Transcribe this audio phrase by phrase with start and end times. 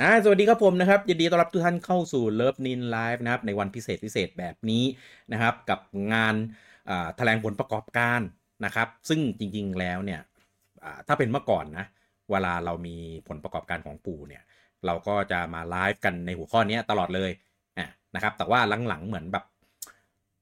[0.00, 4.84] อ่าสวัสดีครับผมนะครับยินดีต้อนรับทุกท่านเข้าสู่เลิฟนินไลฟ์นะครับในวันพิเศษพิเศษแบบนี้
[5.32, 5.80] นะครับกับ
[6.12, 6.34] งาน
[7.16, 8.20] แถลงผลประกอบการ
[8.64, 10.20] นะครับ ซึ่งจริงๆแล้วเนี่ย
[11.06, 11.84] ถ้าเป็นเมื่อก่อนนะ
[12.30, 12.96] เวลาเรามี
[13.28, 14.42] ผลประกอบการของปู่เนี่ย
[14.86, 17.30] เราก็จะมาไลฟ์กันในหัวข้อนี้ตลอดเลย
[17.78, 19.44] อะนะครับแต่ว่าหลังๆเหมือนแบบ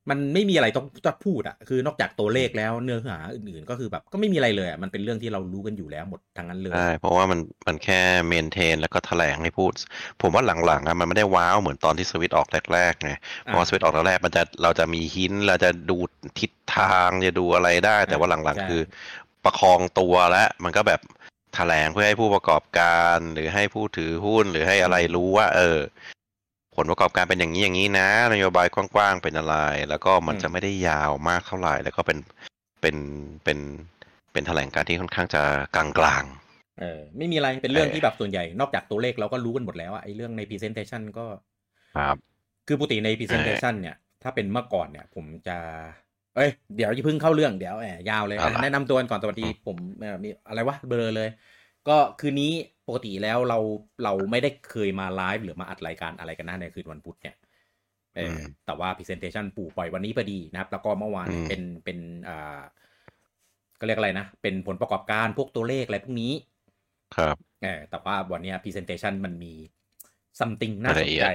[0.09, 9.73] มันไม่มีอะไรต้องจะพูดอะคือนอกจากตัวเลขแล้วเนื้อหาอื่นๆ ก็คือแบบก็ไม่มีอะไรเลยอะมันเป็นเรื่องที่เรารู้กันอยู่แล้วหมดทั้งนั้นเลยใช่เพราะว่ามันมันแค่เมนเทนแล้วก็แถลงให้พูด
[10.23, 15.97] ผมว่าหลังๆอะมันไม่ได้ว้าวเหมือนตอนที่สวิตช์ออกแรกๆไงเพราะว่าสวิตช์ออกแรกๆมันจะเราจะมีหินเราจะดู
[16.39, 18.83] ทิศทางจะดูอะไรได้ แต่ว่าหลังใช่ๆคือ
[19.45, 21.01] ประคองตัวแล้วมันก็แบบ
[21.55, 25.78] แถลงเพื่อให้ผู้ประกอบการหรือให้ผู้ถือหุ้นหรือให้อะไรรู้ว่า เออ
[26.20, 26.20] ผ
[26.83, 29.57] ลประกอบการเป็นอย่างนี้อย่างนี้นะ นโยบายกว้างๆเป็นอะไร
[29.89, 32.19] แล้วก็มันจะไม่ได้ยาวมากเท่าไหร่ แล้วก็เป็น
[32.80, 32.97] เป็น
[33.45, 33.59] เป็น
[34.33, 35.43] เป็นแถลงการที่ค่อนข้างจะ
[35.75, 35.87] กลา
[36.20, 41.27] งๆเออไม่มีอะไรเป็นเรื่องเออที่แบบส่วนใหญ่นอกจากตัวเลขเราก็รู้กันหมดแล้วอะไอ้เรื่องใน presentation ก็
[41.97, 42.17] ครับ
[42.67, 45.56] คือปกติใน presentation เนี่ย ถ้าเป็นเมื่อก่อนเนี่ย ผมจะ
[46.36, 51.28] เอ้ยเดี๋ยวจะเพิ่งเข้าเรื่องเดี๋ยวแหมยาวเลยเอาอะล่ะแนะนำตัวกันก่อนสวัสดีผมเอ่อมีอะไรวะเบลอเลย
[51.89, 52.53] ก็คืนนี้
[52.91, 53.58] ปกติแล้วเรา
[54.05, 57.36] เราไม่ได้เคยมาไลฟ์หรือมาอัดรายการอะไรกันนะในคืนวันพุธเนี่ย
[58.16, 62.61] เอออแต่ว่า presentation ปู่ปล่อยวันนี้พอดีนะครับ แล้วก็เมื่อวานเนี่ยเป็นเป็นอ่า
[63.80, 66.33] ก็เรียกอะไรนะ เป็นผลประกอบการพวกตัวเลขอะไรพวกนี้
[67.16, 69.55] ครับเออแต่ว่าวันเนี้ย presentation มันมี
[70.41, 71.28] something น่าสละนเอียดใจ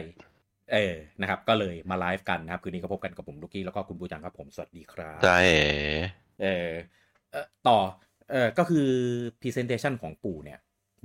[0.74, 5.40] เออ นะครับ ก็เลยมาไลฟ์กันนะครับ คืนนี้ก็พบกันกับผมลูกี้ แล้วก็คุณบูจังครับผม สวัสดีครับใช่
[6.42, 6.70] เออ
[7.32, 7.78] เออต่อ
[8.32, 8.88] เออก็คือ
[9.42, 10.60] presentation ของปู่เนี่ย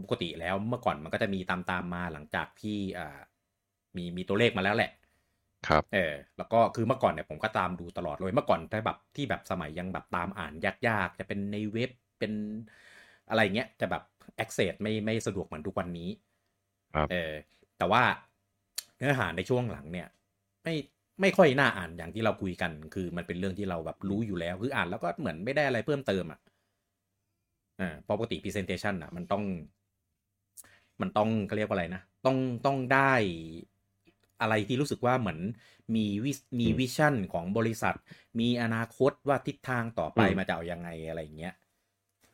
[0.05, 3.19] ปกติแล้วเมื่อก่อนมันก็จะมีตามตามๆมาหลังจากที่อ่า
[3.97, 4.91] มีมีตัวเลขมาแล้วแหละ
[5.69, 10.53] ครับเออแล้วก็คือเมื่อก่อนเนี่ยผมก็ตามดูตลอดเลยเมื่อก่อนถ้าแบบที่แบบสมัยยังแบบตามอ่าน
[10.89, 12.33] ยากๆ จะเป็นในเว็บเป็น
[13.29, 14.03] อะไรเงี้ยจะแบบ
[14.43, 16.09] access ไม่ไม่สะดวกเหมือนทุกวันนี้
[16.95, 17.33] ครับเออ
[17.79, 18.03] แต่ว่า
[18.97, 20.09] เนื้อหาในช่วงหลังเนี่ย
[20.65, 20.75] ไม่
[21.21, 26.41] ไม่ค่อยน่าอ่านอย่างที่เราคุยกัน คือมันเป็นเรื่องที่เราแบบรู้อยู่แล้วคืออ่านแล้วก็เหมือนไม่ได้อะไรเพิ่มเติมอะ
[27.81, 29.45] อ่าเพราะปกติ presentation อะ มันต้อง
[31.01, 33.13] มันต้องเขาเรียกว่าอะไรนะ ต้องต้องได้
[34.41, 35.39] อะไรที่รู้สึกว่าเหมือน
[35.95, 37.95] มีวิมี vision ของบริษัท
[38.41, 41.55] มีอนาคตว่าทิศทางต่อไปอืมมาจะเอายังไงอะไรอย่างเงี้ย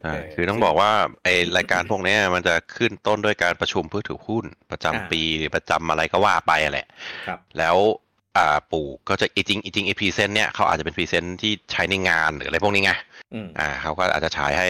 [0.03, 0.91] ใช่เออคือต้องบอกว่า
[1.23, 6.87] ไอรายการพวกเนี้ยมันจะขึ้นต้นด้วยการประชุมผู้ถือหุ้น ประจำอ่าปีหรือประจำอะไรก็ว่าไปแหละ
[7.27, 7.87] ครับแล้วอ่า
[8.73, 12.93] ปู่ก็จะจริงจริงไอ present เนี่ยเขาอาจจะเป็น present ที่ใช้ในงานหรืออะไรพวกนี้ไง
[13.35, 14.69] อืมอ่าเขาก็อาจจะฉายให้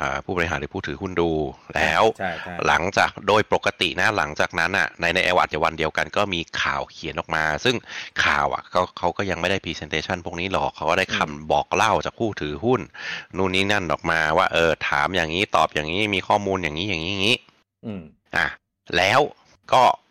[0.00, 1.30] อ่าผู้บริหารหรือผู้ถือหุ้นดู
[1.76, 7.76] แล้วใช่ใช่หลังจากโดยปกตินะหลังจากนั้นอะในในไอวัดวันเดียวกันก็มีข่าวเขียนออกมา ซึ่ง
[8.24, 12.80] ข่าวอะเขาเขาก็ยังไม่ได้พรีเซนเ t ชันพวกนี้หรอกเขาก็ได้คำบอกเล่าจากผู้ถือหุ้น
[13.36, 17.38] นู่นนี่นั่นออกมาว่าเออถามอย่างนี้ตอบอย่างนี้มีข้อมูลอย่างนี้อย่างนี้อย่างนี้
[17.86, 18.02] อืม
[18.36, 18.46] อะ
[18.96, 19.20] แล้ว
[19.72, 20.09] ก็อ่า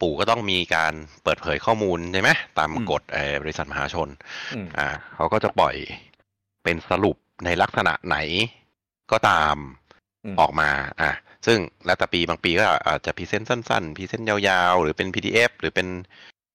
[0.00, 0.92] ปู่ก็ต้องมีการ
[1.24, 4.08] เปิดเผยข้อมูลใช่ไหมตามอืมกฎเอ่อบริษัทมหาชน
[4.54, 5.76] อืมอ่าเขาก็จะปล่อย
[6.64, 8.16] เป็นสรุปในลักษณะไหน
[9.12, 9.56] ก็ตาม
[10.24, 11.10] อืมออกมาอะ
[11.46, 15.88] ซึ่งแล้วแต่ปีบางปีก็อาจจะ present สั้นๆ present ยาวๆ หรือเป็น PDF หรือเป็น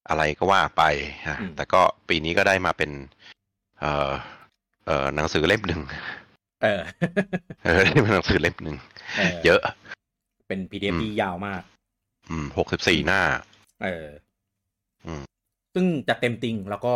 [0.09, 0.83] อะไรก็ว่าไป
[1.27, 2.91] ฮะอืมแต่ก็ปีนี้ก็ได้มาเป็น
[3.79, 4.11] เอ่อ
[4.85, 5.81] เอ่อหนังสือเล่มหนึ่ง
[6.63, 6.81] เออ
[7.63, 8.77] เออได้เป็นหนังสือเล่มหนึ่ง
[9.45, 9.61] เยอะ
[10.47, 11.61] เป็น PDF อืมที่ยาวมาก
[12.29, 13.21] อืมหกสิบสี่หน้า
[13.83, 14.07] เออ
[15.05, 15.21] อม
[15.73, 16.95] ซึ่งจะเต็มติงแล้วก็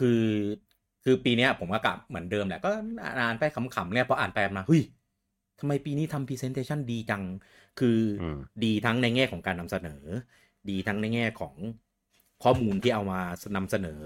[0.00, 0.22] คือ
[1.04, 2.70] คือปีเนี้ยผมก็กลับเหมือนเดิมแหละ ก็
[3.18, 4.82] อ่านไปขำๆเนี่ยพออ่านไปอ่านมาเฮ้ย
[5.60, 7.22] ทำไมปีนี้ทำ presentation ดีจัง
[7.80, 10.02] คืออมดีทั้งในแง่ของการนำเสนอ
[10.70, 11.54] ดีทั้งในแง่ของ
[12.42, 13.20] ข้อมูลที่เอามา
[13.56, 14.02] นำเสนอ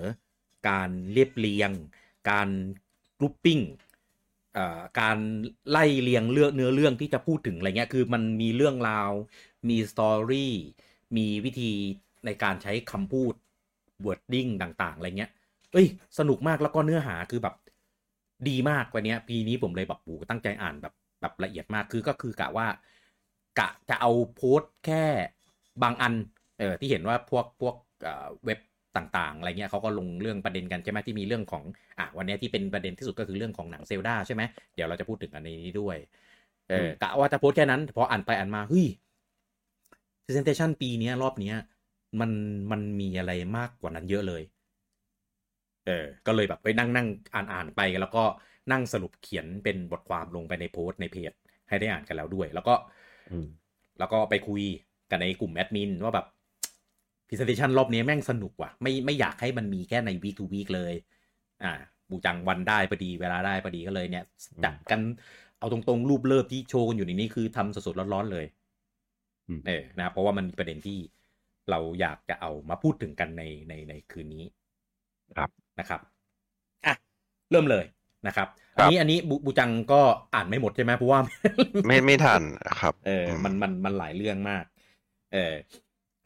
[0.68, 1.70] การเรียบเรียง
[2.30, 2.48] การ
[3.18, 3.60] grouping
[4.54, 5.18] เอ่อการ
[5.70, 9.10] ไล่เรียงเรื่องเนื้อเรื่องที่จะพูดถึงอะไรเงี้ย คือมันมีเรื่องราว
[9.68, 10.52] มีสตอรี่
[11.16, 11.72] มีวิธี
[12.26, 13.34] ในการใช้คำพูด
[14.06, 15.30] wording ต่าง ๆ อะไรเงี้ย
[15.72, 15.86] เอ้ย
[16.18, 17.54] สนุกมากแล้วก็เนื้อหาคือแบบ
[18.48, 22.66] ดีมากวันเนี้ยปีนี้ผมเลยแบบโหตั้งใจอ่านแบบแบบละเอียดมากคือก็คือกะว่า
[23.58, 25.04] กะจะเอาโพสต์แค่
[25.82, 26.14] บางอัน
[26.58, 28.58] เออที่เห็นว่าพวกพวกเอ่อเว็บ
[28.96, 31.64] ต่าง ๆ อะไรเงี้ยเขาก็ลงเรื่องประเด็นกันใช่ไหมที่มีเรื่องของ
[31.98, 34.42] อะวันเนี้ยที่เป็นประเด็นที่สุดก็คือเรื่องของหนังเซลดาใช่ไหม
[34.74, 35.96] เดี๋ยวเราจะพูดถึงอันนี้ด้วย
[36.70, 38.86] เออมกะว่าจะโพสต์แค่นั้น พออ่านไปอ่านมาเฮ้ย
[40.26, 41.56] presentation ปีเนี้ยรอบเนี้ย
[42.20, 42.30] มัน
[42.70, 44.42] มันมีอะไรมากกว่านั้นเยอะเลย
[45.86, 48.24] เออ ก็เลยแบบไปนั่งนั่งอ่านอ่านไปแล้วก็
[48.72, 51.32] นั่งสรุปเขียนเป็นบทความลงไปในโพสต์ในเพจ
[51.68, 52.74] ให้ได้อ่านกันแล้วด้วย แล้วก็
[53.30, 53.46] อืม
[53.98, 54.62] แล้วก็ไปคุย
[55.10, 56.26] กันในกลุ่มแอดมินว่าแบบ
[57.28, 60.94] presentation รอบนี้แม่งสนุกว่ะ ไม่ไม่อยากให้มันมีแค่ใน week to week เลย
[61.64, 61.72] อ่า
[62.10, 64.24] บูจังวันได้พอดีเวลาได้พอดีก็เลยเนี่ย
[64.64, 65.00] จัดกัน
[65.58, 68.65] เอาตรงๆ รูปเลิฟที่โชว์กันอยู่ในนี้คือทำสดๆร้อนๆเลยอืม
[69.66, 70.98] เออนะครับเพราะว่ามันมีประเด็นที่
[71.70, 74.44] เราอยากจะเอามาพูดถึงกันในในในคืนนี้
[75.36, 75.50] ครับ
[75.80, 76.00] นะครับ
[76.86, 76.94] อะ
[77.50, 77.84] เริ่มเลย
[78.26, 78.48] นะครับ
[78.78, 80.00] ครัอันบนี้อันนี้บูบูจังก็
[80.34, 81.20] อ่านไม่หมดใช่ไหมเพราะว่า
[81.86, 82.42] ไม่ไม่ทัน
[82.80, 84.64] ครับ เออมันมันมันหลายเรื่องมาก
[85.32, 85.54] เออ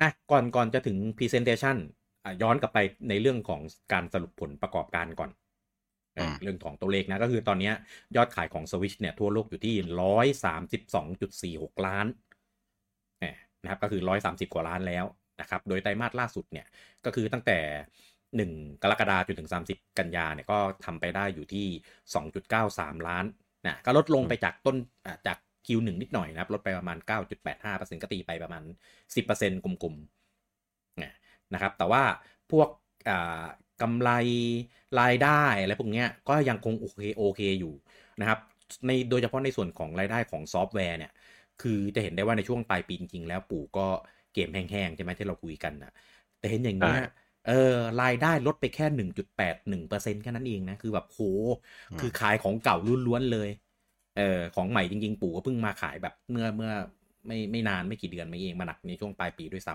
[0.01, 1.77] อะก่อนก่อนจะถึง Presentation
[2.25, 2.79] อะย้อนกลับไป
[3.09, 3.61] ในเรื่องของ
[3.93, 5.31] การสรุปผลประกอบการก่อน
[6.15, 7.75] เอออืมเรื่องของตัวเลขนะก็คือตอนเนี้ย
[8.17, 12.30] ยอดขายของ Switch เนี่ยทั่วโลกอยู่ที่ร้อยสามสิบสองจุดสี่หกล้านเออ
[13.62, 15.05] นะครับก็คือร้อยสามสิบกว่าล้านแล้ว
[15.41, 16.67] นะครับโดยไตรมาสล่าสุดเนี่ย
[17.05, 17.59] ก็คือตั้งแต่
[18.37, 18.51] หนึ่ง
[18.83, 21.67] กรกฎาคมจนถึง 30 กันยาเนี่ยก็ทำไปได้อยู่ที่
[22.37, 23.25] 2.93 ล้าน
[23.67, 24.77] นะก็ลดลงไปจากต้น
[25.27, 26.99] จาก Q1 นิดหน่อยนะครับลดไปประมาณ
[27.51, 28.62] 9.85%ก็ตีไปประมาณ
[29.15, 31.12] 10%กลมๆนะ
[31.55, 32.03] นะครับแต่ว่า
[32.51, 32.69] พวก
[33.09, 33.45] อ่า
[33.83, 34.11] กำไร
[35.01, 37.75] รายได้อะไรพวกนี้ก็ยังคงโอเคโอเคอยู่
[38.21, 38.39] นะครับ
[38.87, 41.12] ในโดยเฉพาะในส่วนของรายได้ของซอฟต์แวร์เนี่ย
[41.61, 43.87] คือจะเห็นได้ว่าในช่วงปลายปีจริงๆแล้วปู่ก็
[44.35, 45.93] เกมแห้งๆใช่ไหมที่เราคุยกันนะ
[46.39, 47.09] แต่เห็นอย่างเงี้ยใช่
[47.49, 51.21] เออรายได้ลดไปแค่หนึ่งจุดแปดหนึ่งเปอร์เซ็นแค่นั้นเองนะ คือแบบโห
[51.91, 52.77] อืมคือขายของเก่า
[53.07, 53.51] ล้วนๆเลย
[54.19, 56.73] เออของใหม่จริง ๆ ปู่ก็เพิ่งมาขายแบบเมื่อเมื่อ
[57.27, 59.75] ไม่ไม่นานไม่กี่เดือนมาเองมาหนักในช่วงปลายปีด้วยซ้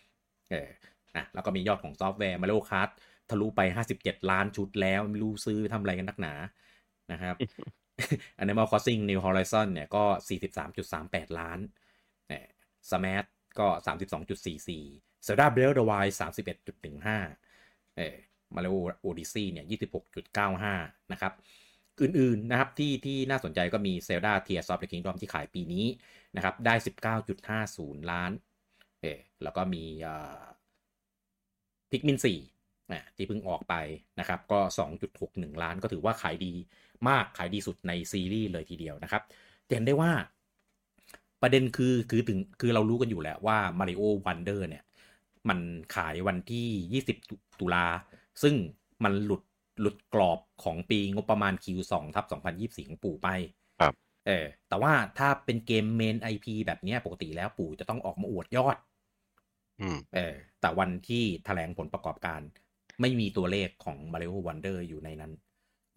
[0.00, 0.68] ำเออ
[1.16, 2.90] นะแล้วก็มียอดของซอฟต์แวร์มา r โ o ค a r t
[3.30, 6.34] ทะลุไป 57 ล้านชุดแล้ว ไม่รู้ซื้อทำอะไรกันนักหนา
[7.12, 7.36] นะครับ
[8.42, 10.04] Animal Crossing New Horizon เนี่ยก็
[10.72, 11.58] 43.38 ล้าน
[12.28, 12.48] เอ่อ
[12.90, 13.68] Smash ก็
[14.56, 18.16] 32.44 Zelda Breath of the Wild 31.15เอ่อ
[18.54, 18.76] Mario
[19.06, 19.66] Odyssey เนี่ย
[20.38, 21.32] 26.95 นะครับ
[22.00, 25.86] อื่นๆนะครับที่ที่น่าสนใจก็มี Zelda Tears of the Kingdom ที่ขายปีนี้
[26.36, 26.74] นะครับได้
[27.38, 28.32] 19.50 ล้าน
[29.00, 29.84] เออแล้วก็มี
[31.90, 33.74] พิกมิน4อะที่เพิ่งออกไป
[34.20, 34.60] นะครับก็
[35.10, 36.54] 2.61 ล้านก็ถือว่าขายดี
[37.08, 39.22] มากขายดีสุดในซีรีส์เลยทีเดียวนะครับ
[39.68, 40.12] จะเห็นได้ว่า
[41.42, 44.84] ประเด็นคือคือถึงคือเรารู้กันอยู่แล้วว่า Mario Wonder เนี่ย
[45.48, 45.58] มัน
[45.94, 47.86] ขายวันที่ 20ตุตุลา
[48.42, 48.54] ซึ่ง
[49.04, 49.42] มันหลุด
[49.80, 52.24] หลุดกรอบของปีงบประมาณ Q2 ทับ
[52.82, 53.28] 2024 ของปู่ไป
[53.80, 53.94] ครับ
[54.26, 58.76] เออ แต่ว่าถ้าเป็นเกมเมน IP แบบเนี้ยปกติแล้วปู่จะต้องออกมาอวดยอด
[59.80, 62.40] อืม เออ แต่วันที่แถลงผลประกอบการ
[63.00, 65.32] ไม่มีตัวเลขของ Mario Wonder อยู่ในนั้น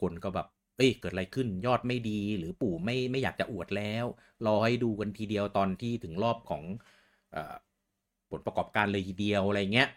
[0.02, 4.06] คนก็แบบ เอ้ยเกิดอะไรขึ้นยอดไม่ดี หรือปู่ไม่ไม่อยากจะอวดแล้ว
[4.46, 6.64] รอให้ดูกันทีเดียวตอนที่ถึงรอบของ
[7.32, 7.56] เออ
[8.32, 9.90] ผลประกอบการเลยทีเดียวอะไรเงี้ย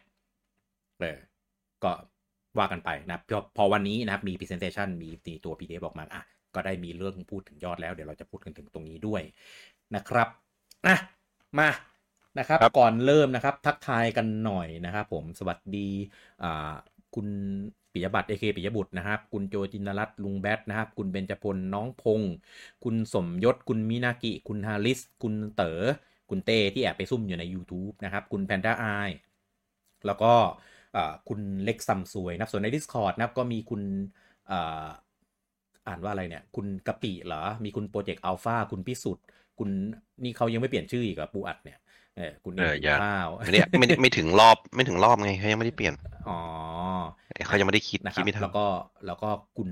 [0.98, 1.18] เออ
[1.84, 1.92] ก็
[2.58, 6.22] ว่ากันไปนะครับพอพอวันนี้นะครับมี presentation มีมีตัว PDF ออกมาอะ
[6.54, 9.22] ก็ได้มีเรื่องพูดถึงยอดแล้วเดี๋ยวเราจะพูดกันถึงตรงนี้ด้วย
[9.94, 10.28] นะครับ
[10.86, 10.96] อะ
[11.58, 11.70] มา
[12.38, 15.88] นะครับครับก่อนเริ่มนะครับ ทักทายกันหน่อยนะครับผมสวัสดี
[16.42, 16.72] อ่า
[17.14, 17.26] คุณ
[17.92, 22.32] ปิยบัตรเอเคปิยบุตรนะครับ คุณโจจินรัตลุงแบทนะครับ คุณเบญจพลน้องพงศ์
[22.84, 25.81] คุณสมยศ คุณมินากิ คุณฮาริส คุณเต๋อ
[26.31, 28.84] คุณเต้ที่แอบไปซุ่มอยู่ใน YouTube นะครับ คุณแพนด้าไอ
[30.06, 30.32] แล้วก็
[31.28, 33.82] คุณเล็กซัมซวยนะครับส่วนใน Discord นะครับก็มีคุณ
[34.50, 34.88] อ่า
[35.87, 39.25] อ่านว่าอะไรเนี่ย คุณกะปิเหรอ มีคุณโปรเจกต์อัลฟาคุณพิสุทธิ์
[39.58, 39.70] คุณ
[40.25, 41.78] นี่เขายังไม่เปลี่ยนชื่ออีกเหรอปูอัดเนี่ย
[42.20, 45.94] เออคุณเออหิวยังข้าวไม่ได้ไม่ได้ไม่ถึงรอบไม่ถึงรอบไงเขายังไม่ได้เปลี่ยน
[46.26, 46.38] อ๋อ
[47.46, 48.64] เขายังไม่ได้คิดนะคคิรัดบไม่ทันแล้วก็
[49.06, 49.70] แล้วก็คุณ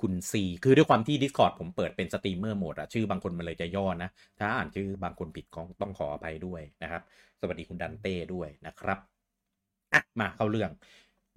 [0.00, 7.02] คุณซีคือด้วยความที่ Discord ผมเปิดเป็น streamer mode อะชื่อบางคนมันเลยจะย่อนะ ถ้าอ่านชื่อบางคนผิดก็ต้องขออภัยด้วยนะครับ
[7.40, 8.98] สวัสดีคุณดันเต้ด้วยนะครับ
[9.94, 10.70] อะมาเข้าเรื่อง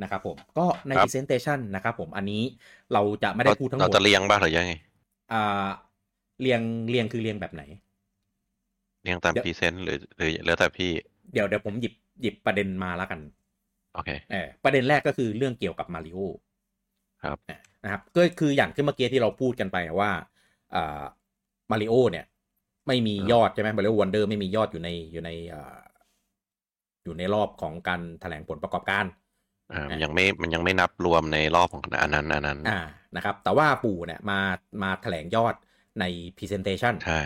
[0.02, 2.44] นะครับผมก็ใน presentation นะครับผมอันนี้
[2.94, 4.74] เราจะไม่ได้พูดทั้งหมเราดจะเรียงบ้างหรือยังไง
[5.32, 5.68] อ่า
[6.42, 7.64] เรียงเรียงคือเรียงแบบไหน
[9.04, 10.92] เรียงตามเดี๋ยว present หรือหรือแล้วแต่พี่
[11.34, 13.20] เดี๋ยวเดี๋ยวผมหยิบหยิบประเด็นมาแล้วกัน
[13.94, 16.20] โอเคเออประเด็นแรกก็คือเรื่องเกี่ยวกับมาริโอ
[17.24, 17.38] ครับ
[17.84, 20.12] นะครับก็คืออย่างที่เมื่อกี้ที่เราพูดกันไปว่า
[20.76, 21.04] อ่า
[21.72, 22.26] มาริโอเนี่ย
[22.88, 25.78] ไม่มียอดใช่ไหมมาริโอวันเดอร์ไม่มียอดอยู่ในอยู่ในอ่า
[27.04, 29.06] อยู่ในรอบของการแถลงผลประกอบการ
[29.74, 32.80] อ่าอะยังไม่มันยังไม่นับรวมในรอบของอันนั้นอันนั้นอ่า
[33.16, 34.40] นะครับ แต่ว่าปู่เนี่ยมา
[34.84, 35.56] มาแถลงยอด
[36.00, 36.06] ใน
[36.38, 37.22] Presentation ใช่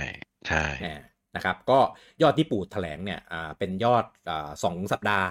[0.47, 1.01] ใช่อ่า
[1.35, 1.79] นะครับก็
[2.21, 5.27] ยอดที่ปู่แถลงเนี่ยอ่าเป็นยอดอ่าสองสัปดาห์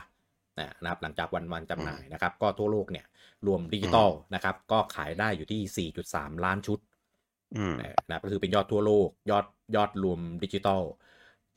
[0.61, 3.07] นะนะครับหลังจากวันวันจำหน่ายนะครับ ก็ทั่วโลกเนี่ย
[3.47, 6.79] รวมดิจิตอลนะครับ ก็ขายได้อยู่ที่ 4.3 ล้านชุด
[7.57, 9.47] อืมเออนะก็คือเป็นยอดทั่วโลก ยอด
[9.77, 10.83] ยอดรวมดิจิตอล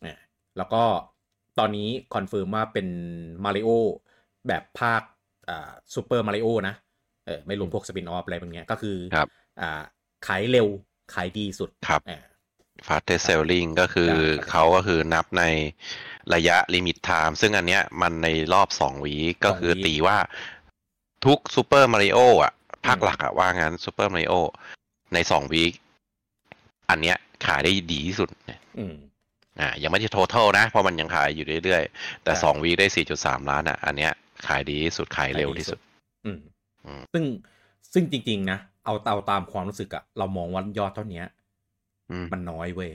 [0.06, 0.18] นะ
[0.58, 0.84] แล้วก็
[1.60, 2.88] ตอนนี้ confirm ว่าเป็น
[3.46, 3.70] มาริโอ
[4.48, 5.02] แบบภาค
[5.50, 6.76] อ่าซูเปอร์มาริโอนะ
[7.26, 9.28] เออไม่รวมพวก spin-off อะไรพวกเนี้ยก็คือครับ
[9.62, 9.82] อ่า
[10.28, 10.68] ขายเร็ว
[11.14, 12.02] ขายดีสุดครับ
[12.78, 15.44] เออ fastest selling ก็คือใช่เขาก็คือนับใน
[16.34, 20.18] ระยะ limit time ซึ่งอันเนี้ยมันในรอบสอง week ก็คือสอง week ตีว่า
[21.26, 22.54] ทุกซูเปอร์มาริโออะ
[22.86, 24.34] ภาคอืมหลักอะว่างั้นซูเปอร์มาริโอ
[25.14, 25.74] ในสอง week
[26.90, 28.30] อันเนี้ยขายได้ดีที่สุด
[28.80, 28.96] อืม
[29.60, 34.12] อ่ายังไม่ใช่ total นะ เพราะมันยังขายอยู่เรื่อยๆ แต่ใช่สอง week ได้สี่จุดสามล้านอะ อันเนี้ย
[34.48, 35.80] ขายดีที่สุด ขายเร็วที่สุด
[36.26, 36.40] อืม
[36.86, 37.24] อืมซึ่ง
[37.94, 41.37] ซึ่งจริง ๆ นะ เอาเอาตามความรู้สึกอะเรามองว่ายอดเท่าเนี้ยอื
[42.26, 42.92] มมันน้อยเว้ย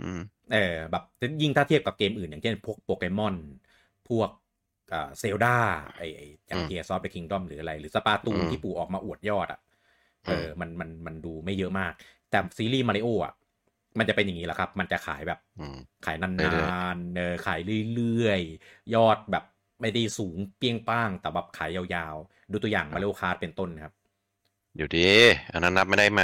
[0.00, 0.20] อืม
[0.52, 1.04] เออแบบ
[1.42, 3.34] ยิ่งถ้าเทียบกับเกมอื่น อย่างเช่นพวกโปเกมอน
[4.08, 4.30] พวก
[4.92, 5.56] อ่าเซลดา
[5.96, 9.60] ไอไออย่างอืมเทียซอฟต์คิงดอมหรืออะไร หรือสปาตูอืนมที่ปู่ออกมาอวดยอดอะ
[10.28, 11.92] เอออืมมันมันมันดูไม่เยอะมาก
[12.30, 13.34] แต่ซีรีส์มาริโออะ
[13.98, 15.76] มันจะเป็นอย่างนี้แหละครับ มันจะขายแบบอืม
[16.06, 17.60] ขายนานเรื่อยๆเออขาย
[17.94, 19.44] เรื่อยๆ ยอดแบบ
[19.80, 23.94] ไม่ได้สูงเปรี้ยงป้าง แต่แบบขายยาวๆ ดูตัวอย่าง Mario Kart เป็นต้นนะครับ
[24.78, 25.08] เดี๋ยวดี
[25.52, 26.22] อันนั้นนับไม่ได้ไหม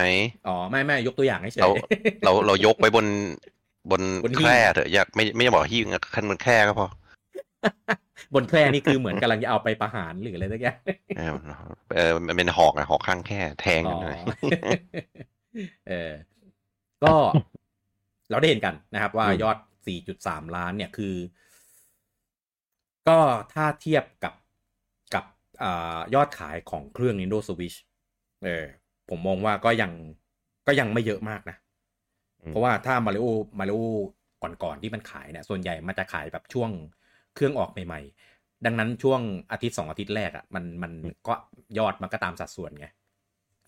[0.49, 1.73] อ๋อไม่ไม่ยกตัวอย่างให้เฉเราย
[2.25, 3.07] เราเรายกไว้บน
[3.91, 6.89] บนบนหิ้งแคร่เถอะอยากไม่ไม่อยากบอกหิ้งอะขั้นบนแคร่ก็พอ
[8.35, 10.79] บนแคร่นี่คือเหมือนกำลังจะเอาไปประหารหรืออะไรสักอย่าง
[11.17, 11.33] เออ
[11.95, 14.71] เออมันเป็นหอกอะหอกข้างแคร่แทงกันเลยอ๋อ
[15.89, 16.13] เออ
[17.05, 17.15] ก็
[18.31, 19.57] เราได้เห็นกันนะครับ ว่าอืมยอด
[19.97, 21.15] 4.3 ล้านเนี่ยคือ
[23.09, 23.19] ก็
[23.55, 24.35] ถ้าเทียบกับ
[25.15, 25.25] กับ
[25.63, 27.79] อายอดขายของเครื่อง Nintendo Switch
[28.45, 28.65] เออ
[29.11, 29.93] ผมมองว่าก็ยัง
[30.67, 31.57] ก็ยังไม่เยอะมากนะ
[32.49, 33.27] เพราะว่าถ้ามาริโอ
[33.59, 33.79] มาริโอ
[34.63, 36.71] ก่อนๆที่มันขายเนี่ย ส่วนใหญ่มันจะขายแบบช่วง
[37.35, 38.01] เครื่องออกใหม่
[38.33, 39.21] ๆ ดังนั้นช่วง
[39.53, 40.93] อาทิตย์สองอาทิตย์แรกอะ่ะมันมัน
[41.29, 41.35] ก็
[41.79, 42.87] ยอดมันก็ตามสัดส่วนไง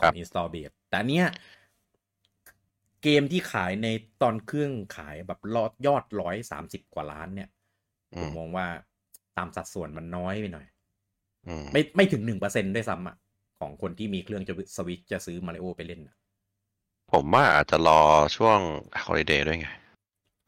[0.01, 1.27] ขครัองบ install base แต่อันเนี้ย
[3.03, 3.89] เกมที่ขายใน
[4.23, 7.49] ตอนเครื่องขายแบบลอดยอดร้อยสามสิบกว่าล้านเนี่ย
[8.15, 8.67] อืผมมมองว่า
[9.39, 10.67] ตามสัดส่วนมันน้อยไปหน่อย
[11.47, 13.17] อืมไม่ไม่ถึงหนึ่งเปอร์เซ็นด้วยซ้ำอะ
[13.61, 16.17] ของคนที่มีเครื่องจะสวิตจะซื้อมาริโอไปเล่นอะ
[17.13, 18.01] ผมว่าอาจจะรอ
[18.37, 18.59] ช่วง
[19.05, 19.69] ฮอลิเดย์ด้วยไง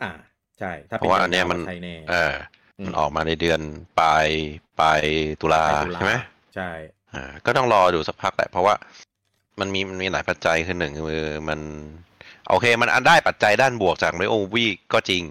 [0.03, 0.12] อ่า
[0.59, 2.35] ใช่ ถ้าเพเป็นราะว่าอันเนี้ยมันใช่แน่เออ
[2.79, 3.61] อืมมันออกมาในเดือน
[4.00, 4.27] ปลาย
[4.81, 5.03] ปลาย
[5.41, 6.15] ตุลาปลายตุลาใช่ไหม
[6.55, 6.71] ใช่
[7.15, 8.75] อ่าก็ต้องรอดูสักพักแหละ เพราะว่า
[9.61, 11.61] มันมีมันมีหลายปัจจัยคือหนึ่งคือมัน
[12.49, 15.25] โอเค มันอันได้ปัจจัยด้านบวกจากเรโอวีก็จริง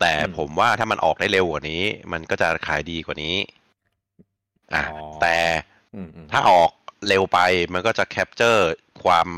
[0.00, 3.36] แต่ผมว่าถ้ามันออกได้เร็วกว่านี้ มันก็จะขายดีกว่านี้
[4.74, 5.36] อ่าอ๋อแต่
[5.94, 6.70] อืมอืมถ้าออก
[7.08, 7.38] เร็วไป
[7.74, 8.70] มันก็จะ capture
[9.02, 9.28] ความ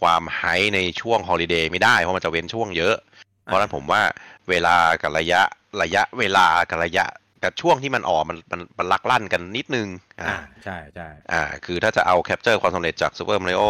[0.00, 0.42] ความ high
[0.74, 2.96] ในช่วง holiday ไม่ได้ เพราะมันจะเว้นช่วงเยอะ
[3.44, 4.02] เพราะฉะนั้นผมว่า
[4.50, 5.42] เวลากับระยะ
[5.82, 7.06] ระยะเวลากับระยะ
[7.42, 9.88] กับช่วงที่มันออกมันมันมันลักลั่นกันนิดนึง
[10.20, 13.62] อ่าอ่าใช่ใช่อ่า คือถ้าจะเอา capture ความสำเร็จจาก Super Mario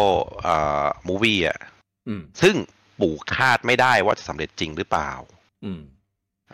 [0.45, 1.59] อ่า movie อะ
[2.07, 2.55] อืมซึ่ง
[2.99, 5.11] ปู่คาดไม่ได้ว่าจะสำเร็จจริงหรือเปล่า
[5.65, 5.81] อืม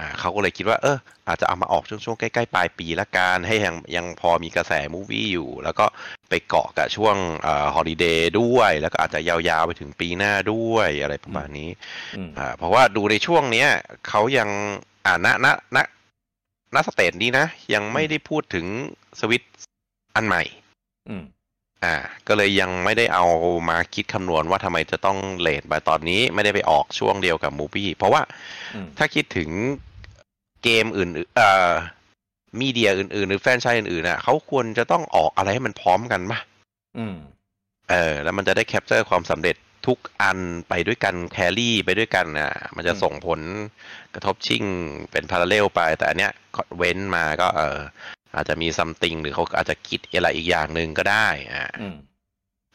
[0.02, 5.86] อ่าเขาก็เลยคิดว่าเอออาจจะเอามาออกช่วงช่วงใกล้ๆปลายปีละกันให้ยังยังพอมีกระแส movie อยู่ แล้วก็
[6.30, 7.16] ไปเกาะกับช่วง
[7.46, 11.70] อ่า holiday ด้วย แล้วก็อาจจะยาวๆไปถึงปีหน้าด้วยอะไรประมาณนี้
[12.18, 13.68] อืมอ่าเพราะว่าดูในช่วงเนี้ย
[14.08, 14.50] เขายัง
[15.06, 15.78] อ่าณณณ
[16.76, 18.66] ณสเตจนี้นะ ยังไม่ได้พูดถึง
[19.20, 19.52] สวิตช์
[20.16, 20.44] อันใหม่
[21.10, 21.24] อืม
[21.86, 21.96] อ่า
[22.28, 23.26] ก็เลยยังไม่ได้เอา
[23.70, 28.22] มาคิดคำนวณว่าทำไมจะต้องเลทไปตอนนี้ไม่ได้ไปออกช่วงเดียวกับมูฟี่เพราะว่า
[28.76, 29.50] อืมถ้าคิดถึง
[30.64, 31.72] เกมอื่นๆเอ่อ
[32.62, 36.40] มีเดียอื่นๆ หรือแฟรนไชส์อื่นๆน่ะเขาควรจะต้องออกอะไรให้มันพร้อมกันปะ
[36.98, 37.16] อืม
[37.90, 39.56] เออ แล้วมันจะได้ capture ความสำเร็จ
[39.88, 40.40] ทุกอัน
[40.70, 43.42] ไปด้วยกัน carry ไปด้วยกันน่ะ มันจะอืมส่งผล
[44.14, 44.64] กระทบชิ่ง
[45.12, 46.32] เป็น parallel ไป แต่อันเนี้ย
[46.78, 47.80] เว้นมาก็เออ
[48.36, 51.96] อาจจะมี something หรือเขาอาจจะคิดอะไรอีกอย่างหนึ่งก็ได้ อ่าอืม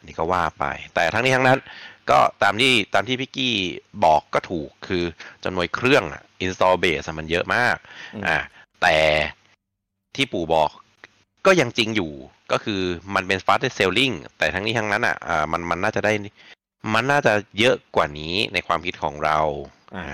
[0.03, 1.59] นี่ก็ว่าไป แต่ทั้งนี้ทั้งนั้น
[2.09, 3.55] ก็ตามที่ตามที่พี่กี้
[4.05, 5.03] บอกก็ถูกคือ
[5.43, 7.75] จำนวนเครื่องอะ install base อะมันเยอะมาก
[8.13, 8.37] อืมอ่า
[8.81, 8.97] แต่
[10.15, 10.71] ที่ปู่บอก
[11.45, 12.11] ก็ยังจริงอยู่
[12.51, 12.81] ก็คือ
[13.15, 16.13] มันเป็น fast selling แต่ทั้งนี้ทั้งนั้นอะอ่ามันมันน่าจะได้
[16.93, 19.39] มันน่าจะเยอะกว่านี้ในความคิดของเรา
[19.95, 20.05] อ่า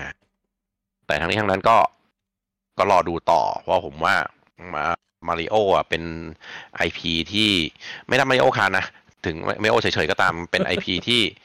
[1.06, 1.76] แต่ทั้งนี้ทั้งนั้นก็
[2.78, 4.14] ก็รอดูต่อ เพราะผมว่า
[4.74, 4.82] มา
[5.26, 6.02] มาริโออะเป็น
[6.76, 7.50] ไอพีที่
[8.08, 8.86] ไม่ได้มาริโอคานนะ
[9.24, 11.43] ถึงมาริโอเฉยๆก็ตามเป็นไอพีที่เ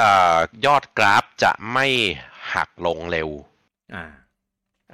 [0.00, 0.36] อ่อ
[0.66, 1.86] ยอดกราฟจะไม่
[2.54, 3.28] หักลงเร็ว
[3.94, 4.04] อ่า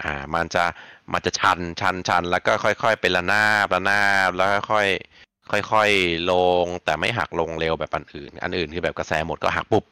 [0.02, 0.64] อ่า มันจะ
[1.12, 9.84] มันจะชัน ชัน ชัน แล้วก็ค่อยๆ เป็นระนาบ ระนาบ แล้วค่อยๆ ค่อยๆ ลง แต่ไม่หักลงเร็วแบบอันอื่น อันอื่นคือแบบกระแสหมดก็หักปุ๊บ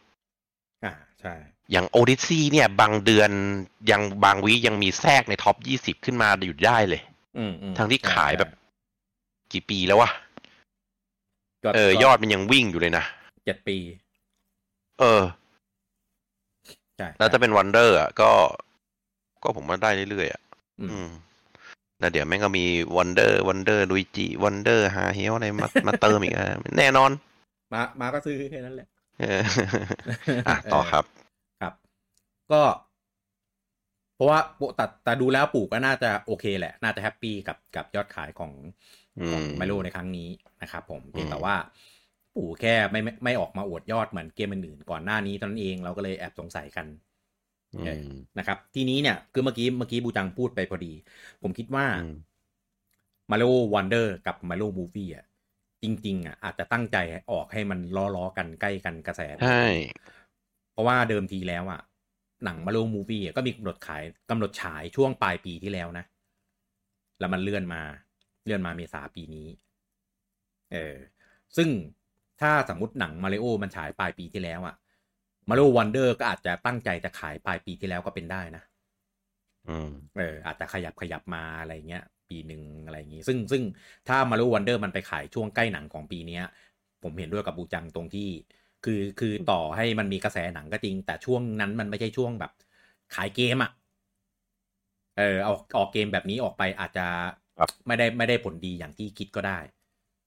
[0.85, 1.35] อ่า ใช่
[1.73, 3.31] อย่าง Odyssey เนี่ย บางเดือน
[3.91, 7.03] ยังบาง week ยังมีแทรกใน top ยี่สิบขึ้นมาอยู่ได้เลย
[7.39, 8.51] อืมอืมทั้งที่ใช่ขายแบบ
[9.53, 10.11] กี่ปีแล้ววะ
[11.65, 13.05] ก็เออก็ยอดมันยังวิ่งอยู่เลยนะ
[13.47, 13.77] เจ็ดปี
[15.01, 15.23] เออ
[16.97, 18.31] ใช่แล้วจะเป็น Wonder อะก็
[19.43, 20.43] ก็ผมว่าได้เรื่อยๆอะ
[20.81, 21.09] อืมอืม
[22.01, 22.65] แล้วเดี๋ยวแม่งก็มี
[22.97, 26.47] Wonder Wonder Luigi Wonder ฮาเฮลอะไรมามาเติมอีกอะ
[26.79, 27.11] แน่นอน
[27.73, 28.89] มามาก็ซื้อแค่นั้นแหละ
[29.21, 29.41] เออ
[30.49, 31.05] อะต่อครับ
[31.61, 31.73] ครับ
[32.53, 32.63] ก็
[34.15, 34.39] เพราะว่า
[34.77, 38.53] แต่แต่ดูแล้วปู่ก็น่าจะโอเคแหละ น่าจะ happy กับกับยอดขายของ
[39.19, 40.29] อืมของไมโลในครั้งนี้
[40.63, 41.55] นะครับผมเพียงอืมแต่ว่า
[42.37, 46.87] ปู่แค่ไม่ไม่ไม่ออกมาอวดยอดเหมือนเกมอื่นๆก่อนหน้านี้เท่านั้นเองเราก็เลยแอบสงสัยกัน
[47.75, 48.03] อืม
[48.39, 50.93] นะครับ ทีนี้เนี่ยคือเมื่อกี้เมื่อกี้บูจังพูดไปพอดี
[51.43, 52.11] ผมคิดว่าอืม
[53.31, 55.25] Mario Wonder กับ Mario Movie อะ
[55.83, 56.97] จริง ๆอะอาจจะตั้งใจ
[57.31, 57.79] ออกให้มัน
[58.17, 59.49] ล้อๆกันใกล้กันกระแสใช่
[60.73, 61.81] เพราะว่าเดิมทีแล้วอะ
[62.45, 66.05] หนัง Mario Movie ก็มีกำหนดขายกำหนดฉายช่วงปลายปีที่แล้วนะ
[67.19, 67.83] แล้วมันเลื่อนมา
[68.45, 69.47] เลื่อนมาเมษาปีนี้
[70.73, 70.97] เออ
[71.57, 71.69] ซึ่ง
[72.41, 74.75] ถ้าสมมติหนังมาริโอมันฉายปลายปีที่แล้วอะ
[75.49, 78.63] Mario Wonder ก็อาจจะตั้งใจจะขายปลายปีที่แล้วก็เป็นได้นะ
[79.69, 83.63] อืมเออ อาจจะขยับขยับมาอะไรเงี้ย ปีหนึ่งอะไรอย่างงี้ ซึ่งซึ่ง
[84.09, 86.45] ถ้า Mario Wonder มันไปขายช่วงใกล้หนังของปีเนี้ย
[87.03, 88.29] ผมเห็นด้วยกับบูจังตรงที่
[88.85, 92.53] คือคือต่อให้มันมีกระแสหนังก็จริง แต่ช่วงนั้นมันไม่ใช่ช่วงแบบ
[93.15, 93.71] ขายเกมอะ่ะ
[95.19, 97.07] เออเอาออกเกมแบบนี้ออกไปอาจจะ
[97.59, 99.59] ครับไม่ได้ไม่ได้ผลดีอย่างที่คิดก็ได้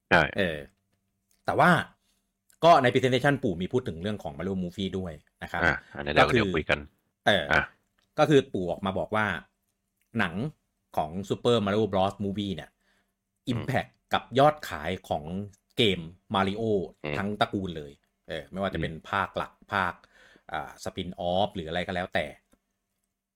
[0.10, 0.58] ใช่เออ
[1.46, 1.70] แต่ว่า
[2.64, 5.14] ก็ใน presentation ปู่มีพูดถึงเรื่องของ Mario Movie ด้วย
[5.44, 6.80] นะครับอะอันนี้เดี๋ยวก็คือเดี๋ยวคุยกัน
[7.28, 7.64] เออออะ
[8.20, 9.26] ก็คือปู่ออกมาบอกว่า
[10.20, 10.36] หนัง
[10.98, 12.14] ของ Super Mario Bros.
[12.24, 12.70] Movie เนี่ย
[13.52, 15.24] Impact กับยอดขายของ
[15.78, 16.00] เกม
[16.36, 16.64] Mario
[17.18, 17.92] ทั้งตระกูลเลย
[18.28, 19.94] เออ ไม่ว่าจะเป็นภาคหลักภาค
[20.52, 22.26] อ่า spin-off หรืออะไรก็แล้วแต่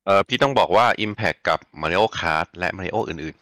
[0.05, 3.35] เออพี่ต้องบอกว่า Impact กับ Mario Kart และ Mario อื่น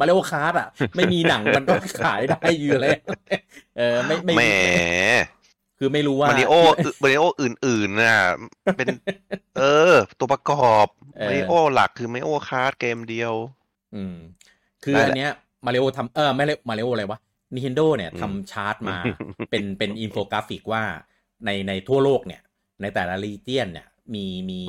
[0.00, 2.96] Mario Kart อะ ไม่มีหนังมันก็ขายได้อยู่เลย
[3.76, 4.42] เออไม่ไม่ๆแหม
[5.78, 6.52] คือไม่รู้ว่า Mario
[7.02, 8.18] Mario อื่นๆน่ะ
[8.76, 8.86] เป็น
[9.58, 13.34] เออ ตัวประกอบเออ Mario หลักคือ Mario Kart เกมเดียว
[13.94, 14.16] อืม
[14.84, 15.32] คือได้แหละอันเนี้ย
[15.66, 17.18] มาริโอทำเออไม่เรียกมาริโออะไรวะ
[17.54, 18.96] Nintendo เนี่ยอืมทำชาร์ตมา
[19.50, 20.82] เป็นเป็นอินโฟกราฟิกว่า
[21.44, 22.42] ในในทั่วโลกเนี่ย
[22.80, 24.60] ในแต่ละ region เนี่ยมีมี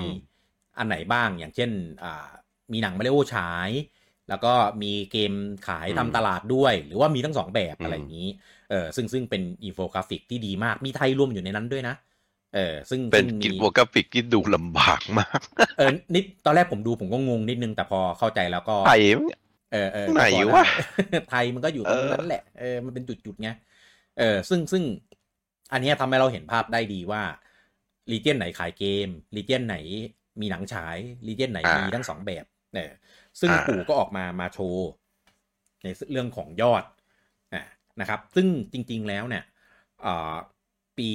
[0.77, 1.71] อันไหนบ้างอย่างเช่น
[2.03, 2.29] อ่า
[2.71, 3.69] มีหนังมาริโอฉาย
[4.29, 5.33] แล้วก็มีเกม
[5.67, 8.29] ขายทำตลาดด้วย หรือว่ามีทั้งสองแบบอะไรอย่างนี้
[8.69, 11.95] เออซึ่งซึ่งเป็นอินโฟกราฟิกที่ดีมากมีไทยรวมอยู่ในนั้นด้วยนะ
[12.55, 15.39] เออซึ่งเป็นซึ่งกิจมีโวกราฟิกที่ดูลำบากมาก
[15.77, 19.01] เออนิดตอนแรกผมดูผมก็งงนิดนึงแต่พอเข้าใจแล้วก็ไทย
[19.73, 20.65] เออเออไหนก็พอวะ
[21.11, 23.49] ได้ไทยมันก็อยู่ตรงเออนั้นแหละเออมันเป็นจุดๆไง
[24.19, 24.83] เออซึ่งซึ่ง
[25.73, 27.21] อันเนี้ยทำให้เราเห็นภาพได้ดีว่า
[28.11, 29.75] รีเจนไหนขายเกมรีเจนไหน
[30.41, 32.91] มีหนังฉายรีเจนไหนมีทั้งสองแบบเออ
[33.39, 34.87] ซึ่งปู่ก็ออกมามาโชว์
[35.83, 36.83] ในเรื่องของยอด
[37.53, 37.63] อะ
[37.99, 39.43] นะครับ ซึ่งจริง ๆแล้วเนี่ย
[40.05, 40.35] อ่า
[40.97, 41.09] ปี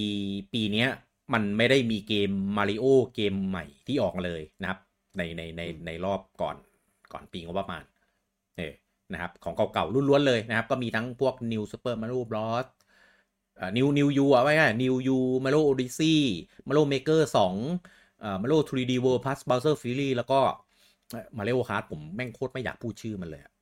[0.52, 0.88] ปีเนี้ย
[1.32, 2.84] มันไม่ได้มีเกมมาริโอ
[3.14, 4.78] เกมใหม่ที่ออกมาเลยนะครับ
[5.16, 6.56] ในในในในรอบก่อน
[7.12, 7.82] ก่อนปีงบประมาณ
[8.56, 8.72] เออ
[9.12, 12.66] นะครับ ของเก่าๆล้วนๆเลยนะครับ ก็มีทั้งพวก New Super Mario Bros.
[13.56, 16.18] เอ่อ New New U อะไว้ง่าย New U Mario Odyssey
[16.66, 20.40] Mario Maker 2เอ่อ Mario 3D World Plus Bowser Fury แล้วก็
[21.14, 23.52] เอ่อ Mario Kart ผมแม่งโคตรไม่อยากพูดชื่อมันเลยอะ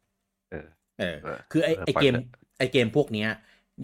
[0.51, 0.67] เออ
[0.99, 2.27] เออ เออ คือไอเออไอปล่อยเกมเถอะ
[2.59, 3.29] ไอเกมพวกเนี้ย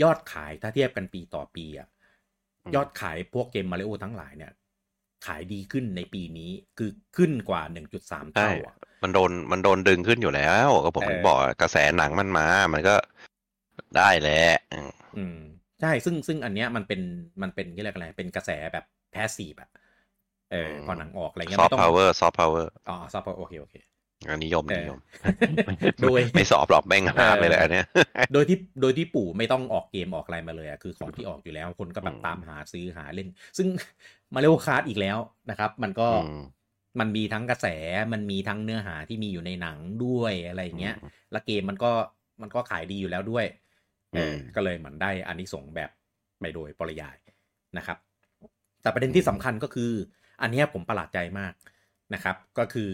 [0.02, 1.88] ยอดขายถ้าเทียบกันปีต่อปีอะ
[2.64, 4.52] อืมยอดขายพวกเกมมาริโอทั้งหลายเนี่ย
[5.26, 12.96] ขายดีขึ้นในปีนี้คือขึ้นกว่า 1.3 เท่าอะมันโดนมันโดนดึงขึ้นอยู่แล้ว ก็ผมเออถึงบอกอะกระแสหนังมันมา มันก็
[13.96, 15.38] ได้แหละอืมอืม
[15.81, 17.00] ใช่ซึ่งซึ่งอันเนี้ยมันเป็น
[17.42, 19.70] มันเป็นเรียกอะไรเป็นกระแสแบบ passive อะ
[20.52, 23.76] เออพอหนังออกอะไรเงี้ยซอฟไม่ต้อง power soft power อ๋อ soft โอเคโอเค
[24.44, 25.00] นิยมเออนิยม
[26.02, 27.87] โดยไม่สอบหรอกแม่งหาเลยแหละอันเนี้ย
[28.32, 33.68] โดยที่โดยที่ปู่ไม่ต้องออกเกมออกอะไรมาเลยอะคือของที่ออกอยู่แล้วคนก็แบบอืมตามหาซื้อหาเล่น ซึ่ง
[34.34, 35.18] มาเร o คาร์ดอีกแล้ว
[35.50, 36.42] นะครับ มันก็อืม
[37.00, 37.66] มันมีทั้งกระแส
[38.12, 41.90] มันมีทั้งเนื้อหาที่มีอยู่ในหนังด้วยอะไรอย่างเงี้ยอืมแล้วเกมมันก็
[42.42, 43.46] มันก็ขายดีอยู่แล้วด้วย
[44.14, 45.90] เอออมก็เลยเหมือนได้อานิสงส์แบบ
[46.40, 47.16] ไม่โดยปริยาย
[47.78, 47.98] นะครับ
[48.82, 49.92] แต่ประเด็นที่สำคัญก็คือ
[50.42, 51.53] อันเนี้ยผมประหลาดใจมาก
[52.14, 52.90] นะครับ ก็คือ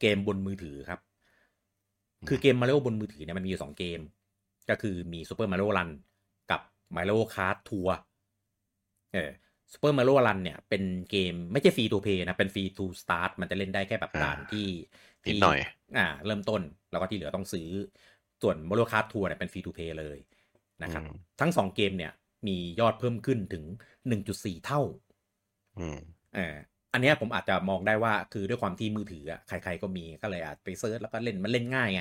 [0.00, 1.00] เกมบนมือถือครับ
[2.28, 4.00] คือเกมมาริโอบนมือถือเนี่ยมันมีอยู่สองเกม
[4.70, 5.90] ก็คือมี Super Mario Run
[6.50, 6.60] กับ
[6.96, 7.96] Mario Kart Tour
[9.12, 9.30] เออ
[9.72, 14.66] Super Mario Run เนี่ยเป็นเกมไม่ใช่ free-to-play นะ เป็น free-to-start มันจะเล่นได้แค่แบบอ่าด่านที่
[15.26, 15.58] นิดหน่อย
[15.96, 17.68] อ่า เริ่มต้นแล้วก็ที่เหลือต้องซื้อ
[18.42, 20.18] ส่วน Mario Kart Tour เนี่ยเป็น free-to-play เลย
[20.82, 22.12] นะครับอืมทั้งสองเกมเนี่ย
[22.46, 23.64] มียอดเพิ่มขึ้นถึง
[24.08, 24.82] 1.4 เท่า
[25.78, 25.98] อืม
[26.34, 26.56] เออ
[26.92, 32.00] อันเนี้ยผมอาจจะมองได้ว่าคือด้วยความที่มือถืออะใคร ๆก็มีก็เลยอาจไป search แล้วก็เล่นมันเล่นง่ายไง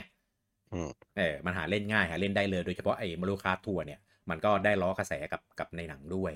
[0.71, 3.99] อืมเออมันหาเล่นง่ายหาเล่นได้เลย โดยเฉพาะไอ้ Mario Kart Tour เนี่ย
[4.29, 6.33] มันก็ได้ล้อกระแสกับกับในหนังด้วย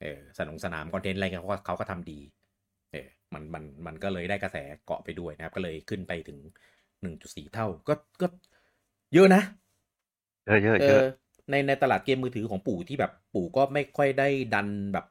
[0.00, 2.20] เออสนองสนาม content อะไรเขาก็เขาก็ทำดี
[2.92, 6.38] เออมันมันมันก็เลยได้กระแสเกาะไปด้วยนะครับ ก็เลยขึ้นไปถึง
[7.02, 8.26] 1.4เท่าก็ก็
[9.14, 9.42] เยอะนะ
[10.44, 11.02] เยอะเยอะเอเยอะอ
[11.50, 15.06] ในในตลาดเกมมือถือของปู่ที่แบบปู่ก็ไม่ค่อยได้ดันแบบ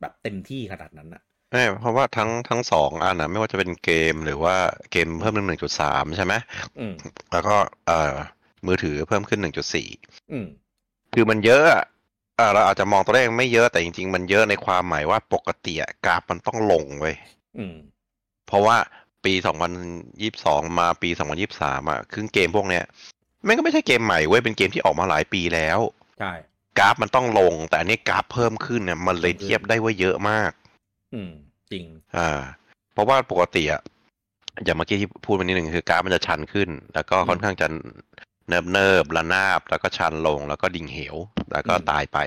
[0.00, 4.56] แบบเต็มที่ขนาดนั้นอะ ใช่เพราะว่าทั้งทั้งสองอันนะไม่ว่าจะเป็นเกมหรือว่า
[4.92, 6.34] เกมเพิ่มหนึ่งหนึ่งจุดสามใช่ไหม
[6.78, 6.94] อืม
[7.32, 7.56] แล้วก็
[7.86, 8.14] เอ่อ
[8.66, 9.88] มือถือเพิ่มขึ้นหนึ่งจุดสี่
[10.32, 10.46] อืม
[11.14, 11.84] คือมันเยอะอะ
[12.38, 17.16] อ่าเราอาจจะมองตัวเลขไม่เยอะแต่จริง ๆ มันเยอะในความหมายว่าปกติอะกราฟมันต้องลงเว้ย
[17.58, 17.76] อืม
[18.46, 18.76] เพราะว่า
[19.24, 19.32] ปี
[20.06, 21.10] 2022มาปี
[21.50, 22.84] 2023อะครึ่งเกมพวกเนี้ย
[23.44, 25.78] แม่งก็ไม่ใช่เกมใหม่เว้ยเป็นเกมที่ออกมาหลายปีแล้ว
[26.20, 26.32] ใช่
[26.78, 30.50] กราฟมันต้องลง แต่อันนี้กราฟเพิ่มขึ้นเนี่ยมันเลยเทียบได้ว่าเยอะมาก
[31.14, 31.32] อืม
[31.72, 31.84] จริง
[32.16, 32.30] อ่า
[32.92, 33.82] เพราะว่าปกติอะ
[34.64, 37.66] อย่างเมื่อกี้ที่พูดไปนิดหนึ่งคือกราฟมันจะชันขึ้น แล้วก็ค่อนข้างจะ
[38.48, 41.16] เนิบเนิบๆระนาบ แล้วก็ชันลง แล้วก็ดิ่งเหว
[41.52, 42.18] แล้วก็อืมตายไป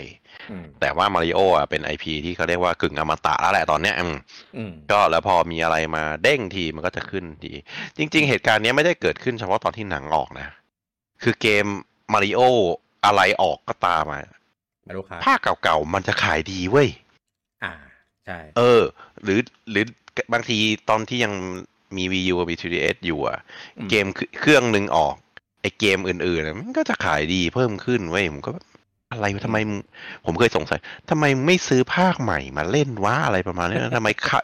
[0.52, 4.16] อืมแต่ว่ามาริโออะเป็นไอพีที่เขาเรียกว่ากึ่งอมตะแล้วแหละตอนเนี้ยอืม
[4.58, 7.52] อืมก็แล้วพอมีอะไรมาเด้งทีมันก็จะขึ้นที
[7.98, 10.48] จริง ๆ เหตุการณ์เนี้ยไม่ได้เกิดขึ้นเฉพาะตอนที่หนังออกนะ
[11.24, 11.66] คือเกม
[12.14, 12.42] มาริโอ
[13.06, 14.20] อะไรออกก็ตามมา
[14.86, 17.09] มาลูกค้าภาคเก่าๆมันจะขายดีเว้ยอ่า
[18.28, 18.82] ใช่เออ
[19.24, 19.40] หรือ
[19.72, 19.86] หรือ
[20.34, 20.58] บางที
[20.90, 21.34] ตอนที่ยัง
[21.98, 23.40] มี Wii U กับ 3DS อยู่อะ
[23.78, 24.06] อืมเกม
[24.40, 25.16] เครื่องหนึ่งออก
[25.62, 28.66] ไอเกมอื่นๆอะมันก็จะขายดีเพิ่มขึ้นเว้ยผมก็แบบ
[29.12, 29.80] อะไรวะทำไมมึง
[30.26, 30.80] ผมเคยสงสัย
[31.10, 34.40] ทำไมมึงไม่ซื้อภาคใหม่มาเล่นวะอะไรประมาณนี้นะทำไมขะ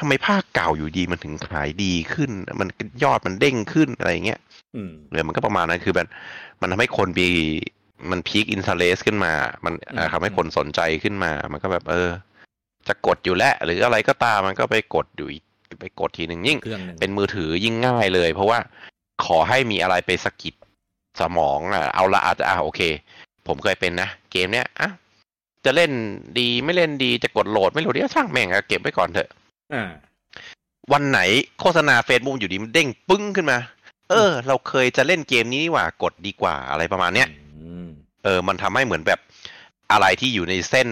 [0.00, 2.30] ทำไมภาคเก่าอยู่ดีมันถึงขายดีขึ้น
[2.60, 2.68] มัน
[3.02, 4.40] ยอดมันเด้งขึ้นอะไรอย่างเงี้ย
[4.76, 6.08] อืมเลยมันก็ประมาณนั้นคือแบบ
[6.60, 7.28] มันทำให้คนมี
[8.10, 9.32] มันพีคอิน e เลสขึ้นมา
[9.64, 12.08] มันอืมอ่าทำให้คนสนใจขึ้นมา มันก็แบบเออ
[12.88, 15.44] จะกดอยู่แล้วหรืออะไรก็ตามมันก็ไปกดอยู่อีก
[15.80, 18.58] ไปกดทีหนึ่งยิ่งเครื่องหนึ่ง เป็นมือถือยิ่งง่ายเลย เพราะว่า
[19.24, 20.54] ขอให้มีอะไรไปสะกิด
[21.20, 22.80] สมองอะเอาละอาจจะอะโอเค
[23.46, 24.90] ผมเคยเป็นนะ เกมเนี้ยอะ
[25.64, 25.90] จะเล่น
[26.38, 29.28] ดีไม่เล่นดีจะกดโหลดไม่โหลดเดี๋ยวช่างแม่งอะเก็บไว้ก่อนเถอะ
[29.72, 29.90] อ่า
[30.92, 31.20] วันไหน
[31.60, 33.58] โฆษณาเฟซบุ๊กอยู่ดีมันเด้งปึ้งขึ้นมา
[34.10, 37.86] เออ เราเคยจะเล่นเกมนี้นี่หว่ากดดีกว่าอะไรประมาณเนี้ยอืม
[38.24, 39.20] เออ มันทำให้เหมือนแบบ
[39.92, 40.88] อะไรที่อยู่ในเส้น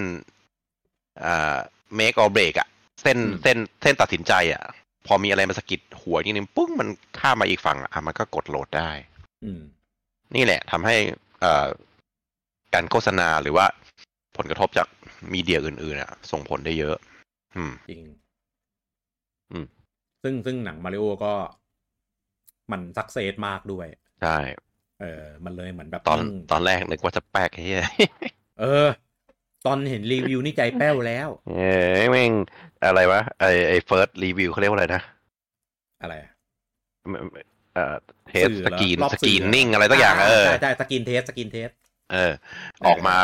[1.25, 1.57] อ่า
[1.99, 2.69] make or break อะ
[3.03, 4.63] เส้นเส้นเส้นตัดสินใจอะ
[5.07, 8.91] พอมีอะไรมาสะกิดหัวนิดนึงปุ้งมันข้ามมาอีกฝั่งอะมันก็กดโหลดได้
[9.45, 9.61] อืม
[10.37, 10.97] นี่แหละทำให้
[11.41, 11.67] เอ่อ
[12.75, 13.67] การโฆษณาหรือว่า
[14.37, 14.89] ผลกระทบจาก
[15.33, 16.97] มีเดียอื่นๆอะส่งผลได้เยอะ
[17.57, 18.03] อืมจริง
[19.53, 19.67] อืม
[20.23, 21.33] ซึ่งซึ่งหนังมาริโอก็
[22.71, 23.87] มันสักเซสมากด้วย
[24.23, 24.39] ใช่
[25.01, 27.85] เออ มันเลยเหมือนแบบตอนยิ่งตอนแรกนึกว่าจะแป๊กไอ้เหี้ย
[28.61, 28.89] เออ
[29.67, 32.33] ตอนเห็นรีวิวนี่ใจแป้วแล้ว เอ้ยแม่ง
[32.85, 35.03] อะไรวะไอไอ first review เขาเรียกว่าอะไรนะ
[36.03, 36.31] อะไรอะ
[37.75, 37.95] เอ่อ
[38.29, 41.69] test สื่อสเหรอกรีนรอบสกรีนสื่อนิ่งอะไรสักอย่างเออใช่ใช่ screen test screen test
[42.13, 42.33] เออ
[42.87, 43.17] ออกมา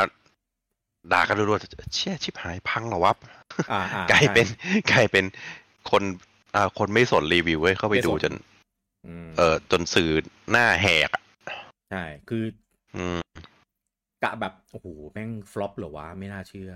[1.13, 3.15] ด่ากันรัวๆเชี่ยชิบหายพังเหรอวะ
[3.73, 5.25] อ่าอ่ากลายเป็นใช่กลายเป็น
[5.91, 6.03] คน
[6.55, 8.35] อ่าคนไม่สนรีวิวเว้ยเข้าไปไม่สนดูจน
[9.07, 10.11] อืมเออจนสื่อ
[10.51, 11.23] หน้าแหกอะ
[11.91, 12.45] ใช่คือ
[12.97, 13.19] อืม
[14.25, 16.73] กะแบบโอ้โหแม่ง flop เหรอวะไม่น่าเชื่อ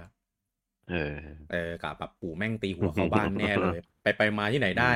[0.91, 1.15] เออ
[1.53, 4.93] เออกะแบบปู่แม่งตีหัวเข้าบ้านแน่เลย ไปไปมาที่ไหนได้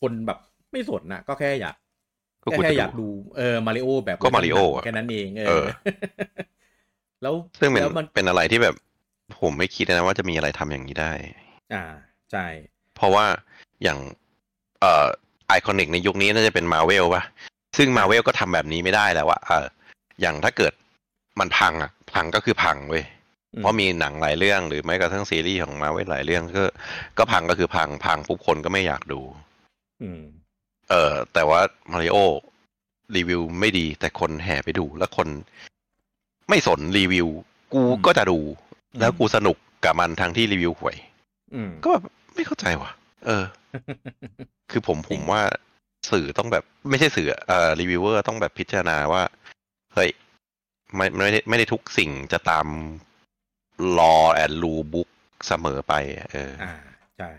[0.00, 0.38] คนแบบ
[0.72, 1.74] ไม่สนนะก็แค่อยาก
[2.44, 5.66] ก็แค่กูแค่จะอยากดูดูเออมาริโอแบบก็ Mario อะแค่นั้นเองเอเอออ
[7.22, 8.74] แล้วซึ่งเป็นแล้วมันเป็นอะไรที่แบบ
[9.40, 11.12] ผมไม่คิดนะว่าจะมีอะไรทำอย่างนี้ได้
[11.74, 11.84] อ่า
[12.32, 12.46] ใช่
[12.96, 13.24] เพราะว่า
[13.82, 13.98] อย่าง
[14.80, 15.06] เอ่อ
[15.46, 17.22] iconic ในยุคนี้น่าจะเป็นมาเวลป่ะ
[17.78, 19.66] ซึ่งมาเวลก็ทำแบบนี้ไม่ได้แล้วอะเออ
[20.20, 20.72] อย่างถ้าเกิด
[21.40, 23.04] มันพังอะพังก็คือพังเว้ย
[23.58, 26.64] เพราะมีหนังหลายเรื่องหรือแม้กระทั่งซีรีส์ของมาเวลหลายเรื่องก็
[27.18, 29.20] ก็พังก็คือพังพังปุ๊บคนก็ไม่อยากดู
[30.02, 30.22] อืม
[30.90, 31.60] เออแต่ว่า
[31.92, 32.16] มาริโอ
[33.16, 35.28] รีวิวไม่ดี แต่คนแห่ไปดู แล้วคน
[36.48, 37.28] ไม่สนรีวิว
[37.74, 38.38] กูอืมก็จะดู
[38.94, 40.96] อืมแล้วกูสนุกกับมันทั้งที่รีวิวห่วย
[41.54, 42.90] อืมก็แบบไม่เข้าใจว่ะ
[43.26, 43.44] เออ
[44.70, 45.42] คือผมผมว่า
[46.10, 49.22] สื่อต้องแบบ ไม่ใช่สื่อเอ่อรีวิวเวอร์ต้องแบบพิจารณาว่า
[49.94, 50.10] เฮ้ย
[50.96, 52.66] ไม่ไม่ได้ไม่ได้ทุกสิ่งจะตาม
[53.98, 55.08] law and rule book
[55.46, 56.72] เสมอไปอะเออ อ่า
[57.18, 57.30] ใช่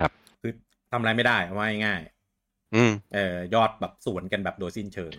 [0.00, 0.52] ครับคือ
[0.90, 2.00] ทำอะไรไม่ได้เอาไว้ง่าย
[2.74, 5.12] อืมๆเออยอดแบบสวนกันแบบโดยสิ้นเชิง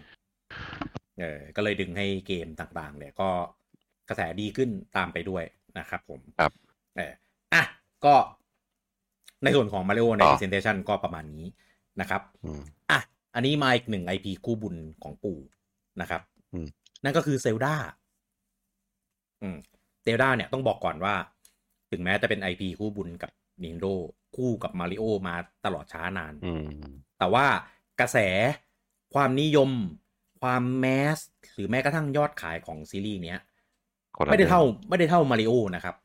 [1.19, 3.29] เออ ก็เลยดึงให้เกมต่างๆ เนี่ยก็
[4.09, 5.43] กระแสดีขึ้นตามไปด้วย
[5.79, 6.51] นะครับผม ครับ
[6.97, 7.13] เออ
[7.53, 7.63] อะ
[8.05, 8.15] ก็
[9.43, 11.45] ในส่วนของ Mario ในต่อ Presentation ก็ประมาณนี้
[12.01, 12.99] นะครับอืมอะ
[13.35, 15.39] อันนี้มาอีกหนึ่ง IP คู่บุญของปู่
[16.01, 16.30] นะครับอืม
[17.03, 17.75] นั่นก็คือเซลดา
[19.41, 19.57] อืม
[20.03, 21.15] เซลดาเนี่ยต้องบอกก่อนว่า
[21.91, 23.31] ถึงแม้จะเป็น IP คู่บุญกับ
[23.63, 23.93] Nintendo
[24.35, 25.35] คู่กับมาริโอมา
[25.65, 26.67] ตลอดช้านานอืม
[27.19, 27.45] แต่ว่า
[27.99, 28.17] กระแส
[29.13, 29.69] ความนิยม
[30.41, 31.17] ความ mass
[31.53, 33.39] หรือแม้กระทั่งยอดขายของซีรีส์เนี้ย
[34.17, 35.95] คนละไม่ได้เท่าไม่ได้เท่ามาริโอนะครับ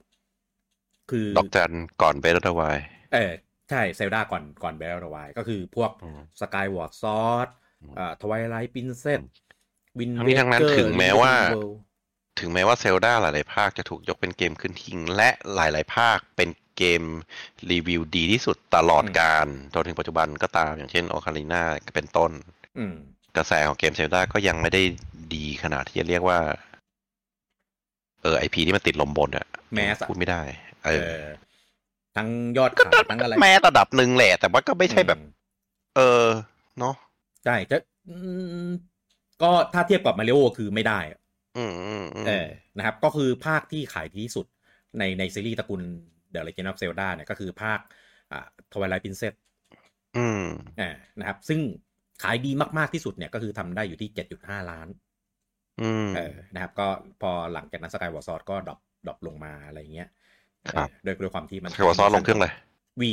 [1.11, 2.78] คือดอกจันก่อน Breath Wild
[3.14, 3.32] เออ
[3.70, 7.48] ใช่ Zelda ก่อนก่อน Breath Wild ก็คือพวกอืม Skyward Sword
[7.82, 11.32] อืมอ่า Twilight Princess ทั้งนี้ทั้งนั้นถึงแม้ว่า
[12.40, 17.02] ถึงแม้ว่า Zelda หลาย ๆ ภาคจะถูกยกเป็นเกมขึ้นหิ้งและหลาย ๆ ภาคเป็นเกม
[17.70, 21.62] รีวิวดีที่สุดตลอดกาลจนถึงปัจจุบันก็ตามอย่างเช่นโอคา i ิน่า
[21.94, 22.30] เป็นต้น
[22.78, 22.94] อืม
[23.37, 24.82] กระแสของเกมเซลดาก็ยังไม่ได้
[25.35, 26.38] ดีขนาดที่จะเรียกว่า
[28.22, 30.42] เออไอพีที่มันติดลมบนอะแมสอะพูดไม่ได้
[30.85, 31.26] เอเอออ
[32.16, 35.30] ทั้งยอดขายทั้งอะไรแม้ระดับหนึ่งแหละ แต่ว่าก็ไม่ใช่แบบอืม
[35.96, 36.24] เออ
[36.78, 36.94] เนาะ
[37.44, 37.76] ใช่จะ
[38.09, 38.16] อื
[38.68, 38.70] ม
[39.42, 41.01] ก็ถ้าเทียบกับมาริโอคือไม่ได้
[41.57, 44.46] อืมอืมอืมเออนะครับ ก็คือภาคที่ขายดีที่สุด
[44.99, 45.83] ในในซีรีส์ตระกูล
[46.35, 47.79] The Legend of Zelda เนี่ยก็คือภาค
[48.33, 49.35] อ่า Twilight Princess
[50.16, 50.44] อืม
[50.81, 51.61] อ่านะครับ ซึ่ง
[52.22, 54.88] ขายดีมากๆที่สุดเนี่ยก็คือทำได้อยู่ที่ 7.5 ล้าน
[55.83, 56.88] อืมเออนะครับ ก็
[57.22, 60.09] พอหลังจากนั้น Skyward Sword ก็ drop drop ลงมาอะไรเงี้ย
[60.77, 62.53] ครับเออด้วยด้วยความที่มัน Skyward Sword ลงเครื่องเลย
[63.00, 63.12] Wii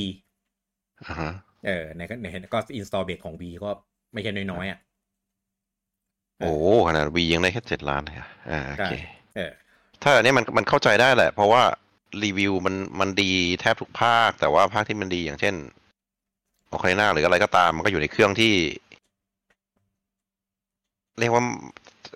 [1.08, 1.32] อ่าฮะ
[1.66, 3.70] เออในในก็ install base ของ Wii ก็
[4.14, 4.80] ไม่ใช่น้อยๆอะ
[6.44, 6.54] โอ้
[6.88, 8.94] ขนาดวียังได้แค่เจ็ดล้านเลยอะอ่าโอเค
[9.36, 9.52] เออ
[10.02, 11.62] ถ้าอันนี้มันมันเข้าใจได้แหละ เพราะว่า
[12.24, 15.56] รีวิวมันมันดีแทบทุกภาค แต่ว่าภาคที่มันดีอย่างเช่น
[16.70, 18.54] โอเคนาหรืออะไรก็ตามมันก็อยู่ในเครื่องที่
[21.20, 21.44] เรียกว่า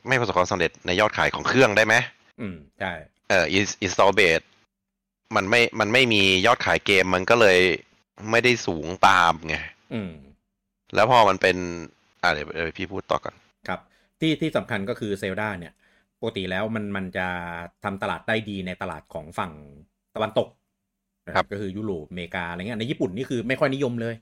[0.07, 1.95] ไม่ประสบความสำเร็จในยอดขายของเครื่องได้ไหม
[2.41, 2.91] อืมใช่
[3.29, 3.45] เอ่อ
[3.85, 4.45] install base
[5.35, 7.59] มันไม่มันไม่มียอดขายเกมมันก็เลย
[8.31, 9.55] ไม่ได้สูงตามไง
[9.93, 10.11] อืม
[10.95, 11.57] แล้วพอมันเป็น
[12.21, 13.46] อ่าเดี๋ยวเดี๋ยวพี่พูดต่อก่อนครับ
[14.19, 15.73] ที่ที่สำคัญก็คือเซลดาเนี่ย
[16.19, 17.27] ปกติแล้วมันมันจะ
[17.83, 19.51] ทำตลาดได้ดีในตลาดของฝั่ง
[20.15, 20.47] ตะวันตก
[21.35, 24.15] ครับก็คือยุโรปอเมริกาอะไรเงี้ยในญี่ปุ่นนี่คือไม่ค่อยนิยมเลย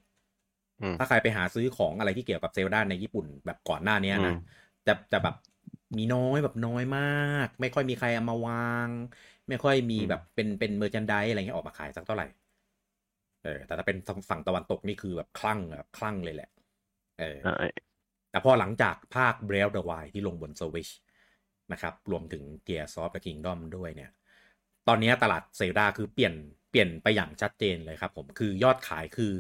[0.82, 4.38] อืมถ้าใครไปหาซื้อของอะไรที่เกี่ยวกับเซลดาในญี่ปุ่นแบบก่อนหน้านี้นะอืม
[4.88, 5.36] จะจะแบบ
[5.98, 7.02] มีน้อยแบบน้อยมา
[7.46, 8.90] ก ไม่ค่อยมีใครเอามาวาง
[9.50, 12.26] ไม่ค่อยมีแบบเป็นเป็นเมอร์จันดอะไรเงี้ยออกมาขายสักเท่าไหร่
[13.44, 13.98] เออแต่ถ้าเป็น
[14.30, 16.50] ฝั่งตะวันตกนี่คือแบบคลั่งแบบคลั่งเลยแหละ
[17.20, 17.85] เอออ่า
[18.36, 20.92] แต่พอหลังจากภาค Breath of the Wild ที่ลงบน Switch
[21.72, 24.12] นะครับ รวมถึง Gears of the Kingdom ด้วยเนี่ย
[24.88, 26.34] ตอนนี้ตลาดเซลดาคือเปลี่ยน
[26.72, 29.34] เปลี่ยนไปอย่างชัดเจนเลยครับผม คือยอดขายคือ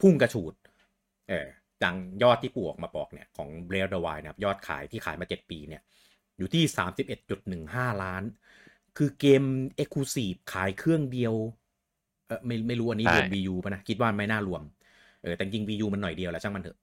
[0.00, 0.54] พุ่งกระฉูด
[1.28, 1.46] เออ
[1.84, 5.82] ดังยอดที่ปู่ออกมาบอกเนี่ย ของ Breath of the Wild นะครับ ยอดขายที่ขายมา 7 ปีเนี่ย
[6.38, 6.64] อยู่ที่
[7.32, 8.22] 31.15 ล้าน
[8.98, 9.42] คือเกม
[9.82, 11.34] Exclusive ขายเครื่องเดียว
[12.26, 14.62] เออไม่ไม่รู้อันนี้รวมใช่ Wii U ป่ะนะ คิดว่าไม่น่ารวม
[15.22, 16.78] เออแต่จริง Wii U มันหน่อยเดียวแหล้วช่างมันเถอะ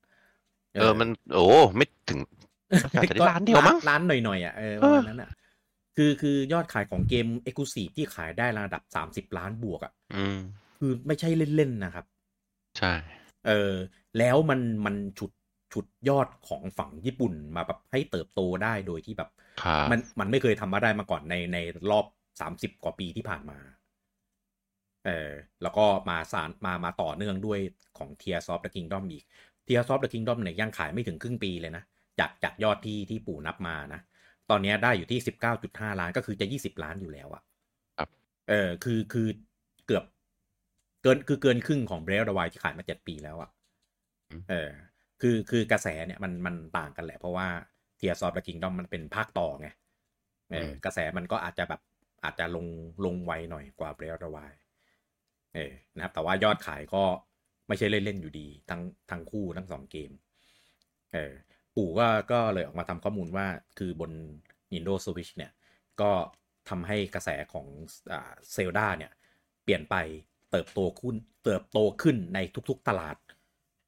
[0.77, 2.19] เออมันโอ้ไม่ถึง
[2.97, 5.29] อาจจะได้ล้านเดียวมั้งล้านหน่อยๆอะเออเอประอมาณนั้นอะ
[5.95, 8.83] คือคือยอดขายของเกม e x c l u s i v e ที่ขายได้ระดับ
[9.29, 10.37] 30ล้านบวกอะอืม
[10.77, 12.05] คือไม่ใช่เล่น ๆ นะครับ
[12.77, 12.93] ใช่
[13.47, 13.73] เออ
[14.17, 15.31] แล้วมันมันฉุด
[15.73, 19.29] ฉุดยอดของฝั่งญี่ปุ่นมาแบบให้เติบโตได้โดยที่แบบ
[19.61, 21.57] ครับมันมันไม่เคยทำมาได้มาก่อนในใน
[21.91, 22.05] รอบ
[22.41, 23.59] 30กว่าปีที่ผ่านมา
[25.05, 27.59] เออแล้วก็มาสารมามาต่อเนื่องด้วย
[27.97, 29.46] ของ Tears of the Kingdom อีก Tears of the
[30.13, 31.84] Kingdom เนี่ยยังขายไม่ถึงครึ่งปีเลยนะ
[32.19, 34.01] จากจากยอดที่ที่ปู่นับมานะ
[34.49, 35.19] ตอนเนี้ยได้อยู่ที่
[35.60, 37.43] 19.5ล้านก็คือจะ20ล้านอยู่แล้วอะ
[37.97, 38.10] ครับ
[38.49, 39.27] เออคือคือ
[39.88, 40.03] เกือบ
[41.03, 43.49] เกินคือเกินครึ่งของ Breath of the Wild ที่ขายมา7ปีแล้วอะ
[44.49, 44.69] เออ
[45.21, 47.47] คือคือกระแสเนี่ยมันมันต่างกันแหละ เพราะว่า
[47.99, 49.69] Tears of the Kingdom มันเป็นภาคต่อไง
[50.51, 51.82] เออมกระแสมันก็อาจจะแบบ
[52.23, 52.65] อาจจะลง
[53.06, 54.58] ลงไวหน่อยกว่า Breath of the Wild
[55.56, 57.03] เออนะครับแต่ว่ายอดขายก็
[57.67, 60.12] ไม่ใช่เล่นๆอยู่ดี ทั้งทั้งคู่ทั้งสองเกม
[61.13, 61.34] เออ
[61.75, 64.12] ปู่ก็ก็เลยออกมาทำข้อมูลว่าคือบน
[64.71, 65.51] Nintendo Switch เนี่ย
[66.01, 66.12] ก็
[66.69, 67.67] ทำให้กระแสของ
[68.12, 69.12] อ่าเซลดาเนี่ย
[69.63, 69.95] เปลี่ยนไป
[70.51, 73.15] เติบโตขึ้น เติบโตขึ้นในทุกๆตลาด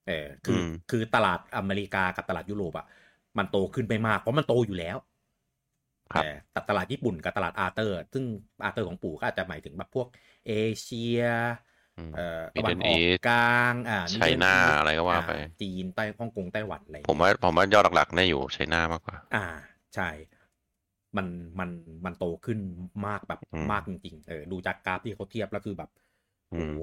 [0.08, 2.88] เออคืออมคือตลาดอเมริกากับตลาดยุโรปอะ
[3.38, 4.98] มันโตขึ้นไปมาก เพราะมันโตอยู่แล้ว
[6.14, 8.26] ครับแต่แต่ตลาดญี่ปุ่นกับตลาด other ซึ่ง
[8.64, 10.08] other ของปู่ก็อาจจะหมายถึงแบบพวก
[10.48, 11.69] เอเชียอืม
[12.14, 19.46] เอ่อ Middle ตะวันออก East กลางอ่า China Middle East อะไรก็ว่าไปอ่จีนใต้ฮ่องกงไต้หวันอะไรผมว่าผมว่ายอดหลักๆเนี่ยอยู่ China มากกว่า อ่า
[19.96, 20.10] ใช่
[21.18, 21.28] มัน
[21.60, 21.70] มัน
[22.06, 22.60] มันโตขึ้น
[23.08, 25.90] มากแบบอืมมากจริงๆเออดูจากกราฟที่เขาเทียบแล้วคือแบบ
[26.54, 26.76] อืโอ้มโห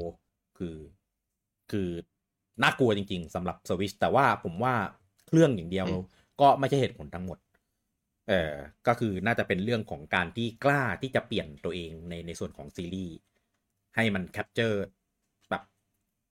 [0.58, 0.76] คือ
[1.70, 1.88] คือ
[2.62, 4.74] น่ากลัวจริง ๆสำหรับสวิชแต่ว่าผมว่า
[5.26, 5.86] เครื่องอย่างเดียว
[6.40, 7.38] ก็ไม่ใช่เหตุผลทั้งหมด
[8.28, 8.54] เออ
[8.86, 13.14] ก็คือน่าจะเป็นเรื่องของการที่กล้าที่จะเปลี่ยนตัวเองในในส่วนของซีรีส์
[13.96, 14.92] ให้มัน capture แบบ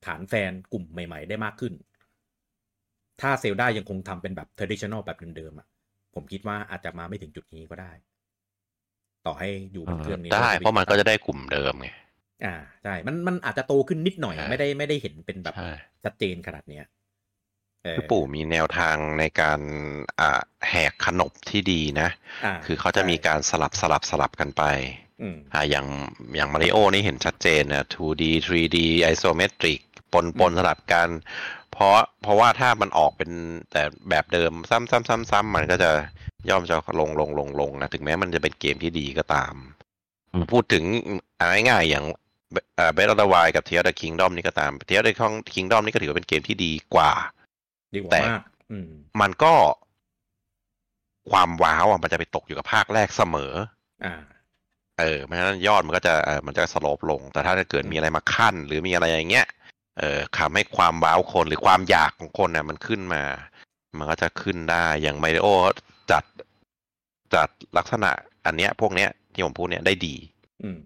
[0.05, 1.73] ฐานแฟนกลุ่มใหม่ ๆ ได้มากขึ้น
[3.21, 5.67] ถ้า Zelda ยังคงทำเป็นแบบ traditional แบบเดิมๆอะ
[6.15, 7.91] ผมคิดว่าอาจจะมาไม่ถึงจุดนี้ก็ได้
[9.25, 11.89] ต่อให้อยู่บนเครื่องนี้ได้เพราะมันก็จะได้กลุ่มเดิมไง
[12.45, 15.71] อ่าใช่ มันมันอาจจะโตขึ้นนิดหน่อยใช่ไม่ได้ไม่ได้เห็นเป็นแบบใช่
[16.03, 16.85] ชัดเจนขนาดเนี้ย
[17.83, 19.59] เออคือปู่มีแนวทางในการ
[20.19, 22.09] อ่าแหกขนบที่ดีนะ
[22.45, 24.63] อ่าคือเขาจะมีการสลับสลับสลับกันไป
[25.21, 25.87] อืมอ่าอย่าง
[26.35, 28.77] อย่างมาริโอนี่เห็นชัดเจนนะ 2D 3D
[29.13, 29.79] isometric
[30.15, 31.09] ปนปนสลับกัน
[31.73, 33.31] เพราะเพราะว่าถ้ามันออกเป็น
[33.71, 35.89] แต่แบบเดิมซ้ำซ้ำซ้ำซ้ำมันก็จะ
[36.49, 39.53] ย่อมจะลงลงลงลงนะถึงแม้มันจะเป็นเกมที่ดีก็ตาม
[40.51, 40.83] พูดถึง
[41.37, 42.05] เอาง่ายๆอย่าง
[42.75, 47.11] เอ่อ Breath of the Wild กับ Tears of the Kingdom นี่ก็ตาม Tears of the Kingdom นี่ก็ถือว่าเป็นเกมที่ดีกว่า
[47.95, 49.53] ดีกว่าแต่มากอืมมันก็
[51.31, 53.53] ความว้าวอะมันจะไปตกอยู่กับภาคแรกเสมอ
[54.05, 54.15] อ่า
[54.99, 59.47] เออ เพราะฉะนั้นยอดมันก็จะเออมันจะสโลปลง แต่ถ้าเกิดมีอะไรมาขั้น หรือมีอะไรอย่างเงี้ย
[59.99, 63.23] เออทำให้ความว้าวคนหรือความอยากของคนเนี่ยมันขึ้นมา
[63.97, 65.47] มันก็จะขึ้นได้อย่างไมโอ
[66.11, 66.23] จัด
[67.33, 68.11] จัดลักษณะ
[68.45, 70.15] อันเนี้ย พวกเนี้ยที่ผมพูดเนี่ยได้ดี
[70.63, 70.79] อืม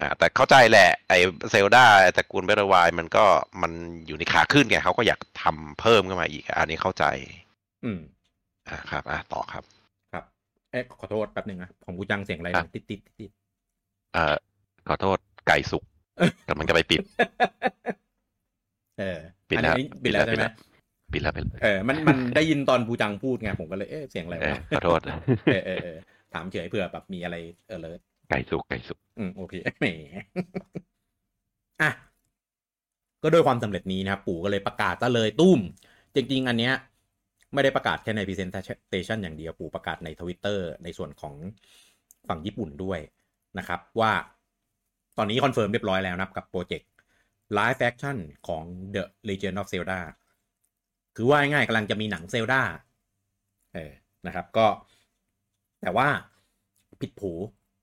[0.00, 1.14] อ่าแต่เข้าใจแหละ ไอ
[1.50, 1.84] เซลดา
[2.14, 3.24] แต่กูลเบรวายมันก็
[3.62, 3.72] มัน
[4.06, 7.04] อยู่ในขาขึ้นไงเขาก็อยากทำเพิ่มขึ้นมาอีก อันนี้เข้าใจ
[7.84, 8.00] อืม
[8.68, 9.64] อ่าครับ อ่าต่อครับ
[10.12, 10.24] ครับ
[10.70, 13.30] เอ๊ะขอโทษแป๊บหนึ่งนะของกูจังเสียงอะไรครับติดติดติดติด
[14.14, 14.36] เอ่อ
[14.88, 15.84] ขอโทษไก่สุก
[16.48, 17.00] กำลังจะไปปิด
[19.00, 20.46] เออปิดแล้วอันนี้ปิดแล้วใช่ไหม
[21.12, 25.00] ปิดแล้วปิดแล้วเออมันมันได้ยินตอนบูจังพูดไงผมก็เลยเอ๊ะเสียงอะไรเออวะขอโทษ
[25.52, 25.96] เออเออเออ
[26.34, 27.36] ถามเฉยเผื่อแบบมีอะไร
[27.68, 27.96] เออเลย
[28.30, 29.86] ไก่สุกไก่สุกอืมโอเคแหม
[31.82, 31.90] อะ
[33.22, 35.60] ก็ด้วยความสำเร็จนี้นะครับปู่ก็เลยประกาศซะเลยตุ้ม
[36.14, 36.74] จริง ๆ อันเนี้ย
[37.54, 41.34] ไม่ได้ประกาศแค่ใน Presentation อย่างเดียวปู่ประกาศในทวิตเตอร์ในส่วนของ
[42.28, 43.00] ฝั่งญี่ปุ่นด้วย
[43.58, 44.12] นะครับ ว่า
[45.18, 46.90] ตอนนี้ confirm เรียบร้อยแล้วนะครับกับ project
[47.58, 48.16] Live Action
[48.48, 50.00] ของ The Legend of Zelda
[51.16, 52.62] คือว่าง่ายๆกำลังจะมีหนัง Zelda
[53.74, 53.92] เออ
[54.26, 54.66] นะครับก็
[55.82, 56.08] แต่ว่า
[57.00, 57.32] ผิดโผ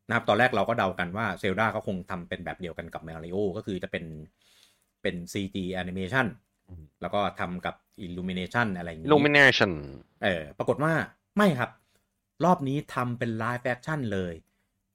[0.08, 4.06] นะครับตอนแรกเราก็เดากันว่า Zelda ก็คงทำเป็นแบบเดียวกันกับ Mario ก็คือจะเป็น
[5.02, 6.28] เป็น CG animation
[7.02, 7.76] แล้วก็ทำกับ
[8.06, 9.72] Illumination อะไรอย่างนี้ Illumination
[10.24, 10.94] เออปรากฏว่า
[11.38, 11.72] ไม่ครับ
[12.46, 14.34] รอบนี้ทำเป็น live action เลย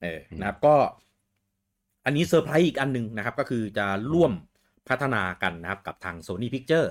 [0.03, 0.75] เอออืมนะครับก็
[2.05, 4.33] อันนี้เซอร์ไพรส์อีกอันหนึ่งนะครับ ก็คือจะร่วม
[4.89, 6.89] พัฒนากันนะครับกับทาง Sony Picture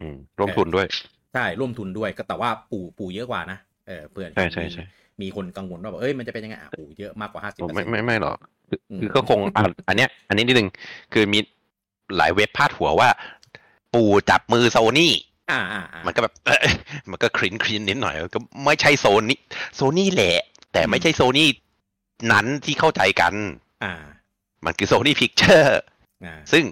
[0.00, 0.86] อืมร่วมทุนด้วย
[1.34, 4.84] ใช่ร่วมทุนด้วยก็แต่ว่าปู่ปู่เยอะกว่านะเออเพื่อนใช่ใช่ใช่
[5.22, 8.36] มีคนกังวลว่าแบบเอ้ยมันจะเป็นยังไงอะปู่เยอะมากกว่าห้าสิบไม่ไม่ไม่หรอก
[8.68, 10.68] คืออืมคือก็คงอะอันเนี้ย อันนี้นิดนึง
[11.12, 11.38] คือมี
[12.16, 13.08] หลายเว็บพาดหัวว่า
[13.94, 15.12] ปู่จับมือโซนี่
[15.50, 16.72] อ่าอ่าอ่ามันก็แบบเอ้ย
[17.10, 20.38] มันก็ครินครินนิดหน่อย ก็ไม่ใช่ Sony Sony แหละ
[20.72, 21.48] แต่ไม่ใช่โซนี่
[22.32, 23.34] นั้นที่เข้าใจกัน
[23.84, 23.92] อ่า
[24.64, 25.80] มันคือ Sony Pictures
[26.26, 26.64] อ่าซึ่ง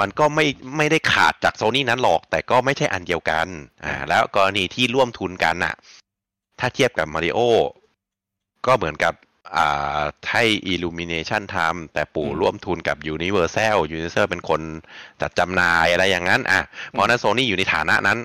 [0.00, 3.46] มันก็ไม่ไม่ได้ขาดจากโซนี่นั้นหรอก แต่ก็ไม่ใช่อันเดียวกัน
[3.84, 5.74] อ่า แล้วกรณีที่ร่วมทุนกันน่ะ
[6.58, 7.38] ถ้าเทียบกับมาริโอ
[8.66, 9.14] ก็เหมือนกับ
[9.56, 10.00] อ่า
[10.30, 14.60] ให้ Illumination ทำแต่ปู่ร่วมทุนกับ Universal Universal เป็นคน
[15.20, 18.18] จัดจำหน่ายอะไรอย่างนั้น อะเพราะฉะนั้นโซนี่อยู่ในฐานะนั้น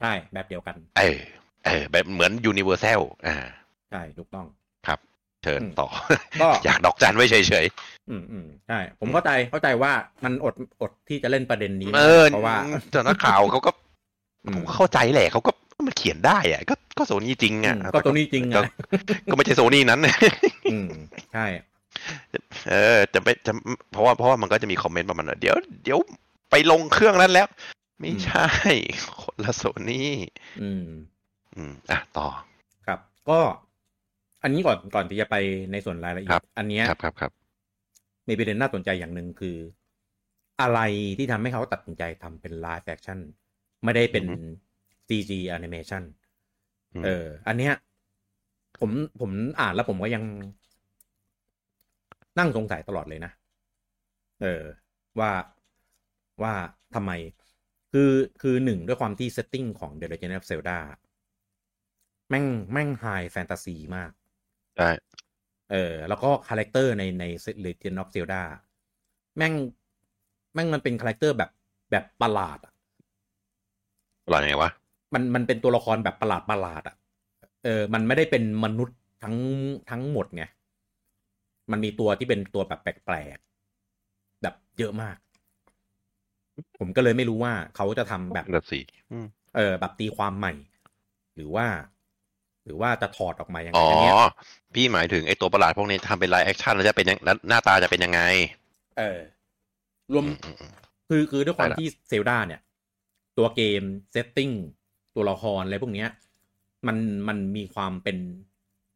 [0.00, 1.18] ใช่ แบบเดียวกัน เออ
[1.66, 3.36] เออแบบเหมือน Universal อ่า
[3.90, 4.46] ใช่ ถูกต้อง
[5.44, 5.88] เชิญอืมต่อ
[6.42, 7.66] ก็อยากดอกจันไว้เฉย
[8.10, 9.92] อืมอืมใช่ผมเข้าใจเข้าใจว่า
[10.24, 12.56] มันอดอดที่จะเล่นประเด็นนี้ๆไม่เอได้อเพราะว่า
[12.90, 13.70] เจ้านักข่าวเขาก็
[14.46, 15.50] อืผมมเข้าใจแหละเขาก็
[15.86, 18.62] มันเขียนได้อะก็ก็โซนี่จริงอือะมก็ตัวนี้จริงก็อะ
[19.30, 20.00] ก็ไม่ใช่โซนี่นั้น
[20.72, 20.88] อืม
[21.32, 21.46] ใช่
[22.68, 23.52] เออจะไปจะ
[23.92, 25.98] เพราะว่าเพราะว่ามันก็จะมีคอมเมนต์ประมาณว่าเดี๋ยวเดี๋ยว
[26.50, 27.46] ไปลงเครื่องนั้นแล้ว
[28.00, 28.48] ไม่ใช่
[29.22, 30.10] คนละโซนี่
[30.60, 30.84] อืม
[31.56, 32.26] อืมอะต่อ
[32.86, 32.98] ครับ
[33.30, 33.40] ก็
[34.42, 35.36] อันนี้ก่อนก่อนที่จะไป
[35.72, 37.32] ในส่วนรายละเอีคยรัดบอันเนี้ยครับครับครับ
[38.28, 39.56] มีประเด็นน่าสนใจอย่างหนึ่งคือ
[40.60, 40.80] อะไร
[41.18, 43.18] ที่ทำให้เขาตัดสินใจทำเป็น live action
[43.84, 44.24] ไม่ได้เป็น
[45.08, 46.02] CG animation
[47.00, 47.74] มเออ อันเนี้ย
[48.80, 50.24] ผมผมอ่านแล้วผมก็ยัง
[52.38, 53.32] นั่งสงสัยตลอดเลยนะ
[54.42, 54.62] เออ
[55.18, 55.32] ว่า
[56.42, 56.54] ว่า
[56.94, 57.12] ทำไม
[57.92, 58.10] คือ
[58.42, 60.78] คือหนึ่งด้วยความที่ setting ของ The Legend of Zelda
[62.28, 64.10] แม่งแม่ง high fantasy มาก
[64.76, 64.88] ใช่
[65.70, 67.24] เออ แล้วก็ character ในใน
[67.64, 68.42] Legend of Zelda
[69.36, 69.54] แม่ง
[70.54, 71.50] แม่งมันเป็น character แบบ
[71.90, 72.72] แบบประหลาดอะ
[74.24, 74.70] อะไรไงวะ
[75.14, 76.96] มันมันเป็นตัวละครแบบประหลาดประหลาดอะ
[77.64, 79.36] เออ มันไม่ได้เป็นมนุษย์ทั้ง
[79.90, 80.44] ทั้งหมดไง
[81.70, 85.16] มันมีตัวที่เป็นตัวแบบแปลกๆแบบเยอะมาก
[86.78, 88.80] ผมก็เลยไม่รู้ว่าเขาจะทำแบบนั่นสิ
[89.12, 89.26] อืม
[89.56, 90.52] เออ แบบตีความใหม่
[91.34, 91.66] หรือว่า
[92.68, 94.14] หรือว่าจะถอดออกมายังไงอ๋ออันเนี้ย
[94.74, 98.20] พี่หมายถึงไอ้ตัวประหลาดพวกนี้ทำเป็น live action แล้วจะเป็นยังแล้วหน้าตาจะเป็นยังไง
[98.98, 99.18] เออ
[100.12, 100.72] รวมอืมอืมอืม
[101.08, 102.60] คือคือด้วยความได้ละที่เซลดาเนี่ย
[103.38, 104.50] ตัวเกม setting
[105.14, 106.08] ตัวละครอะไรพวกเนี้ย
[106.86, 106.96] มัน
[107.28, 108.16] มันมีความเป็น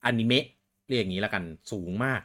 [0.04, 0.44] อนิเมะ
[0.88, 2.22] เรียกอย่างนี้แล้วกันสูงมาก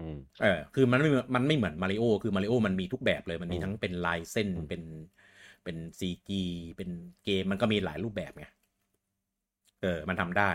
[0.00, 4.82] อืมเออ คือมันไม่เหมือนมันไม่เหมือนมาริโอคือมาริโอมันมีทุกแบบเลย มันมีอืมทั้งเป็นลายเส้นอืมเป็น
[5.64, 6.42] เป็น CG
[6.76, 6.90] เป็น
[7.24, 8.46] เกมมันก็มีหลายรูปแบบไง
[9.82, 10.50] เออ มันทำได้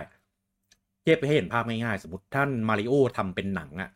[1.01, 3.91] เทียบให้เห็นภาพง่ายๆ สมมติถ้ามาริโอทำเป็นหนังอะ่ะ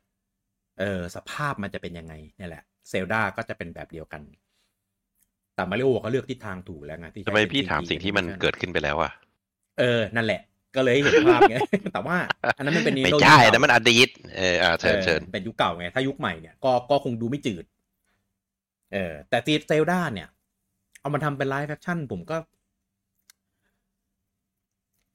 [0.79, 4.21] เออ สภาพมันจะเป็นยังไงเนี่ยแหละ เซลดาก็จะเป็นแบบเดียวกัน
[5.55, 9.11] แต่มาริโอเขาเลือกทิศทางถูกแล้วไงที่ทำไมใช้เป็นพี่ถาม CG สิ่งที่มัน animation เกิดขึ้นไปแล้วอะ
[9.79, 10.41] เออ นั่นแหละ
[10.75, 11.57] ก็เลยให้เห็นภาพไง
[11.93, 12.17] แต่ว่า
[12.57, 17.65] อันนั้นมันเป็นไม่ Nintendo ใช่ยุคเก่านะมันอดีตเอออ่าเชิญออเชิญเป็นยุคเก่าไง ถ้ายุคใหม่เนี่ยก็ก็คงดูไม่จืด
[18.93, 20.27] เออ แต่ตีเซลดาเนี่ย
[21.01, 22.37] เอามาทำเป็นไลฟ์แฟคชั่นผมก็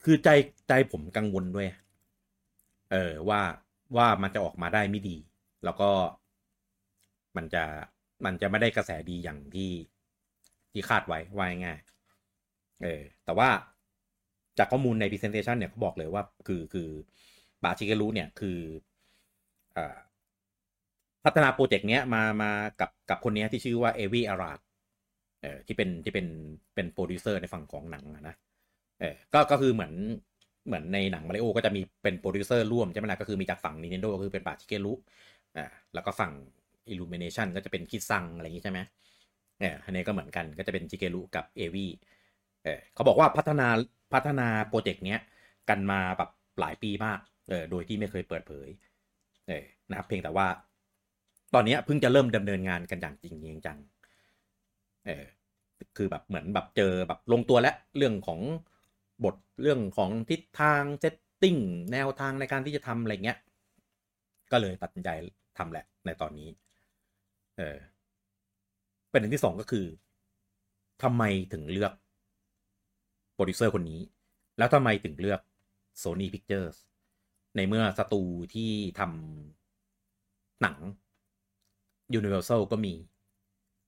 [0.05, 0.29] คือใจ
[0.69, 1.69] ใจผมกังวลด้วย
[2.93, 3.41] เออว่า
[3.97, 5.17] ว่ามันจะออกมาได้ไม่ดี
[5.65, 5.91] แล้วก็
[7.37, 7.65] มันจะ
[8.25, 9.71] มันจะไม่ได้กระแสดีอย่างที่
[10.73, 11.79] ที่คาดไว้ว่าง่าย
[12.83, 13.49] เออแต่ว่า
[14.59, 16.89] จากข้อมูลใน presentation เนี่ยเขาบอกเลยว่าคือคือ
[17.65, 18.59] บาชิเกรุเนี่ยคือ
[19.77, 19.79] อ
[21.25, 22.51] พัฒนาโปรเจกต์เนี้ยมามา
[22.81, 24.59] กับกับคนนี้ที่ชื่อว่าเอวีอาราด
[25.43, 26.27] เออที่เป็นที่เป็น
[26.75, 28.35] เป็นโปรดิวเซอร์ในฝั่งของหนังนะ
[29.03, 29.93] เออก็ก็คือเหมือน
[30.67, 34.93] เหมือนในหนังมาริโอก็จะมีเป็นโปรดิวเซอร์ร่วมใช่ไหมล่ะก็คือมีจากฝั่ง Nintendo ก็คือเป็นปู่ชิเกรุ
[35.57, 36.33] อ่าแล้วก็ฝั่ง
[36.93, 38.81] Illumination ก็จะเป็นคริสซังอะไรอย่างงี้ใช่ไหม
[39.61, 41.87] เอออันนี้ก็เหมือนกันก็จะเป็นจิเกรุกับเอวี
[42.65, 43.69] เออเขาบอกว่าพัฒนา
[44.15, 45.21] พัฒนาโปรเจกต์เนี้ย
[45.71, 46.31] กันมาแบบ
[46.61, 48.69] หลายปีมากเออโดยที่ไม่เคยเปิดเผย
[49.49, 50.47] เออนะครับเพียงแต่ว่า
[51.55, 53.79] ตอนนี้เพิ่งจะเริ่มดำเนินงานกันอย่างจริงจัง
[55.07, 55.25] เออ
[55.97, 58.41] คือแบบเหมือนแบบเจอแบบลงตัวแล้วเรื่องของ
[59.25, 61.57] บทเรื่องของทิศทาง setting
[61.93, 63.39] แนวทางในการที่จะทำอะไรเงี้ย
[64.53, 65.11] ก็เลยตัดสินใจ
[65.59, 66.49] ทำแหละในตอนนี้
[67.59, 67.77] เออ
[69.11, 69.87] ประเด็นที่สองก็คือ
[71.03, 71.93] ทำไมถึงเลือก
[73.35, 74.01] โปรดิวเซอร์คนนี้
[74.59, 75.41] แล้วทำไมถึงเลือก
[76.03, 76.77] Sony Pictures
[77.57, 78.23] ในเมื่อสตู
[78.55, 78.71] ที่
[79.01, 80.77] ทำหนัง
[82.19, 82.95] Universal ก็มี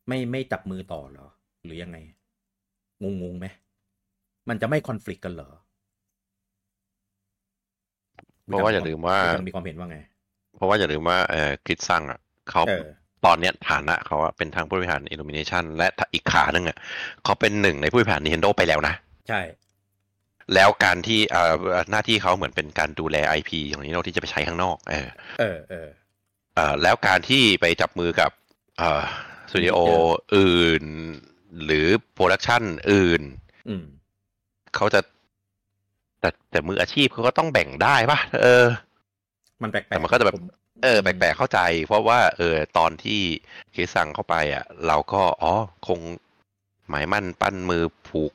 [0.08, 1.28] ไม่ไม่จับมือต่อหรอ
[1.64, 1.98] หรือยังไง
[3.02, 3.46] งงงๆไหม
[4.48, 5.50] มันจะไม่คอน FLICT กันเหรอ
[8.46, 9.18] เพราะว่าอย่าลืมว่า
[9.48, 9.98] มีความเห็นว่าไง
[10.56, 12.20] เพราะว่าอย่าลืมว่าเออคริสซังอะ
[12.50, 12.86] เขาเออ
[13.24, 16.76] ตอนเนี้ยฐานะเขาอะเป็นทางผู้บริหาร Illumination และอีกขาหนึ่งอะ
[17.24, 18.94] เขาเป็นหนึ่งในผู้บริหาร Nintendo ไปแล้วนะ
[19.28, 19.40] ใช่
[20.54, 21.54] แล้วการที่เอ่อ
[21.90, 25.08] หน้าที่เขาเหมือนเป็นการดูแล IP ของ Nintendo ที่จะไปใช้ข้างนอก เออ
[25.40, 25.88] เออเออ
[26.54, 28.30] เอ่อแล้วการที่ไปจับมือกับ
[28.78, 29.02] เอ่อ
[29.50, 30.84] สตูดิโอ Picture อื่น
[31.64, 33.22] หรือโปรดักชันอื่น
[33.68, 33.84] อืม
[34.76, 35.00] เขาจะ
[36.20, 38.66] แต่แต่มืออาชีพเขาก็ต้องแบ่งได้ปะเออ
[39.62, 40.46] มันแปลกๆแต่มันก็จะแบบผม
[40.84, 43.20] เออแปลกๆเข้าใจ เพราะว่า เออ ตอนที่
[43.72, 45.52] เคสสั่งเข้าไปอะ เราก็อ๋อ
[45.86, 46.00] คง
[46.88, 48.32] หมายมั่นปั้นมือผูก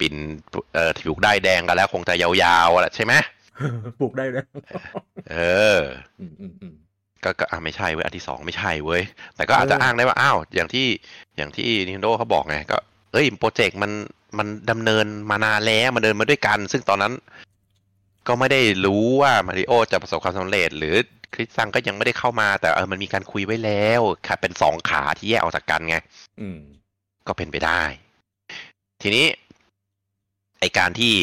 [0.00, 0.14] ปิ่น
[0.74, 3.14] เอ่อผูกได้ายแดงกันแล้ว คงจะยาวๆอะใช่ไหม
[4.00, 4.44] ปลูกได้เลย
[5.32, 5.36] เอ
[5.78, 5.80] อ
[6.20, 6.74] อืมอืมอืม
[7.24, 9.02] ก็ก็อะไม่ใช่เว้ยอันที่สองไม่ใช่เว้ย
[9.36, 10.86] แต่ก็อาจจะเอออ้อ้างได้ว่าอ้าวอย่างที่
[11.36, 12.78] อย่างที่ Nintendo เขาบอกไงก็
[13.12, 13.90] เอ้ยโปรเจกต์มัน
[14.38, 17.12] มันดำเนินมานานแล้วมันเดินมาด้วยกัน ซึ่งตอนนั้น
[18.26, 20.94] ก็ไม่ได้รู้ว่ามาริโอจะประสบความสำเร็จ หรือ
[21.34, 25.96] คริสซังก็ยังไม่ได้เข้ามา แต่เออมันมีการคุยไว้แล้วค่ะเป็นสองขาที่แยกออกจากกันไง
[26.40, 26.58] อืม
[27.26, 27.82] ก็เป็นไปได้
[29.02, 29.26] ทีนี้
[30.60, 31.14] ไอการที่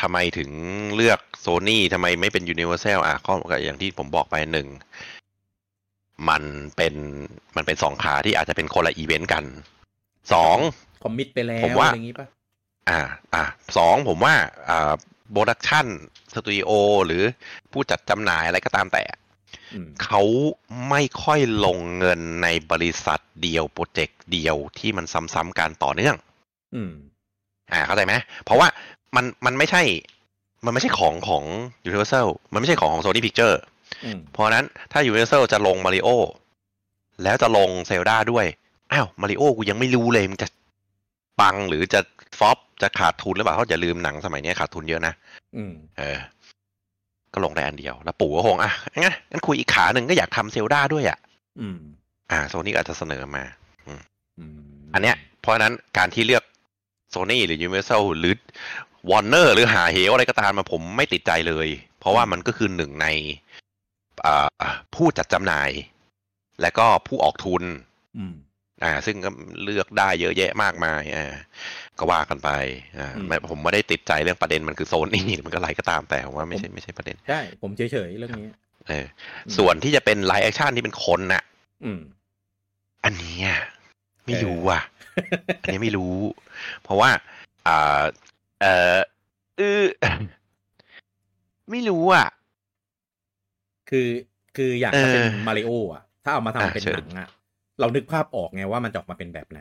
[0.00, 0.50] ทำไมถึง
[0.96, 3.34] เลือกโซ n y ทำไมไม่เป็น Universal อะข้อ
[3.64, 4.68] อย่างที่ผมบอกไปหนึ่ง
[6.28, 6.42] มัน
[6.76, 6.94] เป็น
[7.56, 9.44] มันเป็นสองขาที่อาจจะเป็นคนละอีเวนต์กัน
[10.32, 10.58] สอง
[11.02, 12.26] commit ไปแล้วผมว่าอะไรอย่างงี้ป่ะ
[12.90, 13.00] อ่า
[13.34, 13.44] อ่า
[13.76, 14.34] สองผมว่า
[14.68, 14.92] อ่า
[15.30, 16.70] production studio
[17.06, 17.22] หรือ
[17.72, 19.02] ผู้จัดจำหน่ายอะไรก็ตามแต่
[19.74, 20.22] อืมเขา
[20.90, 26.16] ไม่ค่อยลงเงินในบริษัทเดียวโปรเจกต์เดียวที่มันซ้ำๆกันต่อเนื่อง
[26.74, 26.92] อืม
[27.72, 28.68] อ่า เข้าใจไหมเพราะว่า
[29.16, 29.82] มันมันไม่ใช่
[30.64, 31.44] มันไม่ใช่ของของ
[31.88, 33.56] Universal มันไม่ใช่ของของ Sony Picture
[34.04, 36.08] อืมเพราะฉะนั้นถ้า Universal จะลงมาริโอ
[37.22, 38.46] แล้วจะลงเซลดาด้วย
[38.92, 40.48] อ้าวมาริโอกูยังไม่รู้เลยมันจะ
[41.40, 42.00] ปังหรือจะ
[42.38, 45.12] ฟอปจะขาดทุนหรือเปล่าเพราะอย่าลืมหนังสมัยนี้ขาดทุนเยอะนะ
[45.56, 46.18] อืมเออ
[47.32, 51.18] ก็ลงได้อันเดียว แล้วปู่ก็คงอะงั้นงั้นคุยอีกขาหนึ่งก็อยากทำเซลดาด้วยอะ
[51.60, 51.78] อืม
[52.30, 53.44] อ่าโซนี่อาจจะเสนอมา
[53.86, 54.00] อืม
[54.94, 56.44] อันเนี้ย เพราะฉะนั้นการที่เลือก
[57.10, 58.34] โซนี่หรือ Universal หรือ
[59.10, 61.68] Warner หรือหาเหวอะไรก็ตามมาผมไม่ติดใจเลย
[61.98, 63.06] เพราะว่ามันก็คือหนึ่งใน
[64.26, 64.46] อ่า
[64.94, 65.70] ผู้จัดจำหน่าย
[66.62, 67.62] และก็ผู้ออกทุน
[68.82, 69.30] อืมอ่า ซึ่งก็
[69.64, 71.34] เลือกได้เยอะแยะมากมายอ่า
[71.98, 72.50] ก็ว่ากันไป
[72.98, 78.48] อ่าอืมไม่ผมไม่ได้ติดใจเรื่องประเด็นมันคือโซนี่มันก็อะไรก็ตามแต่ผมว่าไม่ใช่ไม่ใช่ประเด็นใช่ผมเฉยๆเรื่องนี้
[78.88, 79.06] เออ
[79.56, 81.42] ส่วนที่จะเป็น live action ที่เป็นคนน่ะ
[81.84, 82.00] อืม
[83.04, 83.50] อันเนี้ย
[84.24, 84.82] ไม่เออรู้อะ
[85.62, 86.16] อันนี้ไม่รู้
[86.82, 87.10] เพราะว่า
[87.68, 88.02] อ่า
[88.62, 88.66] เอ
[88.96, 88.98] อ
[89.58, 89.84] เออ
[91.70, 92.28] ไม่รู้อะ
[93.90, 94.08] คือ
[94.56, 97.28] คืออย่างถ้าเป็นเออมาริโออะ ถ้าเอามาทำอะเป็นเชิญหนังอะ
[97.80, 99.60] เรานึกภาพออกไงว่ามันจะออกมาเป็นแบบไหน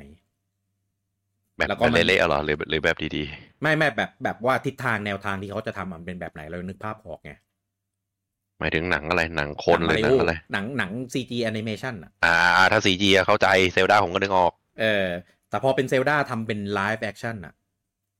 [1.55, 3.23] แบบแล้วก็แบบมันเละๆเหรอหรือหรือแบบดี
[3.61, 15.05] ไม่ไม่แบบแบบว่าทิศทางแนวทางที่เขาจะทำมันเป็นแบบไหน เรานึกภาพออกไงๆหมายถึงหนังอะไรหนังคนหรือหนังอะไรหนังหนัง CG animation อะอ่า ถ้า CG เข้าใจเซลดาผมก็นึกออก เออ
[15.49, 17.53] แต่พอเป็นเซลดาทำเป็น live action อะ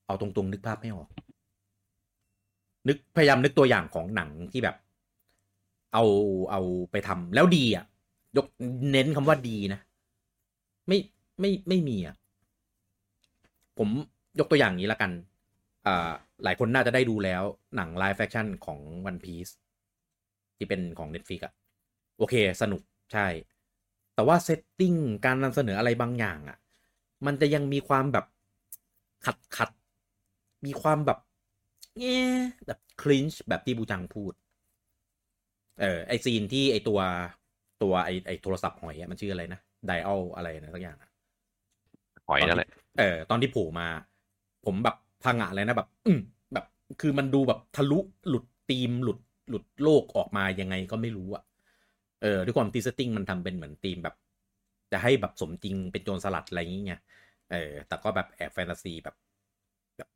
[0.06, 1.08] เอาตรงๆ นึกภาพไม่ออก
[2.88, 4.76] นึกพยายามนึกตัวอย่างของหนังที่แบบ
[5.92, 6.04] เอา
[6.50, 7.84] เอาไปทำแล้วดีอะ
[8.36, 8.46] ยก
[8.92, 9.80] เน้นคำว่าดีนะ
[10.88, 10.98] ไม่
[11.40, 12.16] ไม่ไม่มีอะ
[13.78, 13.88] ผม
[14.38, 15.10] ยกตัวอย่างนี้ละกัน
[15.86, 16.10] อ่า
[16.44, 17.42] หลายคนน่าจะได้ดูแล้ว
[17.76, 18.80] หนัง live action ของ
[19.10, 19.52] One Piece
[20.56, 21.54] ที่เป็นของ Netflix อะ
[22.18, 22.82] โอเค สนุก
[23.12, 23.26] ใช่
[24.14, 26.58] แต่ว่า setting การนำเสนออะไรบางอย่างอะ
[27.26, 28.26] มันจะยังมีความแบบ
[29.26, 29.70] ขัดขัด
[30.66, 31.18] มีความแบบ
[31.98, 32.26] เงี้ย
[32.66, 34.32] แบบ cringe แบบที่บูจังพูด
[35.80, 37.00] เออไอซีนที่ไอตัว
[37.82, 41.10] ตัวไอไอโทรศัพท์หอยอะมันชื่ออะไรนะ dial อะไรนะสักอย่างอะ
[42.28, 42.68] หอยนั่นแหละ
[42.98, 43.86] เออตอนที่โผล่มา
[44.64, 46.20] ผมแบบพังอะเลยนะแบบ อืม
[46.52, 46.64] แบบ
[47.00, 47.98] คือมันดูแบบทะลุ
[48.28, 49.18] หลุดธีมหลุด
[49.48, 51.44] หลุดโลกออกมายังไงก็ไม่รู้อะ
[52.22, 54.14] เออด้วยความที่ setting มันทำเป็นเหมือนธีมแบบ
[54.92, 57.02] จะให้แบบสมจริงเป็นโจรสลัดอะไรอย่างเงี้ย
[57.52, 59.16] เออ แต่ก็แบบแอบแฟนตาซีแบบ
[59.96, 60.08] แบบ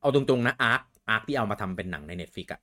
[0.00, 2.60] เอาตรงๆนะ arc arc ที่เอามาทำเป็นหนังใน Netflix อะ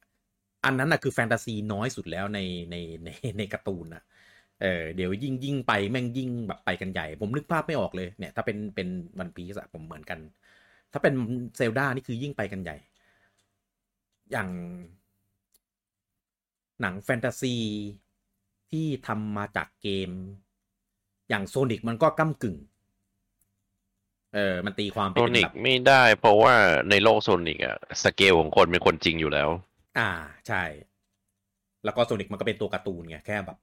[0.66, 2.40] อันนั้นอะคือแฟนตาซีน้อยสุดแล้วใน
[2.72, 4.04] ในในในการ์ตูนอะ
[4.62, 8.88] เออเดี๋ยวยิ่งยิ่งไปแม่งยิ่งแบบไปกันใหญ่ ผมนึกภาพไม่ออกเลยเนี่ย ถ้าเป็นเป็น
[9.20, 10.20] One Piece อะผมเหมือนกัน
[10.92, 11.14] ถ้าเป็น
[11.58, 12.78] เซลดานี่คือยิ่งไปกันใหญ่
[14.32, 14.50] อย่าง
[16.82, 17.56] หนังแฟนตาซี
[18.70, 20.10] ที่ทำมาจากเกม
[21.30, 22.58] อย่างโซนิกมันก็ก้ากึ่ง
[24.34, 26.56] เออ มันตีความไปโซเป็นนิแบกบไม่ได้เพราะว่า
[26.90, 29.50] ในโลกโซนิกอะสเกลของคนเป็นคนจริงอยู่แล้ว
[29.98, 30.10] อ่า
[30.48, 30.64] ใช่
[31.84, 33.58] แล้วก็โซนิกมันก็เป็นตัวการ์ตูนไงแค่แบบ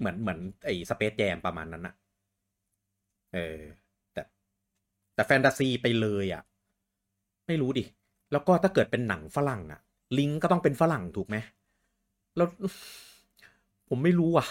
[0.00, 1.94] เหมือนเหมือนไอ้สเปซแจมประมาณนั้นอะ
[3.34, 3.58] เออ
[4.12, 4.22] แต่
[5.14, 6.42] แต่แฟนตาซีไปเลยอะ
[7.46, 7.84] ไม่รู้ดิ
[8.32, 9.80] แล้วก็ถ้าเกิดเป็นหนังฝรั่งอะ
[10.18, 11.36] ลิงก์ก็ต้องเป็นฝรั่งถูกไหม
[12.36, 12.48] แล้ว
[13.88, 14.46] ผมไม่รู้อะ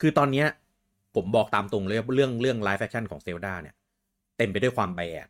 [0.00, 0.46] คือตอนเนี้ย
[1.14, 3.74] ผมบอกตามตรงเลยว่าเรื่องเรื่อง live action ของเซลดาเนี่ย
[4.36, 5.26] เต็มไปด้วยความ bad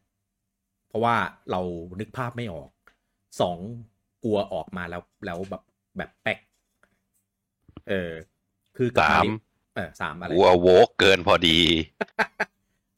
[0.88, 1.14] เพราะว่า
[1.50, 1.60] เรา
[2.00, 2.70] นึกภาพไม่ออก
[3.40, 3.58] สอง
[4.24, 5.62] กลัวออกมาแล้วแล้วแบบ
[5.96, 6.38] แบบแป๊ก
[7.88, 8.12] เออ
[8.76, 9.28] คือกับสามริ
[9.74, 11.60] เออสามอะไรวัวโวกเกินพอดี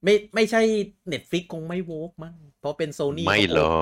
[0.04, 0.62] ไม่ไม่ใช่
[1.08, 3.76] Netflix คงไม่ woke มั้งเพราะเป็นโซนี่ไม่หรอ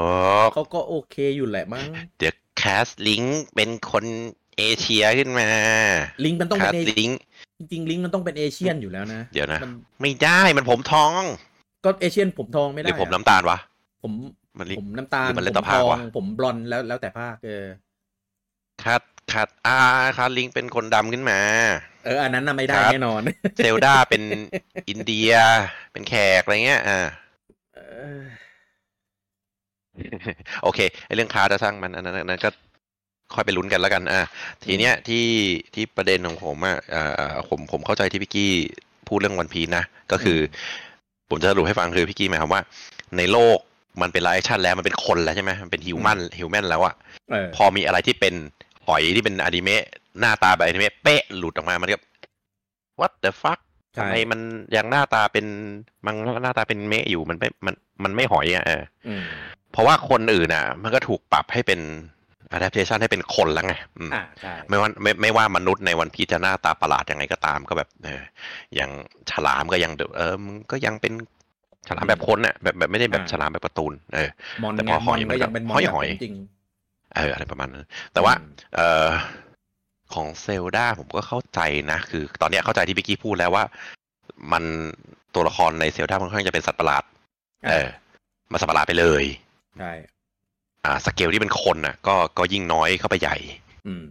[0.47, 1.89] กเขาก็โอเคอยู่แหละมั้ง
[2.19, 3.23] เดี๋ยวแคสลิง
[3.55, 4.05] เป็นคน
[4.57, 5.49] เอเชียขึ้นมา
[6.25, 7.11] ลิงก์มันต้องแคเป็นสเอลิง
[7.59, 11.23] จริงๆลิงก์มันต้องเป็นเอเชียนอยู่แล้วนะ เดี๋ยวนะมันไม่ได้มันผมทอง
[11.85, 13.59] ก็เอเชียนผมทองไม่หได้รือผมอะน้ำตาลวะ
[14.03, 14.13] ผม
[14.59, 17.67] มันลิผมน้ำตาลหรือมันเล่นผตะมภาทคองวะผมบลอนด์แล้วแล้วแต่ภาคเออ
[18.85, 19.03] คัด
[19.33, 19.79] คัดอ่า
[20.17, 21.39] คัดลิงเป็นคนดำขึ้นมา
[22.05, 23.21] เออ อันนั้นน่ะไม่ได้ครับแน่นอน
[23.57, 24.23] เซลดาเป็น
[24.89, 25.33] อินเดีย
[25.93, 26.99] เป็นแขกอะไรเงี้ย อ่า
[27.75, 27.81] เอ
[28.19, 28.21] อ
[30.63, 32.51] โอเคไอเรื่อง character มันอันนั้นอันนั้นก็
[33.35, 34.29] ค่อยไปลุ้นกันแล้วกัน อะ
[34.65, 35.27] ทีเนี้ยที่
[35.75, 38.51] ที่ประเด็นของผมอะอ่าผมผมเข้าใจที่พี่กี้
[39.09, 40.39] พูดเรื่อง One Piece นะ ก็คือ
[41.31, 42.63] ผมจะสรุปให้ฟังคือพี่กี้หมายความว่า
[43.19, 43.59] ในโลก
[44.03, 46.95] มันเป็น live action แล้วมันเป็นคนแล้วใช่ไหมมันเป็น human human แล้วอะ
[47.31, 48.35] เออพอมีอะไรที่เป็น
[48.87, 49.85] หอยที่เป็นอนิเมะ
[50.21, 51.99] หน้าตาแบบอนิเมะเป๊ะหลุดออกมามันก็
[53.01, 53.61] what the fuck
[53.95, 54.41] ใช่ทำไมมัน
[54.77, 55.47] ยังหน้าตาเป็น
[56.07, 57.75] มันหน้าตาเป็นเมะอยู่มันไม่มัน
[58.05, 59.25] มันไม่หอยอะเอออืม
[59.73, 61.81] เพราะว่าคนอื่นอะ มันก็ถูกปรับให้เป็น
[62.57, 68.23] adaptation ให้เป็นคนแล้วไงอืมอ่าใช่ไม่ว่าไม่ไม่ว่ามนุษย์ในวันพีชจะหน้าตาประหลาดยังไงก็ตามก็แบบเออ
[68.75, 68.91] อย่าง
[69.31, 71.13] ฉลามก็ยังเออมึงก็ยังเป็น
[71.89, 74.29] ฉลามแบบคนน่ะแบบแบบไม่ได้แบบฉลามแบบการ์ตูนเออ
[74.63, 76.35] มอนแต่ไงพอหมออยนมันก็ก็ยังเป็นมอนหอยแบบหอยจริง
[77.17, 79.09] เอออะไรประมาณนั้น แต่ว่าอืมเอ่อ
[80.15, 81.61] ของเซลดาผมก็เข้าใจ
[81.93, 83.65] นะ คือ ตอนเนี้ยเข้าใจที่พี่กี้พูดแล้วว่า
[84.53, 84.65] มัน
[85.35, 87.05] ตัวละครในเซลดามันค่อนข้างจะเป็นสัตว์ประหลาด
[87.69, 87.89] เออ
[88.53, 89.25] มาสัตว์ประหลาดไปเลย
[89.79, 89.93] ใช่
[90.85, 93.37] อ่าสเกลที่เป็นคนน่ะ ก็ก็ยิ่งน้อยเข้าไปใหญ่
[93.87, 94.05] อืม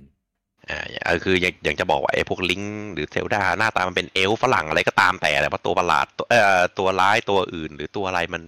[0.70, 8.43] อ่าเออคืออย่างอย่างจะบอกว่าไอ้พวกลิงก์หรือเซลดาหน้าตามันเป็นเอลฟ์ฝรั่งอะไรก็ตามแต่แต่ว่าตัวประหลาดตัวเอ่อตัวร้ายตัวอื่น หรือตัวอะไรมัน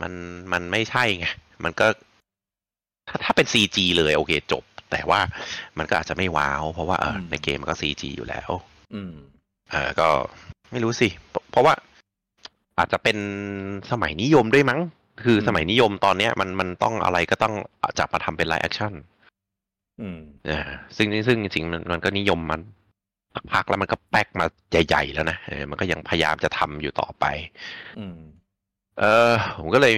[0.00, 0.12] มัน
[0.52, 1.26] มันไม่ใช่ไง
[1.64, 1.86] มันก็
[3.10, 5.20] ถ้าถ้าเป็น CG เลยโอเคจบ แต่ว่า
[5.78, 8.50] มันก็อาจจะไม่ว้าว เพราะว่าเอออืมในเกมมันก็ CG อยู่แล้ว
[8.94, 9.12] อืม
[9.70, 10.08] เออก็
[10.70, 11.74] ไม่รู้สิเพราะเพราะว่า
[12.78, 13.18] อาจจะเป็น
[13.90, 14.80] สมัยนิยมด้วยมั้ง
[15.24, 17.54] คือสมัยนิยมตอนเนี้ย มันมันต้องอะไรก็ต้อง
[17.98, 18.92] จับมาทำเป็น live action
[20.00, 20.18] อืม
[20.50, 20.60] อ่า
[20.96, 22.60] ซึ่งซึ่งจริงๆมันมันก็นิยมมัน
[23.52, 24.46] พักแล้วมันก็แป๊กมา
[24.86, 27.24] ใหญ่ๆแล้วนะเออมันก็ยังพยายามจะทำอยู่ต่อไป
[27.98, 28.18] อืม
[28.98, 29.94] เออผมก็เลย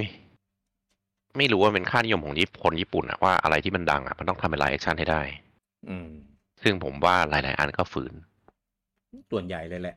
[1.36, 5.22] ไม่รู้ว่าเป็นค่านิยมของญี่ปุ่นคนญี่ปุ่นอะว่าอะไรที่มันดังอะมันต้องทำเป็น live action ให้ได้
[5.88, 6.08] อืม
[6.62, 8.12] ซึ่งผมว่าหลาย ๆ อันก็ฝืน
[9.30, 9.96] ส่วนใหญ่เลยแหละ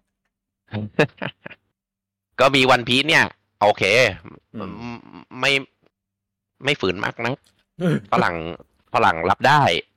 [2.40, 3.26] ก็มีวันพีซเนี่ย
[3.62, 3.84] โอเค
[4.56, 4.98] อืม
[5.40, 5.52] ไม่
[6.66, 7.36] ไม่ฝืนมากนะ
[8.12, 8.36] ฝรั่ง
[8.94, 9.95] ฝรั่งรับได้อ่าเออ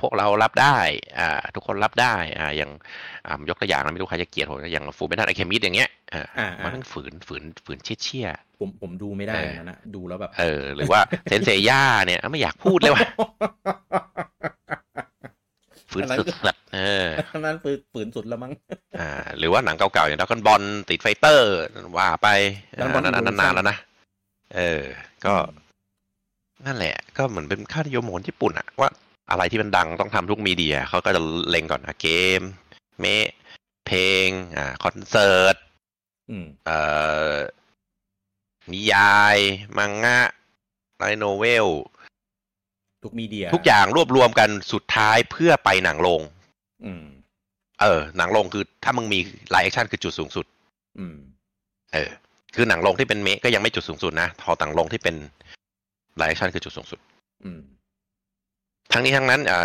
[0.00, 0.76] พวกเรารับได้
[1.18, 2.70] อ่าทุกคนรับได้อ่าอย่าง
[3.26, 8.28] อ่ายกตัวอย่างนะไม่รู้ใครจะเกลียดผมนะอย่าง Fullmetal Alchemist อย่างเงี้ยอ่าอ่ามันต้องฝืนฝืนฝืนเชี่ยเชี่ย
[8.58, 13.02] ผมผมดูไม่ได้เออนะนะ ดูแล้วแบบๆเออ หรือว่าเซนเซย่าเนี่ยไม่อยากพูดเลยว่ะ
[15.90, 18.52] ฝืนอันนั้นสุดๆเอออันนั้นฝืนฝืนสุดแล้วมั้ง
[18.98, 21.52] อ่า หรือว่าหนังเก่าๆอย่าง Dragon Ball Street Fighter
[21.98, 22.28] ว่าไป
[22.78, 23.76] Dragon อ่า Ball นั้นนั้นนานแล้วนะ
[24.54, 24.82] เออ
[25.24, 25.64] ก็อืม
[26.66, 28.90] นั่นแหละ ก็เหมือนเป็นค่านิยมของคนญี่ปุ่นอะว่า
[29.30, 32.08] อะไรที่มันดังต้องทำทุก media เขาก็จะเล็งก่อนอะเก
[32.38, 32.40] ม
[33.00, 33.26] เมะ
[33.86, 35.56] เพลงอ่าคอนเสิร์ต
[36.30, 36.78] อืมเอ่
[37.32, 37.34] อ
[38.72, 39.38] นิยาย
[39.78, 40.20] มังงะ
[40.98, 41.66] light novel
[43.02, 46.20] ทุก media ทุกอย่างรวบรวมกันสุดท้ายเพื่อไปหนังโรง
[46.84, 47.04] อืม
[47.80, 49.18] เออ หนังโรงคือถ้ามึงมี
[49.50, 50.46] live action คือจุดสูงสุด
[50.98, 51.16] อืม
[51.92, 52.10] เออ
[52.54, 55.16] คือหนังโรงที่เป็นเมะก็ยังไม่จุดสูงสุดนะพอหนังโรงที่เป็น
[56.16, 56.98] live action คือจุดสูงสุด
[57.44, 57.60] อืม
[58.92, 59.60] ทั้งนี้ทั้งนั้นอ่า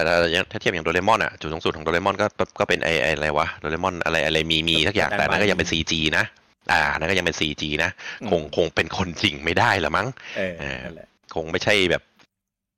[0.52, 2.26] ถ้าเทียบอย่างโดเรมอนอะจุดสูงสุดของโดเรมอนก็
[2.60, 6.26] ก็เป็นไอไออะไรวะโดเรมอนอะไรอะไรมีมีสักอย่างแต่อันนั้นก็ยังเป็น CG นะ
[6.72, 7.92] อ่าอันนั้นก็ยังเป็น CG นะ
[8.30, 10.08] คงคงเป็นคนจริงไม่ได้ละมั้ง
[10.38, 12.04] เออเออนั่นแหละคงไม่ใช่แบบ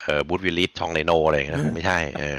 [0.01, 2.37] เออบรูซวิลลิสฌองเรโนอะไรอย่างเงี้ยคงไม่ใช่เออ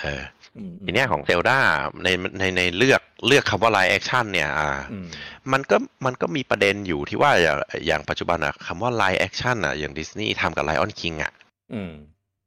[0.00, 0.22] เออ
[0.58, 1.58] อืมทีเนี้ยของเซลดา
[2.04, 2.08] ใน
[2.38, 5.06] ในในเลือกเลือกคำว่า live action เนี่ยอ่าอืม
[5.52, 7.56] มันก็มันก็มีประเด็นอยู่ที่ว่าอย่าง
[7.86, 11.32] อย่างปัจจุบันอะคำว่า live action อะอย่างดิสนีย์ทำกับ Lion King อะ
[11.74, 11.92] อืม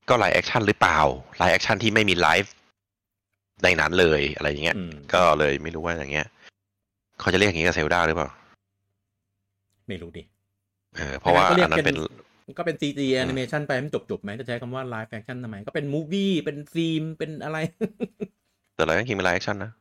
[0.10, 0.99] ก็ live action หรือเปล่า
[1.38, 2.53] live action ที่ไม่มีไลฟ์
[3.64, 6.28] ในนั้นเลยอะไรอย่างเงี้ยอืมก็เลยไม่รู้ว่าอย่างเงี้ย
[7.20, 8.30] เขาจะเรียกอย่างนี้กับเซลดาหรือเปล่า
[9.88, 10.24] ไม่รู้ดิ
[10.95, 11.97] เออเพราะว่าก็เรียกอันนั้นเป็น
[12.57, 17.57] ก็เป็น CG animation ไปให้มันจบๆไหมจะใช้คำว่า live action ทำไม ก็เป็น movie เป็นฟิล์มเป็นอะไร
[18.76, 19.72] แต่ Lion King เป็น live action นะ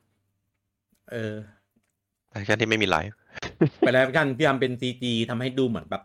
[1.12, 1.34] เออ
[2.30, 3.16] live action ที่ไม่มีไลฟ์
[3.78, 6.02] ไปแล้วกันพยายามเป็น CG ทำให้ดูเหมือนแบบ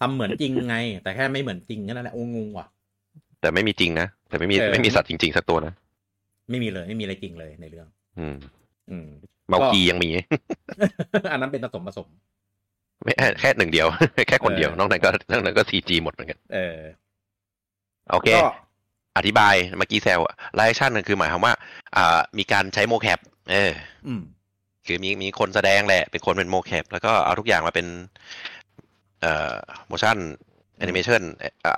[0.00, 2.66] ทำเหมือนจริงไง แต่แค่ไม่เหมือนจริงนั่นแหละโอ้งงว่ะ
[3.42, 5.74] แต่ไม่มีจริงนะ แต่ไม่มีเออไม่มีสัตว์จริง ๆ สักตัวนะ
[6.50, 7.86] ไม่มีเลยไม่มีอะไรจริงเลยในเรื่อง
[8.18, 8.36] อืม
[8.90, 10.10] อืเมาคลียังมี
[11.32, 12.06] อันนั้นเป็นผสมผสม
[13.04, 13.86] ไม่แค่แค่หนึ่งเดียว
[14.28, 16.78] แค่คนเดียวเออนอกนั้นก็นอกนั้นก็ CG หมดเหมือนกัน เออ
[18.10, 18.40] โอเคก็
[19.16, 20.20] อธิบายเมื่อกี้แซว
[20.54, 21.54] live action คือหมายความว่า
[21.96, 23.20] อ่า มีการใช้ mocap
[23.52, 23.72] เออ
[24.06, 24.22] อืม
[24.86, 27.86] คือมีมีคนแสดงแหละ เป็นคนเป็น mocap แล้วก็เอาทุกอย่างมาเป็น
[29.20, 29.54] เอ่อ
[29.90, 30.18] motion
[30.84, 31.22] animation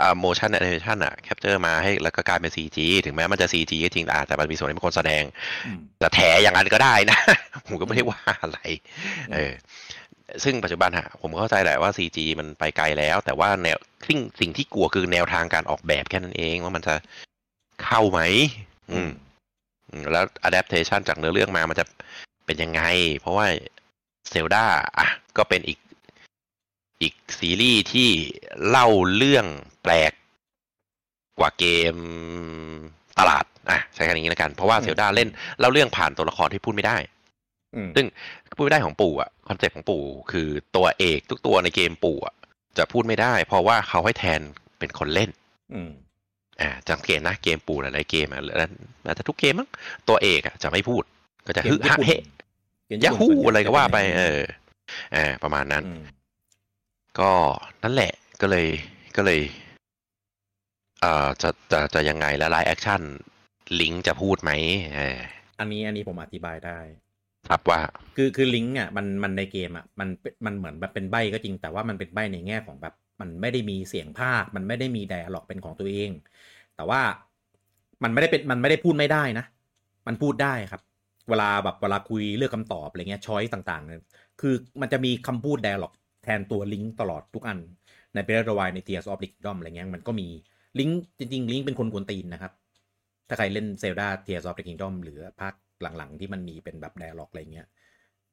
[0.01, 5.23] อ่า motion animation อะ capture มาให้แล้วก็กลายเป็น CG ถึงแม้มันจะ CG ก็จริงอะแต่มันมีส่วนที่เป็นคนแสดง
[5.67, 7.19] อืมแต่แถอย่างนั้นก็ได้นะ
[7.67, 8.59] ผมก็ไม่ได้ว่าอะไร
[9.35, 9.53] เออ
[10.45, 16.95] ซึ่งปัจจุบันฮะผมเข้าใจแหละว่า CG มันไปไกลแล้ว แต่ว่าแนวสิ่งสิ่งที่กลัวคือแนวทางการออกแบบแค่นั้นเองว่ามันจะ
[17.85, 18.21] เข้าไหม
[18.93, 19.11] อืม
[19.91, 21.85] อืมแล้ว adaptation จากเนื้อเรื่องมามันจะ
[22.47, 22.83] เป็นยังไง
[23.21, 23.47] เพราะว่า
[24.31, 24.65] เซลดา
[24.99, 25.79] อะก็เป็นอีก
[27.05, 28.11] อีกซีรีส์ที่
[28.69, 29.47] เล่าเรื่อง
[29.83, 30.13] แปลก
[31.39, 31.97] กว่าเกม
[33.19, 35.29] ตลาดอะใช้คำนี้แล้วกัน เพราะว่าอืมเซลดาเล่น
[35.59, 36.97] เล่าเรื่องผ่านตัวละครที่พูดไม่ได้
[37.77, 38.07] อืมซึ่ง
[38.57, 40.03] พูดไม่ได้ของปู่อะ concept ของปู่
[40.33, 42.35] คือตัวเอกทุกตัวในเกมปู่อะ
[42.79, 44.41] จะพูดไม่ได้ เพราะว่าเขาให้แทน
[44.79, 45.31] เป็นคนเล่น
[45.75, 45.91] อืม
[46.61, 48.71] อ่าสังเกตนะเกมปู่หลายๆเกมอะแล้ว
[49.07, 49.69] อาจจะทุกเกมมั้ง
[50.09, 51.03] ตัวเอกอะจะไม่พูด
[51.47, 52.13] ก็จะเกมฮึญี่ฮะปุ่นเฮ
[52.87, 54.45] เกมยาญี่ฮูปุ่นส่วนใหญ่อะไรก็ว่าไปจะเอเป็นอ
[55.17, 56.01] อ่าประมาณนั้นอืม
[57.21, 57.33] ก็
[57.83, 58.67] นั่นแหละก็เลย
[59.17, 59.41] ก็เลย
[61.01, 63.01] เอ่อจะจะจะยังไงแล้ว live action
[63.81, 64.51] ลิงก์จะพูดไหม
[64.95, 65.19] เออ
[65.61, 66.79] อันนี้อันนี้ผมอธิบายได้
[67.49, 67.81] ครับว่า
[68.17, 76.11] คือคือลิงก์อะมันมันในเกมอะมันเป็นมันเหมือนแบบเป็นใบก็จริง แต่ว่ามันเป็นใบในแง่ของแบบ มันไม่ได้มีเสียงภาค มันไม่ได้มีไดอะล็อกเป็นของตัวเอง
[76.77, 77.01] แต่ว่า
[78.03, 79.45] มันไม่ได้เป็นมันไม่ได้พูดไม่ได้นะ
[80.07, 80.83] มันพูดได้ครับ
[81.29, 84.03] เวลาแบบเวลาคุยเลือกคำตอบอะไรเงี้ยช้อยต่างๆเนี่ย
[84.41, 85.93] คือมันจะมีคำพูดไดอะล็อก
[86.25, 87.59] แทนตัวลิงก์ตลอดทุกอัน
[88.14, 90.29] ในเบรดวายใน Tears of the Kingdom อะไรเงี้ยมันก็มี
[90.79, 92.53] ลิงก์จริงๆ ลิงก์เป็นคนกวนตีนนะครับ
[93.29, 97.66] ถ้าใครเล่น Zelda Tears of the Kingdom หรือภาคหลังๆ ที่มันมีเป็นแบบ dialog อกอะไรเงี้ย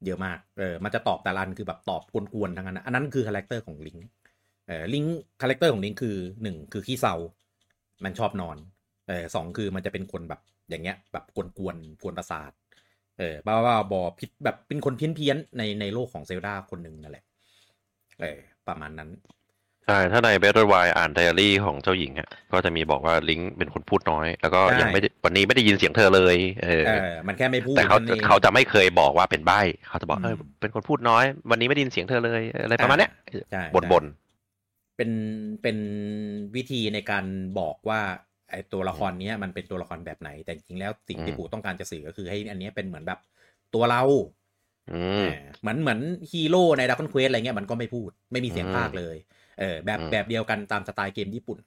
[0.06, 4.08] เยอะมากเออมันจะตอบแต่ละอันคือแบบตอบกวนๆทั้งนั้นอันนั้นคือ character ของลิงก์
[4.68, 7.16] เออลิงก์ character ของลิงก์คือหนึ่งคือขี้เศร้า
[8.04, 8.58] มันชอบนอน
[9.08, 12.52] เออสองคือมันจะเป็นคนแบบอย่างเงี้ยแบบกวนๆกวนประสาท
[13.18, 17.26] เออบ้าบ้าบอพิษแบบเป็นคนเพี้ยนๆในในโลกของเซลดาคนหนึ่งนั่นแหละ
[18.22, 19.10] เออประมาณนั้น
[19.86, 29.52] ใช่ ถ้าในเบ t เ e อร์ไวอ่านไดอารี่ของเจ้าหญิงอะก็จะมีบอกว่าลิงก์เป็นคนพูดน้อย แล้วก็ใช่ยังไม่ได้วันนี้ไม่ได้ยินเสียงเธอเลย เออเออมันแค่ไม่พูด แต่เขานั่นองเขาจะไม่เคยบอกว่าเป็นใบ
[29.88, 33.12] เขาจะบอกอืมเออเป็นคนพูดน้อย วันนี้ไม่ได้ยินเสียงเธอเลยอะไรประมาณเนี้ย
[33.52, 34.06] ใช่บ่นบ่น
[34.98, 35.12] เป็น
[35.62, 35.78] เป็น
[36.56, 37.26] วิธีในการ
[37.60, 38.02] บอกว่า
[38.52, 43.20] ไอตัวละครเนี้ยมันเป็นตัวละครแบบไหน แต่จริงๆแล้วสิ่งที่ปู่ต้องการจะสื่อก็คือให้อันเนี้ยเป็นเหมือนแบบ
[43.76, 44.41] ตัวเราอืม
[44.90, 44.94] เอ
[45.28, 45.30] อ
[45.62, 46.00] เหมือนเหมือน
[46.32, 49.16] ฮีโร่ใน Dragon Quest อะไรเงี้ยมันก็ไม่พูดไม่มีเสียงอืมภาคเลย
[49.60, 51.58] เออ แบบอืมแบบเดียวกันตามสไตล์เกมญี่ปุ่น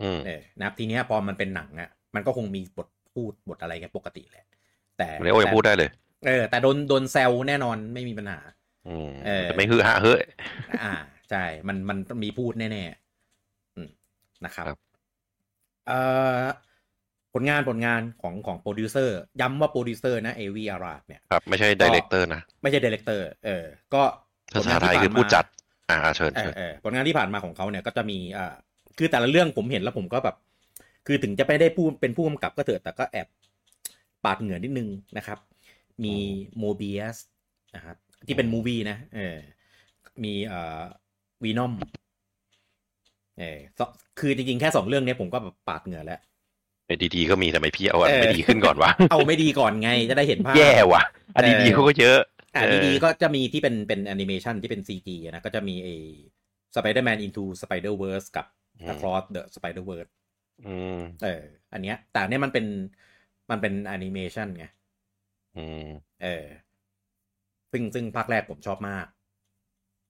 [0.00, 4.46] อืมเออนะครับทีเนี้ยพอมันเป็นหนังอะมันก็คงมีบทพูดบทอะไรกันปกติแหละ
[4.98, 5.90] แต่มาริโอ้ยังพูดได้เลย
[6.26, 8.38] เออ แต่โดนโดนแซวแน่นอนไม่มีปัญหา
[8.86, 10.20] อืมเออแต่ไม่ฮือฮะเฮ้ย
[10.82, 10.92] อ่า
[11.30, 13.90] ใช่มันมันมีพูดแน่ๆอืม
[14.44, 14.76] นะครับครับ
[15.86, 15.98] เอ่
[16.42, 16.44] อ
[17.34, 23.64] ผลงานผลงานของของโปรดิวเซอร์ย้ำว่าโปรดิวเซอร์นะ Avi Arad เนี่ยครับไม่ใช่ director นะ ไม่ใช่ director เออ
[23.94, 24.02] ก็
[24.52, 25.44] ภาษาไทยคือผู้จัด
[25.90, 28.54] อ่าเชิญเอเชิอญเออผลงานที่ผ่านมาของเขาเนี่ยก็จะมีอ่า
[28.98, 30.36] คือแต่ละเรื่องผมเห็นแล้วผมก็แบบ
[31.06, 33.28] คือถึงจะไปได้ผู้เป็นผู้กำกับก็เถอะแต่ก็แอบ
[34.24, 35.38] ปาดเหงื่อนิดนึงนะครับ
[36.04, 36.16] มี
[36.58, 37.16] Morbius
[37.76, 39.36] นะครับที่เป็น movie นะเออ
[40.24, 40.82] มีเอ่อ
[41.44, 41.72] Venom
[43.38, 46.29] เออสองคือจริงๆ แค่สองเรื่องเนี้ยผมก็แบบปาดเหงื่อแล้วไอ้
[47.14, 51.02] ดีๆก็มีแต่ไม่พี่เอาอันเออไม่ดีขึ้นก่อนวะเอาไม่ดีก่อนไงจะได้เห็นภาพแย่ว่ะ
[51.36, 52.18] อันเออดีๆเขาก็เยอะ
[52.56, 55.94] อ่าเออดีๆก็จะมีที่เป็นเป็นแอนิเมชันที่เป็น CG อะนะก็จะมีไอ้
[56.74, 58.46] Spider-Man into Spider-Verse กับ
[58.92, 60.10] Across the Spider-Verse
[60.66, 62.66] อืมเออ อันเนี้ย แต่อันเนี้ยมันเป็น
[63.50, 64.66] มันเป็นแอนิเมชันไง
[65.56, 65.86] อืม
[66.22, 66.46] เออ
[67.72, 69.06] ซึ่งซึ่งภาคแรกผมชอบมาก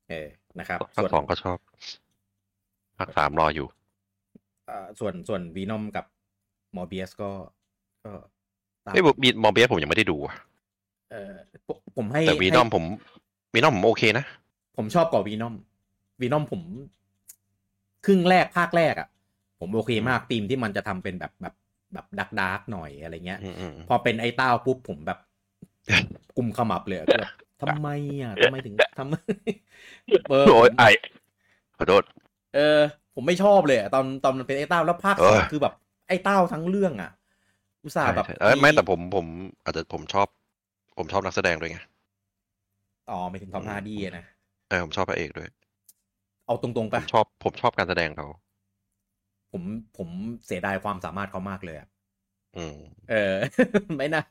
[0.08, 0.28] เออ
[0.58, 1.58] นะครับภาคส่วนสองก็ชอบ
[2.98, 3.68] ภาคสามรออยู่
[4.66, 6.06] เอ่อส่วนส่วน Venom กับ
[6.76, 7.30] Morbius ก็
[8.04, 8.12] ก็
[8.84, 10.34] ตามเอ้ยมี Morbius ผมยังไม่ได้ดูอะ
[11.12, 11.34] เออ
[11.66, 12.84] ผมผมให้แต่ Venom ให้ผม
[13.54, 14.24] Venom ผมโอเคนะ
[14.76, 15.54] ผมชอบกว่า Venom
[16.20, 16.62] Venom ผม
[18.06, 19.08] ครึ่งแรกภาคแรกอะ่ะ
[19.60, 21.54] ผมโอเคมากธีมที่มันจะทำเป็นแบบแบบ
[21.94, 25.18] แบบ dark dark หน่อยอะไรเงี้ยอืมอืมพอเป็นไอ้เต้าปุ๊บผมแบบ
[26.36, 27.88] กุมขมับเลยอะคือแบบทำไม
[28.22, 30.84] อะทำไมถึงทำเออโอ้ยไอ
[31.76, 32.02] ขอโทษ
[32.54, 32.80] เออ
[33.14, 35.74] ผมไม่ชอบเลยอะตอนตอนมันเป็นไอ้เต้าแล้วภาคเอสอองคือแบบ
[36.10, 37.10] ไอ้เต้าทั้งเรื่องอะ
[37.84, 39.26] อุตส่าห์แบบใช่ใช่เอ้ยไม่แต่ผมผม
[39.64, 40.26] อาจจะผมชอบ
[40.98, 41.78] ผมชอบนักแสดงด้วยไง
[43.10, 44.24] อ๋อไม่ถึง Tom Hardy อะนะ
[44.68, 45.48] เออผมชอบพระเอกด้วย
[46.46, 48.26] เอาตรงๆผปะมชอบผมชอบการแสดงเขา
[49.52, 49.62] ผม
[49.96, 50.08] ผม
[50.46, 51.88] เสียดายความสามารถเขามากเลยอะ
[52.56, 52.76] อืม
[53.08, 53.36] เออ
[53.98, 54.22] ไม่น่า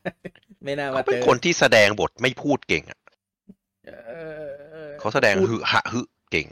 [0.64, 3.00] ไม่น่าเขามาเป็เจนอคนที่แสดงบทไม่พูดเก่งอะ
[3.86, 6.02] เออเขาแสดงพูฮึหะฮึ
[6.32, 6.48] เก่ง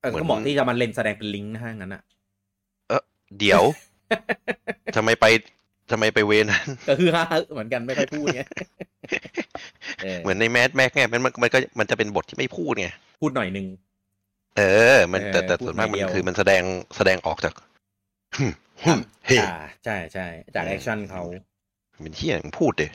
[0.00, 2.02] เออเหมือนก็เหมาะที่จะมาเล่นแสดงเป็นลิงก์นะฮะงั้นอะ
[3.38, 3.62] เดี๋ยว
[4.96, 5.26] ทำไมไป
[5.90, 8.42] ทำไมไปเวนั้นก็คือฮาเหมือนกันไม่ค่อยพูดไง
[10.02, 12.88] เออเหมือนในแมสแม็กไงมันมันมันก็มันจะเป็นบทที่ไม่พูดไง
[13.20, 13.66] พูดหน่อยนึง
[14.58, 14.62] เอ
[14.94, 16.62] อ มันแต่เออแต่พูดส่วนมากหน่มัอยนเดียวคือมันแสดง
[16.96, 17.54] แสดงออกจาก
[18.36, 18.52] หึ่ม
[18.84, 19.52] หึ่มเฮ้อ่า
[19.84, 21.22] ใช่ใช่จากแอคชั่นเขา
[22.02, 22.90] เป็นที่อย่างพูดเลย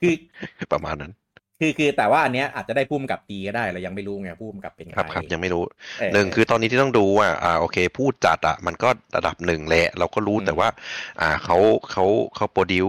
[0.00, 1.12] คือประมาณนั้น
[1.60, 5.62] คือคือแต่ว่าอันเนี้ยอาจจะได้พุ่มกับดีก็ได้เรายังไม่รู้ไงพุ่มกับเป็นใคครับรครับยังไม่รู้
[5.98, 10.68] เออหนึ่งคือตอนนี้ที่ต้องดูอะอ่าโอเคพูดจัดอะมันก็ระดับหนึ่งแหละเราก็รู้อืมแต่ว่า
[11.20, 11.56] อ่าเขา
[11.90, 12.04] เขา
[12.36, 12.88] เขาโปรดิว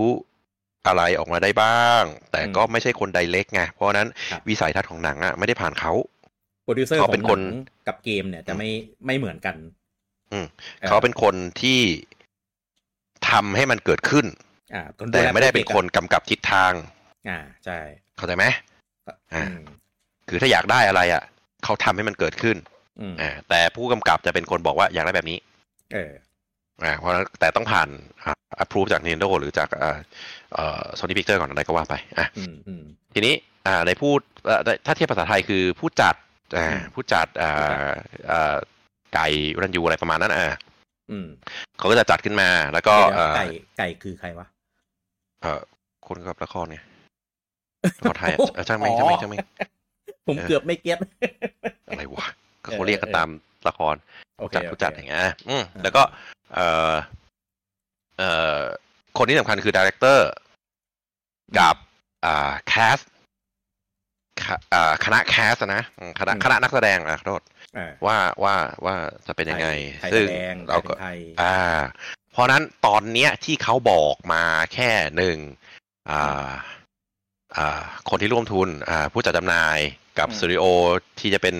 [0.87, 5.93] อะไรออกมาได้บ้าง แต่ก็อืมไม่ใช่คนไดเล็กไงเพราะฉะนั้นครับวิสัยทัศน์ของหนังอะไม่ได้ผ่านเขา
[6.63, 7.43] โปรดิวเซอร์ขเขาองเป็นหคนันง
[7.87, 8.69] กับเกมเนี่ยจะไม่
[9.05, 9.55] ไม่เหมือนกัน
[10.31, 10.47] อืม
[10.83, 11.79] ออเขาเป็นคนที่
[13.29, 14.25] ทำให้มันเกิดขึ้น
[14.73, 16.73] อ่าคนแต่ไม่ได้เป็นคนกำกับทิศทาง
[17.29, 17.79] อ่าใช่
[18.17, 18.45] เข้าใจไหม
[19.33, 19.63] อ่าอืม
[20.29, 21.23] คือถ้าอยากได้อะไรอะ
[21.63, 22.57] เขาทำให้มันเกิดขึ้น
[23.01, 25.37] อืมอ่าแต่ผู้กำกับจะเป็นคนบอกว่าอยากได้แบบนี้
[25.93, 26.11] เออ
[26.83, 27.87] อ่าเพราะฉะนั้นแต่ต้องผ่าน
[28.23, 29.97] อ่า approve จาก Nintendo หรือจากอ่า
[30.53, 33.33] เอ่อ Sony Pictures ก่อนอะไรก็ว่าไปอะอืมอืมทีนี้
[33.67, 36.15] อ่าในพูดเอ่อถ้าเทียบภาษาไทยคือผู้จัด
[36.57, 37.89] อ่าอืมผู้จัดอ่า
[38.31, 38.55] อ่า
[39.15, 39.27] ไก่
[39.61, 40.47] รันยูอะไรประมาณนั้นอ่า
[41.11, 41.27] อืม
[41.77, 43.45] เขาก็จะจัดขึ้นมาแล้วก็เดี๋ยวเอ่อไก่
[43.77, 44.47] ไก่คือใครวะ
[45.41, 45.61] เอ่อ
[46.07, 46.77] คนกำกับละครไง
[47.85, 49.39] ละครไทยอะเออช่างแม่งช่างแม่งช่างแม่ง
[50.27, 50.97] ผมเออเกือบไม่เก็ต
[51.87, 52.27] อะไรวะ
[52.63, 53.29] ก็เออเขาเรียกกันเออตาม
[53.67, 53.95] ละคร
[54.39, 56.01] โอเคจัดโอผู้เคจัดอย่างเงี้ยอืมอ่าแล้วก็
[56.53, 56.93] เอ่อ
[58.17, 58.59] เอ่อ
[59.17, 60.29] คนที่สำคัญคือดีเรคเตอร์
[61.59, 61.75] กับ
[62.25, 62.97] อ่าแคส
[64.73, 67.41] อ่าคณะแคสนะอืมคณะคณะนักแสดงอะขอโทษ
[67.77, 68.55] อ่าว่าว่า
[68.85, 68.95] ว่า
[69.27, 69.67] จะเป็นยังไง
[69.99, 71.11] ใครซึ่แสงดงเราก็ใคร
[71.41, 71.57] อ่า
[72.31, 75.37] เพราะนั้นตอนเนี้ยที่เขาบอกมาแค่หนึ่ง
[76.09, 76.51] อ่าอ่า
[78.09, 79.79] คนที่ร่วมทุนอ่าผู้จัดจำหน่าย
[80.19, 80.63] กับสตูดิโอ
[81.19, 81.55] ที่จะเป็น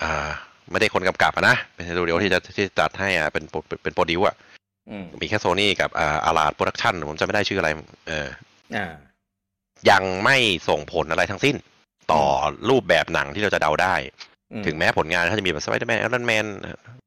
[0.00, 0.28] อ่า
[0.70, 4.34] ไม่ได้คนกำกับอะนะ เป็นสตูดิโอที่จะที่จัดให้อะเป็นโปรเป็น produce อะ
[4.90, 7.68] อืมมีแค่โซนี่กับอ่า Arad Production ผมจำไม่ได้ชื่ออะไร
[8.08, 8.28] เออ
[8.76, 8.92] อ่า
[9.90, 10.36] ยังไม่
[10.68, 11.56] ส่งผลอะไรทั้งสิ้น
[12.12, 12.24] ต่อ
[12.68, 13.94] รูปแบบหนังที่เราจะเดาได้
[14.52, 16.44] อืมถึงแม้ผลงานเขาจะมีแบบ Spider-Man Iron Man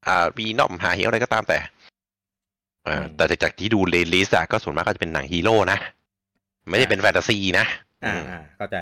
[0.07, 1.59] อ่า Venom หาเฮียอะไรก็ตามแต่
[2.85, 5.79] เออแต่จากที่ดู list อะก็ส่วนมากก็จะเป็นหนังฮีโร่นะ
[6.69, 7.65] ไม่ได้เป็นแฟนตาซีนะ
[8.05, 8.77] อ่าอืมอ่าเข้าใจ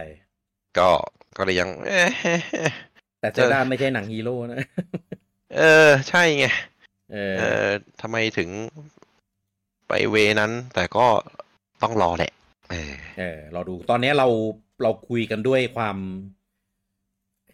[0.78, 0.90] ก็
[1.38, 2.12] ก็เลยยังเอ๊ะ
[3.20, 4.60] แต่เซลดาไม่ใช่หนังฮีโร่นะ
[5.58, 6.46] เออ ใช่ไง
[7.14, 7.70] เอเอออ
[8.02, 8.50] ทำไมถึง
[9.88, 11.06] ไปเวนั้น แต่ก็
[11.84, 12.32] ต้องรอแหละ
[12.72, 14.28] เออ เออ เราดู ตอนนี้เรา
[14.84, 15.98] เราคุยกันด้วยความ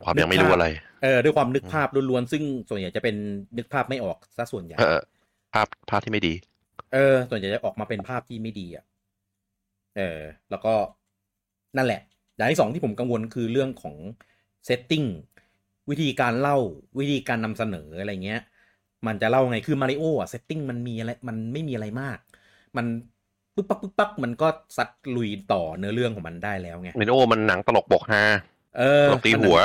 [0.04, 0.68] ความยังไม่รู้อะไร
[1.04, 3.16] เออ ด้วยความนึกภาพล้วนๆ ซึ่งส่วนใหญ่จะเป็น
[3.58, 5.00] นึกภาพไม่ออกซะส่วนใหญ่เออ
[5.54, 6.34] ภาพภาพที่ไม่ดี
[6.94, 8.86] เออ ส่วนใหญ่จะออกมาเป็นภาพที่ไม่ดีอะ
[9.98, 10.20] เออ
[10.50, 10.74] แล้วก็
[11.78, 12.02] นั่นแหละ
[12.36, 13.96] อย่างที่สองที่ผมกังวลคือเรื่องของ
[14.66, 15.04] setting
[15.90, 16.58] วิธีการเล่า
[17.00, 18.42] วิธีการนำเสนออะไรเงี้ย
[19.08, 22.18] มันจะเล่าไงคือมาริโออะ setting มันมีอะไรมันไม่มีอะไรมาก
[22.78, 22.86] มัน
[23.56, 28.24] ปึ๊บปั๊บปึ๊บปั๊บมันก็ซัดลุยต่อเนื้อเรื่องของมันได้แล้วไงเมนโอมันหนังตลกปกฮา
[28.78, 29.60] เออตลกตีหัว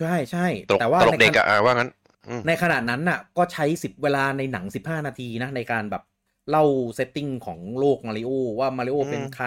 [0.00, 1.90] ใช่ใช่ตลกแต่ว่าตลกในเด็กขณะอะอะว่างั้น
[2.28, 6.02] อืมในขณะนั้นน่ะ ก็ใช้สิบเวลาในหนังสิบห้านาทีนะในการแบบ
[6.50, 6.64] เล่า
[6.94, 8.30] setting ของโลกมาริโอ
[8.60, 9.46] ว่ามาริโอเป็นใคร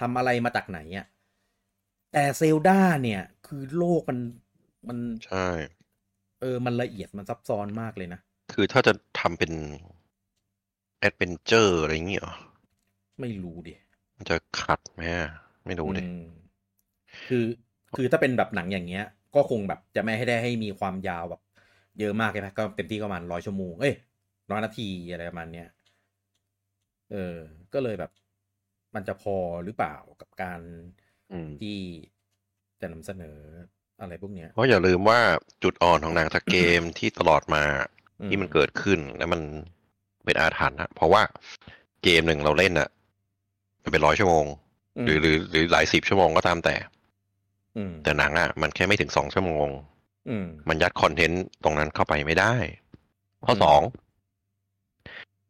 [0.00, 1.06] ทำอะไรมาจากไหนอะ
[2.12, 4.18] แต่ Zelda เนี่ย คือโลกมัน
[4.88, 5.48] มันใช่
[6.40, 8.20] เออ มันละเอียดมันซับซ้อนมากเลยนะ
[8.52, 9.52] คือถ้าจะทำเป็น
[10.98, 12.34] adventure อะไรอย่างเงี้ยเหรอ
[13.20, 13.74] ไม่รู้ดิ
[14.16, 15.30] มันจะขัดไหมอะ
[15.66, 16.22] ไม่รู้ดิอืม
[17.28, 17.44] คือ
[17.96, 19.04] คือถ้าเป็นแบบหนังอย่างเงี้ย
[19.34, 21.40] ก็คงแบบจะไม่ให้ได้ให้มีความยาวแบบ
[22.00, 23.94] เยอะมากใช่ไหมก็เต็มที่ก็ประมาณร้อยชั่วโมงเอ้ย
[24.50, 25.66] ร้อยนาทีอะไรประมาณเนี้ย
[27.12, 27.36] เออ
[27.74, 28.10] ก็เลยแบบ
[28.94, 30.60] มันจะพอหรือเปล่ากับการ
[31.32, 31.78] อืมที่
[32.80, 33.38] จะนำเสนอ
[34.00, 35.20] อะไรพวกเนี้ยเพราะอย่าลืมว่า
[35.62, 37.64] จุดอ่อนของหนังสักเกมที่ตลอดมา
[38.20, 39.40] อืที่มันเกิดขึ้นแล้วมัน
[40.24, 41.22] เป็นอาถรรพ์นะเพราะว่า
[42.02, 42.88] เกมหนึ่งเราเล่นอะ
[43.82, 44.44] มันเป็นร้อยชั่วโมง
[45.04, 46.76] หรือหรือหรือหลายสิบชั่วโมงก็ตามแต่
[47.76, 49.68] อืมแต่หนังอะมันแค่ไม่ถึงสองชั่วโมง
[50.28, 52.54] อืมมันยัด content ตรงนั้นเข้าไปไม่ได้
[53.46, 53.80] ข้ออืมสอง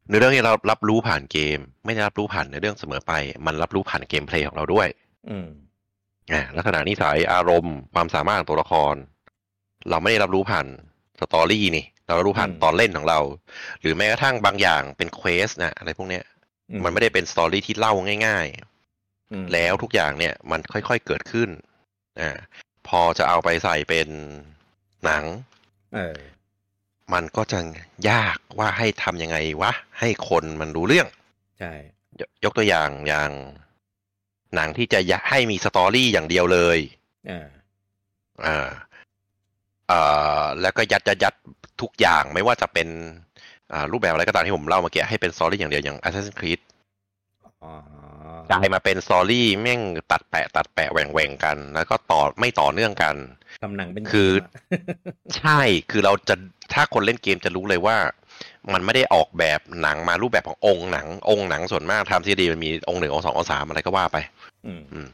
[0.09, 3.13] เนื้อเรื่องที่เรารับรู้ผ่านเกม ไม่ได้รับรู้ผ่านเนื้อเรื่องเสมอไป
[3.47, 4.89] มันรับรู้ผ่าน gameplay ของเราด้วย
[5.31, 5.49] อืม
[6.33, 8.95] อ่าลักษณะนิสัยอารมณ์ความสามารถของตัวละคร
[9.91, 10.67] เราไม่ได้รับรู้ผ่าน
[11.21, 13.21] story นี่ เรารับรู้ผ่านอืมตอนเล่นของเรา
[13.81, 16.25] หรือแม้กระทั่งบางอย่างเป็น quest นะอะไรพวกเนี้ย
[16.85, 17.93] มันไม่ได้เป็น story ที่เล่า
[18.27, 18.47] ง่าย
[19.33, 21.49] อืมๆแล้วทุกอย่างเนี่ยมันค่อยๆเกิดขึ้น
[22.21, 22.31] อ่า
[22.89, 24.09] พอจะเอาไปใส่เป็น
[25.05, 25.25] หนัง
[25.95, 26.17] เออ
[27.13, 27.59] มันก็จะ
[28.11, 31.09] ยากว่าให้ทำยังไงวะ ให้คนมันรู้เรื่อง
[31.59, 31.73] ใช่
[32.21, 33.31] ยยกตัวอย่างอย่าง
[34.55, 36.79] หนังที่จะยะให้มีสตอรี่อย่างเดียวเลย
[37.29, 37.47] เออ
[38.47, 38.69] อ่า
[39.89, 40.01] เอ่
[40.41, 41.35] อแล้วก็ยัดยัดยัด
[41.81, 42.89] ทุกอย่างไม่ว่าจะเป็น
[43.73, 46.61] อ่ารูปแบบอะไรก็ตามที่ผมเล่าเมื่อกี้ให้เป็น story อย่างเดียวอย่าง Assassin's Creed
[47.63, 47.73] อ๋อ
[48.51, 49.81] กลายมาเป็น story แม่ง
[50.11, 53.15] ตัดแปะ ตัดแปะแหว่งแหว่งกัน แล้วก็ต่อไม่ต่อเนื่องกัน
[53.65, 54.51] ทำหนังเป็นคือเกมะ
[55.39, 55.61] ใช่
[55.91, 56.35] คือเราจะ
[56.73, 57.97] ถ้าคนเล่นเกมจะรู้เลยว่า
[58.73, 64.17] มันไม่ได้ออกแบบหนังมารูปแบบขององค์หนัง องค์หนังส่วนมากทำซีดีมันมีองค์หนึ่งองค์สององค์สามอะไรก็ว่าไป
[64.67, 64.73] อื
[65.05, 65.07] ม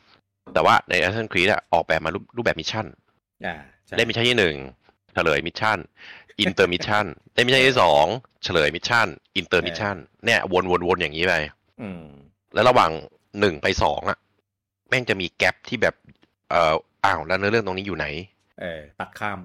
[0.54, 2.86] แต่ว่าใน Assassin's Creed อะออกแบบมารูปรูปแบบ mission
[3.46, 4.56] อ่าใช่เล่น mission ที่หนึ่ง
[5.14, 8.06] เฉลย mission intermission เล่น mission ที่สอง
[8.44, 11.34] เฉลย mission intermission เนี่ยวนวนวนอย่างนี้ไป
[11.82, 12.02] อืม
[12.54, 12.90] แล้วระหว่าง
[13.40, 14.18] หนึ่งไปสองอะ
[14.88, 15.94] แม่งจะมี gap ที่แบบ
[16.50, 16.74] เอ่อ
[17.04, 18.06] อ้าวแล้วเนื้อเรื่องตรงนี้อยู่ไหน
[18.60, 19.38] เออตัดข้าม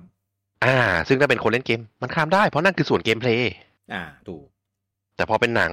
[0.63, 3.53] อ่า ซึ่งถ้าเป็นคนเล่นเกม มันข้ามได้เพราะนั่นคือส่วน gameplay
[3.93, 4.45] อ่า ถูก
[5.15, 5.71] แต่พอเป็นหนัง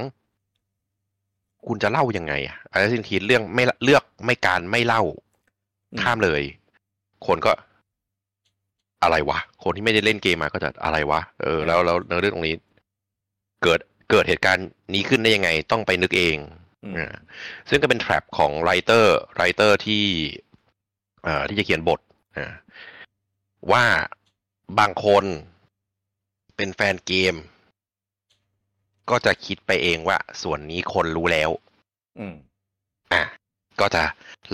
[1.67, 5.03] คุณจะเล่ายังไงอะอะไรสิ่งทีเรื่องไม่เลือกไม่การไม่เล่า
[5.93, 6.43] อืมข้ามเลย
[7.27, 7.53] คนก็
[9.03, 12.57] อะไรวะ คนที่ไม่ได้เล่นเกมมาก็จะอะไรวะ เออ แล้วแล้วเนื้อเรื่องตรงนี้
[13.63, 13.81] เกิด
[14.11, 16.37] เกิดเหตุการณ์นี้ขึ้นได้ยังไง ต้องไปนึกเอง
[16.85, 17.13] อืมอ่า
[17.69, 20.05] ซึ่งก็เป็นแทร็ปของไรเตอร์ไรเตอร์ที่
[21.25, 22.01] เอ่อที่จะเขียนบท
[22.37, 22.53] อ่า
[23.71, 23.85] ว่า
[24.79, 25.25] บางคน
[26.57, 27.35] เป็นแฟนเกม
[29.11, 31.51] ก็จะคิดไปเองว่า ส่วนนี้คนรู้แล้ว
[32.19, 32.35] อืม
[33.13, 33.23] อะ
[33.81, 34.03] ก็จะ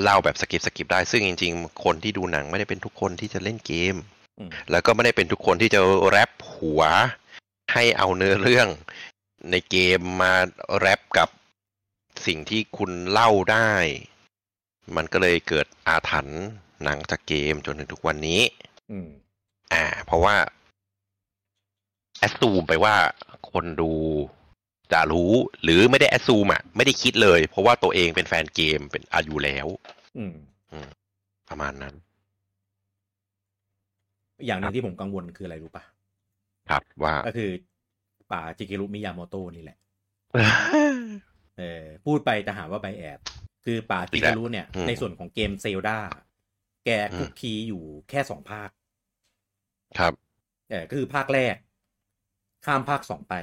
[0.03, 3.97] เล่าแบบ skip skip ได้ ซึ่งจริง ๆ คนที่ดูหนังไม่ได้เป็นทุกคนที่จะเล่นเกม
[4.39, 6.83] อืมแล้วก็ไม่ได้เป็นทุกคนที่จะ wrap หัว
[7.73, 8.69] ให้เอาเนื้อเรื่อง
[9.51, 10.35] ในเกมมา
[10.79, 11.29] wrap กับ
[12.27, 13.73] สิ่งที่คุณเล่าได้
[14.97, 16.43] มันก็เลยเกิดอาถรรพ์
[16.85, 18.41] หนังจากเกมจนถึงทุกวันนี้
[18.91, 19.09] อืม
[19.73, 20.35] อ่า เพราะว่า
[22.19, 22.95] assume ไปว่า
[23.53, 23.91] คนดู
[24.93, 25.33] จะรู้
[25.63, 29.67] หรือไม่ได้แอดซูมอะ ไม่ได้คิดเลย เพราะว่าตัวเองเป็นแฟนเกมเป็นอายุแล้ว
[30.19, 30.35] อืม
[31.49, 31.95] ประมาณนั้น
[34.47, 35.85] อย่างหนึ่งที่ผมกังวลคืออะไรรู้ปะ
[36.71, 37.51] ครับว่าก็คือ
[38.33, 39.79] ป่าจิกิรุมิยาโมโตะนี่แหละ
[41.59, 43.19] เออพูดไปแต่หาว่าไบแอด
[43.65, 45.99] คือป่าจิกิรุเนี่ยอืมในส่วนของเกมเซลดา
[46.85, 48.69] แกอืมคุกคีอยู่แค่สองภาค
[49.99, 50.13] ครับ
[50.71, 51.57] เออก็คือภาคแรก
[52.65, 53.35] ข้ามภาคสองไป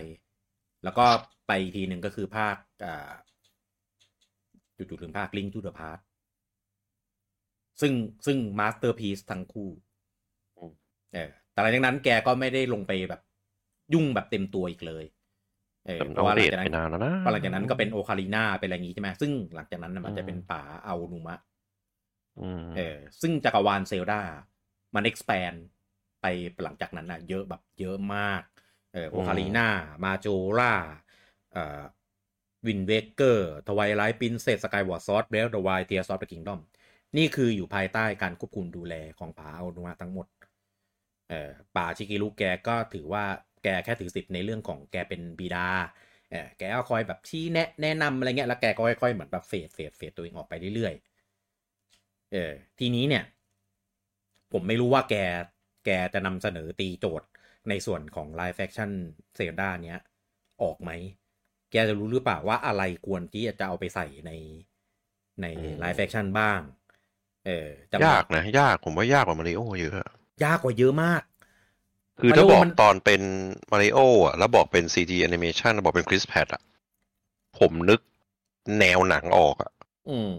[0.84, 1.06] แล้วก็
[1.48, 3.12] ไปอีกทีหนึ่งก็คือภาคอ่า
[4.78, 6.02] จุดๆถึงภาคลิง k ู to the Past
[7.82, 7.94] ซึ่ง
[8.26, 9.70] ซึ่งมาสเตอร์พี e ทั้งคู่
[10.58, 10.72] อืม
[11.14, 13.22] เออแต่หลังจากนั้นแกก็ไม่ได้ลงไปแบบ
[13.94, 15.06] ยุ่งแบบเต็มตัวอีกเลย
[15.88, 21.36] เออแต่มันเพราะว่าหเดลังทจากไปนั้นนานแล้วนะพอหลังจากนั้นก็เป็นโอคาริน่าเป็นอะไรอย่างงี้ใช่ไหมซึ่งหลังจากนั้นน่ะมันอืมจะเป็นป๋าเอานุมะ
[22.40, 24.22] อืมเออซึ่งจักรวาลเซลดา
[24.96, 25.58] มัน expand
[26.26, 28.42] ไปหลังจากนั้นนะเยอะแบบเยอะมาก
[28.94, 30.74] เออ Ocarina Majora
[31.54, 31.82] เอ่อ
[32.68, 36.62] Wind Waker Twilight Princess Skyward Sword Breath of the Wild Tears of the Kingdom
[37.18, 40.28] นี่คืออยู่ภายใต้การควบคุมดูแลของป๋าเอานุมะทั้งหมด
[41.30, 43.24] เอ่อป๋าชิเกรุแกก็ถือว่า
[43.64, 45.68] แกแค่ถือสิทธิ์ในเรื่องของแกเป็นบิดา
[46.32, 53.24] เออแกก็คอยแบบชี้แนะแนะนำอะไรเงี้ยแล้วแกก็ค่อยๆเหมือนแบบ fade fade fade ตัวเองออกไปเรื่อยๆเออทีนี้เนี่ย
[54.52, 55.16] ผมไม่รู้ว่าแก
[55.86, 57.28] แกจะนำเสนอตีโจทย์
[57.70, 58.92] ในส่วนของ Live Action
[59.38, 60.00] Zelda เนี้ย
[60.64, 60.92] ออกไหม
[61.72, 64.32] แกจะรู้หรือเปล่าว่าอะไรควรที่จะเอาไปใส่ใน
[65.42, 66.60] ในอืม Live Action บ้าง
[67.46, 69.94] เออจะยากนะ ยากผมว่ายากกว่ามาริโอเยอะ
[70.44, 71.22] ยากกว่าเยอะมาก
[72.20, 73.22] คือถ้า Mario บอกมันตอนเป็น
[73.72, 76.62] มาริโออะ แล้วบอกเป็น CG animation แล้วบอกเป็นคริสแพดอะ
[77.58, 78.00] ผมนึก
[78.80, 79.72] แนวหนังออกอะ
[80.08, 80.32] อืม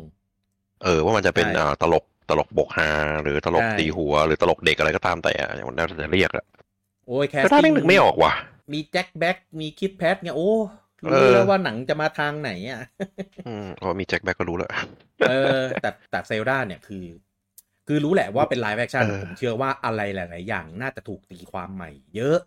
[0.82, 2.90] เออ ว่ามันจะเป็นใช่อ่าตลก ตลกบกฮา
[3.22, 6.44] หรือตลกใช่ตีหัว หรือตลกเด็กอะไรก็ตามแต่อะอย่างนั้นจะเรียกอะ
[7.06, 8.32] โอ้ยแคสก็ถ้าไม่นึกไม่ออกว่ะ
[8.72, 10.50] มีแจ็คแบ็กมีคิดแพทเนี่ยโอ้
[11.10, 12.80] เอรู้อแล้วว่าหนังจะมาทางไหนอะ
[13.46, 14.70] อืมพอมีแจ็คแบ็กก็รู้แล้ว
[15.28, 17.04] เออ แต่แต่เซลดาเนี่ยคือ
[17.86, 22.38] คือรู้แหละว่าเป็นไลฟ์แอคชั่นเออผมเชื่อว่าอะไรหลาย ๆ อย่างน่าจะถูกตีความใหม่ เยอะ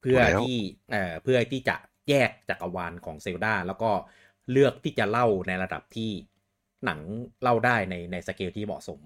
[0.00, 0.56] เพื่อแล้วที่
[0.90, 1.76] เอ่อเพื่อที่จะ
[2.08, 3.90] แยกจักรวาลของเซลดาแล้วก็
[4.50, 6.10] เลือกที่จะเล่าในระดับที่
[6.86, 7.00] หนัง
[7.42, 9.00] เล่าได้ในในสเกลที่เหมาะสม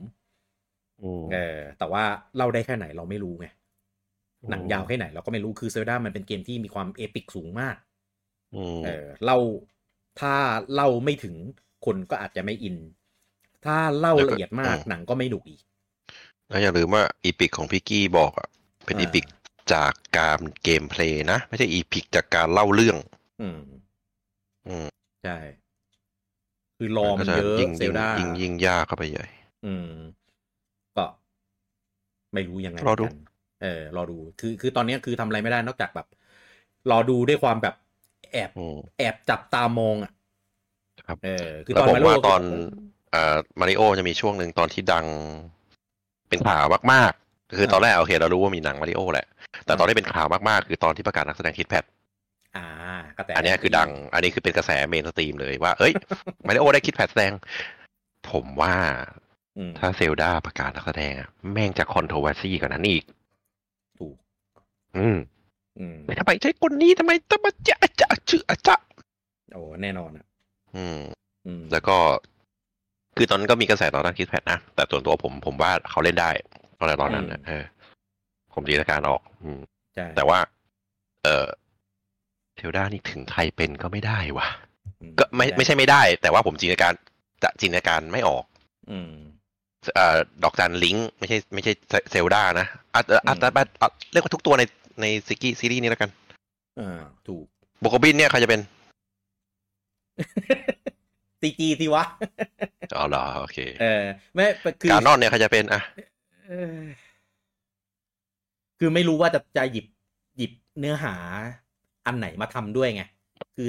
[1.02, 2.04] อืมเออแต่ว่า
[2.36, 3.46] เล่าได้แค่ไหนเราไม่รู้ไง
[4.42, 7.76] อืมหนังยาวแค่ไหนเราก็ไม่รู้คือเซลดามันเป็นเกมที่มีความ epic สูงมาก
[8.54, 9.38] อืมเออเล่า
[10.20, 10.34] ถ้า
[10.74, 11.34] เล่าไม่ถึง
[11.86, 12.76] คนก็อาจจะไม่อิน
[13.64, 15.62] ถ้าเล่าละเอียดมากหนังก็ไม่สนุกอีก
[16.48, 18.48] แล้วอย่าลืมว่า epic ของพี่กี้บอกอะ
[18.84, 19.24] เป็นอ่าอีพิก
[19.72, 22.96] จากการเกมเพลย์นะ ไม่ใช่อีพิกจากการเล่าเรื่อง
[23.40, 23.58] อืม
[24.68, 24.86] อืม
[25.22, 25.36] ใช่
[26.78, 29.26] คือรอมันก็จะเยอะยิ่งเซยิ่ลงดายิ่งยิ่งยากเข้าไปใหญ่
[29.66, 29.88] อืม
[30.96, 31.04] ก็
[32.34, 36.06] ไม่รู้ยังไงรอดูเหมืนกันเออรอดูคือคือตอนนี้คือทำอะไรไม่ได้นอกจากแบบ
[36.90, 37.74] รอดูด้วยความแบบ
[38.32, 40.12] แอบอืมแอบจับตามองอะ
[41.06, 42.42] ครับเออคือแล้วตอนผมมาโลว่าตอน
[43.14, 45.06] อ่ามาริโอจะมีช่วงหนึ่งตอนที่ดัง
[46.28, 49.26] เป็นข่าวมาก ๆ คือตอนแรกโอเค เรารู้ว่ามีหนังมาริโอแหละ
[49.66, 51.84] แต่ตอนที่เป็นข่าวมาก ๆ คือตอนที่ประกาศนักแสดงคิดแพท
[52.56, 52.66] อ่า
[53.16, 55.92] ก็แต่อันเนี้ยคือดัง อันนี้คือเป็นกระแส mainstream เลยว่า เอ้ย
[56.46, 57.32] มาริโอได้คิดแพทแสดง
[58.30, 58.74] ผมว่า
[59.58, 63.04] อืมถ้าเซลดาประกาศนักแสดงอะแม่งจะ controversy กว่านั้นอีก
[63.98, 64.16] ถูก
[64.96, 65.18] อืม
[65.78, 68.76] อืมทำไมใช่คนนี้ทำไมต้องมาจะจะชื่ออะจะ
[69.52, 70.26] โอ้แน่นอนอะ
[70.76, 71.00] อืม
[71.46, 71.96] อืม แล้วก็
[73.16, 76.30] คือตอนนั้นก็มีกระแสตอนนั้นคิดแพทนะ แต่ส่วนตัวผมผมว่าเขาเล่นได้
[76.78, 77.64] ตอนตอนนั้นนะเออ
[78.54, 79.60] ผมจินตนาการออก อืม
[79.94, 80.38] ใช่แต่ว่า
[81.24, 81.46] เออ
[82.56, 84.48] เทลดานี่ถึงไทยเป็นก็ไม่ได้วะ
[85.00, 86.94] อืก็ไม่ไม่ใช่ไม่ได้ แต่ว่าผมจินตนาการ
[87.42, 88.44] จะจินตนาการไม่ออก
[88.90, 89.12] อืม
[89.94, 91.72] เอ่อดอกจันลิงก์ไม่ใช่ไม่ใช่
[92.10, 94.62] เซลดานะอะเอ่ออะแต่แบบอะเรียกว่าทุกตัวใน
[95.00, 96.10] ในซิกี้ซีรีส์นี้แล้วกัน
[96.80, 97.44] อ่าถูก
[97.80, 98.60] โบโกบินเนี่ยใครจะเป็น
[101.40, 102.04] ซีจีสิวะ
[102.96, 104.02] อ๋อเหรอโอเค เออ
[104.34, 104.46] ไม่
[104.80, 105.80] คือการนอนเนี่ยใครจะเป็นอะ
[106.48, 106.80] เออ
[108.78, 109.86] คือไม่รู้ว่าจะจะหยิบ
[110.36, 111.14] หยิบเนื้อหา
[112.06, 113.02] อันไหนมาทำด้วยไง
[113.56, 113.68] คือ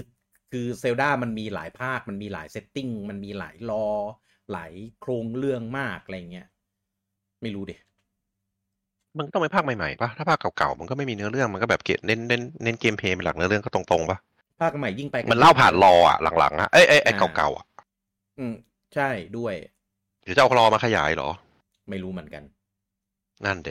[0.52, 3.88] คือเซลดามันมีหลายภาค มันมีหลายเซตติ้ง มันมีหลายรอ
[4.52, 6.48] หลายโครงเรื่องมากอะไรเงี้ย
[7.42, 7.76] ไม่รู้ดิ
[9.18, 14.18] มันต้องเป็นภาคใหม่ๆปะถ้าภาคเก่าๆ มันก็ไม่มีเนื้อเรื่อง มันก็แบบเกตเน้นเน้นเน้นเกมเพลย์เป็นหลักเนื้อเรื่องก็ตรงๆปะ
[14.60, 17.66] ภาคใหม่ยิ่งไปกัมันเล่าผ่านรออะหลังๆอะ เอ้ยเอ้ยไอ้อ่าเก่าๆอะ
[18.38, 18.56] อืม
[18.94, 19.56] ใช่ด้วย
[20.24, 21.30] หรือจะเอารอมาขยายเหรอ
[21.90, 22.44] ไม่รู้เหมือนกัน
[23.46, 23.70] นั่นเด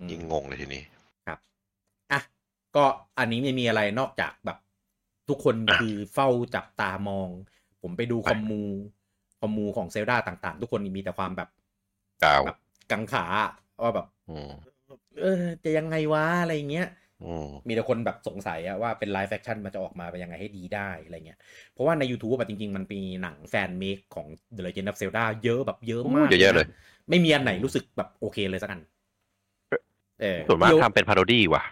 [0.00, 0.95] อืมยิ่งงงเลยทีนี้ครับอะ
[2.76, 2.84] ก็
[3.18, 4.58] อันนี้ไม่มีอะไรนอกจากแบบ
[5.28, 7.28] ทุกคนอะคือเฝ้าจับตามอง
[7.82, 8.62] ผมไปดูไปคอมมู
[9.40, 11.48] คอมมูของเซลดาต่างๆ ทุกคนมีแต่ความแบบ
[12.20, 12.58] เก่าแบบ
[12.90, 13.24] กังขา
[13.82, 14.50] ว่าแบบอืม
[15.20, 16.88] เออ จะยังไงวะอะไรเงี้ย
[17.24, 21.38] อืมมีแต่คนแบบสงสัยอะว่าเป็น live action มันจะออกมาเป็นยังไงให้ดีได้อะไรเงี้ย
[21.72, 26.68] เพราะว่าใน YouTube อะจริง ๆ มันมีหนัง fan-made ของ The Legend of Zelda เยอะแบบเยอะมากเยอะๆเลย
[27.08, 28.80] ไม่มีอันไหนรู้สึกแบบโอเคเลยสักอัน
[30.20, 31.62] เออส่วนมากเดี๋ยวทำเป็น parody ว่ะ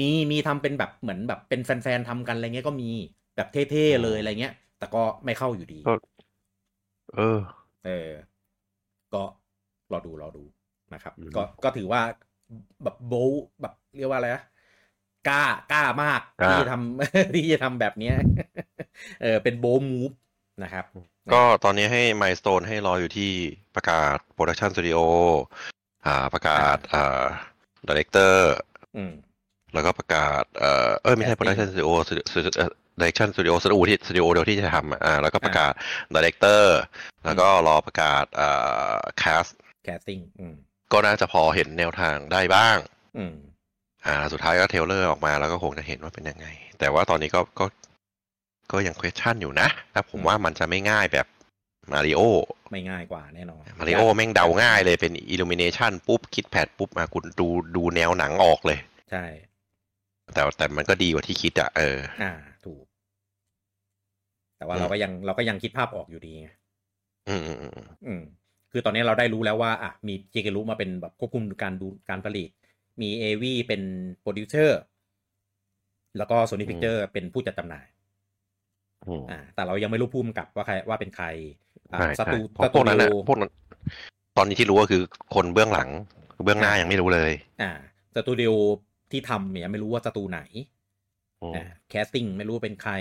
[0.00, 2.90] มีมีทำเป็นแบบเหมือนแบบเป็นแฟนๆทำกันอะไรเงี้ยก็มี
[3.36, 5.92] แบบเท่ๆเลยอะไรเงี้ย แต่ก็ไม่เข้าอยู่ดีก็
[7.14, 7.40] เออ
[7.84, 8.10] เออ
[9.14, 9.22] ก็
[9.92, 10.42] รอดูรอดู
[10.94, 12.00] นะครับอืมก็ก็ถือว่า
[12.82, 13.30] แบบโบล
[13.62, 14.42] แบบเรียกว่าอะไรนะ
[15.28, 18.14] กล้ากล้ามากกล้าที่จะทำที่จะทำแบบเนี้ย
[19.22, 20.10] เออเป็นโบลมูฟ
[20.62, 20.84] นะครับ
[21.32, 23.30] ก็ตอนนี้ให้ม s ส o n e ให้รออยู่ที่
[23.74, 24.98] ประกาศโปรดักชันสตูดิโอ
[26.06, 27.22] อ่าประกาศอ่า
[27.88, 28.52] ดีเลกเตอร์
[28.96, 29.12] อืม
[29.74, 31.68] แล้วก็ประกาศเอ่อเออไม่ใช่ Casting Production
[32.30, 32.50] Studio
[33.00, 35.72] Direction Studio สตูดิโอที่สตูดิโอเดียวที่จะทำอะอ่าแล้วก็ประกาศ
[36.14, 36.62] Director
[37.24, 39.52] แล้วก็รอประกาศอ่า Cast
[39.84, 40.54] casting อืม
[40.92, 42.76] ก็น่าจะพอเห็นแนวทางได้บ้าง
[43.16, 43.34] อืม
[44.06, 46.46] อ่า สุดท้ายก็ trailer ออกมาแล้วก็คงจะเห็นว่าเป็นยังไง
[46.78, 47.66] แต่ว่าตอนนี้ก็ก็
[48.72, 51.26] ก็ยัง question อยู่นะแต่ผมว่ามันจะไม่ง่ายแบบ
[51.92, 52.20] มาริโอ
[52.72, 58.78] ไม่ง่ายกว่าแน่นอนมาริโอแม่งเดาง่ายเลยเป็น Illumination ปุ๊บคิดแพดปุ๊บมาคุณดูดูแนวหนังออกเลย
[59.10, 59.24] ใช่
[60.34, 62.32] แต่แต่มันก็ดีกว่าที่คิดอะเออ อ่า
[62.64, 62.84] ถูก
[64.56, 66.48] แต่ว่าอืมเราก็ยังเราก็ยังคิดภาพออกอยู่ดีไง
[67.28, 67.72] อืมอืมอืม
[68.06, 68.22] อืม
[68.72, 72.48] คือตอนนี้เราได้รู้แล้วว่าอะมีเจเกรุมาเป็นแบบควบคุมการดูการผลิต
[73.02, 73.82] มีเอวีเป็น
[74.20, 74.80] โปรดิวเซอร์
[76.18, 77.86] แล้วก็โซนี่พิกเจอร์เป็นผู้จัดจำหน่าย
[79.06, 81.26] อืมอ่า แต่เรายังไม่รู้พุ่มกับว่าใครว่าเป็นใคร
[81.92, 83.50] อ่าใช่สใช่ตูเพราะพวกนั้นสนะตูพวกนั้น
[84.36, 85.02] ตอนนี้ที่รู้ก็คือ
[85.34, 85.88] คนเบื้องหลัง
[86.44, 87.70] เบื้องหน้ายังไม่รู้เลย อ่า
[88.14, 88.50] สตูดิโอ
[89.12, 90.40] ที่ทำเนี่ยไม่รู้ว่าสตูไหน
[91.40, 92.92] อืมอ่า casting ไม่รู้ว่าเป็นใคร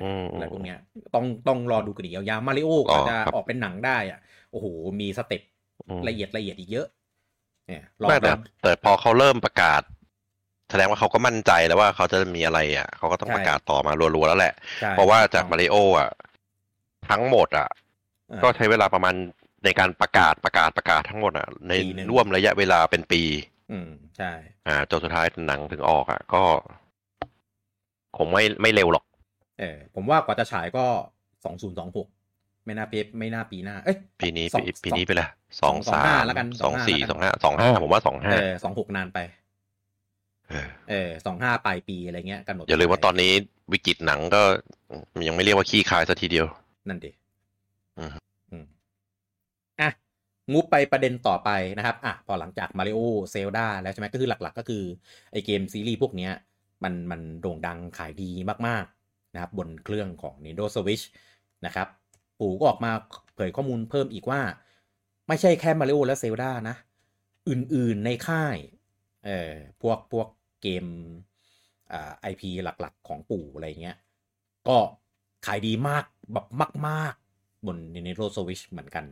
[0.00, 0.76] อืมอะไรพวกเนี้ย
[1.14, 4.18] ต้องต้องรอดูกันอีกยาวๆมาริโออ๋ก็อจะครับออกเป็นหนังได้อะ
[4.50, 4.66] โอ้โห
[5.00, 5.42] มี step
[5.88, 6.86] อืมละเอียดละเอียดอีกเยอะ
[7.66, 9.82] เนี่ยรอไม่แต่แบบแต่พอเขาเริ่มประกาศ
[10.70, 16.10] แสดงว่าเขาก็มั่นใจแล้วว่าเขาจะมีอะไรอะ เขาก็ต้องใช่ประกาศต่อมารัวๆแล้วแหละใช่เพราะว่าจากมาริโออะ
[17.08, 17.68] ทั้งหมดอะ
[18.30, 19.14] อ่าก็ใช้เวลาประมาณ
[19.64, 23.22] ในการประกาศประกาศประกาศทั้งหมดอะ ในปีหนึ่งร่วมระยะเวลาเป็นปี
[23.70, 24.26] อืมใช่
[24.66, 26.42] อ่าจนสุดท้ายหนังถึงออกอะ ก็
[28.16, 29.04] คงไม่ไม่เร็วหรอก
[29.60, 30.84] เออผมว่ากว่าจะฉายก็
[31.44, 32.06] สองศูนย์สองหก
[32.64, 35.28] ไม่น่าเปไม่น่าปีหน้า เอ้ยปีนี้สองปีปีสองนี้ไปละ
[35.60, 39.18] สองสองสาห้ามแล้วกันสองสี่สสอองงห้าห้าสองห้าผมว่าสองห้าเออสองหกนานไป
[40.48, 43.32] เออเออสองห้าปลายปีอะไรเงี้ยกำหนดอย่าลืมว่าตอนนี้
[43.72, 44.42] วิกฤตหนังก็
[45.26, 46.46] ยังไม่เรียกว่าขี้คายสัทีเดียว
[46.88, 47.10] นั่นดิ
[47.98, 48.22] อืมอืมอะ
[50.52, 52.98] งูไปประเด็นต่อไปนะครับอะพอหลังจากมาริโอ
[53.30, 54.82] เซลดาแล้วใช่ไหมก็คือหลักๆ ก็คือ
[55.32, 56.32] ไอเกมซีรีส์พวกเนี้ย
[56.84, 58.30] มันมันโด่งดังขายดี
[58.66, 61.04] มากๆนะครับบนเครื่องของ Nintendo Switch
[61.66, 61.88] นะครับ
[62.40, 62.92] ปู่ก็ออกมา
[63.34, 64.40] เผยข้อมูลเพิ่มอีกว่า
[65.28, 66.76] ไม่ใช่แค่มาริโอและเซลดานะ
[67.48, 68.56] อื่นๆในค่าย
[69.24, 70.28] เอ่อพวกพวก
[70.62, 70.84] เกม
[71.92, 73.96] อ่า IP หลักๆ ของปู่อะไรเงี้ย
[74.68, 74.78] ก็
[75.46, 76.46] ขายดีมากแบบ
[76.88, 79.04] มาก ๆ บน Nintendo Switch เหมือนกัน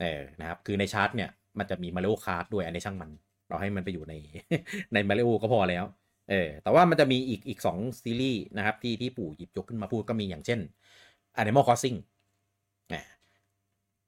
[0.00, 3.10] เออนะครับ คือในชาร์ตเนี่ยมันจะมี Mario Kart ด้วยอันนี้ช่างมัน
[3.48, 4.14] เราให้มันไปอยู่ใน
[4.92, 5.84] ใน Mario ก็พอแล้ว
[6.30, 10.60] เออแต่ว่ามันจะมีอีกอีกสองซีรีส์นะครับที่ที่ปู่หยิบยกขึ้นมาพูดก็มีอย่างเช่น
[11.42, 11.98] Animal Crossing
[12.94, 13.04] นะ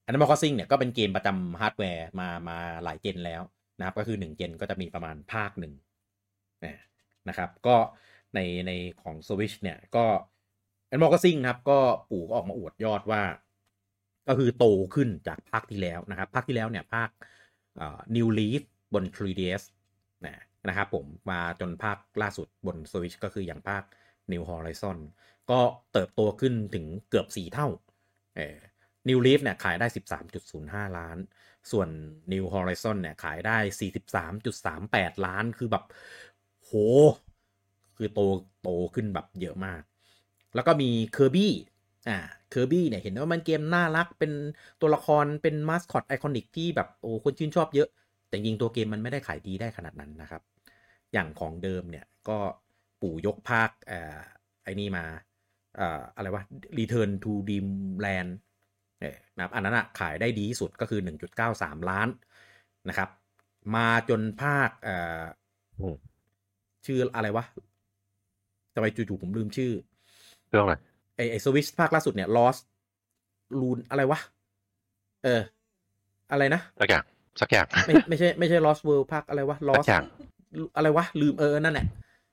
[0.08, 3.42] Animal Crossing เนี่ยก็เป็นเกมประจำฮาร์ดแวร์มามาหลายเจนแล้ว
[3.78, 5.72] นะครับ ก็คือ 1 เจนก็จะมีประมาณภาคหนึ่ง
[6.64, 6.74] นะ
[7.28, 7.76] นะครับ ก็
[8.34, 8.70] ในใน
[9.02, 10.04] ของ Switch เนี่ยก็
[10.90, 11.78] Animal Crossing นะครับ ก็
[12.10, 13.22] ปู่ก็ออกมาอวดยอดว่า
[14.28, 14.64] ก็คือโต
[14.94, 17.10] ขึ้นจากภาคที่แล้วนะครับ ภาคที่แล้วเนี่ยภาค
[18.16, 18.62] New Leaf
[18.94, 19.62] บน 3DS
[20.26, 23.82] นะนะครับผมมาจนภาคล่าสุดบน Switch ก็คืออย่างภาค
[24.32, 24.98] New Horizon
[25.50, 25.60] ก็
[25.92, 27.68] เติบโตขึ้นถึงเกือบ 4 เท่า
[28.36, 28.58] เออ
[29.08, 29.86] New Leaf เนี่ยขายได้
[30.42, 31.18] 13.05 ล้าน
[31.70, 31.88] ส่วน
[32.32, 33.58] New Horizon เนี่ยขายได้
[34.40, 35.84] 43.38 ล้าน คือแบบ
[36.62, 36.72] โห
[37.96, 38.20] คือโต
[38.62, 39.82] โตขึ้นแบบเยอะมาก
[40.54, 41.48] แล้วก็มี Kirby
[42.08, 42.18] อ่า
[42.52, 44.32] Kirby เนี่ยเห็นว่ามันเกมน่ารักเป็น
[44.80, 47.88] ตัวละครเป็นมาสคอตไอคอนิกที่แบบโอ้คนชื่นชอบเยอะ
[48.28, 50.42] แต่จริงๆตัวเกมมันไม่ได้ขายดีได้ขนาดนั้นนะครับ
[51.12, 52.38] อย่างของเดิมเนี่ยก็
[53.00, 54.18] ปู่ยกภาคเอ่อ
[54.64, 55.04] ไอ้นี่มา
[55.76, 56.42] เอ่ออะไรวะ
[56.78, 58.32] Return to Dreamland
[59.00, 62.08] เออนะครับอันนั้นอะขายได้ดีที่สุดก็คือ 1.93 ล้าน
[62.88, 63.08] นะครับ
[63.76, 65.22] มาจนภาคเอ่อ
[65.80, 65.96] อม
[66.86, 67.44] ชื่ออะไรวะ
[68.74, 69.72] ทำไมจู่ๆผมลืมชื่อ
[70.48, 70.74] เรื่องอะไร
[71.16, 72.60] ไอไอสวิชภาคล่าสุดเนี่ย Lost
[73.60, 74.20] ลูนอะไรวะ
[75.24, 75.42] เออ
[76.32, 77.04] อะไรนะ สักอย่าง
[77.40, 80.04] สักอย่าง ไม่ไม่ใช่ไม่ใช่ Lost World ภาคอะไรวะสั Lost กอย่าง
[80.76, 81.86] อะไรวะ ลืมเออ นั่นแหละ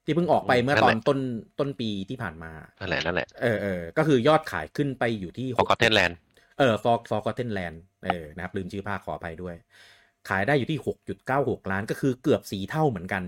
[0.05, 1.19] ที่เพิ่งออกไปเมื่อตอน นั่ตนแหละต้น
[1.59, 6.17] ต้นปีที่ผ่านมา นั่นแหละ นั่นแหละ เออเออก็คือยอดขายขึ้นไปอยู่ที่ Forgotten Land
[6.59, 9.55] เออ for Forgotten Land เออ นะครับ ลืมชื่อภาคขออภัยด้วย
[10.29, 10.79] ขายได้อยู่ที่
[11.25, 13.23] 6.96 ล้านก็คือเกือบสี่เท่าเหมือนกัน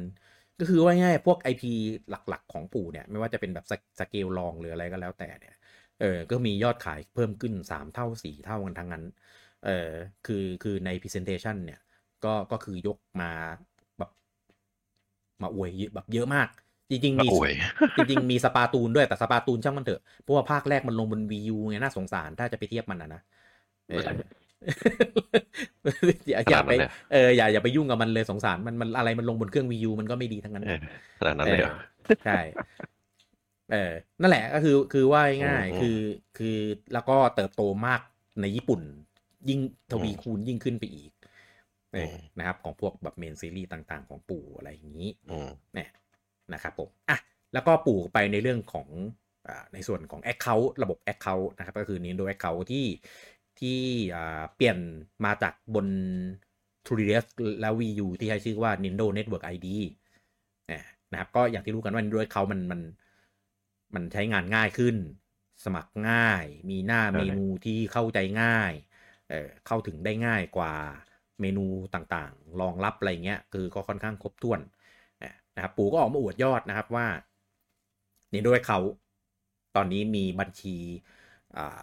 [0.61, 1.73] ก็คือว่าง่ายๆพวก IP
[2.09, 5.55] หลักๆ ของปู่เนี่ย ไม่ว่าจะเป็นแบบสเสเกลลองหรืออะไรก็แล้วแต่เนี่ย
[6.01, 9.03] เออก็มียอดขายเพิ่มขึ้น 3 เท่า 4 เท่ากันทั้งนั้น
[9.65, 9.89] เออ
[10.27, 11.79] คือคือใน presentation เนี่ย
[12.25, 13.31] ก็ก็คือยกมา
[13.99, 14.11] แบบ
[15.41, 16.47] มาอวยเยอะแบบเยอะมาก
[16.89, 17.51] จริง ๆ มีมาอวย
[17.95, 23.21] จริง ๆ มีสปาตูนด้วยแต่สปาตูนช่างมันเถอะเพราะว่าภาคแรกมันลงบน VU ไงน่าสงสารถ้าจะไปเทียบมันนะนะ
[23.89, 30.79] เอออย่าอย่าไปขนาดนั้นเลยเอออย่าอย่าไปยุ่งกับมันเลยสงสารมันมันอะไรมันลงบนเครื่อง VU มันก็ไม่ดีทั้งนั้นเออ
[31.19, 31.75] ขนาดนั้นเลยเหรอ
[32.25, 32.39] ใช่
[33.71, 35.99] เออนั่นแหละก็คือคือว่าง่ายอืมๆคือ
[36.37, 36.57] คือ
[36.93, 38.01] แล้วก็เติบโตมาก
[38.41, 38.81] ในญี่ปุ่น
[39.49, 39.59] ยิ่ง
[39.91, 41.11] ทวีอืมคูณยิ่งขึ้นไปอีก
[41.93, 45.89] เอออมนะครับ ของพวกแบบเมนซีรีส์ต่างๆ ของปู่อะไรอย่างนี้อืมเนี่ย
[46.53, 47.17] นะครับผมอะ
[47.53, 48.87] แล้วก็ปู่ไปในเรื่องของ
[49.47, 52.85] อ่าในส่วนของ Account ระบบ Account นะครับ ก็คือ Nintendo Account ที่
[53.61, 53.79] ที่
[54.15, 54.77] อ่าเปลี่ยน
[55.25, 55.87] มาจากบน
[56.87, 57.25] 3DS
[57.61, 59.77] และ Wii U ที่ใช้ชื่อว่า Nintendo Network ID
[60.67, 62.81] เนี่ยนะครับก็อย่างที่รู้กันว่า Nintendo Account มันมัน
[63.95, 64.95] มันใช้งานง่ายขึ้น
[65.63, 68.73] สมัครง่าย มีหน้าใช่เมนูที่เข้าใจง่าย
[69.29, 70.73] เอ่อเข้าถึงได้ง่ายกว่า
[71.41, 74.59] เมนูต่างๆรองรับอะไรเงี้ย คือก็ค่อนข้างครบถ้วน
[75.55, 77.07] นะครับปู่ก็ออกมาอวดยอดนะครับว่า
[78.33, 78.79] นี่ด้วยเขา
[79.75, 80.75] ตอนนี้มีบัญชี
[81.57, 81.81] อ่า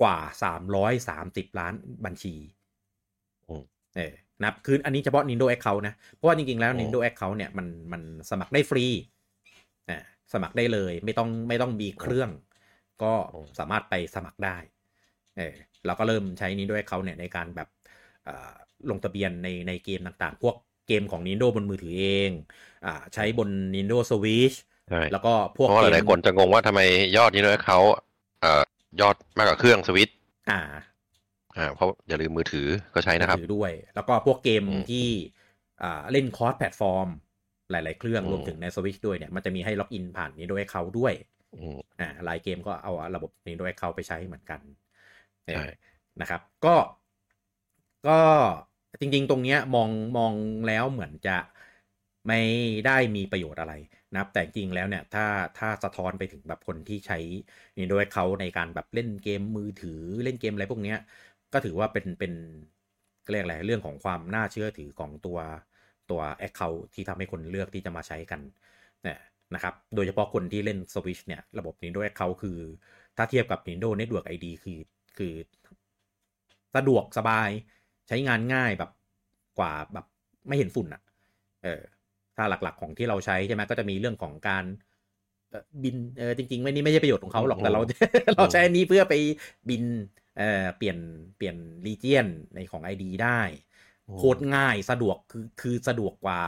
[0.00, 1.74] กว่าสามร้อยสามสิบล้าน
[2.04, 2.34] บัญชี
[3.48, 3.62] อืม
[3.96, 4.12] เออ
[4.42, 8.86] นับคืออันนี้เฉพาะ Nintendo Account นะ เพราะว่าจริง ๆ แล้วอืม Nintendo Account เนี่ยมันมันสมัครได้ฟรี
[9.90, 9.98] อ่า
[10.32, 12.30] สมัครได้เลยไม่ต้องไม่ต้องมีเครื่อง
[13.02, 13.12] ก็
[13.58, 14.56] สามารถไปสมัครได้
[15.36, 15.54] เออ
[15.86, 17.68] เราก็เริ่มใช้ Nintendo Account เนี่ยในการแบบ
[18.28, 18.52] อ่า
[18.90, 20.54] ลงทะเบียนในในเกมต่างๆ พวก
[20.88, 22.30] เกมของ Nintendo บนมือถือเอง
[22.86, 24.56] อ่าใช้บน Nintendo Switch
[24.90, 26.80] ใช่แล้วก็พวกเพราะว่าเกหมลายๆคนจะงงว่าทำไม
[27.16, 27.78] ยอดนี้ด้วยเขา
[28.40, 28.62] เอ่อ
[29.00, 30.16] ยอดมากกว่าเครื่องสวิตช์
[30.50, 30.60] อ่า
[31.56, 35.06] อ่าเพราะอย่าลืมมือถือก็ใช้นะครับถือด้วย แล้วก็พวกเกมอืมที่
[35.82, 37.08] อ่าเล่น cross-platform
[37.70, 41.12] หลาย ๆ เครื่องอืมรวมถึงในสวิชด้วยเนี่ยมันจะมีให้ login ผ่านนี้ด้วยเขาด้วย
[41.54, 44.60] อืมอ่าหลายเกมก็เอาระบบนี้ด้วยเขาไปใช้เหมือนกัน
[45.46, 45.66] เออใช่
[46.20, 46.74] นะครับ ก็
[48.06, 48.18] ก็
[49.00, 50.32] จริง ๆ ตรงเนี้ยมองมอง
[50.68, 51.36] แล้วเหมือนจะ
[52.26, 52.40] ไม่
[52.86, 53.74] ได้มีประโยชน์อะไร
[54.12, 55.26] นะครับแต่จริงแล้วเนี่ยถ้า
[55.58, 57.18] ถ้าสะท้อนไปถึงแบบคนที่ใช้
[57.76, 60.98] นี่ด้วยเขาในการแบบเล่นเกมมือถือเล่นเกมอะไรพวกเนี้ย
[61.52, 62.32] ก็ถือว่าเป็นเป็น
[63.30, 65.38] เรียกอะไรเรื่องของความน่าเชื่อถือของตัว
[66.10, 68.40] ตัว Account ที่ทำให้คนเลือกที่จะมาใช้กัน
[69.02, 69.18] เนี่ย
[69.54, 72.58] นะครับ โดยเฉพาะคนที่เล่น Switch เนี่ย ระบบ Nintendo Account คือ
[73.16, 74.78] ถ้าเทียบกับ Nintendo Network ID คือ
[75.18, 75.32] คือ
[76.74, 77.50] สะดวกสบาย
[78.08, 78.90] ใช้งานง่ายแบบ
[79.58, 80.06] กว่าแบบ
[80.48, 81.02] ไม่เห็นฝุ่นอะ่ะ
[81.64, 81.82] เออ
[82.36, 84.64] ถ้าหลักๆของที่เราใช้ใช่ไหมก็จะมีเรื่องของการ
[85.50, 87.80] เอ่อบินเออจริงๆไม่นี่ไม่ใช่ประโยชน์ของเขาหรอกแต่เรา
[88.36, 89.14] เราใช้อันนี้เพื่อไป
[89.68, 89.82] บิน
[90.38, 90.98] เอ่อเปลี่ยน
[91.36, 91.56] เปลี่ยน
[91.86, 93.40] รีเจียนในของ ID ได้
[94.08, 96.40] อืมโคตรง่ายสะดวกคือคือสะดวกกว่า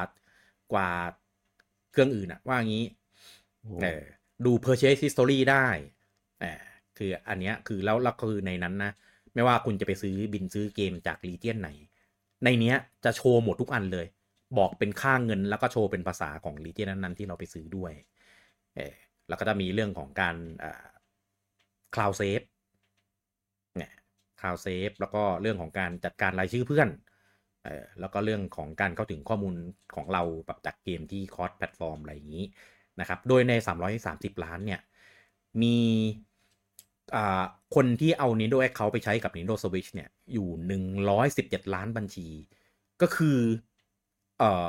[0.72, 0.90] กว่า
[1.92, 2.84] เครื่องอื่นอะว่างี้
[3.82, 4.02] เออ
[4.44, 5.66] ดู purchase history ได้
[6.42, 6.52] อ่า
[6.98, 8.92] คืออันเนี้ยคือแล้วแล้วคือในนั้นนะ
[9.34, 11.70] ไม่ว่าคุณจะไปซื้อบินซื้อเกมจากรีเจียนไหน
[12.44, 14.06] ในเนี้ยจะโชว์หมดทุกอันเลย
[14.58, 17.92] บอกเป็นค่าเงินแล้วก็โชว์เป็นภาษาของรีเจียนนั้นๆที่เราไปซื้อด้วย
[18.76, 18.94] เออ
[19.28, 20.86] แล้วก็จะมีเรื่องของการอ่า
[21.94, 22.46] cloud save
[23.76, 23.92] เนี่ย
[24.40, 26.88] cloud save แล้วก็เรื่องของการจัดการรายชื่อเพื่อน
[27.64, 29.54] เออแล้วก็เรื่องของการเข้าถึงข้อมูล
[29.96, 32.44] ของเราแบบจากเกมที่ cross-platform อะไรอย่างนี้
[33.00, 33.52] นะครับ โดยใน
[33.98, 34.80] 330 ล้านเนี่ย
[35.62, 35.78] มี
[37.74, 40.48] คนที่เอา Nintendo Account ไปใช้กับ Nintendo Switch เนี่ย อยู่
[41.10, 42.28] 117 ล้านบัญชี
[43.02, 43.38] ก็คือ
[44.38, 44.66] เอ่อ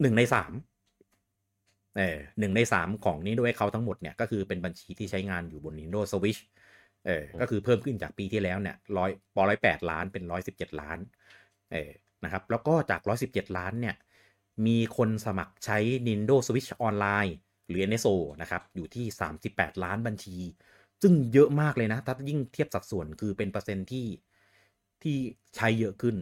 [0.00, 0.52] หนึ่งในสาม
[1.96, 6.40] เออหนึ่งในสามของ Nintendo Account ทั้งหมดเนี่ยก็คือเป็นบัญชีที่ใช้งานอยู่บน Nintendo Switch
[7.06, 10.98] เออก็คือเพิ่มขึ้นจากปีที่แล้วเนี่ยร้อยปอร้อยแปดล้านเป็นร้อยสิบเจ็ดล้าน
[11.72, 11.90] เออ
[12.24, 13.96] นะครับแล้วก็จาก117ล้านเนี่ย
[14.66, 17.32] มีคนสมัครใช้ Nintendo Switch Online
[17.68, 20.36] หรือ NSO นะครับอยู่ที่ 38 ล้านบัญชี
[21.02, 24.06] ซึ่งเยอะมากเลยนะ ถ้ายิ่งเทียบสัดส่วนคือเป็นเปอร์เซ็นต์ที่
[25.02, 25.16] ที่
[25.56, 26.16] ใช้เยอะขึ้น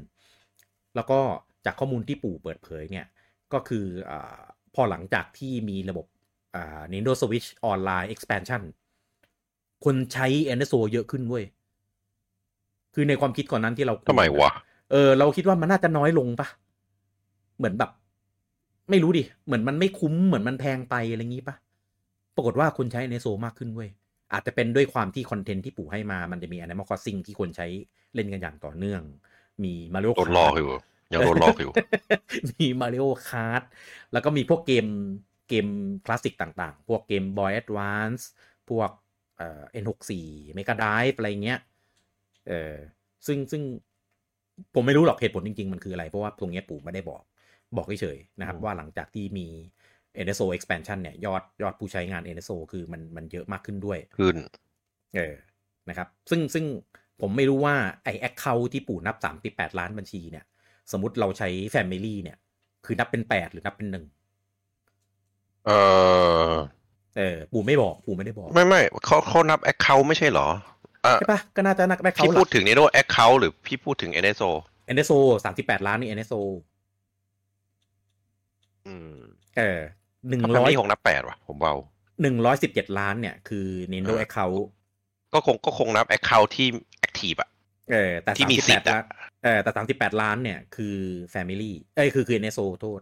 [0.94, 1.20] แล้วก็
[1.64, 3.06] จากข้อมูลที่ปู่เปิดเผยเนี่ย
[3.52, 4.40] ก็คืออา
[4.74, 6.06] พอหลังจากที่มีระบบ
[6.56, 8.62] อ่า Nintendo Switch Online Expansion
[9.84, 10.26] คนใช้
[10.56, 11.44] NSO เยอะขึ้นเว้ย
[12.94, 14.50] คือในความคิดก่อนนั้นที่เราคุยทำไมวะ
[14.90, 16.48] เออ เราคิดว่ามันน่าจะน้อยลงปะ
[17.58, 17.90] เหมือนแบบ
[18.90, 21.56] ไม่รู้ดิ เหมือนมันไม่คุ้มเหมือนมันแพงไปอะไรงี้ปะ
[22.34, 23.90] ปรากฏว่าคนใช้ในโซมากขึ้นเว้ย
[24.32, 27.66] อาจจะเป็นด้วยความที่คอนเทนต์ที่ปู่ให้มา มันจะมี Animal Crossing ที่คนใช้
[28.14, 29.02] เล่นกันอย่างต่อเนื่อง
[29.64, 30.70] มี Mario โดนหลอกอยู่
[31.12, 31.72] ยังโดนหลอกอยู่
[32.50, 33.62] มี Mario Kart
[34.12, 34.86] แล้วก็มีพวกเกม
[35.48, 35.66] เกม
[36.04, 38.22] คลาสสิกต่างๆ พวกเกม Boy Advance
[38.70, 38.90] พวก
[39.36, 40.10] เอ่อ N64
[40.56, 41.60] Mega Drive อะไรเงี้ย
[42.48, 42.74] เออ
[43.26, 43.62] ซึ่งซึ่ง
[44.74, 47.22] ผมไม่รู้หรอกเหตุผลจริง ๆ มันคืออะไร เพราะว่าตรงเนี้ยปู่ไม่ได้บอก
[47.76, 49.46] บอกเฉยๆนะครับอืมว่าหลังจากที่มี
[50.26, 54.36] NSO expansion เนี่ย ยอดยอดผู้ใช้งาน NSO คือมันมันเยอะมากขึ้นด้วย ขึ้น
[55.16, 55.34] เออ
[55.88, 56.64] นะครับ ซึ่งซึ่ง
[57.20, 57.74] ผมไม่รู้ว่า
[58.04, 59.16] ไอ้ account ที่ปู่นับ
[59.48, 60.44] 38 ล้านบัญชีเนี่ย
[60.92, 62.36] สมมติเราใช้ Family เนี่ย
[62.84, 64.04] คือนับเป็น8หรือนับเป็นหนึ่ง
[65.66, 65.70] เอ
[66.48, 66.52] อ
[67.16, 70.48] เออปู่ไม่บอกปู่ไม่ได้บอก ไม่ไม่เขาเขานับ Account ไม่ใช่เหรอ
[71.06, 74.50] อะใช่ปะก็น่าจะนับพี่ account หพูลัดกถึง Nintendo Account หรือพี่พูดถึง NSO
[74.94, 75.18] NSO
[75.54, 76.40] 38ล้านนี่ NSO
[78.86, 79.14] อืม
[79.58, 79.78] เออ
[80.28, 81.74] หนึ่งถ้าร้อย Family คงนับแปดว่ะ ผมว่า
[82.22, 84.60] หนึ่งร้อยสิบเจ็ดล้านเนี่ย คือ Nintendo อ่า account
[85.32, 86.68] ก็คงก็คงนับ Account ที่
[87.06, 87.50] Active อะ
[87.92, 89.04] เออแต่ที่มี38สิทธิ์อะล้าน
[89.44, 90.96] เออแต่สามสิบแปดล้านเนี่ยคือ
[91.34, 93.00] Family เอ้ยคือคือ NSO โทษ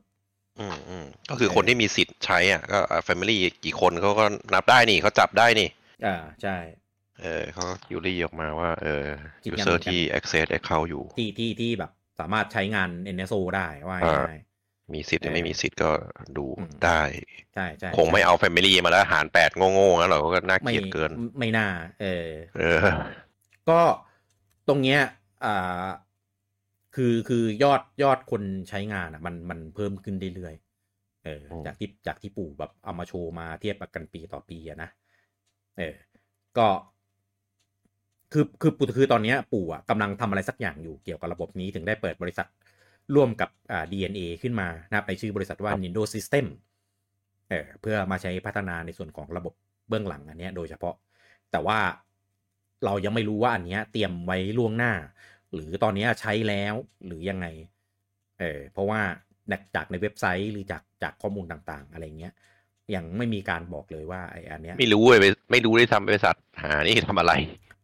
[0.59, 4.25] อืมอืมก็คือคนที่มีสิทธิ์ใช้อะก็ family กี่คนเขาก็
[4.55, 5.69] นับได้นี่เขาจับได้นี่
[6.07, 6.57] อ่าใช่
[7.23, 9.05] เออเขา query ออกมาว่าเออ
[9.45, 11.91] คิดงั้นเหมืร์อนกันที่ access account อยู่ ที่ที่ที่แบบ
[12.21, 14.37] สามารถใช้งาน NSO ได้ว่าอ่าง่าย
[14.95, 15.91] มีสิทธิ์หรือเออไม่มีสิทธิ์ก็
[16.37, 17.03] ดูอืมได้
[17.55, 21.69] ใช่ใช่คงไม่เอา family มาแล้วหารแปดโง่ๆงั้นหรอกก็น่าเกลียดเกิน ไม่ ไม่น่า
[22.01, 22.29] เออ
[22.59, 22.79] เออ
[23.71, 23.81] ก็
[24.69, 25.01] ตรงเนี้ย
[25.45, 25.87] อ่า
[26.95, 34.91] คือคือยอดยอดคนใช้งานอะ มันมันเพิ่มขึ้นเรื่อยๆเอออืมจากที่จากที่ปู่แบบเอามาโชว์มาเทียบกันปีต่อปีอะนะ
[35.79, 35.95] เออ
[36.59, 36.67] ก็
[38.33, 42.47] คือคือปู่คือตอนเนี้ย ปู่อะกำลังทำอะไรสักอย่างอยู่เกี่ยวกับระบบนี้ถึงได้เปิดบริษัท
[43.15, 46.47] ร่วมกับอ่า DNA ขึ้นมานะครับในชื่อบริษัทว่า Nindo System
[47.51, 49.55] เออเพื่อมาใช้พัฒนาในส่วนของระบบ
[49.89, 50.95] เบื้องหลังอันเนี้ยโดยเฉพาะ
[51.51, 51.79] แต่ว่า
[52.85, 54.93] เรายังไม่รู้ว่าอันเนี้ยเตรียมไว้ล่วงหน้า
[55.53, 56.75] หรือตอนเนี้ยใช้แล้ว
[57.07, 57.47] หรือยังไง
[58.41, 59.01] เออเพราะว่า
[59.75, 62.33] จากในเว็บไซต์หรือจากจากข้อมูลต่างๆ อะไรเงี้ย
[62.95, 65.21] ยังไม่มีการบอกเลยว่าไออันเนี้ยไม่รู้เลย
[65.53, 67.33] ไม่รู้ได้ทำบริษัทหานี่ทำอะไร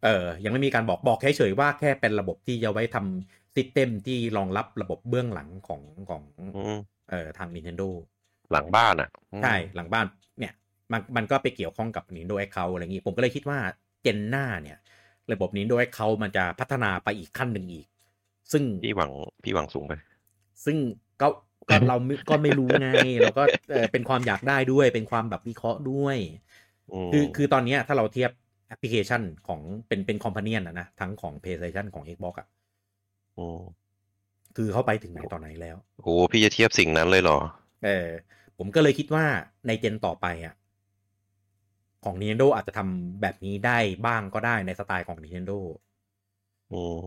[0.05, 6.23] เออ ยังไม่มีการบอกบอกเฉยๆว่าแค่เป็นระบบที่จะไว้ทำซิสเต็มที่รองรับระบบเบื้องหลังของของ
[6.57, 6.77] อืม
[7.11, 7.89] เอ่อทาง Nintendo
[8.53, 10.07] หลังบ้านอะอืมใช่ หลังบ้าน
[10.39, 10.53] เนี่ย
[10.93, 13.59] มันมันก็ไปเกี่ยวข้องกับ Nintendo Account อะไรอย่างงี้ ผมก็เลยคิดว่า
[14.03, 14.79] เจนหน้าเนี่ย
[15.33, 17.87] ระบบ Nintendo Account มันจะพัฒนาไปอีกขั้นหนึ่งอีก
[18.53, 19.11] ซึ่งพี่หวัง
[19.45, 19.93] พี่หวังสูงไป
[20.65, 20.77] ซึ่ง
[21.23, 21.29] ก็
[21.69, 22.89] ก็เราไม่ก็ไม่รู้ไง
[23.19, 23.43] เราก็
[23.73, 26.17] เออเป็นความอยากได้ด้วยเป็นความแบบวิเคราะห์ด้วย
[27.09, 28.31] มคือคือตอนเนี้ยถ้าเราเทียบ
[28.69, 32.49] แอปพลิเคชันของเป็นเป็นคอมพานีนะนะทั้งของ PlayStation ของ Xbox อะ
[33.59, 33.61] ม
[34.57, 37.39] คือเขาไปถึงไหนตอนไหนแล้วโอ้พี่จะเทียบสิ่งนั้นเลยเหรอ
[37.85, 38.09] เออ
[38.59, 39.25] ผมก็เลยคิดว่า
[39.67, 40.55] ในเจนต่อไปอะ
[42.05, 45.59] ของ Nintendo อาจจะทำแบบนี้ได้บ้างก็ได้ในสไตล์ของ Nintendo
[46.73, 47.03] อืม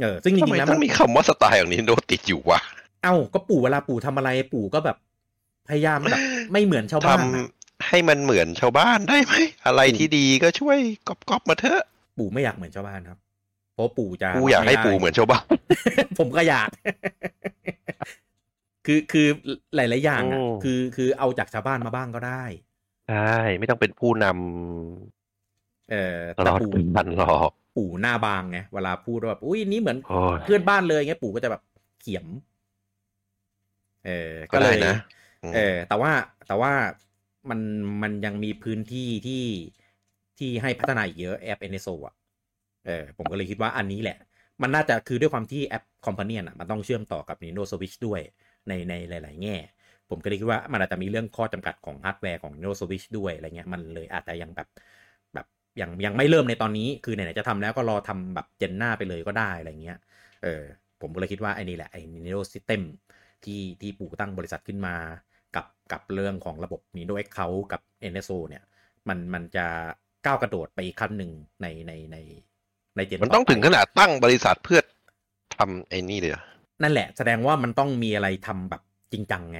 [0.00, 2.60] เออซึ่งจทำริไมงๆแล้วต้องมีคำว่าสไตล์ของนินโดติดอยู่วะ
[3.02, 4.96] เอ้าก็ปู่เวลาปู่ทำอะไรปู่ก็แบบ
[5.68, 6.20] พยายามแบบ
[6.52, 7.46] ไม่เหมือนชาวทำบ้านอะ
[7.88, 9.34] ให้มันเหมือนชาวบ้านได้ไหม
[9.66, 10.78] อะไรที่ดีก็ช่วย
[11.08, 11.82] ก๊อปๆมาเถอะ
[12.18, 13.18] ปู่ไม่อยากเหมือนชาวบ้านครับ
[13.74, 15.44] เพราะปู่จะกูอยากให้รับไได้ปู่เหมือนชาวบ้าน
[16.18, 16.68] ผมก็อยาก
[18.86, 19.26] คือคือ
[19.76, 22.44] หลาย ๆ อย่างอะอืมคือคือเอาจากชาวบ้านมาบ้างก็ได้
[23.08, 24.26] ใช่ไม่ต้องเป็นผู้น
[25.90, 31.62] เออ ตลอด แต่ปู่ปันหรอกปู่หน้าบางไงเวลาพูดว่าแบบอุ้ยนี่เหมือนโอ้ยเพื่อนบ้านเลยไงปู่ก็จะแบบ
[32.00, 32.26] เขียม
[34.06, 34.94] เออก็ก็เลได้นะ
[35.44, 36.12] อืมเออ แต่ว่า
[36.46, 36.72] แต่ว่า
[37.50, 37.60] มัน
[38.02, 39.44] มันยังมีพื้นที่ที่
[40.38, 42.14] ที่ให้พัฒนาอีกเยอะแอป NSO อะ
[42.86, 44.18] เออผมก็เลยคิดว่าอันนี้แหละ
[44.62, 48.20] มันน่าจะคือด้วยความที่แอป companion อะมันต้องเชื่อมต่อกับ Nintendo Switch ด้วย
[48.68, 49.56] ในในหลาย ๆ แง่
[50.10, 54.68] ผมก็เลยคิดว่ามันอาจจะมีเรื่องข้อจำกัดของฮาร์ดแวร์ของ Nintendo Switch ด้วยอะไรเงี้ยมันเลยอาจจะยังแบบ
[55.34, 55.46] แบบ
[55.80, 59.98] ยังยังไม่เริ่มในตอนนี้ คือไหนๆจะทำแล้วก็รอทำแบบเจนหน้าไปเลยก็ได้อะไรเงี้ย
[60.42, 60.62] เออ
[61.00, 62.82] ผมก็เลยคิดว่าไอ้นี่แหละไอ้ Nintendo System
[63.44, 64.94] ที่ที่ปู่ตั้งบริษัทขึ้นมา
[65.56, 67.80] กับกับเรื่องของระบบ Nintendo Account กับ
[68.12, 68.62] NSO เนี่ย
[69.08, 69.66] มันมันจะ
[70.26, 71.30] ก้าวกระโดดไปอีกขั้นหนึ่ง
[71.62, 72.16] ในในใน
[72.96, 74.80] ในเจนมันต้องไปถึงขนาดตั้งบริษัทเพื่อ
[75.56, 76.42] ทำไอ้นี่เลยเหรอ
[76.82, 78.82] นั่นแหละแสดงว่ามันต้องมีอะไรทำแบบ
[79.12, 79.58] จริงจังไง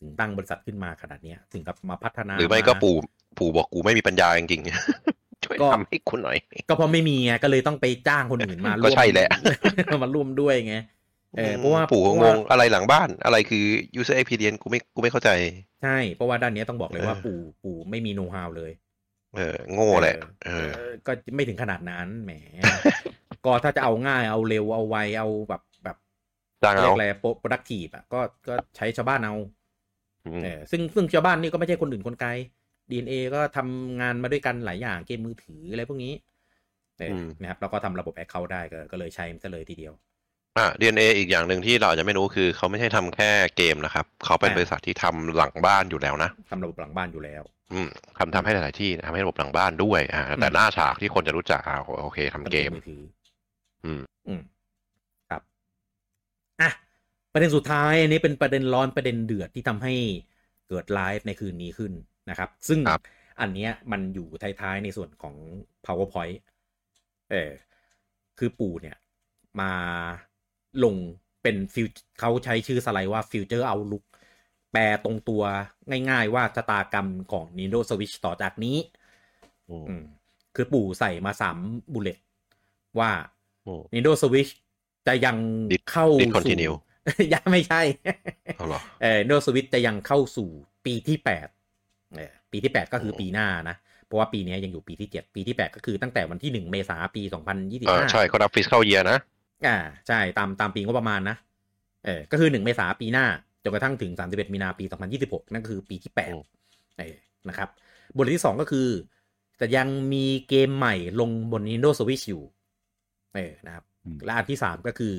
[0.00, 2.94] ถึงตั้งบริษัทขึ้นมาขนาดเนี้ยถึงกับมาพัฒนา หรือไม่ก็าปู่
[3.38, 9.28] ปู่บอกกูไม่มีปัญญาจริงๆช่วยก็ทำให้คุณหน่อย ก็เพราะไม่มีไงก็เลยต้องไปจ้างคนอื่นมาก็ร่วมใช่แหละ
[10.02, 10.76] มาร่วมด้วยไง
[11.36, 13.64] เออเพราะว่าปู่ก็เพงราะว่างอะไรหลังบ้านอะไรคือ
[14.00, 15.30] user experience กูไม่กูไม่เข้าใจ
[15.82, 18.72] ใช่เพราะว่าด้านเนี้ยต้องบอกเลยว่าเออปู่ปู่ไม่มีโน้ตฮาวเลย
[19.36, 22.32] เออ โง่แหละเออเออ ก็ไม่ถึงขนาดนั้นแหม
[23.44, 25.96] ก็ถ้าจะเอาง่ายเอาเร็วเอาไวเอาแบบแบบ
[26.62, 29.65] จ้างเอา เรียกอะไร productive อะก็ก็ใช้ชาวบ้านเอาอืมเออ
[30.70, 32.30] ซึ่งซึ่งชาวบ้านนี่ก็ไม่ใช่คนอื่นคนไกล
[32.90, 36.12] DeNA ก็ทำงานมาด้วยกันหลายอย่างเกมมือถืออะไรพวกนี้
[36.98, 39.92] เอออนะครับแล้วก็ทำระบบ account ได้ก็ก็เลยใช้มันซะเลยทีเดียว
[40.58, 47.42] อะ DeNA อีกอย่างหนึ่งที่เราอาจจะไม่รู้คือเขาไม่ใช่ทำแค่เกมนะครับ เขาเป็นอ่าบริษัทที่ทำหลังบ้านอยู่แล้วนะทำระบบหลังบ้านอยู่แล้ว
[47.72, 47.88] อืม
[48.18, 53.02] ทำทำให้หลายๆที่ทำให้ระบบหลังบ้านด้วยอ่าแต่อืมหน้าฉากที่คนจะรู้จักอ่าโอเคทำเกมมือถือ
[53.84, 54.40] อืมอืม
[55.30, 55.42] ครับ
[56.60, 56.70] อะ
[57.36, 59.94] ประเด็นสุดท้ายอันนี้เป็นประเด็นร้อนประเด็นเดือดที่ทำให้
[60.68, 61.92] เกิดไลฟ์ในคืนนี้ขึ้น
[62.30, 63.02] นะครับ ซึ่งครับ
[63.40, 64.28] อันเนี้ยมันอยู่
[64.60, 65.34] ท้ายๆในส่วนของ
[65.84, 66.38] powerpoint
[67.30, 67.50] เออ
[68.38, 68.96] คือปู่เนี่ย
[69.60, 69.72] มา
[70.84, 70.94] ลง
[71.42, 71.86] เป็นฟิว
[72.20, 74.04] เขาใช้ชื่อสไลด์ว่า Future Outlook
[74.72, 75.42] แปลตรงตัว
[76.10, 78.76] ง่ายๆว่าชะตากรรมของ Nintendo Switch ต่อจากนี้
[79.68, 80.04] อืมอืม
[80.54, 81.58] คือปู่ใส่มาสาม
[81.92, 82.18] บุลเลต
[82.98, 83.10] ว่า
[83.66, 84.50] อืม Nintendo Switch
[85.06, 85.36] จะยัง
[85.72, 86.85] Dis- เข้า discontinue สู่
[87.34, 87.82] ยังไม่ใช่
[88.56, 90.48] เอาเหรอเออ Nintendo Switch จะยังเข้าสู่
[90.86, 91.48] ปีที่แปด
[92.16, 93.76] เออปีที่แปดก็คือโอ้ปีหน้านะ
[94.06, 99.18] เพราะว่าปีนี้ยังอยู่ปีที่เจ็ดปีที่แปดก็คือตั้งแต่วันที่หนึ่งเมษาปีสองพันยี่สิบเออห้าใช่เขานับฟิสเข้าเยียนะ
[99.66, 99.76] อ่า
[100.08, 101.36] ใช่ตามตามปีงบประมาณนะ
[102.04, 103.26] เออก็คือหนึ่งเมษาปีหน้า
[103.62, 106.44] จนกระทั่งถึงสามสิบเอ็ดมีนาปีสองพันยี่สิบหกนั่นก็คือปีที่แปดอืม
[106.98, 107.16] เออ
[107.48, 107.68] นะครับ
[108.16, 108.86] บทที่สองก็คือ
[109.60, 112.42] จะยังมีเกมใหม่ลงบน Nintendo Switch อยู่
[113.34, 115.14] เออนะครับอืมและอันที่สามก็คือ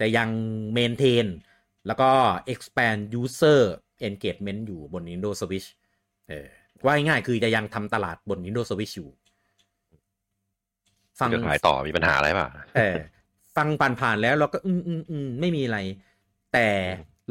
[0.00, 0.28] จะยัง
[0.76, 1.26] maintain
[1.86, 2.10] แล้วก็
[2.52, 3.60] expand user
[4.08, 5.68] engagement อยู่บน Nintendo Switch
[6.28, 6.46] เออ
[6.84, 9.10] ว่าง่ายๆคือจะยังทำตลาดบน Nintendo Switch อยู่
[11.20, 12.96] ฟังจะขายต่อมีปัญหาอะไรป่ะเออ
[13.56, 13.68] ฟัง
[14.00, 15.78] ผ่านๆแล้วเราก็อืมอืมอืมไม่มีอะไร
[16.52, 16.68] แต่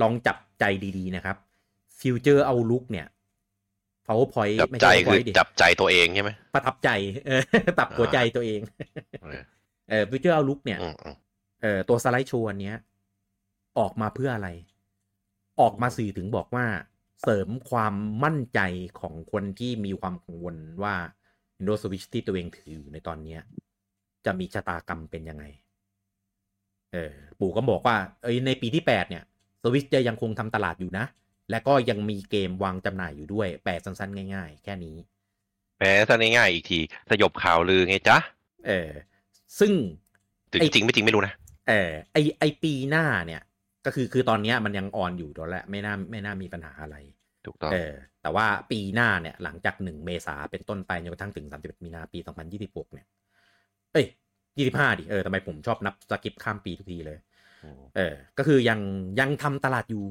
[0.02, 0.64] ลองจับใจ
[0.98, 1.38] ดีๆนะครับ
[2.00, 3.08] ฟิวเจอร์เอาลุกเนี่ย
[4.08, 6.90] powerpoint จับไม่ใจใช่คือ powerpoint ดิจับใจตัวเองใช่ไหมประทับใจ
[7.28, 7.42] เออ
[7.80, 8.62] ตับหัวใจตัวเอง
[9.22, 9.44] เออ
[9.90, 11.16] เออ Future Outlook เนี่ยอืมอืม
[11.62, 12.78] เอ่อตัวสไลด์โชว์อันเนี้ย
[13.80, 14.50] ออกมาเพื่ออะไร
[15.62, 16.66] ออกมาสื่อถึงบอกว่า
[17.22, 18.60] เสริมความมั่นใจ
[19.00, 20.96] ของคนที่มีความกังวลว่า
[21.58, 23.42] Nintendo Switch ที่ตัวเองถืออยู่ในตอนเนี้ย
[24.26, 25.46] จะมีชะตากรรมเป็นยังไง
[26.94, 29.24] เออปู่ก็บอกว่า เอ้ยในปีที่แปดเนี่ย
[29.62, 31.06] สวิชจะยังคงทำตลาดอยู่นะ
[31.52, 34.96] และก็ยังมีเกมวางจำหน่ายอยู่ด้วย แปลสั้นๆ ง่ายๆ แค่นี้
[35.78, 36.80] แปลซะง่ายๆอีกที
[37.10, 38.18] สยบข่าวลือไงจ๊ะ
[38.68, 38.90] เออ
[39.60, 39.72] ซึ่ง
[40.52, 41.34] ถึงไอ้จริงไม่จริงไม่รู้นะ
[41.70, 43.42] เออไอไอปีหน้าเนี่ย
[43.86, 46.98] ก็คือคือตอนเนี้ยมันยังออนอยู่แล้วแหละไม่น่าไม่น่ามีปัญหาอะไร
[47.46, 53.08] ถูกต้องเออแต่ว่าปีหน้าเนี่ยหลังจากหนึ่งเมษาเป็นต้นไปจนกระทั่งถึงสามสิบมีนาปีสองพันยี่สิบหกเนี่ย
[53.94, 54.06] เอ้ย
[54.58, 57.18] ยี่สิบห้าดิเออทำไมผมชอบนับสกิปข้ามปีทุกทีเลย
[57.96, 58.80] เออ ก็คือยัง
[59.20, 60.04] ยังทำตลาดอยู่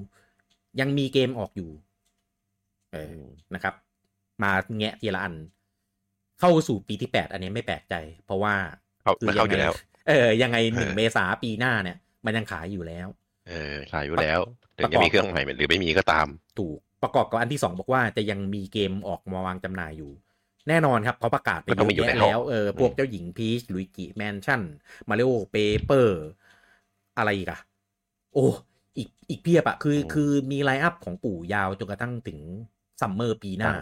[0.80, 1.70] ยังมีเกมออกอยู่
[2.92, 3.22] เออ
[3.54, 3.74] นะครับ
[4.42, 5.34] มาแงะทีละอัน
[6.40, 7.94] เข้าสู่ปีที่แปดอันนี้ไม่แปลกใจ
[8.24, 8.54] เพราะว่า
[9.02, 9.72] เขาคืมันเข้าอยู่แล้ว
[10.08, 13.08] เออ ยังไงหนึ่งเออเมษาปีหน้าเนี่ย มันยังขายอยู่แล้ว
[13.48, 14.40] เออ ขายอยู่แล้ว
[14.78, 16.26] ถึปงระกอบจะมีเครื่องใหม่หรือไม่มีก็ตาม
[16.58, 20.12] ถูกประกอบกับอันที่สองบอกว่าจะยังมีเกมออกมาวางจำหน่ายอยู่
[20.68, 24.60] แน่นอนครับเขาประกาศไปมันต้องมีเยอะอยู่แยะแล้วแล้วเออพวกเจ้าหญิงพีช Luigi Mansion
[25.08, 26.24] Mario Paper
[27.18, 27.60] อะไรอีกอะ
[28.34, 28.46] โอ้
[28.98, 32.38] อีกอีกเพียบอะคือ คือมี lineup ของปู่ยาวจนกระทั่งถึง
[33.00, 33.72] summer ปีหน้า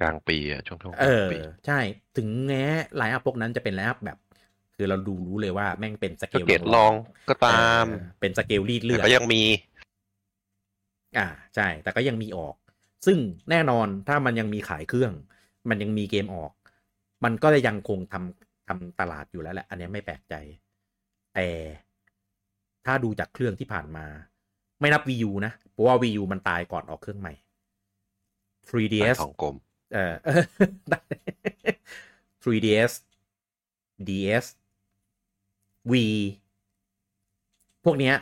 [0.00, 1.78] กลางปีอะช่วงช่วงกลางปี เออใช่
[2.16, 2.64] ถึงแม้
[2.96, 4.18] lineup พวกนั้นจะเป็น lineup แบบ
[4.76, 6.92] คือเราดูรู้เลยว่าแม่งเป็นสเกก็ลเกตลอง
[7.30, 9.42] ก็ตามเออเป็นสเกลรีดเลือด แต่อดก็ยังมี
[11.18, 12.54] อ่าใช่ แต่ก็ยังมีออก
[13.06, 13.18] ซึ่ง
[13.50, 15.12] แน่นอนถ้ามันยังมีขายเครื่อง
[15.68, 16.52] มันยังมีเกมออก
[17.24, 20.34] มันก็จะยังคงทำทำตลาดอยู่แล้วแหละ อันนี้ไม่แปลกใจ
[21.34, 21.48] แต่
[22.86, 24.06] ถ้าดูจากเครื่องที่ผ่านมา
[24.80, 27.32] ไม่นับ Wii U นะ เพราะว่า Wii U มันตายก่อนออกเครื่องใหม่
[28.68, 29.56] 3DS ของกลม
[29.94, 30.14] เออ
[30.90, 31.00] ได้
[32.44, 32.92] 3DS
[34.08, 34.44] DS
[35.90, 35.92] V
[37.84, 38.14] พวกเนี้ย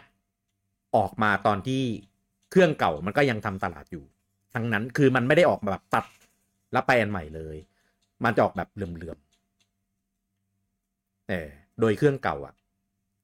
[0.97, 1.83] ออกมาตอนที่
[2.51, 4.05] เครื่องเก่ามันก็ยังทำตลาดอยู่
[4.55, 6.05] ทั้งนั้นคือมันไม่ได้ออกมาแบบตัด
[6.73, 7.57] แล้วไปอันใหม่เลย
[8.25, 9.29] มันจะออกแบบเหลื่อมๆ
[11.29, 11.49] เออ
[11.81, 12.55] โดยเครื่องเก่าอะ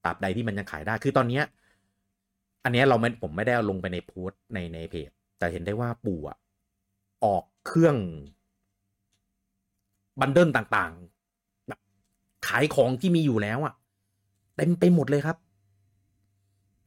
[0.05, 1.45] ตราบใดที่มันยังขายได้ คือตอนเนี้ย
[2.65, 6.39] อันเนี้ยเราไม่ผมไม่ได้เอาลงไปในโพสต์ในในเพจ แต่เห็นได้ว่าปู่อะ
[7.25, 7.97] ออกเครื่อง
[10.21, 11.81] บันเดิลต่างๆแบบ
[12.49, 13.75] ขายของที่มีอยู่แล้วอะ
[14.61, 15.37] เต็มไปหมดเลยครับ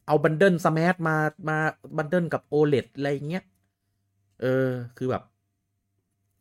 [0.08, 1.18] เอา bundle Smash มา
[1.50, 1.58] มา
[1.98, 3.44] bundle กับ OLED อะไรเงี้ย
[4.42, 5.24] เออ คือแบบ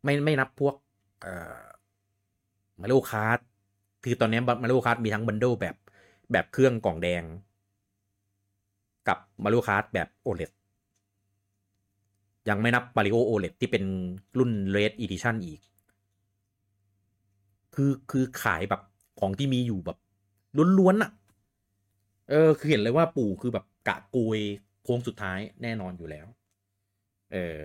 [0.03, 0.75] ไม่ไม่นับพวก
[1.23, 1.63] เอ่อ
[2.81, 3.39] Mario Kart
[4.05, 5.77] คือตอนนี้ Mario Kart มีทั้ง bundle แบบ
[6.33, 7.23] แบบเครื่องกล่องแดง
[9.09, 10.43] กับ Mario Kart แบบ OLED
[12.49, 13.85] ยังไม่นับมาริโอ OLED ที่เป็น
[14.39, 15.61] รุ่น Red Edition อีก
[17.75, 18.81] คือคือขายแบบ
[19.21, 19.99] ของที่มีอยู่แบบ
[20.79, 21.11] ล้วนๆอะ
[22.31, 24.41] เออ คือเห็นเลยว่าปู่คือแบบกะกวย
[24.83, 26.27] โค้งสุดท้ายแน่นอนอยู่แล้ว
[27.33, 27.57] เออ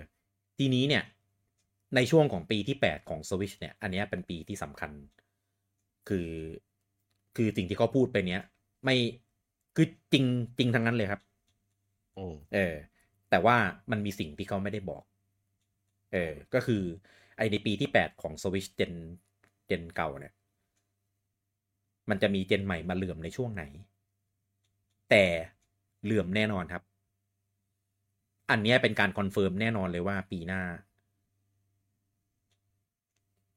[0.58, 1.04] ทีนี้เนี่ย
[1.94, 4.90] ในช่วงของปีที่ 8 ของ Switch เนี่ย อันเนี้ยเป็นปีที่สำคัญ
[6.08, 6.30] คือ
[7.36, 8.42] คือสิ่งที่เขาพูดไปเนี้ย
[8.84, 8.96] ไม่
[9.76, 10.24] คือจริง
[10.58, 11.20] จริงทั้งนั้นเลยครับ
[12.16, 12.74] อืมเออ
[13.30, 13.56] แต่ว่า
[13.90, 15.02] มันมีสิ่งที่เขาไม่ได้บอก
[16.12, 16.82] เออ ก็คือ
[17.36, 18.92] ไอในปีที่แปดของ Switch gen
[19.66, 20.34] gen เก่าเนี่ย
[22.10, 23.64] มันจะมี gen ใหม่มาเหลื่อมในช่วงไหน
[25.10, 25.24] แต่
[26.04, 26.82] เหลื่อมแน่นอนครับ
[28.50, 30.62] อันเนี้ยเป็นการ confirm แน่นอนเลยว่าปีหน้า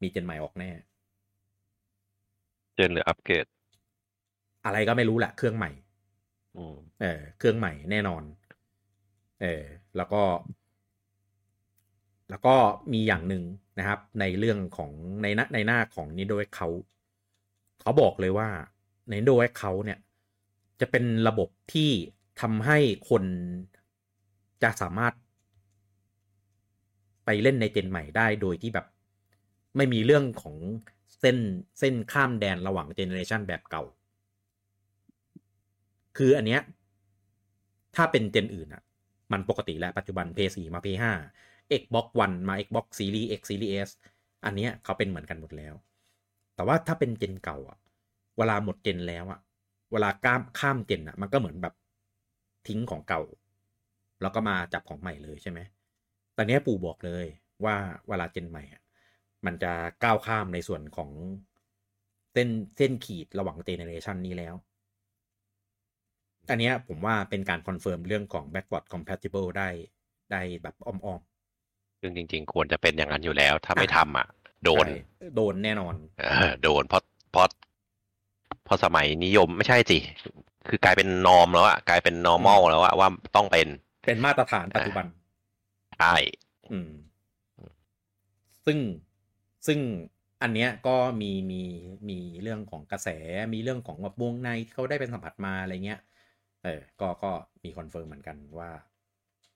[0.01, 0.69] มี gen ใหม่ออกแน่
[2.75, 3.45] gen หรืออัปเกรด
[4.65, 5.71] อะไรก็ไม่รู้แหละเครื่องใหม่
[6.55, 8.23] อืมเออเครื่องใหม่แน่นอน
[9.41, 9.63] เออ
[9.97, 10.21] แล้วก็
[12.29, 12.55] แล้วก็
[12.93, 13.43] มีอย่างหนึ่ง
[13.79, 14.91] นะครับ ในเรื่องของ
[15.23, 16.81] ในหน้าในหน้าของ Nintendo Account
[17.81, 18.49] เขาบอกเลยว่า
[19.09, 19.99] ใน Nintendo Account เนี่ย
[20.81, 21.91] จะเป็นระบบที่
[22.41, 22.77] ทำให้
[23.09, 23.23] คน
[24.63, 25.13] จะสามารถ
[27.25, 28.85] ไปเล่นในเจนใหม่ได้โดยที่แบบ
[29.77, 30.55] ไม่มีเรื่องของ
[31.19, 31.37] เส้น
[31.79, 33.83] เส้นข้ามแดนระหว่างเจเนอเรชันแบบเก่า
[36.17, 36.61] คืออันเนี้ย
[37.95, 38.83] ถ้าเป็นเจนอื่นอะ
[39.31, 40.87] มันปกติแล้วปัจจุบัน PS4 มา p
[41.33, 43.89] 5 Xbox One มา Xbox Series X Series S
[44.45, 45.73] อันเนี้ยเขาเป็นเหมือนกันหมดแล้ว
[46.55, 47.77] แต่ว่าถ้าเป็นเจนเก่าอะ
[48.37, 49.39] เวลาหมดเจนแล้วอะ
[49.91, 51.75] เวลาข้ามข้ามเจนอะมันก็เหมือนแบบ
[52.67, 53.21] ทิ้งของเก่า
[54.21, 55.59] แล้วก็มาจับของใหม่เลยใช่ไหม
[56.37, 57.25] ตอนเนี้ยปู่บอกเลย
[57.65, 57.75] ว่า
[58.07, 58.81] เวลาเจนใหม่อะ
[59.45, 59.73] มันจะ
[60.03, 61.09] ก้าวข้ามในส่วนของ
[62.33, 64.55] เส้นเส้นขีดระหว่าง generation นี้แล้ว
[66.49, 69.69] อันเนี้ยผมว่าเป็นการคอนเฟิร์มเรื่องของ backward compatible ได้
[70.31, 71.21] ได้แบบอ้อม
[72.01, 74.27] ซึ่งจริง ๆ ควรจะเป็นอย่างนั้นอยู่แล้ว ถ้าไม่ทำอะ
[74.65, 77.47] โดนใช่โดนแน่นอนเออโดนเพราะเพราะ
[78.71, 79.97] เพราะสมัยนิยมไม่ใช่สิ
[80.67, 83.67] คือกลายเป็น norm แล้วอะกลายเป็น normal แล้วอะว่าต้องเป็น
[84.05, 85.05] เป็นมาตรฐานปัจจุบัน
[85.97, 86.15] ใช่
[86.71, 86.91] อืม
[88.65, 88.77] ซึ่ง
[89.67, 89.79] ซึ่ง
[90.41, 91.61] อันเนี้ยก็มีมี
[92.09, 93.09] มีเรื่องของกระแส
[93.53, 95.99] มีเรื่องของแบบวงในที่เขาได้เป็นสัมผัสมาอะไรเงี้ย
[96.63, 97.31] เออ ก็ก็
[97.63, 98.69] มีคอนเฟิร์มเหมือนกันว่า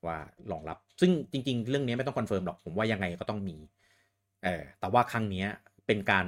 [0.06, 0.18] ว่า
[0.52, 3.58] รองรับ ซึ่งจริง ๆ เรื่องนี้ไม่ต้องคอนเฟิร์มหรอกผมว่ายังไงก็ต้องมี
[4.44, 5.48] เออแต่ว่าครั้งเนี้ย
[5.88, 6.28] เป็นการ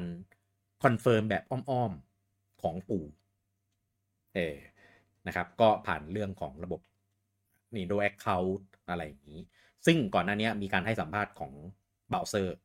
[0.83, 2.06] คอนเฟิร์มแบบอ้อมๆ
[2.61, 3.03] ของปู่
[4.35, 4.55] เออ
[5.27, 6.81] นะครับ ก็ผ่านเรื่องของระบบ
[7.75, 9.41] Nintendo Account อะไรอย่างนี้
[9.85, 11.51] ซึ่งก่อนหน้านี้มีการให้สัมภาษณ์ของ
[12.09, 12.55] เบราว์เซอร์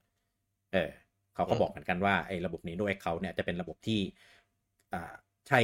[0.73, 0.91] เออ
[1.35, 4.01] เขาก็บอกเหมือนกันว่าไอ้ระบบ Nintendo Account เนี่ยจะเป็นระบบที่
[5.49, 5.61] ใช้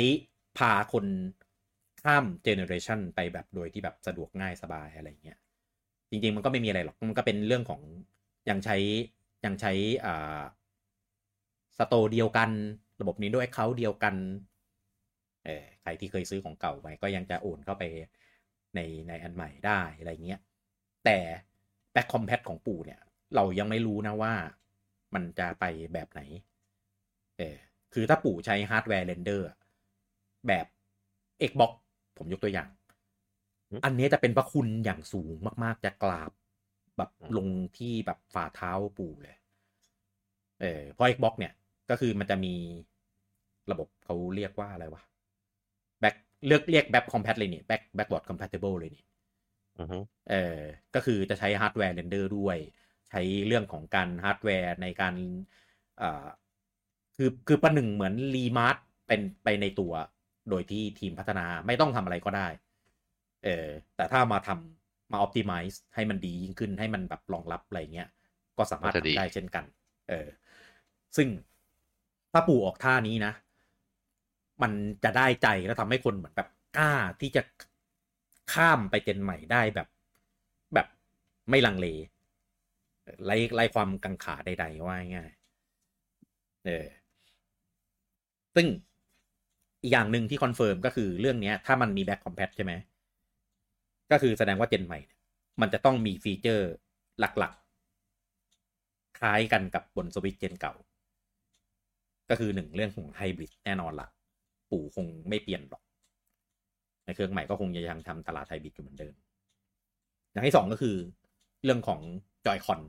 [0.59, 1.07] พาคน
[2.03, 5.39] ข้ามเจเนอเรชันไปแบบโดยที่แบบสะดวกง่ายสบายอะไรเงี้ย
[6.11, 7.81] จริง ๆ มันก็ไม่มีอะไรหรอก มันก็เป็นเรื่องของ
[8.51, 8.77] ยังใช้
[9.45, 9.73] ยังใช้
[10.05, 10.41] อ่า
[11.79, 12.51] store เดียวกัน
[13.01, 14.15] ระบบนิเวศเขาเดียวกัน
[15.45, 17.85] เออใครที่เคยซื้อของเก่าไปก็ยังจะโอนเข้าไป
[18.75, 20.41] ในในอันใหม่ได้อะไรเงี้ย
[21.05, 21.19] แต่
[21.93, 23.01] back compat ของปู่เนี่ย
[23.35, 24.35] เรายังไม่รู้นะว่า
[25.15, 25.65] มันจะไป
[25.95, 26.21] แบบไหน
[27.39, 27.57] เออ
[27.95, 29.49] คือถ้าปู่ใช้ฮาร์ดแวร์ render
[30.49, 30.67] แบบ
[31.51, 31.73] Xbox
[32.19, 32.69] ผมยกตัวอย่าง
[33.85, 35.35] อันนี้จะเป็นพระคุณอย่างสูง
[35.65, 36.33] มาก ๆ จะกราบ
[36.97, 37.49] แบบลง
[37.79, 39.37] ที่แบบฝ่าเท้าปู่เลย
[40.61, 41.53] เออเพราะ Xbox เนี่ย
[41.91, 42.55] ก็คือมันจะมี
[43.71, 45.03] ระบบเขาเรียกว่าอะไรวะ
[46.03, 46.17] back
[46.47, 49.05] เลือกเรียก back compat เลยนี่ back backward compatible เลยนี่
[49.79, 49.99] อือฮึ
[50.31, 50.59] เออ
[50.95, 52.57] ก็คือจะใช้ฮาร์ดแวร์ render ด้วย
[53.09, 55.15] ใช้เรื่องของการฮาร์ดแวร์ในการ
[56.01, 56.27] อ่า
[57.17, 58.77] คือคือประหนึ่งเหมือน remaster
[59.09, 59.93] เป็นไปในตัว
[60.51, 62.49] โดยที่ทีมพัฒนาไม่ต้องทำอะไรก็ได้
[63.45, 63.67] เออ
[63.97, 68.09] แต่ถ้ามาทำมา optimize ให้มันดียิ่งขึ้นให้มันแบบรองรับอะไรเงี้ย
[68.59, 69.65] ก็สามารถทำได้เช่นกัน
[70.09, 70.29] เออ
[71.17, 71.29] ซึ่ง
[72.33, 73.33] ถ้าปู่ออกท่านี้นะ
[74.63, 74.73] มัน
[75.05, 77.43] จะได้ใจแล้วทำให้คนเหมือนแบบกล้าที่จะ
[78.53, 79.89] ข้ามไปเจนใหม่ได้แบบ
[80.75, 80.87] แบบ
[81.51, 81.87] ไม่ลังเล
[83.27, 85.31] ไล่ไล่ความกังขาใดๆว่าง่าย
[86.65, 86.87] เออ
[88.55, 88.67] ซึ่ง
[89.83, 92.73] อีกอย่างหนึ่งที่คอนเฟิร์มก็คือเรื่องนี้ถ้ามันมี back compat ใช่ไหม
[94.11, 95.01] ก็คือแสดงว่าเจนใหม่
[95.61, 96.69] มันจะต้องมีฟีเจอร์
[97.21, 100.75] หลักๆ คล้ายกันกับบนสวิตเจนเก่า
[102.31, 104.09] ก็คือหนึ่งเรื่องของไฮบริดแน่นอนละ
[104.71, 105.83] ปู่คงไม่เปลี่ยนหรอก
[107.05, 109.15] ในเครื่องใหม่ก็คงจะยังทำตลาดไฮบริดอยู่เหมือนเดิม
[110.33, 110.97] อย่างที่สองก็คือ
[111.65, 112.01] เรื่องของ
[112.47, 112.81] Joy-Con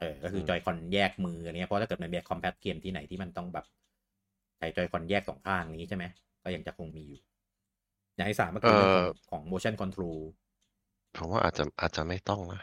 [0.00, 3.66] เออก็คือจอยคอนแยกมืออะไรเงี้ยเพราะถ้าเกิดมันแยกคอมแพตเกมที่ไหนที่มันต้องแบบ
[4.58, 6.04] ใช้จอยคอนแยกสองข้างนี้ใช่ไหม
[6.44, 7.20] ก็ยังจะคงมีอยู่
[8.14, 10.20] อย่างที่สามก็คือเรื่องของของ motion control
[11.16, 12.62] ผมว่าอาจจะอาจจะไม่ต้องนะ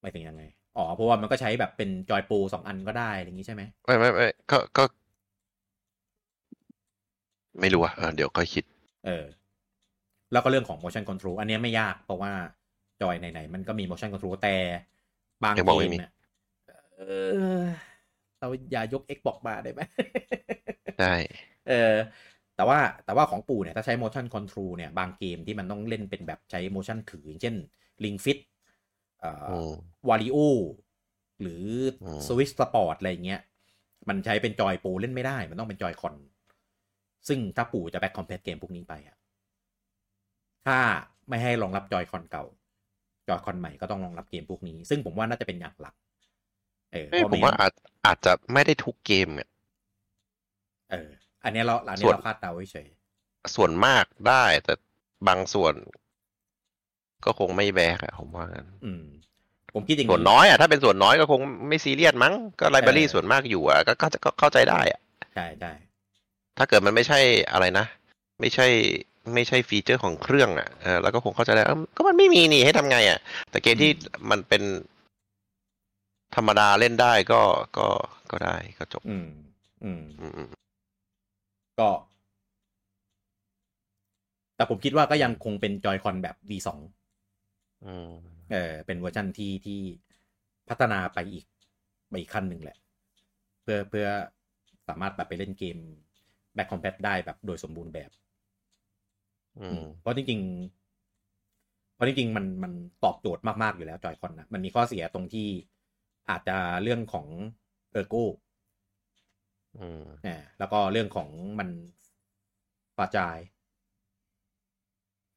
[0.00, 0.42] ไม่ถึงยังไง
[0.76, 4.84] อ๋อเพราะว่ามันก็ใช้แบบเป็นจอยปูสองอันก็ได้อะไรอย่างนี้ใช่ไหมไม่ไม่ไม่ก็ก็
[7.60, 8.64] ไม่รู้อะเออเดี๋ยวค่อยคิด
[9.04, 9.24] เออ
[10.32, 12.32] แล้วก็เรื่องของ motion control อันเนี้ยไม่ยากเพราะว่า
[13.00, 14.54] จอยไหนๆมันก็มี motion control แต่
[15.44, 16.12] บางยังเกบอกมไม่มีเนี่ย
[16.96, 17.02] เอ
[17.58, 17.60] อ
[18.38, 19.80] เราอย่ายก Xbox มาได้ไหม
[20.98, 21.14] ได้
[21.68, 21.94] เออ
[22.56, 27.54] แต่ว่าแต่ว่าของปู่เนี่ย ถ้าใช้ motion control เนี่ย บางเกมที่มันต้องเล่นเป็นแบบใช้ motion ถืออย่างเช่น
[28.04, 28.38] Ring Fit
[29.20, 29.72] เอ่ออืม
[30.08, 30.38] วาริโอ
[31.40, 31.64] หรือ
[32.02, 33.40] อมสวิสสปอร์ตอะไรเงี้ย
[34.08, 36.14] มันใช้เป็นจอยโปรเล่นไม่ได้ มันต้องเป็นจอยคอน
[37.28, 39.16] ซึ่งถ้าปู่จะแบ็คคอมเพลตเกมพวกนี้ไปอะ
[40.66, 40.78] ถ้า
[41.28, 42.44] ไม่ให้รองรับจอยคอนเก่า
[43.28, 45.94] จอยคอนใหม่ก็ต้องรองรับเกมพวกนี้ ซึ่งผมว่าน่าจะเป็นอย่างหลัก
[46.92, 47.72] เออเอ้ยเพระผมว่าอาจ
[48.06, 49.48] อาจจะไม่ได้ทุกเกมอะ
[50.90, 51.08] เออ
[51.44, 52.88] อันเนี้ยเราอันเนี้ส่ยวนเราคาดเดาเฉย
[53.54, 54.74] ส่วนมากได้แต่
[55.26, 55.74] บางส่วน
[57.24, 59.04] ก็คงไม่แบกอะผมว่างั้นๆอืม
[59.74, 65.00] ผมคิดอย่างส่วนน้อยอะถ้าเป็นส่วนน้อยก็คงไม่ซีเรียสมั้งก็ไลบรารีเออส่วนมากอยู่อะก็ก็ก็เข้าใจได้อะ
[65.32, 65.72] ใช่ใช่
[66.58, 67.18] ถ้าเกิดมันไม่ใช่
[67.52, 67.86] อะไรนะ
[68.40, 68.66] ไม่ใช่
[69.34, 73.18] ไม่ใช่ฟีเจอร์ของเครื่องอะเออแล้วก็คงเข้าใจได้เอ้าก็มันไม่มีนี่ให้ทำไงอะ
[73.50, 73.90] แต่เกมที่
[74.30, 74.62] มันเป็น
[76.36, 77.40] ธรรมดาเล่นได้ก็
[77.78, 77.88] ก็
[78.30, 79.28] ก็ได้ก็จบอืม
[79.84, 80.48] อืมอืม อืม
[81.80, 81.90] ก็
[84.56, 86.68] แต่ผมคิดว่าก็ยังคงเป็นจอยคอนแบบ V2
[87.84, 88.10] อืม
[88.52, 89.80] เออเป็นเวอร์ชันที่ที่
[90.68, 91.44] พัฒนาไปอีก
[92.08, 92.78] ไปอีกขั้นหนึ่งแหละ
[93.62, 94.06] เพื่อเพื่อ
[94.88, 95.78] สามารถแบบไปเล่นเกม
[96.56, 98.10] Back Compat ได้แบบโดยสมบูรณ์แบบ
[99.58, 102.72] อืมเพราะจริงๆเพราะจริงๆมันมัน
[103.04, 105.48] ตอบโจทย์มากๆอยู่แล้วจอยคอนนะมันมีข้อเสียตรงที่
[106.30, 107.26] อาจจะเรื่องของ
[107.92, 108.24] เออร์โก้
[109.76, 111.68] อืมเนี่ยแล้วก็เรื่องของมัน
[112.98, 113.38] ปาจาย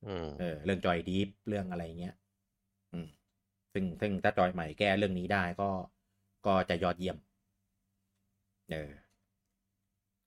[0.05, 2.15] อืมเออ เรื่องจอยดีฟเรื่องอะไรเงี้ย
[2.93, 3.07] อืม
[3.73, 5.69] ซึ่งซึ่งถ้าจอยใหม่แก้เรื่องนี้ได้ก็
[6.47, 7.17] ก็จะยอดเยี่ยม
[8.69, 8.89] เออ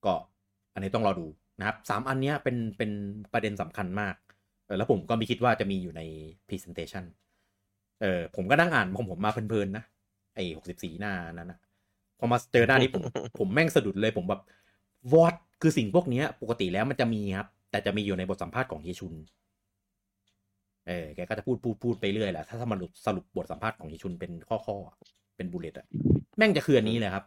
[0.05, 0.15] ก็
[0.78, 1.26] อันนี้ต้องรอดู
[1.59, 2.90] นะครับสามอันนี้เป็นเป็น
[3.32, 4.14] ประเด็นสำคัญมาก
[4.66, 6.02] เออแล้วผมก็ไม่คิดว่าจะมีอยู่ใน
[6.48, 7.05] Presentation
[8.02, 9.84] เออผมก็นั่งอ่านของผมมาเพลินๆนะ
[10.34, 11.59] ไอ้หกสิบสี่หน้านั้นนะ
[12.18, 13.02] พอมาเจอหน้านี้ผม
[13.38, 14.42] ผมแม่งสะดุดเลยผมแบบ
[15.12, 19.14] วอตคือสิ่งพวกนี้ปกติแล้วมันจะมีครับ แต่จะมีอยู่ในบทสัมภาษณ์ของเฮียชุน
[20.86, 25.86] เออแกก็จะพูดพูดพูดไปเรื่อยแหละถ้าถ้ามันสรุปบทสัมภาษณ์ของเฮียชุนเป็นข้อข้อๆเป็น bullet อะ
[26.36, 27.24] แม่งจะคืออันนี้เลยครับ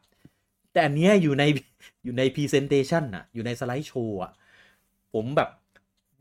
[0.72, 1.43] แต่อันเนี้ยอยู่ใน
[2.03, 4.31] อยู่ใน presentation อะอยู่ใน slideshow อะ
[5.14, 5.49] ผมแบบ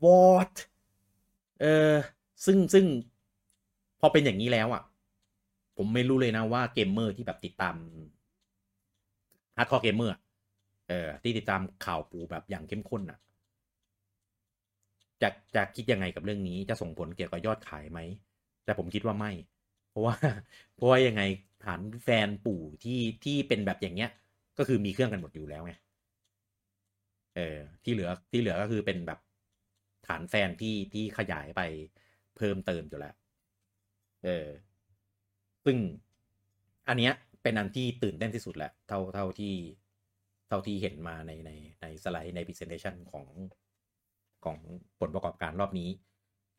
[0.03, 0.53] what
[1.61, 1.93] เออ
[2.45, 2.85] ซึ่งซึ่ง
[3.99, 4.83] พอเป็นอย่างนี้แล้วอะ
[5.77, 7.75] ผมไม่รู้เลยนะว่าเกมเมอร์ที่แบบติดตาม
[9.57, 10.15] hardcore gamer
[10.87, 13.19] เออที่ติดตามข่าวปู่แบบอย่างเข้มข้นอะ
[15.21, 17.99] จะจะคิดยังไงกับเรื่องนี้จะส่งผลเกี่ยวกับยอดขายไหม
[18.63, 19.31] แต่ผมคิดว่าไม่
[19.89, 20.15] เพราะว่า
[20.75, 21.21] เพราะว่ายังไง
[21.63, 24.11] ฐานแฟนปู่ที่ที่เป็นแบบอย่างเงี้ย
[24.61, 25.73] ก็คือมีเครื่องกันหมดอยู่แล้วไง
[27.35, 29.19] เออที่เหลือที่เหลือก็คือเป็นแบบ
[30.07, 31.61] ฐานแฟนที่ที่ขยายไป
[32.37, 33.15] เพิ่มเติมอยู่แล้ว
[34.25, 34.47] เออ
[35.65, 35.77] ซึ่ง
[36.87, 37.13] อันเนี้ย
[37.43, 39.53] เป็นอันที่ตื่นเต้นที่สุดแหละ เท่าเท่าที่
[40.47, 41.51] เท่าที่เห็นมาในใน
[41.81, 43.27] ในสไลด์ใน presentation ของ
[44.45, 44.57] ของ
[44.99, 45.89] ผลประกอบการรอบนี้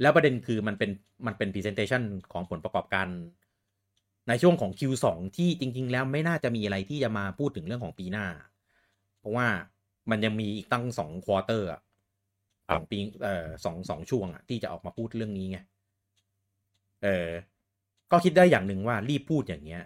[0.01, 0.91] แล้วประเด็นคือมันเป็น
[1.27, 2.03] มันเป็น presentation
[2.33, 3.09] ของผลประกอบการ
[4.29, 8.27] ในช่วงของ Q2 ที่จริง ๆ แล้วไม่น่าจะมีอะไรที่จะมาพูดถึงเรื่องของปีหน้า
[9.19, 9.47] เพราะว่า
[10.11, 11.69] มันยังมีอีกตั้งสอง quarter
[12.71, 15.59] สองปีเอ่อสองสองช่วงอะที่จะออกมาพูดเรื่องนี้ไง
[17.03, 17.29] เออ
[18.11, 19.83] ก็คิดได้อย่างหนึ่งว่ารีบพูดอย่างเงี้ย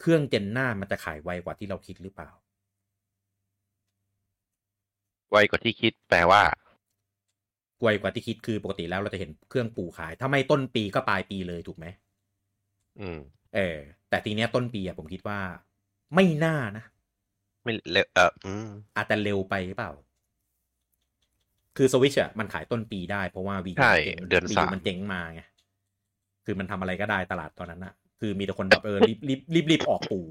[0.00, 2.30] เครื่องเจนหน้ามันจะขายไวกว่าที่เราคิดหรือเปล่า
[5.30, 6.42] ไวกว่าที่คิดแปลว่า
[7.82, 11.86] ไวกว่าที่คิดคือปกติแล้วเราจะเห็นเครื่องปู่ขาย ถ้าไม่ต้นปีก็ปลายปีเลยถูกไหม
[13.00, 13.18] อืม
[13.54, 13.78] เออ
[14.08, 15.38] แต่ทีเนี้ยต้นปีอะผมคิดว่า
[16.14, 16.84] ไม่น่านะ
[17.62, 19.92] ไม่เร็วเอออืมอาจจะเร็วไปหรือเปล่า
[21.76, 23.92] คือสวิชอะมันขายต้นปีได้เพราะว่าวีใช่
[24.28, 25.42] เดือนสาม มันเจ๊งมาไง
[26.44, 30.24] คือมันทำอะไรก็ได้ตลาดตอนนั้นอะคือมีแต่คนแบบเออรีบรีบรีบรีบออกปู่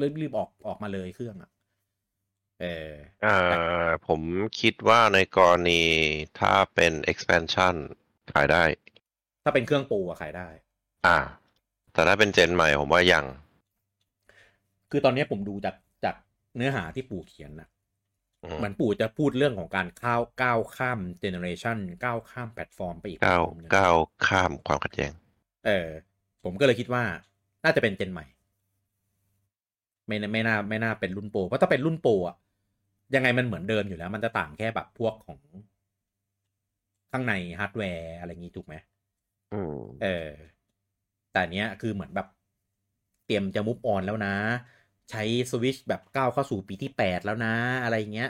[0.00, 1.50] รีบรีบออกออกมาเลยเครื่องอะ
[2.60, 3.34] เออ เอ่
[3.86, 4.20] อผม
[4.60, 5.82] คิดว่าในกรณี
[6.38, 7.74] ถ้าเป็น expansion
[8.32, 8.64] ขายได้
[9.44, 10.48] ถ้าเป็นเครื่องปูอะขายได้
[11.04, 11.16] อ่า
[11.92, 13.24] แต่ถ้าเป็นเจนใหม่ผมว่ายัง
[14.90, 16.16] คือตอนนี้ผมดูจากจาก
[16.56, 17.68] เนื้อหาที่ปู่เขียนนะ
[18.44, 23.96] อืมเหมือนปู่จะพูดเรื่องของการก้าวก้าวข้ามเจเนอเรชันก้าวข้ามแพลตฟอร์มไปอีกก้าวแพลตฟอร์มหนึ่งก้าว
[24.26, 25.12] ข้ามความขัดแย้ง
[25.66, 25.88] เออ
[26.44, 27.02] ผมก็เลยคิดว่า
[27.64, 28.26] น่าจะเป็นเจนใหม่
[30.06, 32.36] ไม่น่าไม่น่าไม่น่าเป็นรุ่น Pro เพราะถ้าเป็นรุ่น Pro อะ
[33.14, 35.38] ยังไงมันเหมือนเดิมอยู่แล้ว มันจะต่างแค่แบบพวกของ
[37.12, 38.74] ข้างในฮาร์ดแวร์อะไรอย่างงี้ถูกไหม
[39.52, 40.28] อืมเออ
[41.32, 42.26] แต่เนี้ยคือเหมือนแบบ
[43.26, 44.34] เตรียมจะ move on แล้วนะ
[45.10, 48.28] ใช้สวิชแบบก้าวเข้าสู่ปีที่แปดแล้วนะ อะไรเงี้ย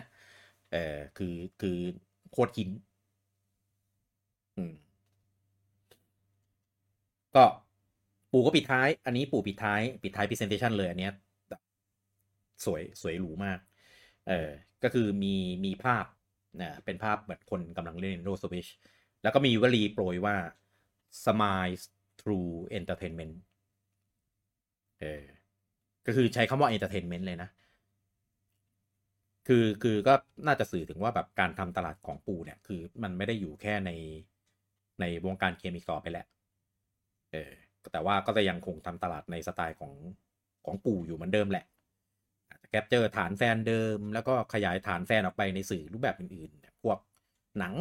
[0.73, 1.79] เออคือคือ
[2.31, 2.71] โคตรหิน
[4.57, 4.73] อืม
[7.37, 7.45] ก็
[8.33, 11.13] ปู่ก็ปิดท้าย อันนี้ปู่ปิดท้าย ปิดท้าย presentation เลยอันเนี้ย
[12.65, 13.59] สวยสวยหรูมาก
[14.29, 14.49] เออ
[14.83, 16.05] ก็คือมีมีภาพ
[16.61, 18.71] นะเป็นภาพเหมือนคนกำลังเล่น Nintendo Switch
[19.23, 20.37] แล้วก็มีวลีโปรยว่า
[21.25, 21.77] smile
[22.21, 23.35] through entertainment
[25.01, 25.25] เออ
[26.07, 27.49] ก็คือใช้คำว่า entertainment เลยนะ
[29.49, 30.15] คือ คือก็
[30.47, 33.91] น่าจะสื่อถึงว่าแบบการทำตลาดของปูเนี่ย คือมันไม่ได้อยู่แค่ใน
[35.01, 36.27] ในวงการเกมอีกต่อไปแล้ว
[37.33, 37.53] เออ
[37.93, 39.93] แต่ว่าก็จะยังคงทำตลาดในสไตล์ของ
[40.65, 41.65] ของปู่อยู่เหมือนเดิมแหละ
[42.51, 46.99] อาจจะแคปเจอร์ฐานแฟนเดิม แล้วก็ขยายฐานแฟนออกไปในสื่อรูปแบบอื่นๆ พวก
[47.59, 47.75] หนัง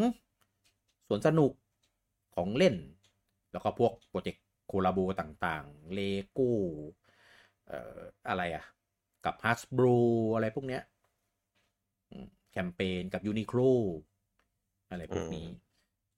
[1.08, 1.52] สวนสนุก
[2.36, 2.76] ของเล่น
[3.52, 6.00] แล้วก็พวกโปรเจกต์โคลาโบต่างๆเล
[6.32, 6.52] โก้
[7.68, 8.00] เอ่อ
[8.30, 8.64] อะไรอะ
[9.26, 9.98] กับ Hasbro
[10.36, 10.82] อะไรพวกเนี้ย
[12.12, 13.70] อืมแคมเปญกับ Uniqlo
[14.90, 15.48] อะไรพวกนี้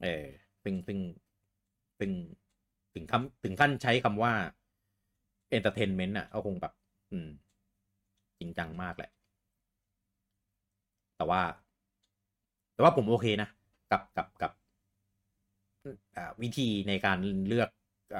[0.01, 0.25] เออ
[0.63, 0.99] ซึ่งซึ่ง
[1.99, 2.11] ซึ่ง
[2.93, 4.33] ถึงคำถึงขั้นใช้คำว่า
[5.57, 6.73] entertainment อะก็คงแบบ
[7.11, 7.29] อืม
[8.39, 9.11] จริงจังมากแหละ
[11.17, 11.41] แต่ว่า
[12.73, 13.47] แต่ว่าผมโอเคนะ
[13.91, 14.60] กับกับกับอ่า
[16.41, 17.17] วิธีในการ
[17.47, 17.69] เลือก
[18.15, 18.17] อ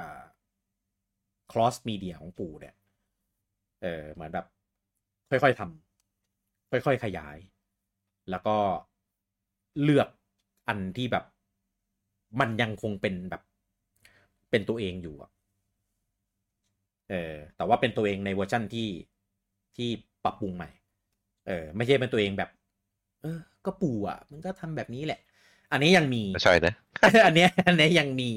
[1.52, 2.74] cross media ของปู่เนี่ย
[3.82, 4.46] เออเหมือนแบบ
[5.30, 7.36] ค่อยๆทำค่อยๆขยาย
[8.30, 8.56] แล้วก็
[9.82, 10.08] เลือก
[10.68, 11.24] อันที่แบบ
[12.40, 13.42] มันยังคงเป็นแบบ
[14.50, 15.30] เป็นตัวเองอยู่อะ
[17.10, 18.88] เออ แต่ว่าเป็นตัวเองในเวอร์ชั่นที่
[19.76, 19.88] ที่
[20.24, 20.70] ปรับปรุงใหม่
[21.48, 22.50] เออ ไม่ใช่เป็นตัวเองแบบ
[23.22, 25.20] เออ ก็ปู่อะ มันก็ทำแบบนี้แหละ
[25.72, 26.74] อันนี้ยังมีไม่ใช่นะ
[27.26, 28.30] อันเนี้ยอันเนี้ยยังมี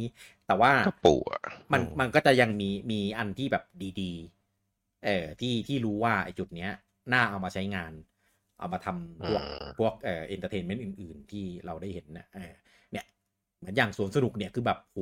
[0.47, 3.63] แต่ว่าก็ปู่อะมันอืมันก็จะยังมีมีอันที่แบบ
[4.01, 6.71] ดีๆ เออที่ที่รู้ว่าไอ้จุดเนี้ย
[7.13, 7.91] น่าเอามาใช้งาน
[8.59, 12.53] เอามาทำพวกอืมพวกเอ่อ entertainment อื่น ๆ ที่เราได้เห็นนะเออ
[12.91, 13.05] เนี่ย
[13.57, 14.99] เหมือนอย่างสวนสนุกเนี่ยคือแบบโห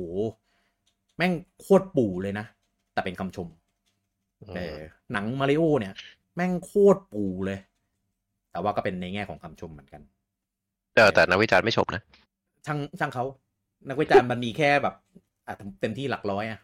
[1.16, 2.46] แม่งโคตรปู่เลยนะ
[2.92, 3.48] แต่เป็นคำชม
[4.56, 4.76] เออ
[5.12, 5.94] หนังมาริโอเนี่ย
[6.36, 7.58] แม่งโคตรปู่เลย
[8.52, 10.02] แต่ว่าก็เป็นในแง่ของคำชมเหมือนกัน
[10.94, 12.02] เออแต่นักวิจารณ์ไม่ชมนะ
[12.66, 13.24] ช่างช่างเขา
[13.88, 14.94] นักวิจารณ์มันมีแค่แบบ
[15.46, 16.60] อะเต็มที่หลักร้อยอะ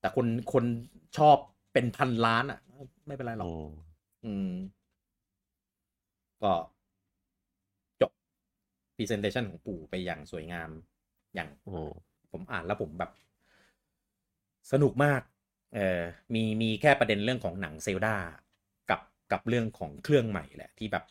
[0.00, 0.64] แต่คนคน
[1.18, 1.36] ชอบ
[1.72, 2.58] เป็นพันล้านอะ
[3.06, 3.48] ไม่เป็นไรหรอก
[4.24, 4.50] อืม
[6.42, 6.52] ก็
[8.00, 8.10] จบ
[8.96, 10.70] Presentation ของปู่ไปอย่างสวยงาม
[11.34, 11.90] อย่างอืม
[12.32, 13.10] ผมอ่านแล้วผมแบบ
[14.72, 15.22] สนุกมาก
[15.74, 16.00] เออ
[16.34, 18.16] มีมีแค่ประเด็นเรื่องของหนังเซลดา
[18.90, 19.00] กับ
[19.32, 21.04] กับเรื่องของเครื่องใหม่แหละ ที่แบบ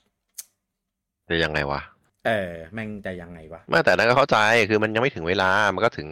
[1.30, 1.82] จะยังไงวะ
[2.26, 4.38] เออแม่งจะยังไงวะไม่แต่นั้นก็เข้าใจ
[4.70, 6.08] คือมันยังไม่ถึงเวลา มันก็ถึง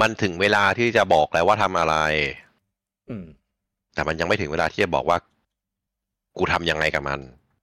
[0.00, 1.96] มันถึงเวลาที่จะบอกแล้วว่าทำอะไร
[3.10, 3.26] อืม
[3.94, 5.18] แต่มันยังไม่ถึงเวลาที่จะบอกว่า
[6.36, 7.20] กูทำยังไงกับมัน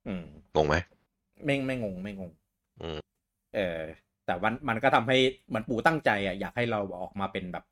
[0.07, 0.23] อืม
[0.55, 0.75] งงไหม
[1.45, 2.31] ไม่ไม่งงไม่งง
[2.81, 2.99] อืม
[3.55, 3.79] เออ
[4.25, 5.17] แต่มันมันก็ทำให้
[5.49, 7.63] เหมันปู่ตั้งใจอะอยากให้เราออกมาเป็นแบบ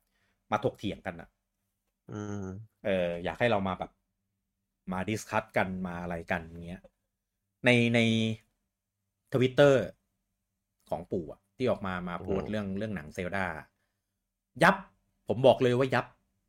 [0.52, 1.28] มาถกเถียงกันอะ
[2.12, 2.44] อืม
[2.86, 3.90] เออ อยากให้เรามาแบบ
[4.92, 6.82] มา discuss กันมาอะไรกันเงี้ย
[7.64, 8.00] ในใน
[9.32, 9.82] ทวิตเตอร์
[10.90, 13.46] ของปู่อะที่ออกมามาโพสต์เรื่องเรื่องหนัง Zelda
[14.62, 14.76] ยับ
[15.28, 16.06] ผมบอกเลยว่ายับ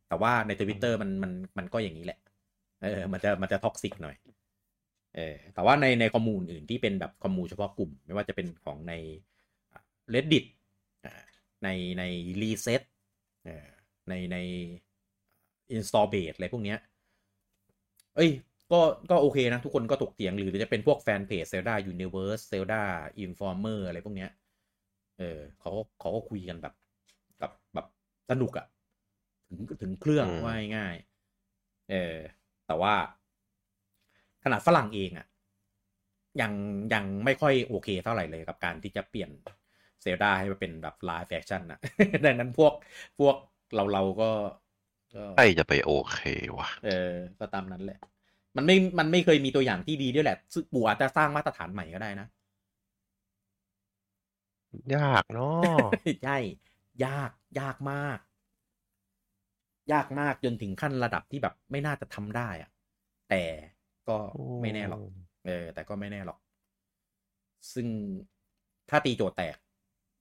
[0.07, 2.19] แต่ว่าในทวิตเตอร์มันมันมันก็อย่างนี้แหละ
[2.83, 4.15] เออ มันจะมันจะ toxic หน่อย
[5.15, 8.93] เออ แต่ว่าในในคอมมูนอื่นที่เป็นแบบคอมมูเฉพาะกลุ่ม ไม่ว่าจะเป็นของใน
[10.13, 10.45] reddit
[11.05, 11.23] อ่า
[11.63, 12.03] ในใน
[12.41, 12.81] reset
[13.43, 13.69] เอ่อ
[14.09, 14.37] ในใน
[15.75, 16.79] install base อะไรพวกเนี้ย
[18.15, 18.29] เอ้ย
[18.71, 18.79] ก็
[19.11, 22.81] ก็โอเคนะ ทุกคนก็ถกเถียงหรือจะเป็นพวกแฟนเพจ Zelda Universe Zelda
[23.25, 24.31] Informer อะไรพวกเนี้ย
[25.19, 26.73] เออเขาก็เขาก็คุยกันแบบ
[27.41, 27.87] กับแบบ
[28.29, 28.65] สนุกอะ
[29.49, 32.15] ถึงถึงเครื่องอืมว่าง่ายๆเออ
[32.67, 32.93] แต่ว่า
[34.43, 35.27] ขนาดฝรั่งเองอะ
[36.41, 36.53] ยัง
[36.93, 39.29] ยังไม่ค่อยโอเคเท่าไหร่เลยกับการที่จะเปลี่ยน
[40.01, 41.79] Zelda ให้มาเป็นแบบ live action อะ
[42.25, 42.73] ดังนั้นพวก
[43.19, 43.35] พวก
[43.75, 44.31] เราเราก็
[45.15, 46.19] ก็ใครจะไปโอเค
[46.57, 47.99] วะเออ ก็ตามนั้นแหละ
[48.57, 52.27] มันไม่มันไม่เคยมีตัวอย่างที่ดีด้วยแหละซึ่งปู่อาจจะสร้างมาตรฐานใหม่ก็ได้นะ
[54.95, 55.83] ยากเนาะ
[56.23, 56.37] ใช่
[57.05, 58.17] ยากยากมาก
[59.93, 62.69] ยากมากจนถึงขั้นระดับที่แบบไม่น่าจะทำได้อะ
[63.29, 63.43] แต่
[64.09, 64.17] ก็
[64.61, 65.01] ไม่แน่หรอก
[65.45, 66.39] เออ แต่ก็ไม่แน่หรอก
[67.73, 67.87] ซึ่ง
[68.89, 69.57] ถ้าตีโจทย์แตก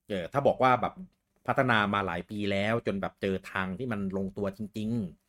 [0.09, 0.93] เออ ถ้าบอกว่าแบบ
[1.47, 4.89] พัฒนามาหลายปีแล้ว จนแบบเจอทางที่มันลงตัวจริง
[5.19, 5.28] ๆ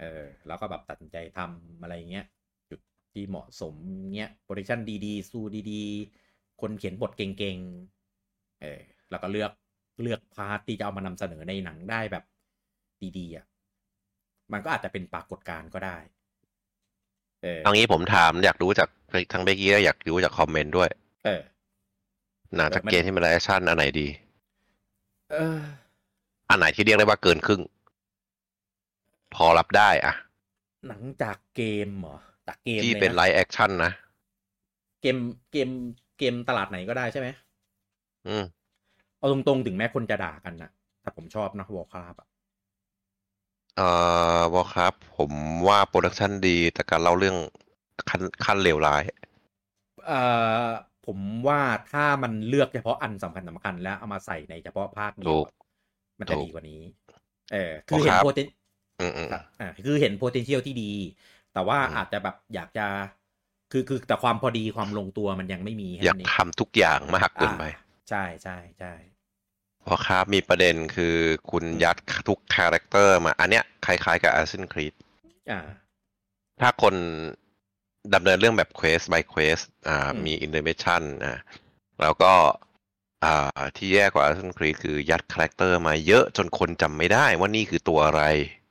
[0.00, 2.26] เออแล้วก็แบบตัดสินใจทำอะไรเงี้ย
[2.70, 2.80] จุด
[3.12, 3.74] ที่เหมาะสม
[4.16, 8.80] เงี้ย production ดีๆ สตูดีๆ คนเขียนบทเก่งๆเออ
[9.10, 9.52] แล้วก็เลือก
[10.02, 12.24] เลือก part ที่จะเอามานำเสนอในหนังได้แบบ
[13.18, 13.46] ดีๆอะ
[14.52, 15.96] มันก็อาจจะเป็นปรากฏการณ์ก็ได้
[17.42, 18.88] เออเอางี้ผมถามอยากรู้จาก
[19.32, 20.90] ทางเบกกี้และอยากรู้จากคอมเมนต์ด้วย
[21.24, 21.42] เออ
[22.56, 24.08] หนังจากเออมันเกมที่เป็น live action อันไหนดี
[25.32, 25.58] เออ
[26.50, 27.60] อันไหนที่เรียกได้ว่าเกินครึ่ง
[29.34, 30.14] พอรับได้อะ
[30.86, 32.16] หนังจากเกมเหรอ
[32.46, 33.92] จากเกมที่ลยะเป็น live action นะ
[35.00, 35.16] เกม
[35.50, 35.68] เกม
[36.18, 37.28] เกมตลาดไหนก็ได้ใช่ไหม
[38.26, 38.44] อืม
[39.18, 40.70] เอาตรงๆ ถึงแม้คนจะด่ากันนะ
[41.02, 42.28] แต่ผมชอบนะ Warcraft อะ
[43.76, 43.88] เอ่
[44.38, 45.32] อ Warcraft ผม
[45.66, 47.36] ว่า production ดี แต่การเล่าเรื่อง
[48.08, 49.02] ขั้นขั้นเลวร้าย
[50.04, 50.14] เอ่อ
[51.06, 55.46] ผมว่าถ้ามันเลือกเฉพาะอันสำคัญสำคัญแล้วเอามาใส่ในเฉพาะภาคเดียวถูก
[56.20, 56.80] มันจะถูกดีกว่านี้
[57.52, 58.46] เออ คือเห็นครับโพเทน
[59.00, 60.92] อืมอืมครับอ่าคือเห็น potential ที่ดี
[61.52, 62.86] แต่ว่าอืมอาจจะแบบอยากจะ
[63.72, 68.92] คือคือแต่ความพอดีความลงตัวมันยังไม่มีแค่อยากนั้นเออยากทำทุกอย่างมากเกินไปอ่าใช่ใช่ใช่
[69.84, 71.16] Warcraft มีประเด็นคือ
[71.50, 71.96] คุณยัด
[72.28, 74.94] ทุก character มา อันเนี้ยคล้าย ๆ กับ Assassin's Creed
[75.50, 75.60] อ่า
[76.60, 76.94] ถ้าคน
[78.14, 81.34] ดำเนินเรื่องแบบ quest by quest อ่าอืมมี intermission อ่า
[82.02, 82.32] แล้วก็
[83.24, 88.63] อ่าที่แย่กว่า Assassin's Creed คือยัด character มาเยอะจนคนจำไม่ได้ว่านี่คือตัวอะไรอืม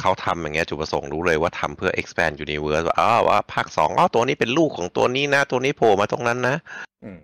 [0.00, 6.56] เขาทำอย่างเงี้ยจุดประสงค์รู้เลยว่าทำเพื่อ expand universe ว่าอ๋อว่าภาคสองอ๋อตัวนี้เป็นลูกของตัวนี้นะ ตัวนี้โผล่มาตรงนั้นนะ
[7.04, 7.18] อืม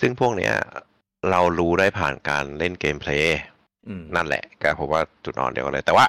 [0.00, 0.54] ซึ่งพวกเนี้ย
[1.30, 3.40] เรารู้ได้ผ่านการเล่น gameplay
[3.88, 6.06] อืมนั่นแหละก็ผมว่าจุดอ่อนเดียวกันเลย แต่ว่า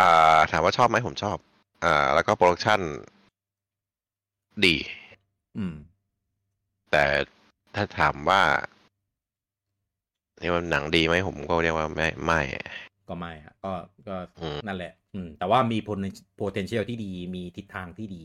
[0.00, 1.36] อ่าถามว่าชอบไหมผมชอบ
[1.84, 2.80] อ่าแล้วก็ production
[4.64, 4.76] ดี
[5.58, 5.74] อืม
[6.90, 7.04] แต่
[7.74, 8.42] ถ้าถามว่า
[10.40, 12.40] เรียกว่าหนังดีไหมผมก็เรียกว่าไม่ไม่
[13.12, 13.72] ก็ไม่อะก็
[14.08, 18.22] ก็อืมนั่นแหละ อืม แต่ว่ามี poten- potential ที่ดีมีทิศทางที่ดี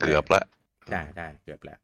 [0.00, 0.42] เกือบละ
[0.90, 1.78] ใช่ใช่เกือบแล้ว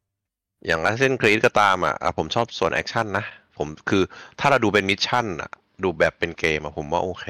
[0.65, 3.25] อย่าง Assassin's Creed ก็ตามอะอะผมชอบส่วน action นะ
[3.57, 4.03] ผมคือ
[4.39, 5.51] ถ้าเราดูเป็น mission อะ
[5.83, 7.27] ดูแบบเป็นเกมอะผมว่าโอเค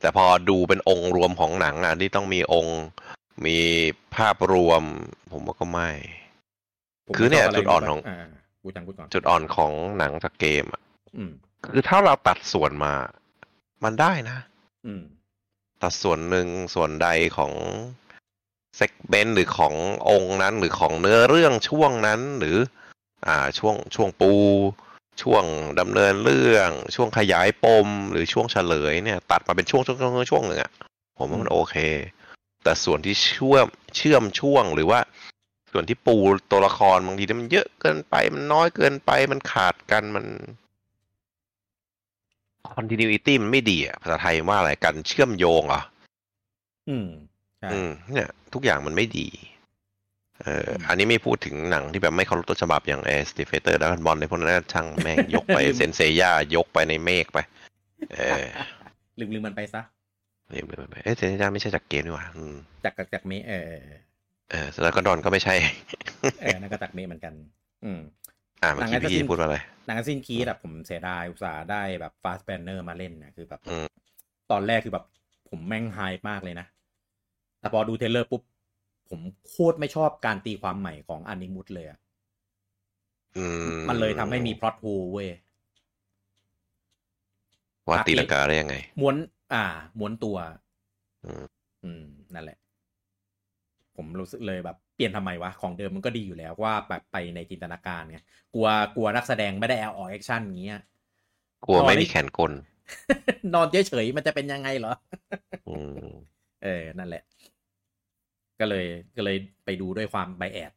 [0.00, 2.78] แต่พอดูเป็นองค์รวมของหนังอะที่ต้องมีองค์
[3.46, 3.58] มี
[4.16, 4.82] ภาพรวม
[5.32, 5.90] ผมว่าก็ไม่
[7.06, 8.26] ผมคือเนี่ยชบะไรจุดอ่อนของอ่า
[8.62, 10.82] กูจังกูก่อนจุดอ่อนของหนังจากเกมอะ
[11.16, 11.32] อืม
[11.64, 12.94] คือถ้าเราตัดส่วนมา
[13.84, 14.38] มันได้นะ
[14.86, 15.02] อืม
[15.82, 17.52] ตัดส่วนหนึ่งส่วนใดของ
[18.76, 19.74] เซกเมนต์หรือของ
[20.08, 22.58] องค์นั้นหรือของเนื้อเรื่องช่วงนั้นหรือ
[23.26, 24.32] อ่าช่วงช่วงปู
[25.22, 25.44] ช่วง
[25.80, 30.70] ดำเนินเรื่อง ช่วงขยายปม หรือช่วงเฉลยเนี่ย ตัดมาเป็นช่วงช่วงช่วงช่วงหนึ่งอะ
[31.18, 31.76] ผมว่ามันโอเค
[32.64, 35.00] แต่ส่วนที่เชื่อมเชื่อมช่วงหรือว่า
[35.72, 36.16] ส่วนที่ปู
[36.50, 40.24] ตัวละครบางทีเนี่ยมันเยอะเกินไปมันน้อยเกินไปมันขาดกันมัน
[42.76, 45.82] continuity มันไม่ดีอะภาษาไทยว่าอะไรกันเชื่อมโยงเหรอ
[46.88, 47.08] อืม
[47.58, 49.28] ใช่อืมเนี่ย ทุกอย่างมันไม่ดี
[50.42, 57.38] เอออืมอันนี้ไม่พูดถึงหนังที่แบบไม่เคารพต้นฉบับอย่าง Street Fighter Dragon Ball ในพวกนั้นช่างแม่งยกไป Saint Seiya ยกไปในเมะไป
[58.12, 58.46] เออ
[59.18, 59.82] ลืมลืมมันไปซะ
[60.50, 62.54] เรียบร้อยไปเอ้ Saint Seiya ไม่ใช่จากเกมนี่หว่าอืม
[62.84, 63.80] จากจากจากเมะเออเออ
[64.50, 65.54] เออแล้วก็ Dragon ก็ไม่ใช่
[66.40, 67.32] เออนั่นก็จากเมะเหมือนกัน
[67.84, 68.00] อืม
[68.62, 73.86] อ่าเมื่อกี้หนังพี่ Assassin's พูดว่าอะไร หนัง Assassin's Creed อะผมเสียดายอุตส่าห์ได้แบบฟาส t แ a นเนอร์มาเล่นนะคือแบบอืม
[74.50, 75.04] ตอนแรกคือแบบ
[75.48, 75.98] ผมแม่งไฮ
[76.28, 76.66] มากเลยนะ
[77.58, 78.42] แต่พอดู trailer ปุ๊บ
[79.10, 81.98] ผมโคตรไม่ชอบการตีความใหม่ของ Animus เลยอะ
[83.36, 85.28] อืมมันเลยทำให้มี plot hole เว้ย
[87.88, 89.16] ว่าตีลังกาได้ยังไง ม้วน
[89.52, 89.64] อ่า
[89.98, 90.36] ม้วนตัว
[91.24, 91.44] อืม
[91.84, 92.04] อืม
[92.34, 92.58] นั่นแหละ
[93.96, 98.18] ผมรู้สึกเลยแบบ เปลี่ยนทำไมวะ ของเดิมมันก็ดีอยู่แล้วว่าแบบไปในจินตนาการไง
[98.54, 100.80] กลัวกลัวนักแสดงไม่ได้เอาออก action อย่างเงี้ย
[101.66, 102.52] กลัวไม่ตอนนี้มีแขนกล
[103.54, 104.94] นอนเฉยๆมันจะเป็นยังไงเหรอ
[105.68, 105.92] อืม
[106.64, 107.22] เออ นั่นแหละ
[108.60, 110.72] ก็เลยก็เลยไปดูด้วยความ bias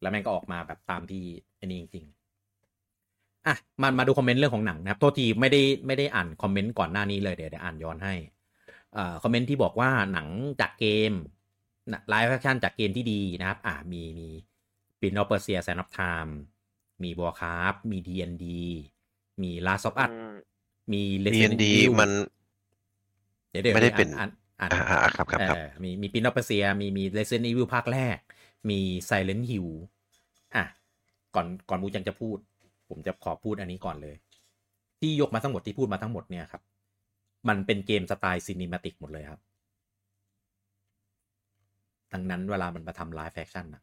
[0.00, 1.24] แล้วแม่งก็ออกมาแบบตามที่
[1.60, 8.14] อันนี้จริงๆอะมามาดูคอมเมนต์เรื่องของหนังนะครับ โทษทีไม่ได้ไม่ได้อ่านคอมเมนต์ก่อนหน้านี้เลยเดี๋ยวเดี๋ยวอ่านย้อนให้
[8.96, 10.28] อ่าคอมเมนต์ที่บอกว่าหนัง
[10.60, 11.12] จากเกม
[12.08, 14.28] live action จากเกมที่ดีนะครับ อ่ามีมี
[15.00, 16.38] ปินอเปอร์เซียแซนอ f ไทม์
[17.02, 18.46] มีบัวคาร์ฟมี D&D
[19.42, 20.34] มี Last of Us อืม
[20.92, 22.10] มี Resident Evil มัน
[23.50, 24.30] เดี๋ยวเดี๋ยวไม่ได้เป็นอ่าน
[24.60, 28.18] อ่านอ่าอ่านอ่าครับครับครับเออมีมีปินอ p เปอร์เซียมีมี Resident Evil ภาคแรก
[28.70, 29.68] มี Silent Hill
[30.54, 30.64] อะ
[31.34, 32.38] ก่อนก่อนบูจังจะพูด
[32.88, 34.16] ผมจะขอพูดอันนี้ก่อนเลย
[35.00, 36.62] ที่ยกมาทั้งหมดที่พูดมาทั้งหมดเนี่ยครับ
[37.48, 39.40] มันเป็นเกมสไตล์ซีนิมาติกหมดเลยครับ
[42.12, 43.82] ดังนั้นเวลามันมาทำไลฟ์แฟคชั่นอะ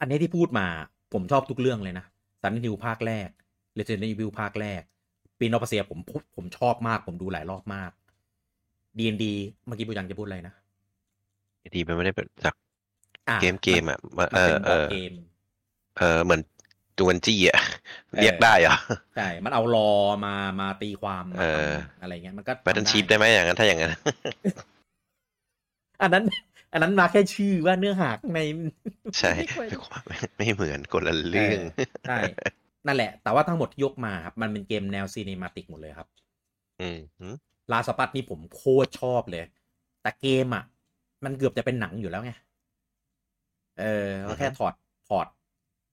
[0.00, 0.66] อันนี้ที่พูดมา
[1.12, 2.06] ผมชอบทุกเรื่องเลยนะ
[2.42, 3.28] Silent Hill ภาคแรก
[3.78, 4.82] Resident Evil ภาคแรก
[5.38, 5.98] ปินอ p เปอร์เซียผม
[6.36, 7.90] ผมชอบมาก ผมดูหลายรอบมาก
[8.98, 9.24] D&D
[9.66, 10.54] เมื่อกี้บูจังจะพูดอะไรนะ
[11.74, 12.54] ดีมันไม่ได้เป็นจาก
[13.28, 15.12] อะเกมเกมอะมันมันเอเป็อนบเออร์ดอเกม
[15.98, 16.40] เออเหมือน
[16.98, 17.60] จูนจี้อะ
[18.10, 18.76] เออเรียกได้เหรอ
[19.16, 19.90] ใช่มันเอารอ
[20.24, 23.92] มามาตีความมาเออทำอะไรเงี้ยมันก็แบทเทิลทำชีพได้ไหมอย่างนั้นถ้าอย่างนั้น
[26.02, 26.24] อันนั้น
[26.72, 28.40] อันนั้นมาแค่ชื่อว่าเนื้อหาข้างใน
[29.18, 31.60] ใช่ไม่ค่อยไม่ไม่ไม่เหมือนคนละเรื่อง
[32.08, 32.18] ใช่
[32.86, 36.08] นั่นแหละ แต่ว่าทั้งหมดที่ยกมาครับมันเป็นเกมแนวซีนิมาติกหมดเลยครับ
[36.80, 37.34] อืมหืม
[37.72, 39.44] ลาสปัตนี่ผมโคตรชอบเลย
[40.02, 40.64] แต่เกมอะ
[41.24, 42.32] มันเกือบจะเป็นหนังอยู่แล้วไง
[43.80, 44.74] เออก็แค่ถอด
[45.08, 45.26] ถอด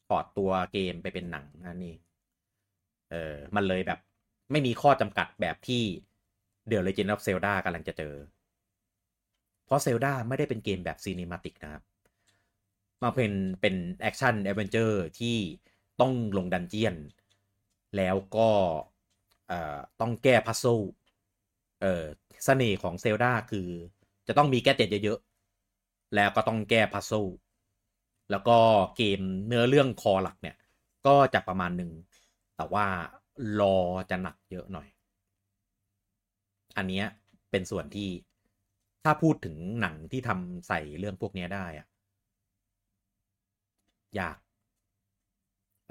[0.07, 1.95] ถอดตัวเกมไปเป็นหนังนั่นนี่
[3.11, 3.99] เออ มันเลยแบบ
[4.51, 5.83] ไม่มีข้อจำกัดแบบที่
[6.69, 8.13] The Legend of Zelda กำลังจะเจอ
[9.69, 11.83] เพราะ Zelda ไม่ได้เป็นเกมแบบซีนิมาติกนะครับ
[13.03, 15.37] มาเป็นเป็น action adventure ที่
[16.01, 16.95] ต้องลง dungeon
[17.97, 18.49] แล้วก็
[20.01, 20.65] ต้องแก้ puzzle
[21.81, 22.05] เอ่อ
[22.45, 23.67] เสน่ห์ของ Zelda คือ
[24.27, 27.11] จะต้องมี gadget เยอะๆ แล้วก็ต้องแก้ puzzle
[28.31, 28.57] แล้วก็
[28.97, 30.57] เกมเนื้อเรื่อง core หลักเนี่ย
[31.07, 31.91] ก็จะประมาณหนึ่ง
[32.57, 32.85] แต่ว่า
[33.59, 33.77] lore
[34.09, 34.87] จะหนักเยอะหน่อย
[36.77, 37.05] อันเนี้ย
[37.51, 38.09] เป็นส่วนที่
[39.03, 41.87] ถ้าพูดถึงหนังที่ทำใส่เรื่องพวกเนี้ยได้อะ
[44.19, 44.37] ยาก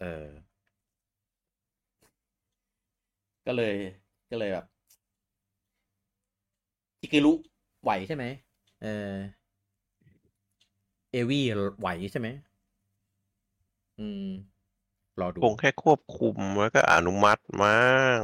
[0.01, 0.27] เออ
[3.47, 3.75] ก็เลย
[4.31, 4.67] ก็เลยแบบ
[7.01, 7.33] จิกิรุ
[7.83, 8.25] ไหวใช่ไหม
[8.83, 9.15] เออ
[11.13, 11.45] เอวี่
[11.81, 12.29] ไหวใช่ไหม
[13.99, 14.29] อืม
[15.21, 17.79] รอดู คงแค่ควบคุมแล้วก็อนุมัติมั้
[18.17, 18.21] ง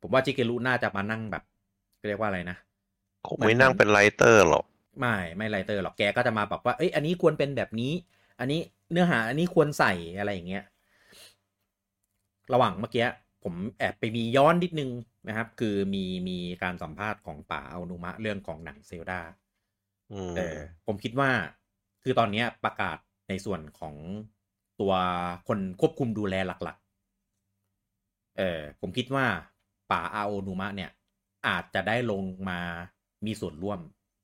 [0.00, 1.42] ผมว่าจิกิรุน่าจะมานั่งแบบ
[2.08, 2.56] เรียกว่าอะไรนะ
[3.26, 4.64] คงไม่นั่งเป็นไลเตอร์หรอก
[5.00, 7.92] ไม่ไม่ไรเตอร์หรอกแกก็จะมาบอกว่าเอ้ยอันนี้ควรเป็นแบบนี้
[8.38, 10.64] อันนี้เนื้อหาอันนี้ควรใส่อะไรอย่างเงี้ย
[12.52, 13.06] ระหว่างเมื่อกี้
[13.42, 14.90] ผมแอบไปมีย้อนนิดนึง
[15.28, 19.20] นะครับ คือมีมีการสัมภาษณ์ของป่าอนุมะเรื่องของหนังเซลดา
[20.12, 21.30] อืมเออผมคิดว่า
[22.02, 23.94] คือตอนเนี้ยประกาศในส่วนของ
[24.80, 24.92] ตัว
[25.48, 29.26] คนควบคุมดูแลหลักๆ เออผมคิดว่า
[29.90, 30.90] ป่าอาโอนุมะเนี่ย
[31.46, 32.60] อาจจะได้ลงมา
[33.26, 33.80] มีส่วนร่วม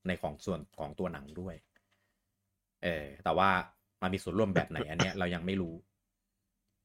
[0.06, 1.54] ในของส่วนของตัวหนังด้วย
[2.84, 3.50] เออ แต่ว่า
[4.00, 5.74] มามีส่วนร่วมแบบไหนอันเนี้ยเรายังไม่รู้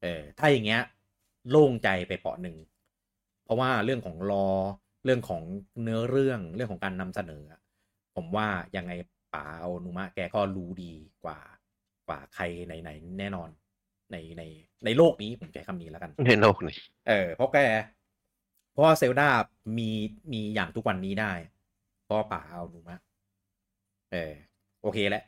[0.04, 0.82] เออ ถ้าอย่างเงี้ย
[1.50, 2.58] โล่งใจไปเปาะหนึ่ง
[3.44, 4.48] เพราะว่าเรื่องของรอ
[5.06, 5.42] เรื่องของ
[5.82, 7.44] เนื้อเรื่อง เรื่องของการนำเสนอ
[8.16, 8.92] ผมว่ายังไง
[9.34, 11.40] ป๋าอาโอนุมะแกก็รู้ดีกว่า
[12.08, 13.50] กว่าใครไหนๆแน่นอน
[14.12, 14.44] ในใน
[14.86, 16.78] ในโลกนี้ผมใช้คำนี้แล้วกัน ในโลกนี้
[17.08, 17.58] เออ เพราะแก
[18.72, 19.30] เพราะว่าเซลดา
[19.78, 19.90] มี
[20.32, 21.32] มีอย่างทุกวันนี้ได้
[21.63, 23.00] เพราะว่าป่าเอาหนูมะ
[24.12, 24.34] เออ
[24.82, 25.24] โอเคแล้ว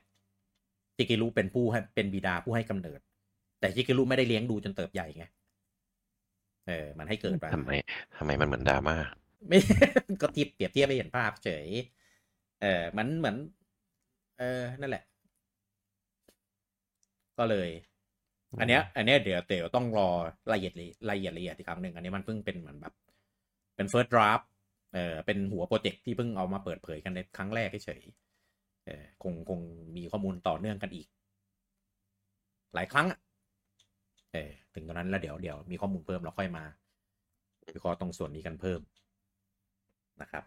[0.97, 2.99] จิกิรุเป็นผู้ให้เป็นบิดาผู้ให้กำเนิด
[3.59, 5.25] แต่จิกิรุไม่ได้เลี้ยงดูจนเติบใหญ่ไง
[6.67, 7.71] เออ มันให้เกิดมาทำไม
[8.17, 8.95] ทำไมมันเหมือนดราม่า
[9.47, 9.59] ไม่
[10.21, 11.67] ก็ทียบเปรียบเทียบไม่เห็นภาพเฉย
[12.61, 13.37] เออมันเหมือน
[14.39, 15.03] เออนั่นแหละ
[17.37, 17.69] ก็เลย
[18.59, 20.09] อันเนี้ย อันเนี้ยเดี๋ยวเดี๋ยวต้องรอ
[20.51, 22.93] ละเอียดเลยละเอียดละเอียดอีกครั้งหนึ่งอันนี้มันเพิ่งเป็นเหมือนแบบ
[23.75, 24.45] เป็น first draft
[24.95, 28.01] เออเป็นหัวโปรเจกต์ที่เพิ่งเอามาเปิดเผยกันในครั้งแรกเฉย
[28.85, 29.59] เออคงคง
[29.95, 31.07] มีข้อมูลต่อเนื่องกันอีก
[32.73, 33.07] หลายครั้ง
[34.33, 36.63] เออถึงตอนนั้นแล้วเดี๋ยวเดี๋ยวมีข้อมูลเพิ่มเราค่อยมา
[37.73, 38.81] วิเคราะห์ตรงส่วนนี้กันเพิ่ม
[40.21, 40.43] นะครับ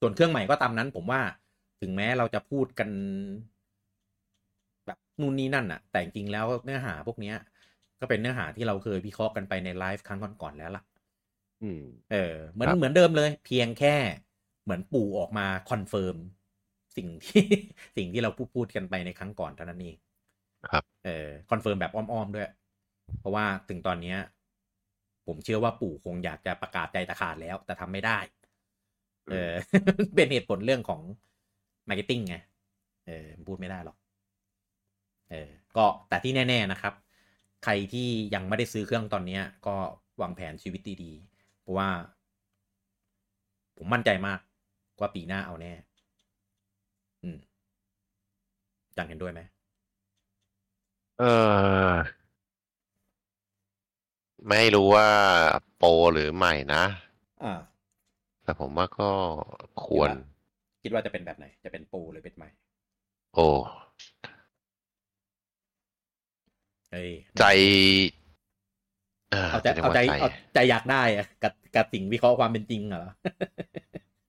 [0.00, 1.20] ส่วนเครื่องใหม่ก็ตามนั้น ผมว่า
[1.80, 2.90] ถึงแม้เราจะพูดกัน
[4.86, 7.36] แบบนู่นนี่นั่นอะแต่จริงแล้วเนื้อหาพวกเนี้ย
[8.00, 10.82] ก็เป็นเนื้อหาที่เราเคยวิเคราะห์กันไปในไลฟ์ครั้งก่อนๆแล้วล่ะ
[12.12, 13.94] เออ เหมือนครับเหมือนเดิมเลย เพียงแค่
[14.64, 16.16] เหมือนปู่ออกมา confirm
[16.96, 17.44] สิ่งที่
[17.96, 19.96] สิ่งที่เราพูดพูดกันไปในครั้งก่อนเท่านั้นเอง
[20.70, 22.48] ครับ เออ confirm แบบอ้อมๆด้วย
[23.20, 24.18] เพราะว่าถึงตอนเนี้ย
[25.26, 28.18] ผมเชื่อว่าปู่คงอยากจะประกาศใจตะขาดแล้ว แต่ทำไม่ได้
[29.30, 29.52] เออ
[30.16, 31.00] เป็นเหตุผลเรื่องของ
[31.88, 32.36] marketing ไง
[33.06, 33.96] เออพูดไม่ได้หรอก
[35.30, 36.94] เออก็แต่ที่แน่ ๆนะครับ
[37.64, 39.76] ใครที่ยังไม่ได้ซื้อเครื่องตอนเนี้ยก็
[40.20, 41.31] วางแผนชีวิตดีๆ
[41.62, 41.88] เพราะว่า
[43.76, 44.38] ผมมั่นใจมาก
[45.00, 45.72] ว่าปีหน้าเอาแน่
[47.22, 47.38] อืม
[48.96, 49.40] จังเห็นด้วยไหม
[51.18, 51.24] เอ
[51.92, 51.92] อ
[54.48, 55.08] ไม่รู้ว่า
[55.76, 56.84] โปรหรือใหม่นะ
[57.42, 57.60] อ่า
[58.44, 59.10] แต่ผมว่าก็
[59.86, 60.10] ควร
[60.82, 62.48] คิดว่าจะเป็นแบบไหน จะเป็นปูหรือเป็นใหม่
[63.34, 63.48] โอ้
[66.90, 67.44] เอ้ยใจ
[69.32, 73.04] เออเอาใจจะเรียกเอาว่าใจใจเอาใจอยากได้อะกับกับสิ่งวิเคราะห์ความเป็นจริงเหรอ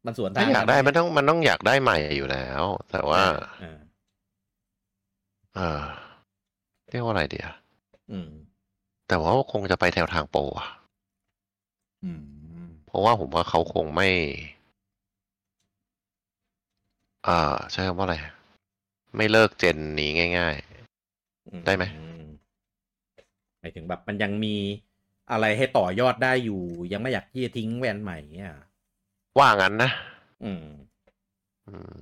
[0.05, 3.21] มันสวนทาถ้างอยากได้หมันต้องมันต้องอยากได้ใหม่อยู่แล้ว แต่ว่า
[3.61, 3.77] เออ
[5.55, 5.81] เออ
[6.89, 7.47] เรียกว่าอะไรเดีย
[8.11, 8.29] อืม
[9.07, 10.67] แต่ว่าคงจะไปแถวทางโปรอะ
[12.03, 14.09] อืมเพราะว่าผมว่าเขาคงไม่
[17.27, 18.15] อ่า ใช้คำว่าอะไร
[19.17, 20.09] ไม่เลิกเจนนี้
[20.39, 20.55] ง่าย
[21.65, 22.03] ได้ไหมอื
[23.59, 24.55] หมายถึงแบบมันยังมี
[25.31, 29.91] อะไรให้ต่อยอดได้อยู่ ยังไม่อยากที่จะทิ้งแวนใหม่เนี่ยๆว่างั้นนะ
[30.43, 30.65] อืม
[31.67, 31.93] อืม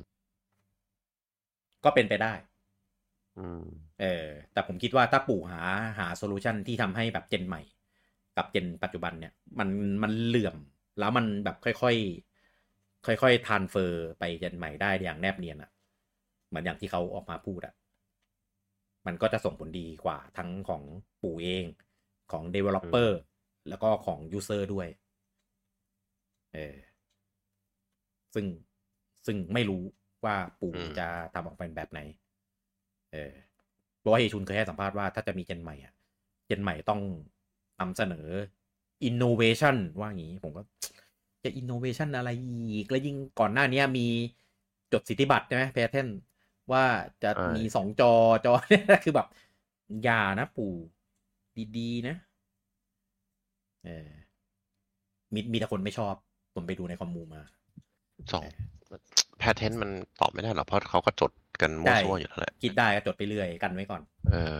[1.83, 2.33] ก็เป็นไปได้
[3.37, 3.63] อืม
[4.01, 5.61] เออ แต่ผมคิดว่าถ้าปู่หา
[5.99, 7.61] หา solution ที่ทำให้แบบ gen ใหม่
[8.37, 9.69] กับ gen ปัจจุบันเนี่ย มัน
[10.03, 10.57] มันเหลื่อม
[10.99, 15.71] แล้วมันแบบค่อยๆ ค่อยๆ transfer ไป gen ใหม่ได้อย่างแนบเนียนอะ
[16.47, 17.73] เหมือนอย่างที่เขาออกมาพูดอะ
[19.07, 20.81] มันก็จะส่งผลดีกว่าทั้งของ
[21.21, 21.65] ปู่เอง
[22.31, 23.09] ของ Developer
[23.69, 24.87] แล้วก็ของ User ด้วย
[26.53, 26.75] เออ
[28.33, 28.45] ซึ่ง
[29.25, 29.81] ซึ่งไม่รู้
[30.25, 31.99] ว่าปู่อืมจะทำออกเป็นแบบไหน
[33.13, 33.31] เออ
[33.99, 35.93] เพราะว่าเฮชุนเคยให้สัมภาษณ์ว่าถ้าจะมีเจนใหม่อะ
[36.47, 37.01] เจนใหม่ต้อง
[37.79, 38.27] นำเสนอ
[39.09, 40.61] innovation ว่างี้ ผมก็
[41.43, 42.29] จะ innovation อะไร
[42.73, 44.07] อีก แล้วยิ่งก่อนหน้านี้มี
[44.93, 46.07] จดสิทธิบัตรใช่ไหมแพทเทน
[46.71, 46.83] ว่า
[47.23, 48.13] จะใช่มีสองจอ
[48.45, 49.27] จอเนี่ยคือแบบ
[50.03, 50.73] อย่านะปู่
[51.77, 52.15] ดีๆนะ
[53.85, 54.09] เออ
[55.33, 56.13] มีมีแต่คนไม่ชอบ
[56.55, 57.41] ผมไปดูในคอมมูมา
[58.33, 58.45] สอง
[59.39, 59.89] แพทเทนต์มัน
[60.21, 64.01] ตอบไม่ได้หรอกเพราะเขาก็จดกันมั่วใช่ซั่วอยู่แล้วแหละคิดได้ก็จดไปเรื่อยกันไว้ก่อน
[64.31, 64.57] เออ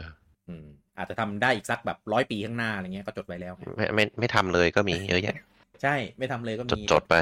[0.47, 0.65] อืม
[0.97, 5.35] อาจจะทำได้อีกสักแบบร้อยปีข้างหน้าอะไรเงี้ยก็จดไว้แล้วไงไม่ไม่ไม่ทำเลยก็มีเยอะแยะ
[5.81, 7.15] ใช่ ไม่ทำเลยก็จดมีจดไป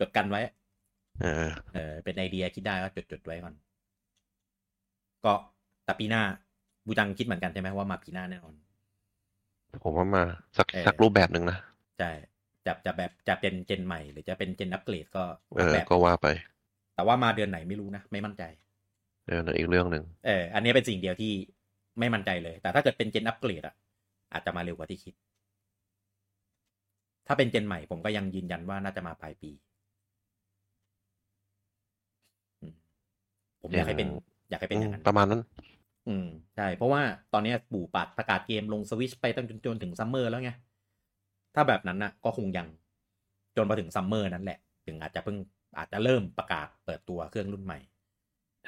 [0.00, 0.40] จดกันไว้
[1.22, 3.54] เออ เออ เป็นไอเดียคิดได้ก็จดจดไว้ก่อน
[5.24, 5.32] ก็
[5.84, 6.22] แต่ปีหน้า
[6.86, 8.54] บูจังคิดเหมือนกันใช่ไหมว่ามาปีหน้าแน่นอน
[9.84, 10.22] ผมว่ามา
[10.58, 11.58] สักเออ สักรูปแบบหนึ่งนะ
[11.98, 12.10] ใช่
[12.66, 15.24] จะจะแบบจะเป็นเจนใหม่หรือจะเป็นเจนอัปเกรดก็
[15.56, 16.26] เออ แบบก็ว่าไป
[16.94, 18.44] แต่ว่ามาเดือนไหนไม่รู้นะ ไม่มั่นใจ
[19.28, 21.32] เออนั่นอีกเรื่องหนึ่งเออ อันนี้เป็นสิ่งเดียวที่
[21.98, 23.74] ไม่มั่นใจเลย แต่ถ้าเกิดเป็นเจนอัปเกรดอะ
[24.32, 25.14] อาจจะมาเร็วกว่าที่คิด
[27.26, 29.50] ถ้าเป็นเจนใหม่ผมก็ยังยืนยันว่าน่าจะมาปลายปี
[32.60, 32.74] อืม
[33.62, 34.08] ผมอยากให้เป็น
[34.50, 35.40] อยากให้เป็นอย่างนั้น ประมาณนั้น
[36.10, 36.26] อืม
[36.56, 40.50] ใช่ เพราะว่าตอนเนี้ยปู่ปัดประกาศเกมลงสวิชไปตั้งจนจนถึงซัมเมอร์แล้วไง
[41.54, 42.68] ถ้าแบบนั้นน่ะก็คงยัง
[43.56, 45.36] จนมาถึงซัมเมอร์นั่นแหละ ถึงอาจจะเพิ่ง
[45.78, 47.78] อาจจะเริ่มประกาศเปิดตัวเครื่องรุ่นใหม่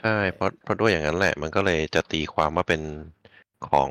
[0.00, 2.82] ใช่เพราะเพราะด้วยอย่างนั้นแหละ มันก็เลยจะตีความว่าเป็น
[3.70, 3.90] ของ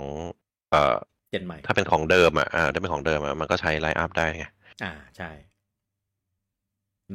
[0.71, 0.95] เอ่อ
[1.31, 4.45] เจนใหม่ ถ้าเป็นของเดิมอะอ่าถ้าเป็นของเดิมอะมันก็ใช้ไลน์อัพได้ไง
[4.83, 5.29] อ่าใช่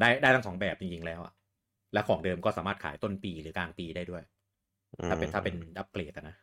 [0.00, 1.32] ได้ได้ทั้งสองแบบจริงๆแล้วอะ
[1.92, 4.22] และของเดิมก็สามารถขายต้นปีหรือกลางปีได้ด้วย
[5.09, 6.36] ถ้าเป็นถ้าเป็นอัปเกรดอะนะ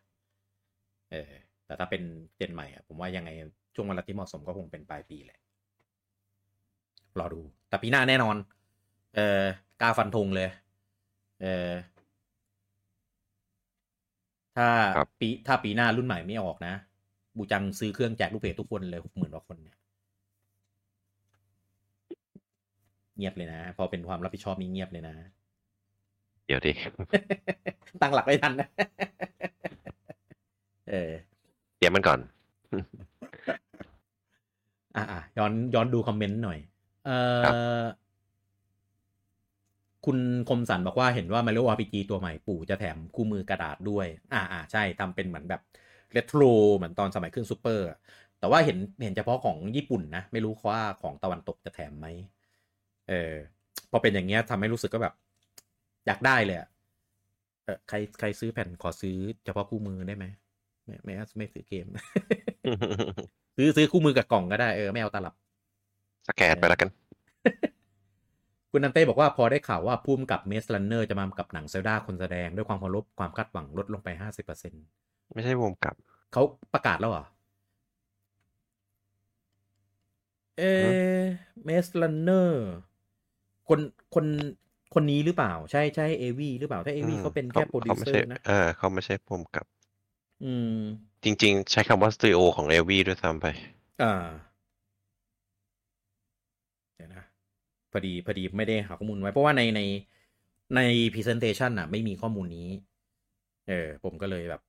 [1.12, 1.32] เออ
[1.66, 2.02] แต่ถ้าเป็น
[2.38, 3.30] เจนใหม่อะผมว่ายังไง
[3.76, 5.40] ช่วงเวลาที่เหมาะสมก็คงเป็นปลายปีแหละ
[7.20, 8.36] รอดู แต่ปีหน้าแน่นอน
[9.16, 9.42] เออ
[9.82, 10.50] กล้าฟันธงเลย
[11.42, 11.70] เออ
[14.56, 14.68] ถ้า
[14.98, 16.74] ครับปีถ้าปีหน้ารุ่นใหม่ไม่ออกนะ
[17.38, 19.78] บูจังซื้อเครื่องแจกลูกเพจทุกคนเลยหกหมื่นกว่าคนเนี่ย
[23.18, 25.16] เงียบเลยนะ พอเป็นความรับผิดชอบนี่เงียบเลยนะ
[26.46, 26.74] เดี๋ยวดิ
[28.02, 28.68] ตั้งหลักไม่ทันนะ
[30.90, 31.12] เออ
[31.78, 32.20] เตรียมมันก่อน
[34.96, 36.60] อะอะย้อนย้อนดูคอมเมนต์หน่อย
[37.06, 37.12] เอ
[37.44, 37.84] ครับอ
[40.06, 40.18] คุณ
[40.50, 45.62] คมสันบอกว่าเห็นว่า Mario RPG ตัวใหม่ปู่จะแถมคู่มือกระดาษด้วย อ่าอ่าใช่ทำเป็นเหมือนแบบ
[46.12, 46.42] เรโทร
[46.76, 47.98] เหมือนตอนสมัยเครื่องซูเปอร์อะ
[48.40, 52.08] แต่ว่าเห็นเห็นเฉพาะของญี่ปุ่นนะ ไม่รู้ว่าของตะวันตกจะแถมไหม
[53.10, 53.34] เออ
[53.92, 55.14] พอเป็นอย่างเงี้ยทำให้รู้สึกก็แบบ
[56.08, 56.68] อยากได้เลยอะ
[57.64, 60.26] เออใครใครซื้อแผ่นขอซื้อเฉพาะคู่มือได้ไหม
[60.86, 61.86] ไม่ไม่ไม่ซื้อเกม
[63.58, 65.34] ซื้อซื้อคู่มือกับกล่องก็ได้เออไม่เอาตลับ
[66.28, 66.90] สแกนไปแล้วกัน
[68.72, 74.74] คุณนันเต้บอกว่าพอได้ข่าวว่าผู้กำกับ Maze Runner จะมากับหนังเซลดาคนแสดงด้วยความเคารพความคาดหวังลดลงไปห้าสิบเปอร์เซ็น
[75.34, 75.96] ไม่ใช่ผู้กำกับ
[76.34, 76.42] เขา
[76.74, 77.26] ประกาศแล้วเหรอ
[80.58, 80.64] เอ
[81.66, 82.66] Maze Runner
[83.68, 83.80] คน
[84.14, 84.26] คน
[84.96, 89.66] คนนี้หรือเปล่า ใช่ใช่เอวีหรือเปล่าถ้าเอวีอืมเขาเป็นแค่โปรดิวไม่ใช่นะเออเขาไม่ใช่ผู้กำกับ
[90.42, 90.70] อืม
[91.24, 93.46] จริง ๆ ใช้คำว่าสตูดิโอของเอวีด้วยซ้ำไป
[94.00, 94.14] อ่า
[96.96, 97.24] เดี๋ยวนะ
[97.92, 99.82] พอดีพอดีไม่ได้หาข้อมูลไว้ เพราะว่าในใน
[100.76, 100.82] ใน
[101.14, 102.70] presentation อะ ไม่มีข้อมูลนี้
[103.68, 104.62] เออ ผมก็เลยแบบ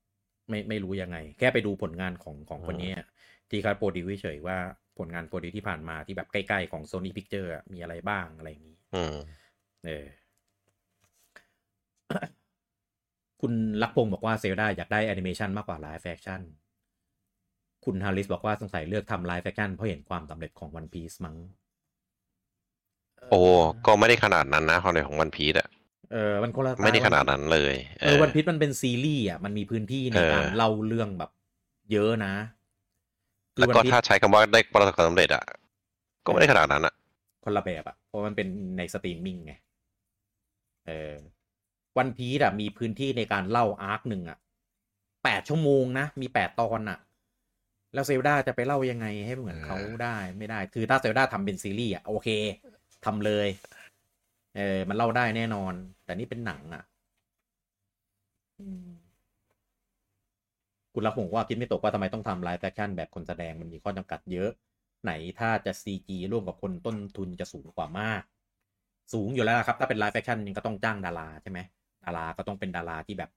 [0.48, 3.06] ไม่ไม่รู้ยังไง แค่ไปดูผลงานของของคนนี้อะ
[3.50, 4.58] ที่เขาโปรดิวเฉยๆว่า
[4.98, 9.43] ผลงานโปรดิวที่ผ่านมาที่แบบใกล้ ๆ ของ Sony Picture อะมีอะไรบ้างอะไรอย่างนี้ อืม
[9.86, 10.06] เออ
[13.40, 13.52] คุณ
[13.82, 16.40] ลักพงศ์บอกว่าเซลดาอยากได้แอนิเมชันมากกว่า live action
[17.84, 21.36] คุณฮาริสบอกว่าสงสัยเลือกทำ live action เพราะเห็นความสำเร็จของวันพี e มั้ง
[23.30, 23.40] โอ้
[23.86, 25.68] ก็ไม่ได้ขนาดนั้นนะความสำเร็จของ One Piece อะ
[26.12, 31.30] เออมันคนละไม่ได้ขนาดนั้นเลยเออวันพี e มันเป็นซีรีส์อะมันมีพื้นที่ในเออการเล่าเรื่องแบบ
[31.92, 32.34] เยอะนะ
[33.56, 35.44] คือแล้วก็ One Piece ถ้าใช้คำว่าได้ประสบความสำเร็จอะ
[36.24, 36.94] ก็ไม่ได้ขนาดนั้นอะ
[37.44, 38.48] คนละแบบอะเพราะมันเป็น
[38.78, 39.52] ในสตรีมมิ่งไง
[40.86, 41.14] เออ
[41.98, 44.38] One Piece อะมีพื้นที่ในการเล่า arc หนึ่งอะ
[45.24, 46.98] แปดชั่วโมงนะ มีแปดตอนอะ
[47.94, 52.28] แล้วเซลดาจะไปเล่ายังไงให้เหมือนเขาได้ไม่ได้ คือถ้าเซลดาทำเป็นซีรีส์อะโอเค
[53.04, 53.48] ทำเลย
[54.56, 55.74] เออ มันเล่าได้แน่นอน
[56.04, 56.84] แต่นี่เป็นหนังอะ
[60.92, 64.50] คุณลักพงศ์ว่าคิดไม่ตกว่าทำไมต้องทำ live action แบบคนแสดงมันมีข้อจำกัดเยอะ
[65.04, 68.22] ไหนถ้าจะ CG ร่วมกับคนต้นทุนจะสูงกว่ามาก
[69.12, 71.58] สูงอยู่แล้วล่ะครับ ถ้าเป็น live action ก็ต้องจ้างดาราใช่ไหม
[72.04, 73.30] ดาราก็ต้องเป็นดาราที่แบบ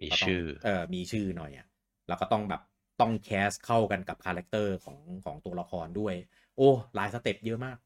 [0.00, 1.66] มีก็ต้องชื่อ เออมีชื่อหน่อยอะ
[2.08, 2.62] แล้วก็ต้องแบบ
[3.00, 6.14] ต้อง cast เข้ากันกับ character ของของตัวละครด้วย
[6.56, 7.78] โอ้หลาย step เยอะมาก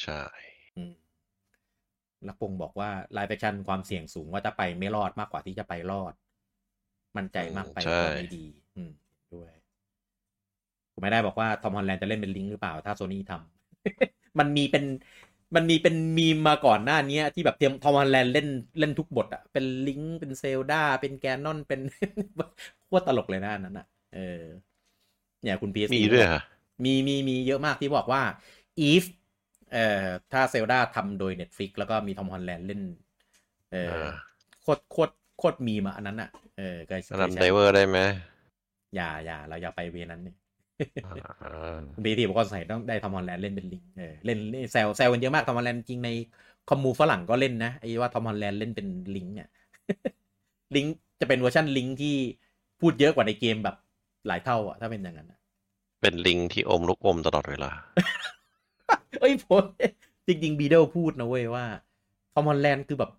[0.00, 0.22] ใช่
[0.76, 0.92] อืม
[2.28, 6.14] ลักพงศ์บอกว่า live action ความเสี่ยงสูงว่าจะไปไม่รอดมากกว่าที่จะไปรอด
[7.16, 8.44] มั่นใจมากไปใช่ก็ไม่ดี
[8.76, 8.90] อืม
[9.34, 9.52] ด้วย
[10.92, 14.84] ผมไม่ได้บอกว่าทอมฮอลแลนด์จะเล่นเป็นลิงก์หรือเปล่า ถ้าโซนี่ทำ มันมีเป็น
[15.54, 18.48] มันมีเป็นมีมมาก่อนหน้านี้ที่แบบเตรียมทอมฮอลแลนด์เล่น
[18.78, 21.80] เล่นทุกบทอะเป็นลิงก์เป็นเซลดาเป็นแกนนอนเป็น
[22.84, 24.42] โคตรตลกเลยนะอันนั้นอะเออ
[25.42, 26.40] เนี่ยคุณพีมีด้วยเหรอ
[26.84, 28.22] มีมีมีเยอะมากที่บอกว่า
[28.90, 29.04] if
[29.72, 32.82] เอ่อถ้าเซลดาทำโดย Netflix แล้วก็มีทอมฮอลแลนด์เล่น
[33.72, 34.10] เอออ่า
[34.62, 37.98] โคตรโคตรโคตรมีมาอันนั้นอะเออเคยเคยรันใช้ไดเวอร์ได้ไหม
[38.94, 41.12] อย่าอย่าเราอย่าไปเวนั้นนี่อ่า
[41.94, 46.10] คุณบีทีบอกว่าสงสัยต้องได้ทอมฮอลแลนด์เล่นเป็นลิงเออเล่นเล่นแซวแซวกันเยอะมากทอมฮอลแลนด์จริงใน
[46.70, 48.86] คอมมูฝรั่งก็เล่นนะไอ้ว่าทอมฮอลแลนด์เล่นเป็น
[49.16, 49.48] ลิงเนี่ย
[50.74, 50.86] ลิง
[51.20, 52.14] จะเป็นเวอร์ชันลิงที่
[52.80, 53.76] พูดเยอะกว่าในเกมแบบ
[54.26, 55.38] หลายเท่าอะถ้าเป็นอย่างนั้นอะ
[56.00, 57.70] เป็นลิงที่อมลูกอมตลอดเวลา
[59.20, 59.64] เอ้ยผม
[60.26, 61.64] จริงๆบีเดลพูดนะเว้ยว่า
[62.34, 63.10] ทอมฮอลแลนด์คือแบบ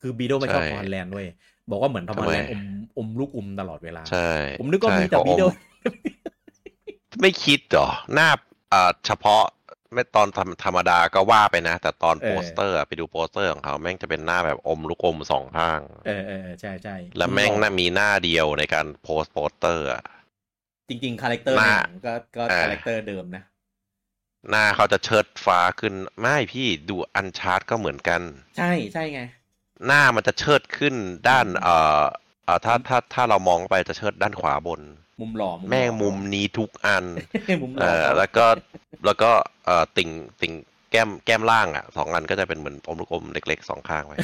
[0.00, 1.28] คือบีเดลไม่ชอบใช่ทอมฮอลแลนด์เว้ย
[1.70, 4.28] บอกว่าเหมือนทอมฮอลแลนด์อทำมไมอมลูกอมตลอดเวลาใช่
[4.60, 5.48] ผมนึกว่าใช่มีแต่พอบีอมเดล
[7.20, 8.28] ไม่คิดเหรอหน้า
[8.72, 9.42] อ่าเฉพาะ
[9.94, 20.02] ไม่ตอนธรรมธรรมดาก็ว่าไปนะ แต่ตอนเออโปสเตอร์อะไปดูโปสเตอร์ของเขาแม่งจะเป็นหน้าแบบอมลูกอมสองข้าง เออเออเออใช่ใช่แล้วแม่งน่ามีหน้าเดียวในการโพสต์โปสเตอร์อะ
[20.88, 23.42] จริงๆ character ในน้าหนังก็ก็อ่า character เดิมนะ
[24.50, 28.20] หน้าเขาจะเชิดหน้าขึ้น ไม่พี่ดู Uncharted ก็เหมือนกัน
[28.58, 29.20] ใช่ใช่ไง
[29.86, 30.94] หน้ามันจะเชิดขึ้น
[31.28, 32.02] ด้าน เอ่อ
[32.44, 34.80] เอ่อถ้าถ้าถ้าเรามองไปจะเชิดด้านขวาบน
[35.20, 37.04] มุมหล่อแม่งมุมนี้ทุกอัน
[37.62, 38.46] มุมหเอล่อเออแล้วก็
[39.06, 39.30] แล้วก็
[39.64, 40.10] เอ่อติ่ง
[40.40, 40.52] ติ่ง
[40.90, 44.16] แก้มแก้มล่างอะสองอันก็จะเป็นเหมือนอมลูกอมเล็กๆสองข้างไว้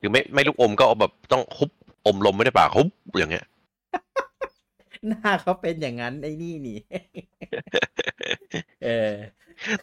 [0.00, 1.70] คือไม่ไม่ลูกอมก็เอาแบบต้องฮุบ
[2.06, 2.88] อมลมไม่ได้ปากฮุบ
[3.18, 3.46] อย่างเงี้ย
[5.08, 6.78] หน้าเขาเป็นอย่างนั้นไอ้นี่นี่
[8.84, 9.12] เออ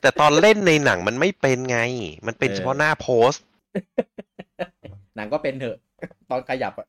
[0.01, 1.79] แต่ตอนเล่นในหนังมันไม่เป็นไง
[2.27, 3.43] มันเป็นเออเฉพาะหน้าโพสต์
[5.15, 5.77] หนังก็เป็นเถอะ
[6.29, 6.87] ตอนขยับอะ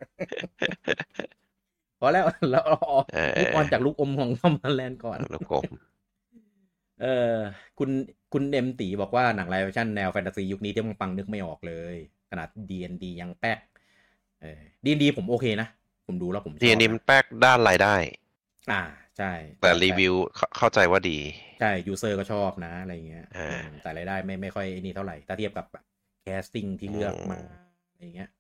[2.01, 5.65] พอแล้วแล้วเอาเอาเออลูกออนจากลูกอมของทอมฮอลแลนด์ก่อนลูกอม
[7.03, 7.37] เออ
[7.79, 7.91] คุณ
[8.33, 11.95] คุณเอ็มตีบอกว่าหนัง live action แนวแฟนตาซียุคนี้ที่มันปังนึกไม่ออกเลย
[12.31, 13.59] ขนาด D&D ยังแป๊ก
[14.43, 15.69] เออ D&D ผมโอเคนะ
[16.07, 17.95] ผมดูแล้วผมชอบทีนี้มันแป๊กด้านรายได้
[18.73, 18.83] อ่า
[19.19, 21.19] ใช่ แต่รีวิวเข้าเข้าใจว่าดี
[21.61, 25.67] ใช่ user ก็ชอบนะ อะไรเงี้ยอ่าอืมแต่รายได้ไม่ไม่ค่อยไอ้นี่เท่าไหร่ ถ้าเทียบกับ
[26.23, 28.31] casting ที่เลือกมาอืมอะไรเงี้ย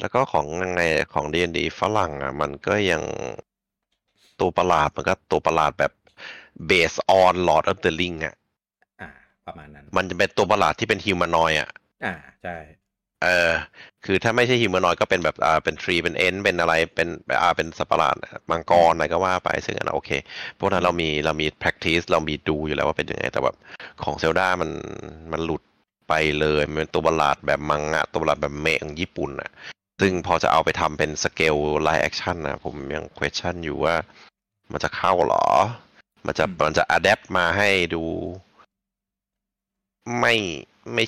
[0.00, 0.82] แล้วก็ของยังไง
[1.14, 3.02] ของ D&D ฝรั่งอะ มันก็ยัง
[4.40, 5.92] ตัวประหลาดมันก็ตัวประหลาดแบบ
[6.70, 8.34] based on Lord of the Ring อะ
[9.00, 9.10] อ่า
[9.46, 11.70] ประมาณนั้น มันจะเป็นตัวประหลาดที่เป็นฮิวแมนอยอะ
[12.04, 12.56] อ่าใช่
[13.22, 13.52] เออ
[14.04, 17.08] คือถ้าไม่ใช่ฮิวแมนอยก็เป็นแบบอ่าเป็นทรีเป็นเอ็นเป็นอะไรเป็น
[17.40, 18.14] อ่าเป็นสัตว์ประหลาด
[18.50, 20.10] มังกรอะไรก็ว่าไปซึ่งอันนั้นโอเค
[20.58, 23.56] พวกนั้นเรามีเรามี practice เรามีดูอยู่แล้วว่าเป็นยังไง แต่แบบ
[24.04, 24.70] ของเซลดามัน
[25.32, 25.62] มันหลุด
[26.08, 29.50] ไปเลยมันเป็นตัวประหลาดแบบมังงะตัวประหลาดแบบเมะของญี่ปุ่นอะ
[30.00, 33.94] ซึ่งพอจะเอาไปทำเป็นสเกลไลฟ์แอคชั่นนะผมยัง question อยู่ว่า
[34.72, 35.46] มันจะเข้าเหรอ
[36.26, 38.04] มันจะอืมมันจะ adapt มาให้ดู
[40.18, 40.34] ไม่
[40.92, 41.04] ไม่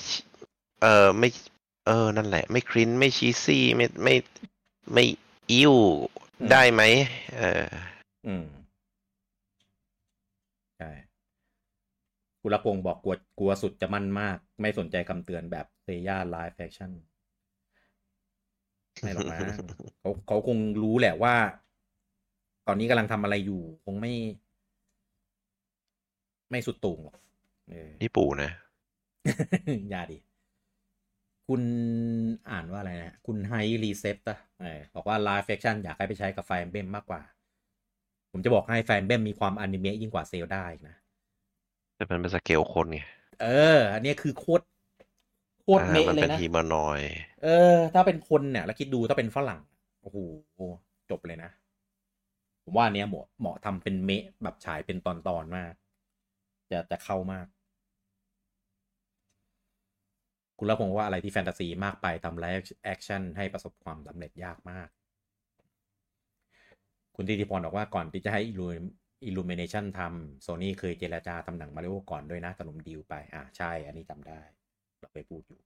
[0.81, 1.29] เออไม่
[1.87, 4.15] เออ นั่นแหละ ไม่ครินไม่ชีซี่ไม่ไม่
[4.93, 5.03] ไม่
[5.51, 5.75] อิ้ว
[6.51, 6.81] ได้ไหม
[7.37, 7.65] เออ
[8.27, 8.45] อืม
[10.77, 10.91] ใช่
[12.41, 16.91] กุลกงบอกกลัวกลัวสุดจะมั่นมาก ไม่สนใจคำเตือนแบบเซย่าไลฟ์แฟคชั่น
[19.01, 19.39] ไม่หรอกนะ
[19.99, 21.35] เขาเขาคงรู้แหละว่า
[22.67, 24.13] ตอนนี้กำลังทำอะไรอยู่ คงไม่
[26.49, 27.17] ไม่สุดโต่งหรอก
[27.69, 28.51] เออนี่ปู่นะ
[29.89, 30.17] อย่าดิ
[31.47, 31.61] คุณ
[32.51, 33.53] อ่านว่าอะไรนะ คุณไฮ
[33.83, 37.21] รีเซปต์อะเออบอกว่า live action อยากให้ไปใช้กับไฟเบมมากกว่า
[38.31, 40.95] ผมจะบอกให้ Fire Emblem มีความอนิเมะยิ่งกว่าเซลด้านะ
[41.95, 42.99] แต่มันเป็นสเกลคนไง
[43.41, 43.47] เอ
[43.77, 44.65] อ อันเนี้ยคือโคตร
[45.63, 47.01] โคตรอ่าเมะมันเลเป็ยนนะฮีมานอย
[47.43, 49.61] เออ ถ้าเป็นคนเนี่ย แล้วคิดดูถ้าเป็นฝรั่ง
[50.01, 50.17] โอ้โห
[51.11, 51.51] จบเลยนะ
[52.63, 55.73] ผมว่าอันเนี้ยเหมาะเหมาะทำเป็นเมะแบบฉายเป็นตอนๆมาก
[56.71, 57.47] จะจะเข้ามาก
[60.57, 64.89] คุณละพงษ์ว่าอะไรที่แฟนตาซีมากไปทำ live action ให้ประสบความสำเร็จยากมาก
[67.15, 68.41] คุณทิติพรบอกว่าก่อนที่จะให้
[69.27, 74.41] Illumination ทำโซนี่เคยเจรจาทำหนังมาริโอก่อนด้วยนะตกลงดีลไป อ่าใช่ อันนี้จำได้
[75.03, 75.61] เราไปพูดอยู่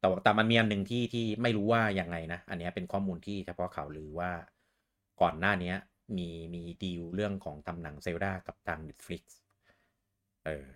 [0.00, 4.30] แต่ว่าแต่มันมีอันหนึ่งที่ที่ไม่รู้ว่ายังไงนะ อันเนี้ยเป็นข้อมูลที่เฉพาะข่าวลือว่า
[5.20, 5.76] ก่อนหน้าเนี้ย
[6.16, 9.22] มีมีดีลเรื่องของทำหนังเซลดากับทาง Netflix
[10.44, 10.66] เออ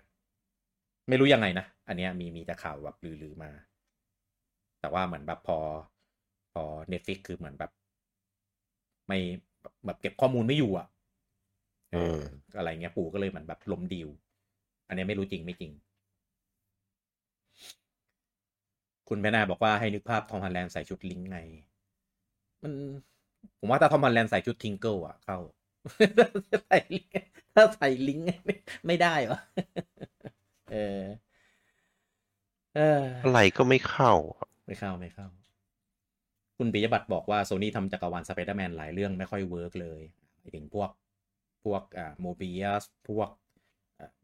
[1.09, 3.51] ไม่รู้ยังไงนะ อันเนี้ยมีมีแต่ข่าวแบบลือๆมา
[4.81, 5.59] แต่ว่าเหมือนแบบพอ
[6.53, 7.71] พอ Netflix คือเหมือนแบบ
[9.07, 9.19] ไม่
[9.61, 10.87] แบบแบบเก็บข้อมูลไม่อยู่อะ
[11.93, 12.21] เออ
[12.57, 14.09] อะไรเงี้ยปู่ก็เลยเหมือนแบบล้มดีล
[14.89, 15.73] อันเนี้ยไม่รู้จริงไม่จริง
[19.09, 21.39] คุณแม่นาบอกว่าให้นึกภาพทอมฮอลแลนด์ใส่ชุดลิงก์ไง
[22.63, 22.73] มัน
[23.59, 25.39] ผมว่าถ้าทอมฮอลแลนด์ใส่ชุดทิงเกิลอะเข้า
[26.67, 27.13] ใส่ลิงก์
[27.55, 28.55] ถ้าใส่ลิงก์ไม่
[28.87, 29.39] ไม่ได้เหรอ
[30.71, 31.03] เออ
[32.77, 34.13] เอออะไรก็ไม่เข้า
[34.67, 35.29] ไม่เข้าไม่เข้า
[36.59, 40.01] คุณปิยบัตรบอกว่าโซนี่ทำจักรวาลสไปเดอร์แมนหลายเรื่องไม่ค่อย work เลย
[40.41, 40.91] ไปถึงพวก
[41.65, 43.29] พวกอ่ามอร์เบียสพวก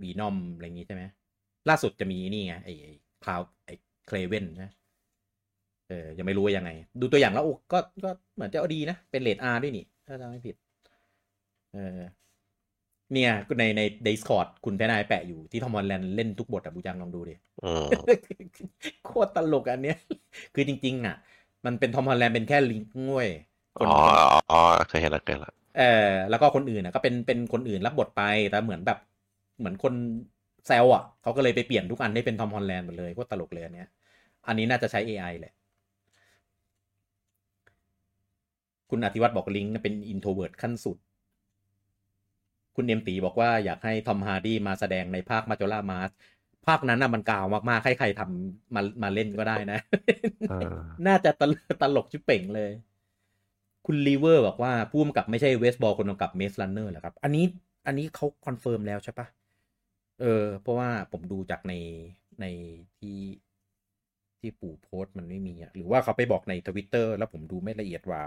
[0.01, 1.02] เวน่อมอะไรอย่างงี้ใช่ไหม
[1.68, 2.74] ล่าสุดจะมีนี่ไงไอ้
[3.24, 3.74] คราเวนไอ้
[4.06, 4.70] คราเวนนะ
[5.88, 6.70] เออยังไม่รู้ว่ายังไง
[7.00, 10.56] ดูตัวอย่างแล้วโอ้ก็ก็เหมือนจะเอาดีนะ เป็น rate R ด้วยนี่ ถ้าจำไม่ผิด
[11.72, 12.00] เออ
[13.12, 18.22] เนี่ยในใน Discord คุณแพนายแปะอยู่ที่ทอมฮอลแลนด์เล่นทุกบทอะบูจังลองดูดิอืม
[19.04, 19.96] โคตรตลกอันเนี้ย
[20.54, 21.16] คือจริง ๆ อะ
[21.64, 23.28] มันเป็นทอมฮอลแลนด์เป็นแค่ลิงก์ง่วย
[23.78, 24.58] คนอ๋อคนอ๋ออ๋อ
[24.88, 25.82] เคยเห็นแล้วเคยเห็นแล้วเออ
[26.28, 28.20] แล้วก็คนอื่นอะก็เป็นเป็นคนอื่นรับบทไป
[28.50, 28.98] แต่เหมือนแบบ
[29.58, 29.94] เหมือนคน
[30.66, 33.89] แซวอะเขาก็เลยไปเปลี่ยนทุกอันให้เป็นทอมฮอลแลนด์หมดเลยโคตรตลกเลยอันเนี้ย
[34.47, 35.52] อันนี้น่าจะใช้ AI แหละ
[38.90, 40.98] คุณอธิวัตรบอกลิงก์เป็น introvert ขั้นสุด
[42.76, 46.10] คุณเนมตีบอกว่าอยากให้ทอมฮาร์ดี้มาแสดงในภาคมาจ o ล่ามาส
[46.66, 49.78] ภาคนั้นน่ะมันกาวมากๆ ให้ใครทำมามาเล่นก็ได้นะ
[50.48, 51.52] เออน่าจะตล
[51.82, 52.70] ตลกชิบเป่งเลย
[53.86, 57.44] คุณลีเวอร์บอกว่าผู้กำกับไม่ใช่ Wes Ball คนกำกับ Maze Runner เหรอครับ อันนี้
[57.86, 59.26] อันนี้เขา confirm แล้วใช่ปะ
[60.23, 61.74] เออ เพราะว่าผมดูจากใน
[62.40, 62.47] ใน
[62.99, 63.19] ที่
[64.40, 68.23] ที่ปู่โพสต์มันไม่มีอะหรือว่าเขาไปบอกในทวิตเตอร์แล้วผมดูไม่ละเอียดว่า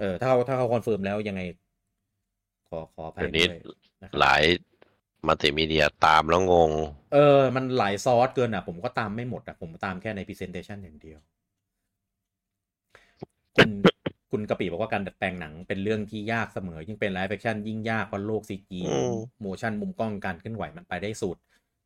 [0.00, 1.42] เออถ้าเขาถ้าเขา confirm แล้วยังไง
[2.68, 3.60] ขอขออภัยเดี๋ยวนี้ด้วย
[4.02, 4.42] นะครับหลาย
[5.26, 6.70] มัลติมีเดียตามแล้วงง
[7.14, 11.18] เออ มันหลายซอสเกินอะ ผมก็ตามไม่หมดอะ ผมตามแค่ใน Presentation อย่างเดียว
[13.56, 13.68] คุณ
[14.30, 19.12] คุณกะปิบอกว่าการดัดแปลงหนังเป็นเรื่องที่ยากเสมอ ยิ่งเป็น live action ยิ่งยากเพราะโลก CG อืม
[19.42, 21.36] motion มุมกล้องการเคลื่อนไหวมันไปได้สุด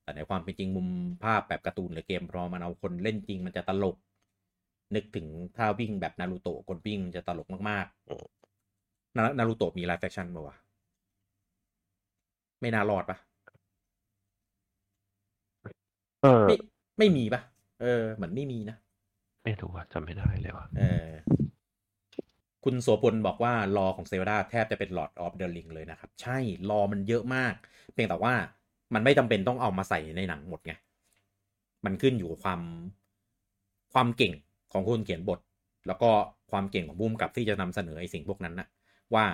[0.03, 0.89] แต่ในความเป็นจริงมุม
[1.25, 3.97] ภาพแบบการ์ตูนหรือเกมพอมันเอาคนเล่นจริงมันจะตลก
[4.95, 5.27] นึกถึง
[5.57, 10.57] ท่าวิ่งแบบนารูโตะคนวิ่งมันจะตลกมากๆนานารูโตะมี live action ป่าวะ
[12.61, 13.17] ไม่น่ารอดปะ
[16.23, 16.57] เออไม่
[16.99, 17.41] ไม่มีปะ
[17.81, 18.77] เออเหมือนไม่มีนะ
[19.45, 21.09] ไม่รู้ว่าจำไม่ได้เลยว่ะเออ
[22.65, 26.39] คุณโสพลบอกว่า lore ของเซลดาแทบจะเป็น Lord of the Ring เลยนะครับ ใช่
[26.71, 27.55] lore มันเยอะมาก
[27.93, 28.35] เพียงแต่ว่า
[28.95, 30.73] มันไม่จำเป็นต้องเอามาใส่ในหนังหมดไง
[31.85, 32.61] มันขึ้นอยู่กับความ
[33.93, 34.33] ความเก่ง
[34.73, 35.41] ของคนเขียนบท
[35.87, 36.11] แล้วก็
[36.51, 38.69] ความเก่งของบูมกับที่จะนำเสนอไอ้สิ่งพวกนั้นนะ
[39.15, 39.25] ว่า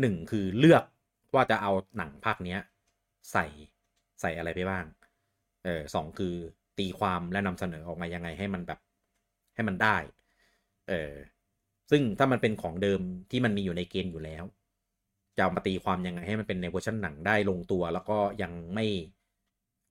[0.00, 0.84] หนึ่งคือเลือก
[1.34, 2.58] ว่าจะเอาหนังภาคเนี้ย
[3.32, 3.46] ใส่
[4.20, 4.84] ใส่อะไรไปบ้าง
[5.64, 6.34] เออสองคือ
[6.78, 8.80] ตีความและนำเสนอออกมายังไงให้มันแบบ
[9.54, 9.96] ให้มันได้
[10.88, 11.12] เออ
[11.90, 13.00] ซึ่งถ้ามันเป็นของเดิม
[13.30, 14.44] ที่มันมีอยู่ในเกณฑ์อยู่แล้ว
[15.38, 18.86] จะามาตีความยังไงให้มันเป็นในเวอร์ชันหนังได้ลงตัว แล้วก็ยังไม่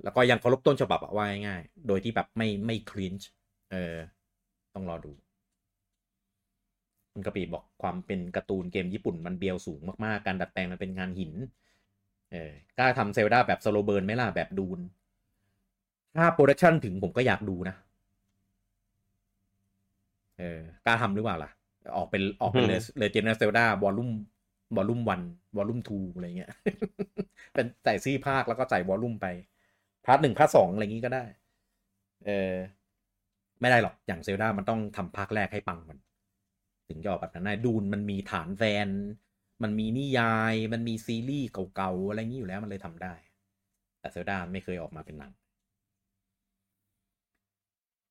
[0.04, 3.30] แล้วก็ยังเคารพต้นฉบับอะว่าง่ายๆโดยที่แบบไม่ไม่ cringe
[3.72, 3.96] เออ
[4.74, 5.14] ต้องรอดู
[7.14, 11.34] คุณกะปิบอกความเป็นการ์ตูนเกมญี่ปุ่นมันเบียวสูงมากๆ การดัดแปลงมันเป็นงานหิน
[12.32, 14.80] เออกล้าทำเซลดาแบบ slow burn ไหมล่ะแบบดูน
[16.16, 17.76] ถ้า production ถึงผมก็อยากดูนะ
[20.40, 21.50] เออกล้าทำหรือเปล่าล่ะ
[21.96, 24.10] ออกเป็นออกเป็นเลย Legend Zelda volume
[24.76, 25.22] volume one
[25.58, 26.52] volume two อะไรเงี้ย
[27.54, 29.28] เป็นใส่ชื่อภาคแล้วก็ใส่ volume ไป
[30.06, 31.24] part หนึ่ง part สองอะไรอย่างงี้ก็ได้
[32.26, 32.54] เออ
[33.62, 35.98] ไม่ได้หรอก อย่างเซลดามันต้องทำภาคแรกให้ปังมัน
[36.88, 38.88] ถึงจะออกแบบนั้นได้ดูนมันมีฐานแฟน
[39.64, 43.14] มันมีนิยาย มันมีซีรีส์เก่าๆ อะไรอย่างนี้อยู่แล้วมันเลยทำได้
[44.00, 45.32] แต่เซลดาไม่เคยออกมาเป็นหนัง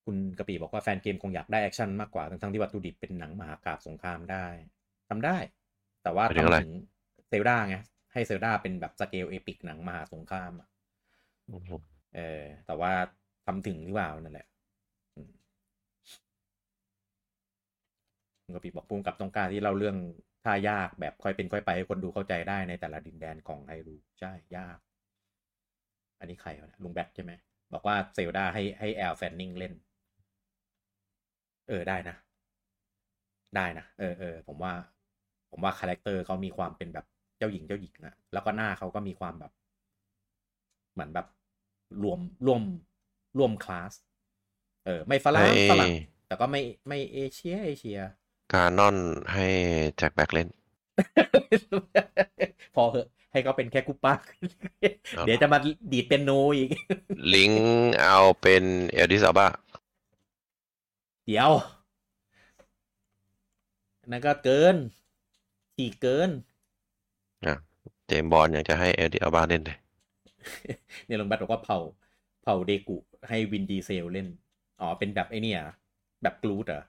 [0.05, 4.47] คุณกะปิบอกว่าแฟนเกมคงอยากได้ action มากกว่า ทั้งๆที่วัตถุดิบเป็นหนังมหากาพย์สงครามได้
[5.09, 5.37] ทำได้
[6.03, 6.73] แต่ว่าหมายถึงอะไรทำถึง
[7.29, 7.77] เซลดาไง
[8.13, 10.69] ให้เซลดาเป็นแบบ scale epic หนังมหาสงครามอะ
[12.17, 12.93] เออ แต่ว่า
[13.47, 14.47] ทำถึงหรือเปล่านั่นแหละ
[15.17, 15.31] อืม
[18.45, 19.97] คุณกะปิบอกผู้กำกับต้องการที่เล่าเรื่อง
[20.45, 24.79] ท่ายากแบบค่อยเป็นค่อยไปให้คนดูเข้าใจได้ในแต่ละดินแดนของไฮรูลใช่ยาก
[26.19, 27.33] อันนี้ใครวะเนี่ยลุงแบทใช่ไหม
[27.73, 29.75] บอกว่าเซลดาให้ให้แอลแฟนนิงเล่น
[31.69, 32.17] เออได้นะ
[33.57, 34.73] ได้นะเออเออผมว่า
[35.51, 37.07] ผมว่า character เขามีความเป็นแบบ
[37.39, 39.53] เจ้าหญิงเจ้าหญิงนะแล้วก็หน้าเขาก็มีความแบบ
[40.93, 41.27] เหมือนแบบ
[42.03, 42.63] รวมร่วม
[43.39, 43.93] ร่วมคลาส
[44.87, 45.95] เออ ไม่ฝรั่งให้ฝรั่ง
[46.27, 47.99] แต่ก็ไม่ไม่เอเชียเอเชีย
[48.53, 48.97] กานอน
[49.33, 49.47] ให้
[49.97, 50.49] แจ็คแบล็คเล่น
[52.75, 54.15] พอเหอะให้เขาเป็นแค่คุปป้า
[55.17, 55.59] เอาเดี๋ยวจะมา
[55.93, 56.71] ดีดเป็นโนอีก
[57.35, 57.63] ลิงก์
[58.03, 59.47] เอาเป็นเอลดิสอาบ้า
[61.27, 61.51] เดี๋ยว
[64.11, 64.77] นั่นก็เกิน
[65.79, 66.31] อีกเกิน
[68.07, 69.79] เจมส์บอลยังจะให้เอลดิสอาบ้าเล่นเลย
[71.07, 71.79] เนี่ยลงแบทบอกว่าเผา
[72.43, 72.97] เผาเดกุ
[73.29, 74.29] ให้วินดีเซลเล่น
[74.81, 75.61] อ๋อ เป็นแบบไอ้เนี่ย
[76.23, 76.83] แบบกรูดเหรอ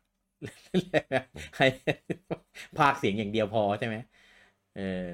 [1.58, 1.66] ให้
[2.78, 3.96] ภาคเสียงอย่างเดียวพอใช่ไหม
[4.76, 5.10] เออ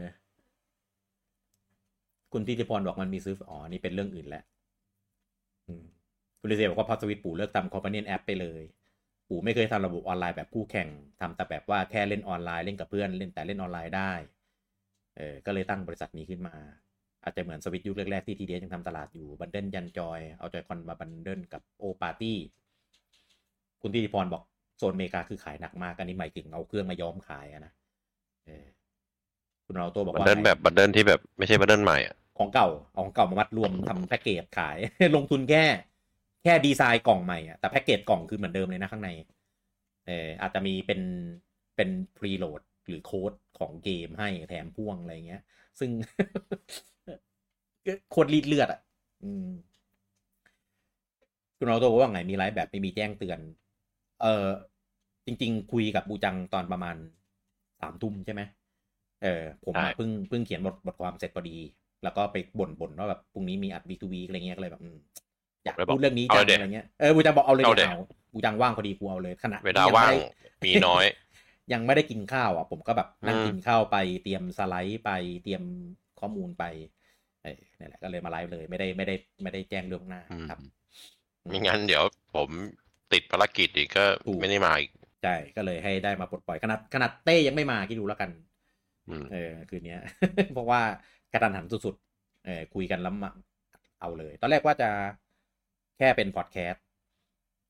[2.33, 4.43] คุณทิติพรบอกมันมีซื้อ อ๋อ นี่เป็นเรื่องอื่นแล้ว
[5.67, 5.85] อืม
[6.39, 8.63] คุณลิเซบอกว่าพอสวิตปู่เลิกทำ companion app ไปเลย
[9.29, 10.87] ปู่ไม่เคยทำระบบออนไลน์แบบคู่แข่ง
[11.19, 14.11] ทำแต่แบบว่าแค่เล่นออนไลน์เล่นกับเพื่อนเล่นแต่เล่นออนไลน์ได้
[15.17, 16.55] เออ ก็เลยตั้งบริษัทนี้ขึ้นมา
[17.23, 22.37] อาจจะเหมือนสวิตยุคแรกๆที่ทีเดียยังทำตลาดอยู่ bundle ยันจอย เอา Joy-Con มา bundle กับ Mario Party
[23.81, 24.43] คุณทิติพรบอก
[24.77, 27.73] โซนอเมริกาคือขายหนักมากอันนี้หมายถึงเอาเครื่องมาย้อมขายอะนะ
[28.45, 28.65] เออ
[29.65, 34.77] คุณเราตัวบอกว่า bundle ไงแบบ bundle ที่แบบไม่ใช่ bundle ใหม่อะของเก่าเอาของเก่ามามัดรวมทำแพ็กเกจขาย
[35.15, 35.63] ลงทุนแค่
[36.43, 39.09] แค่ดีไซน์กล่องใหม่อะแต่แพ็กเกจกล่องคือเหมือนเดิมเลยนะข้างใน
[40.07, 41.01] เอออาจจะมีเป็น
[41.75, 45.41] เป็น preload หรือโค้ดของเกมให้แถมพ่วงอะไรเงี้ย
[45.79, 45.91] ซึ่ง
[47.85, 48.79] ก็โคตรรีดเลือดอะ
[49.23, 49.47] อืม
[51.57, 53.39] คุณเราตัวบอกว่าไงมีไลฟ์แบบไม่มีแจ้งเตือน
[54.21, 54.45] เออ
[55.25, 56.95] จริง ๆ คุยกับบูจังตอนประมาณ
[57.81, 58.41] สามทุ่มใช่ไหม
[59.23, 61.57] เออผมอะใช่เพิ่งเพิ่งเขียนบทบทความเสร็จพอดี
[62.03, 64.83] แล้วก็ไปบ่นบ่นว่าแบบพรุ่งนี้มีอัดวีทูวีอะไรเงี้ยก็เลยแบบ
[65.65, 67.99] อืมอยากเลยบอกพูดเรื่องนี้เอาจังเด็อะไรเงี้ยเออบูจังบอกเอาเลยเอาเดี๋เด็ยวเอา
[68.33, 70.17] บูจังว่างพอดีกูเอาเลยขณะเวลาที่ยังว่างไม่ได้
[70.63, 71.05] มีน้อย
[71.73, 75.11] ยังไม่ได้กินข้าวอะ ผมก็แบบนั่งอืมกินข้าวไปเตรียมสไลด์ไป
[75.43, 75.63] เตรียม
[76.19, 76.63] ข้อมูลไป
[77.43, 80.59] เออนี่แหละก็เลยมาไลฟ์เลยไม่ได้ไม่ได้ไม่ได้แจ้งเรื่องหน้าอืมครับ
[81.47, 82.03] ไม่งั้นเดี๋ยว
[82.35, 82.49] ผม
[83.13, 84.91] ติดภารกิจอีกก็ถูกไม่ได้มาอีก
[85.23, 88.29] ใช่ก็เลยให้ได้มาปลดปล่อยขนาดขนาดเต้ยังไม่มาคิดดูแล้วกัน
[89.09, 90.01] อืมเออคืนเนี้ย
[90.53, 90.81] เพราะว่า
[91.33, 93.31] กระดันหันสุดๆเออคุยกันแล้วมา
[94.01, 94.89] เอาเลย ตอนแรกว่าจะ
[95.99, 96.83] แค่เป็นพอดแคสต์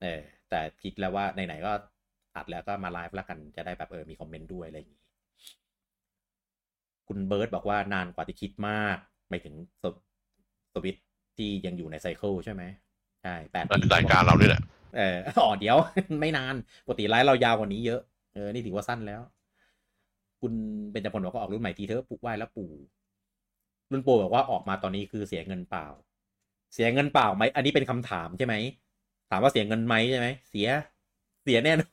[0.01, 1.71] เออแต่คิดแล้วว่าไหนๆก็
[2.35, 5.01] อัดแล้วก็มาไลฟ์แล้วกันจะได้แบบเออมีคอมเมนต์ด้วยอะไรอย่างนี้
[7.07, 8.97] คุณเบิร์ตบอกว่านานกว่าที่คิดมาก
[9.29, 9.93] ไม่ถึงสว
[10.73, 11.05] สวิตช์
[11.37, 12.63] ที่ยังอยู่ในไซเคิลใช่ไหม
[13.23, 14.61] ใช่แปดปีรายการเราด้วยแหละ
[14.97, 15.77] เอออ๋อเดี๋ยว
[16.21, 18.01] ไม่นานปกติไลฟ์เรายาวกว่านี้เยอะ
[18.33, 19.21] เออนี่ถือว่าสั้นแล้ว
[20.41, 20.53] คุณ
[20.91, 22.71] เป็นจพลบอกก็ออกรุ่นใหม่ทีเถอะปลูกไหว้แล้วปู่
[23.91, 25.87] รุ่นโปรบอกว่าออกมาตอนนี้คือเสียเงินเปล่า
[26.73, 28.55] เสียเงินเปล่าไหม อันนี้เป็นคำถามใช่ไหม
[29.29, 30.67] ถามว่าเสียเงินไหมใช่ไหม เสีย
[31.43, 31.91] เสียแน่นอน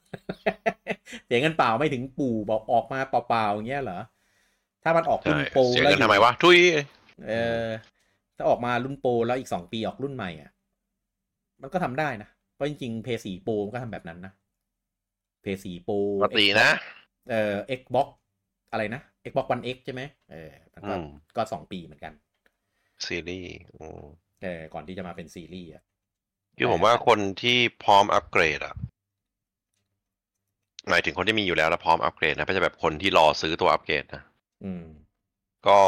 [1.27, 4.01] เสียเงินเปล่าไม่ถึงปู่บอกออกมาเปล่าๆอย่างเงี้ยเหรอ
[4.83, 6.59] ถ้ามันออกรุ่ใช่นโปรเสียแล้วเงินอยู่ทำไมวะ ทุย
[7.27, 7.33] เอ
[7.67, 7.69] อ
[8.37, 10.51] ถ้าออกมารุ่นโปรแล้วอีกสองปีออกรุ่นใหม่อะ
[11.63, 14.33] มันก็ทำได้นะ เพราะจริงๆเพย์สี่โปรมันก็ทำแบบนั้นนะ
[15.41, 16.71] เพย์สี่โปรปกตินะ
[17.29, 18.09] เอ่อ Xbox
[18.71, 21.05] อะไรนะ Xbox One X ใช่ไหมเออ มันก็อืม
[21.37, 22.13] ก็สองปีเหมือนกัน
[23.05, 23.57] ซีรีส์
[24.47, 25.83] อืมเออก่อนที่จะมาเป็นซีรีส์อะ
[26.59, 28.75] คือผมว่าคนที่พร้อมอัปเกรดอะ
[30.89, 34.23] หมายถึงคนที่มีอยู่แล้วแล้วพร้อมอัปเกรดนะไม่ใช่แบบคนที่รอซื้อตัวอัปเกรดนะ
[34.65, 34.85] อืม
[35.69, 35.79] ก็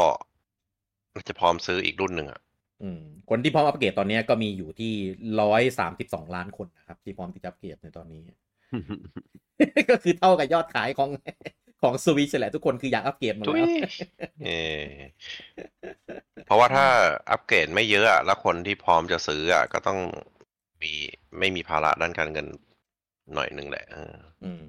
[1.27, 2.41] จะพร้อมซื้ออีกรุ่นหนึ่งอะ
[2.83, 4.93] อืม คนที่พร้อมอัปเกรดตอนเนี้ยก็มีอยู่ที่
[5.41, 8.21] ร้อยสามสิบสองล้านคนนะครับ ที่พร้อมที่จะอัปเกรดในตอนนี้
[9.89, 11.09] ก็คือเท่ากับยอดขายของ
[11.81, 13.69] ของสวิชแหละทุกคนคืออยากอัปเกรดหมดทุยแล้ว
[14.43, 14.49] เอ
[14.81, 14.85] อ
[16.45, 16.87] เพราะว่าถ้า
[17.31, 19.99] อัปเกรดไม่เยอะอะแล้วคนที่พร้อมจะซื้ออะก็ต้อง
[20.81, 20.93] มี
[21.39, 22.47] ไม่มีภาระด้านการเงิน
[23.33, 24.61] หน่อยหนึ่งแหละเอออืม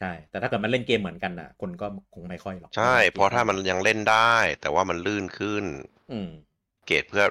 [0.00, 5.64] ใช่ แต่ถ้าเกิดมันเล่นเกมเหมือนกันน่ะ คนก็คงไม่ค่อยหรอก ใช่ เพราะถ้ามันยังเล่นได้ แต่ว่ามันลื่นขึ้น
[6.10, 6.28] อืม
[6.86, 7.24] เกรดเพื่อ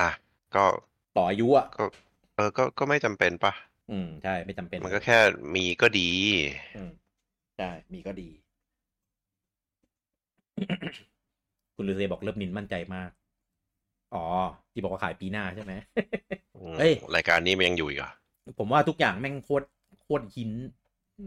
[0.00, 0.10] อะ
[0.54, 0.64] ก็
[1.16, 1.84] ต่ออายุอะก็
[2.34, 3.52] เออ ก็ก็ไม่จำเป็นปะ
[3.90, 5.18] อืม ใช่ ไม่จำเป็น มันก็แค่
[5.54, 6.10] มีก็ดี
[6.76, 6.90] อืม
[7.56, 8.28] ใช่มีก็ดี
[11.74, 13.10] คุณลูเซบอกเริ่มนินมั่นใจมาก
[14.14, 14.24] อ๋อ
[14.72, 15.72] ที่บอกว่าขายปีหน้าใช่ไหม
[16.56, 18.12] อืมเอ้ยรายการนี้มันยังอยู่อีกเหรอะ
[18.58, 19.66] ผมว่าทุกอย่างแม่งโคตร
[20.02, 20.50] โคตรหิน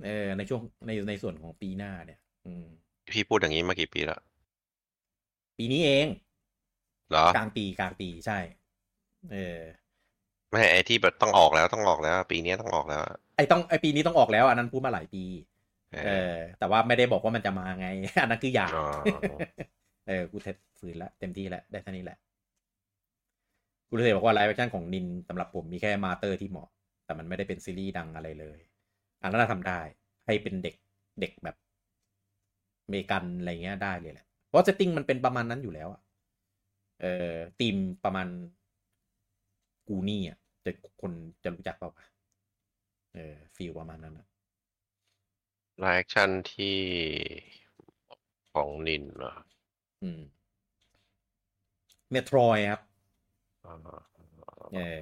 [0.05, 2.65] เออในช่วงในในส่วนของปีหน้าเนี่ย อืม
[3.11, 4.19] พี่พูดอย่างนี้มากี่ปีแล้ว
[5.57, 6.07] ปีนี้เอง
[7.09, 8.39] เหรอกลางปีกลางปีใช่
[9.31, 9.59] เออ
[10.51, 15.23] ไม่ไอที่แบบต้องออกแล้วต้องออกแล้ว ปีนี้ต้องออกแล้วอะไอต้องไอปีนี้ต้องออกแล้วอันนั้นพูดมาหลายปี
[15.91, 17.87] เอเอออ แต่ว่าไม่ได้บอกว่ามันจะมาไง
[18.21, 18.79] อันนั้นคืออยากอ๋อ
[20.07, 20.47] เออ กูเท
[20.79, 22.17] ฝืนละเต็มที่แล้วได้เท่านี้แหละ
[23.87, 26.69] กูเลยบอกว่าไลฟ์แอคชั่นของนินสำหรับผมมีแค่มาเตอร์ที่เหมาะ
[27.05, 28.59] แต่มันไม่ได้เป็นซีรีส์ดังอะไรเลย
[29.21, 29.79] อันนั้นนะทำได้
[30.25, 30.75] ให้เป็นเด็ก
[31.21, 31.55] เด็กแบบ
[32.85, 36.01] อเมริกันอะไรเงี้ยได้เลยแหละ เพราะเซตติ้งมันเป็นประมาณนั้นอยู่แล้วอะ
[37.01, 38.27] เออทีมประมาณ
[39.87, 40.71] กูนี่อะจะ
[41.01, 41.11] คน
[41.43, 42.05] จะรู้จักเปล่าวะ
[43.13, 44.27] เออฟีลประมาณนั้นอะ
[45.79, 46.77] ไลฟ์แอคชั่นที่
[48.53, 49.33] ของนินเหรอ
[50.01, 50.19] อืม
[52.11, 52.81] เมโทรยครับ
[53.63, 53.71] อ๋อ
[54.73, 55.01] เออ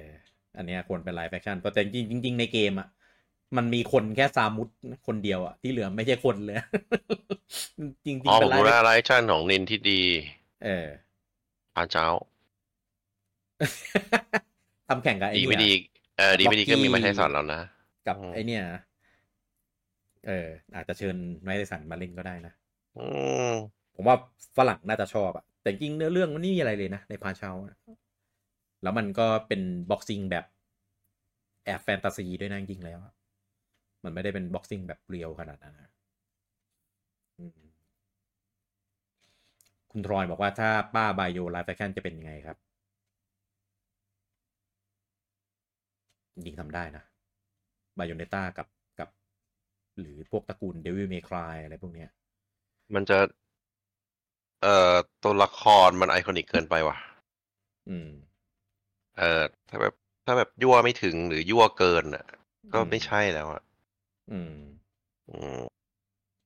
[0.56, 2.88] อันเนี้ยควรเป็นไลฟ์แฟคชั่นแต่จริงจริงๆในเกมอะ
[3.56, 4.68] มันมีคนแค่ซามุส
[5.06, 6.56] คนเดียวอะ ที่เหลือไม่ใช่คนเลย
[8.06, 10.00] จริงๆอ๋อเป็ผนมไลรู้ฟ์แล้วไลฟ์แอคชั่นของนินที่ดี
[10.62, 10.68] เออ
[11.74, 12.08] Punch-Out
[14.88, 15.70] ทำแข่งกับไอ้ดีนี่ไม่ดี
[16.16, 17.60] เออดีไม่ดีก็มีมาใช้สอนเรานะ
[18.06, 18.80] กับอืมไอเนี่ยนะ
[20.28, 22.52] เออ อาจจะเชิญ Mike Tyson มาเล่นก็ได้นะ
[22.96, 23.04] อื
[23.50, 23.52] ม
[23.94, 24.16] ผมว่า
[24.56, 27.74] ฝรั่งน่าจะชอบอะแต่จริงๆเนื้อเรื่องมันไม่มีอะไรเลยนะใน Punch-Out อะ
[28.82, 29.60] แล้วมันก็เป็น
[29.90, 30.44] boxing แบบ
[31.64, 33.12] แอบแฟนตาซีด้วยนะจริงๆแล้วอะ
[34.04, 35.90] มันไม่ได้เป็น boxing แบบ real ขนาดนั้นนะ
[37.38, 37.68] อืม
[39.90, 42.56] คุณทรอยบอกว่าถ้าป้าเบโย live action จะเป็นยังไงครับ
[46.34, 47.02] จริงๆทำได้นะ
[47.96, 48.77] Bayonetta กับกับ
[50.00, 52.10] หรือพวกตระกูล Devil May Cry อะไรพวกเนี้ย
[52.94, 53.18] มันจะ
[54.62, 56.96] เอ่อตัวละครมัน iconic เกินไปว่ะ
[57.88, 58.08] อืม
[59.18, 59.94] เออถ้าแบบ
[60.24, 62.24] ถ้าแบบยั่วไม่ถึงหรือยั่วเกินอะ
[62.72, 63.62] ก็อืมไม่ใช่แล้วอะ
[64.30, 64.54] อืม
[65.28, 65.68] อืม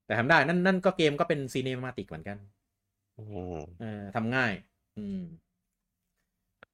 [0.07, 2.39] แต่ทำได้ นั่นนั่นก็เกมก็เป็นซีเนมาติกเหมือนกัน
[3.17, 3.23] อื
[3.53, 4.53] มเออทำง่าย
[4.97, 5.21] อืม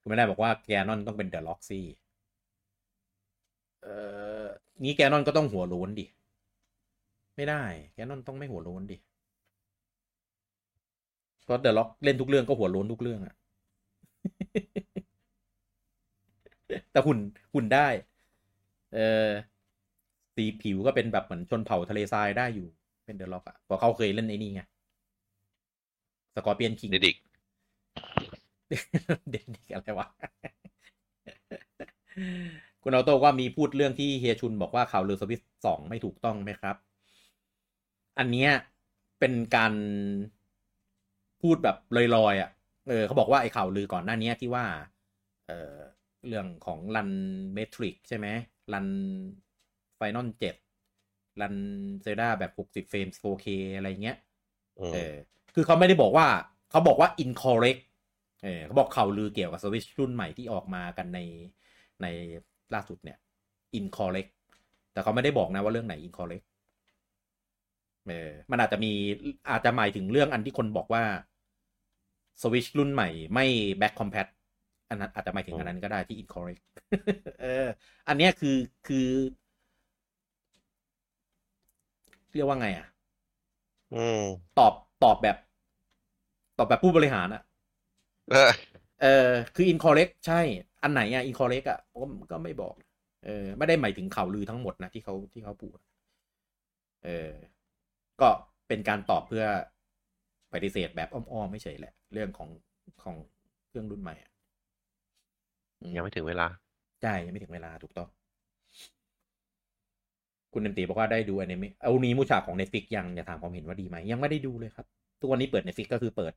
[0.01, 1.85] คุณไม่ได้บอกว่าแกนอนต้องเป็นเดอะล็อกซี่
[3.83, 3.89] เอ
[4.45, 4.47] อ
[4.83, 6.05] งี้แกนอนก็ต้องหัวโล้นดิ
[7.39, 8.97] ไม่ได้แกนอนต้องไม่หัวโล้นดิ
[11.49, 13.35] ก็เดอะล็อกเล่นทุกเรื่องก็หัวโล้นทุกเรื่องอะ
[16.91, 17.19] แต่หุ่น
[17.55, 17.89] หุ่นได้
[18.95, 18.99] เอ
[19.29, 19.31] อ
[20.35, 22.69] สีผิวก็เป็นแบบเหมือนชนเผ่าทะเลทรายได้อยู่
[23.05, 24.63] เป็น The Rock อะเพราะเขาเคยเล่นไอ้นี่ไง
[26.35, 27.17] Scorpion King ดิดิก
[29.31, 30.07] เด็กๆอะไรวะ
[32.83, 36.77] คุณออโต้ก็มีพูดเรื่องที่เฮียชุนบอกว่าข่าวลือสวิตสองไม่ถูกต้องไหมครับ
[38.19, 38.51] อันเนี้ย
[39.21, 39.73] เป็นการ
[41.41, 42.51] พูดแบบลอยๆอะ
[42.89, 44.65] เออเขาบอกว่าไอ้ข่าวลือก่อนหน้านี้ที่ว่า
[45.49, 45.75] เออ
[46.27, 47.11] เรื่องของ run
[47.55, 48.27] Matrix ใช่ไหม
[48.73, 48.89] run
[49.97, 50.57] Final เจ็ด
[51.41, 51.57] run
[52.03, 53.47] Zelda แบบหกสิบเฟรม 4K
[53.77, 54.17] อะไรเงี้ย
[54.81, 55.15] อืมเออ
[55.55, 56.27] คือเขาไม่ได้บอกว่า
[56.71, 57.83] เขาบอกว่า incorrect
[58.45, 61.21] เออเขาบอกข่าวลือเกี่ยวกับสวิชรุ่นใหม่ที่ออกมากันใน
[62.03, 62.07] ใน
[62.75, 63.19] ล่าสุดเนี่ย
[63.79, 64.33] incorrect
[64.93, 66.47] แต่เขาไม่ได้บอกนะว่าเรื่องไหน incorrect
[68.09, 68.93] เออมันอาจจะมี
[69.51, 71.05] อาจจะหมายถึงเรื่องอันที่คนบอกว่า
[72.43, 73.47] สวิชรุ่นใหม่ไม่
[73.81, 74.27] back compat
[74.89, 76.63] อันนั้นอาจจะหมายถึงอันนั้นก็ได้ที่ incorrect
[77.43, 77.67] เออ
[78.09, 78.57] อันเนี้ยคือ
[78.87, 79.09] คือ
[82.33, 82.87] เรียกว่าไงอะ
[83.93, 84.23] อืม
[84.59, 84.73] ตอบ
[85.03, 85.37] ตอบแบบ
[86.59, 87.43] ตอบแบบผู้บริหารอะ
[88.31, 88.53] เออ
[89.03, 90.41] เออคือ incorrect ใช่
[90.83, 92.75] อันไหนอะ incorrect อะก็ก็ไม่บอก
[93.25, 95.79] เออ ไม่ได้หมายถึงข่าวลือทั้งหมดนะที่เขาที่เขาพูด
[97.05, 97.33] เออ
[98.21, 98.29] ก็
[98.69, 99.45] เป็นการตอบเพื่อ
[100.53, 102.49] ปฏิเสธแบบอ้อมๆไม่เฉยแหละ เรื่องของ
[103.03, 103.17] ของ
[103.69, 104.31] เครื่องรุ่นใหม่อะ
[105.81, 106.47] อืยังไม่ถึงเวลา
[107.03, 108.09] ใช่ยังไม่ถึงเวลาถูกต้อง
[110.53, 114.87] คุณเนมตีบอกว่าได้ดูอนิเมะเอานี้มูชาของ Netflix ยังอย่าถามความเห็นว่าดีไหมยังไม่ได้ดูเลยครับ
[115.21, 116.33] ทุกวันนี้เปิด Netflix ก็คือเปิด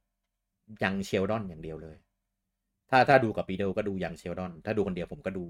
[0.83, 1.97] ยังเชลดอนอย่างเดียวเลย
[2.89, 5.43] ถ้าถ้าดูกับปีเดลก็ดู Young Sheldon ถ้าดูคนเดียวผมก็ดู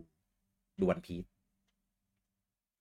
[0.79, 1.25] ดู One Piece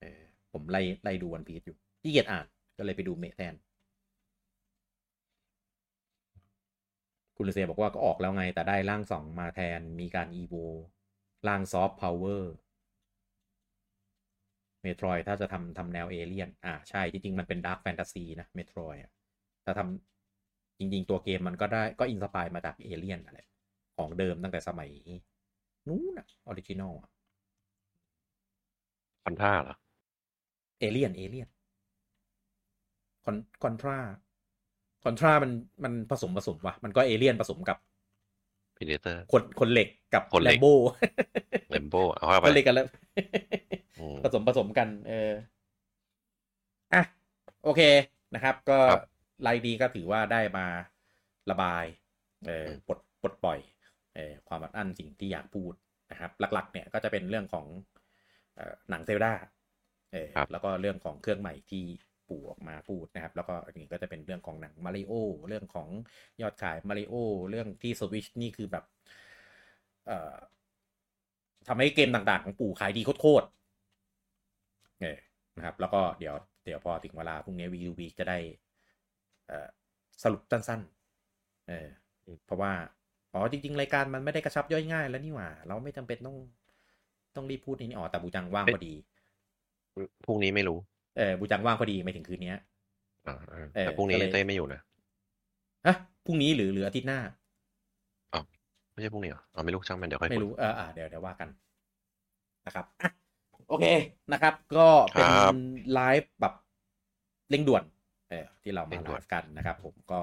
[0.00, 0.20] เออ
[0.52, 2.46] ผมไล่ไล่ดู One Piece อยู่ขี้เกียจอ่าน
[2.80, 3.54] ก็เลยไปดูเมะแทน
[7.36, 10.54] คุณเลเซียบอกว่าก็ออกแล้วไง แต่ได้ร่างสองมาแทนมีการอีโว
[11.46, 12.54] ร่างซอฟต์พาวเวอร์
[14.82, 18.94] Metroid ถ้าจะทำทำแนวเอเลียน อ่าใช่จริงๆมันเป็นดาร์ k แฟนตาซีนะ Metroid
[19.64, 23.38] ถ้าทำจริง ๆ ตัวเกมมันก็ได้ก็อินสปายมาจากเอเลียนอะไร
[23.96, 24.90] ของเดิมตั้งแต่สมัย
[25.88, 27.10] นู้นอะออริจินอลอะ
[29.24, 29.74] คอนท่าเหรอ
[30.78, 31.48] เอเลียน เอเลียน
[33.24, 33.98] คอนคอนทรา
[35.04, 35.50] คอนทรามัน
[35.84, 37.78] มันผสมผสมวะมันก็เอเลียนผสมกับ
[38.76, 40.66] พีเดเตอร์คนคนเหล็กกับคนเหแลล็กมโบ
[41.70, 42.86] เลมโบเอาเข้าไปคนเหล็กกันแล้ว
[44.00, 45.32] อืมผสมผสมกัน เออ
[46.94, 47.02] อะ
[47.64, 47.80] โอเค
[48.34, 49.02] นะครับ ก็ครับ
[49.42, 50.66] ไลน์ดีก็ถือว่าได้มา
[51.50, 51.84] ระบาย
[52.46, 53.58] เออปลดปลดปล่อย
[54.14, 55.72] เออความอัดอั้นสิ่งที่อยากพูด
[56.10, 57.66] นะครับ หลักๆ เนี่ยก็จะเป็นเรื่องของ
[58.54, 59.32] เอ่อหนังเซลดา
[60.12, 61.84] เออครับแล้วก็เรื่องของเครื่องใหม่ที่
[62.30, 65.12] ปู่ออกมาพูดนะครับ แล้วก็อันนี้ก็จะเป็นเรื่องของหนังมาริโอ
[65.48, 65.88] เรื่องของ
[66.42, 67.14] ยอดขายมาริโอ
[67.50, 68.84] เรื่องที่สวิชนี่คือแบบ
[70.06, 70.34] เอ่อ
[71.68, 75.18] ทำให้เกมต่างๆ ของปู่ขายดีโคตรๆเออ
[75.56, 76.34] นะครับ แล้วก็เดี๋ยว
[76.64, 78.38] เดี๋ยวพอถึงเวลาพรุ่งนี้วีวีจะได้
[79.48, 79.68] เอ่อ
[80.22, 81.88] สรุปสั้นๆเออ
[82.46, 82.72] เพราะว่า
[83.32, 86.36] อ๋อ จริง ๆ รายการมันไม่ได้กระชับย่อยง่ายแล้วนี่หว่า เราไม่จำเป็นต้อง
[87.36, 88.94] ต้องรีบพูดในนี้อ๋อแต่บูจังว่างพอดี
[90.26, 90.78] พรุ่งนี้ไม่รู้
[91.20, 92.58] เออบูจังว่างพอดีไม่ถึงคืนเนี้ย
[93.26, 94.80] อ่าอ่าเออแต่พรุ่งนี้ก็เลยเต้ไม่อยู่นะ
[95.86, 97.20] ฮะพรุ่งนี้หรือหรืออาทิตย์หน้า
[98.92, 101.48] ไม่ใช่พรุ่งนี้เหรออ๋อไม่รู้ช่างมันเดี๋ยวค่อยไม่คุยรู้เอออ่าเดี๋ยวเดี๋ยวว่ากัน
[102.66, 103.10] นะครับอะ
[103.68, 103.86] โอเค
[104.32, 105.54] นะครับ ก็เป็นครับ
[105.94, 106.54] ไลฟ์แบบ
[107.50, 107.84] เร่งด่วน
[108.30, 110.20] เออที่เรามาไลฟ์กันนะครับ ผมก็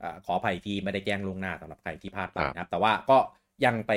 [0.00, 3.18] เอ่อขออภัยที่ไม่ได้แจ้งล่วงหน้าสำหรับใครที่พลาดไปนะครับ แต่ว่าก็
[3.64, 3.92] ยังไป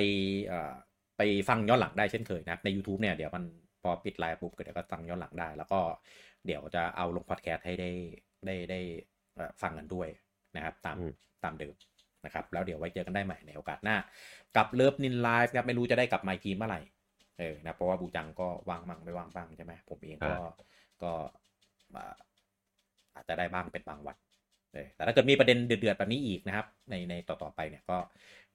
[0.47, 0.73] เอ่อ
[1.17, 3.43] ไปฟังย้อนหลังได้เช่นเคยนะครับใน YouTube เนี่ยเดี๋ยวมัน
[3.83, 5.79] พอปิดไลฟ์ปุ๊บก็เดี๋ยวก็ฟังย้อนหลังได้ แล้วก็
[6.47, 7.91] เดี๋ยวจะเอาลงพอดแคสต์ให้ได้
[8.45, 8.79] ได้ได้
[9.35, 10.07] เอ่อฟังกันด้วย
[10.55, 11.13] นะครับ ตามอืม
[11.43, 11.75] ตามเดิม
[12.25, 13.97] นะครับ แล้วเดี๋ยวไว้เจอกันได้ใหม่ในโอกาสหน้า
[14.55, 16.81] กับเลิฟนินไลฟ์ครับไม่รู้จะได้กลับมาอีกทีเมื่อไหร่
[17.39, 20.35] เออนะเพราะว่าบูจังก็ว่างมั่งไม่ว่างบ้างใช่ไหมผมเองก็
[21.03, 21.11] ก็
[21.95, 22.15] อ่า
[23.15, 24.17] อาจจะได้บ้างเป็นบางวัน
[24.73, 27.97] เออแต่ถ้าเกิดมีประเด็นเดือดๆแบบนี้อีกนะครับ ในในต่อๆไปเนี่ยก็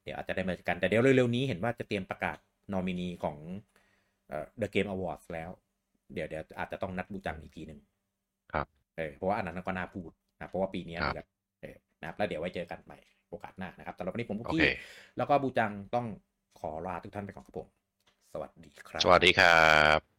[0.03, 2.37] เดี๋ยวอาจจะได้มาเจอกันแต่เดี๋ยวเร็วๆนี้เห็นว่าจะเตรียมประกาศ
[2.73, 3.37] นอมินีของ
[4.29, 5.51] เอ่อ The Game Awards แล้ว
[6.13, 7.81] เดี๋ยวเดี๋ยวอาจจะต้องนัดบูจังอีกทีหนึ่ง
[8.53, 8.67] ครับ
[8.97, 11.27] เออเพราะว่าอันนั้นก็น่าพูดนะเพราะว่าปีนี้ครับเดือด
[11.61, 12.99] เออนะครับแล้วเดี๋ยวไว้เจอกันใหม่
[13.29, 14.65] โอกาสหน้านะครับสำหรับวันนี้ผมพุกโอกี้เค
[15.17, 16.07] แล้วก็บูจังต้อง
[16.61, 17.69] ขอลาทุกท่านไปก่อนครับผม
[18.33, 20.12] สวัสดีครับ สวัสดีครับ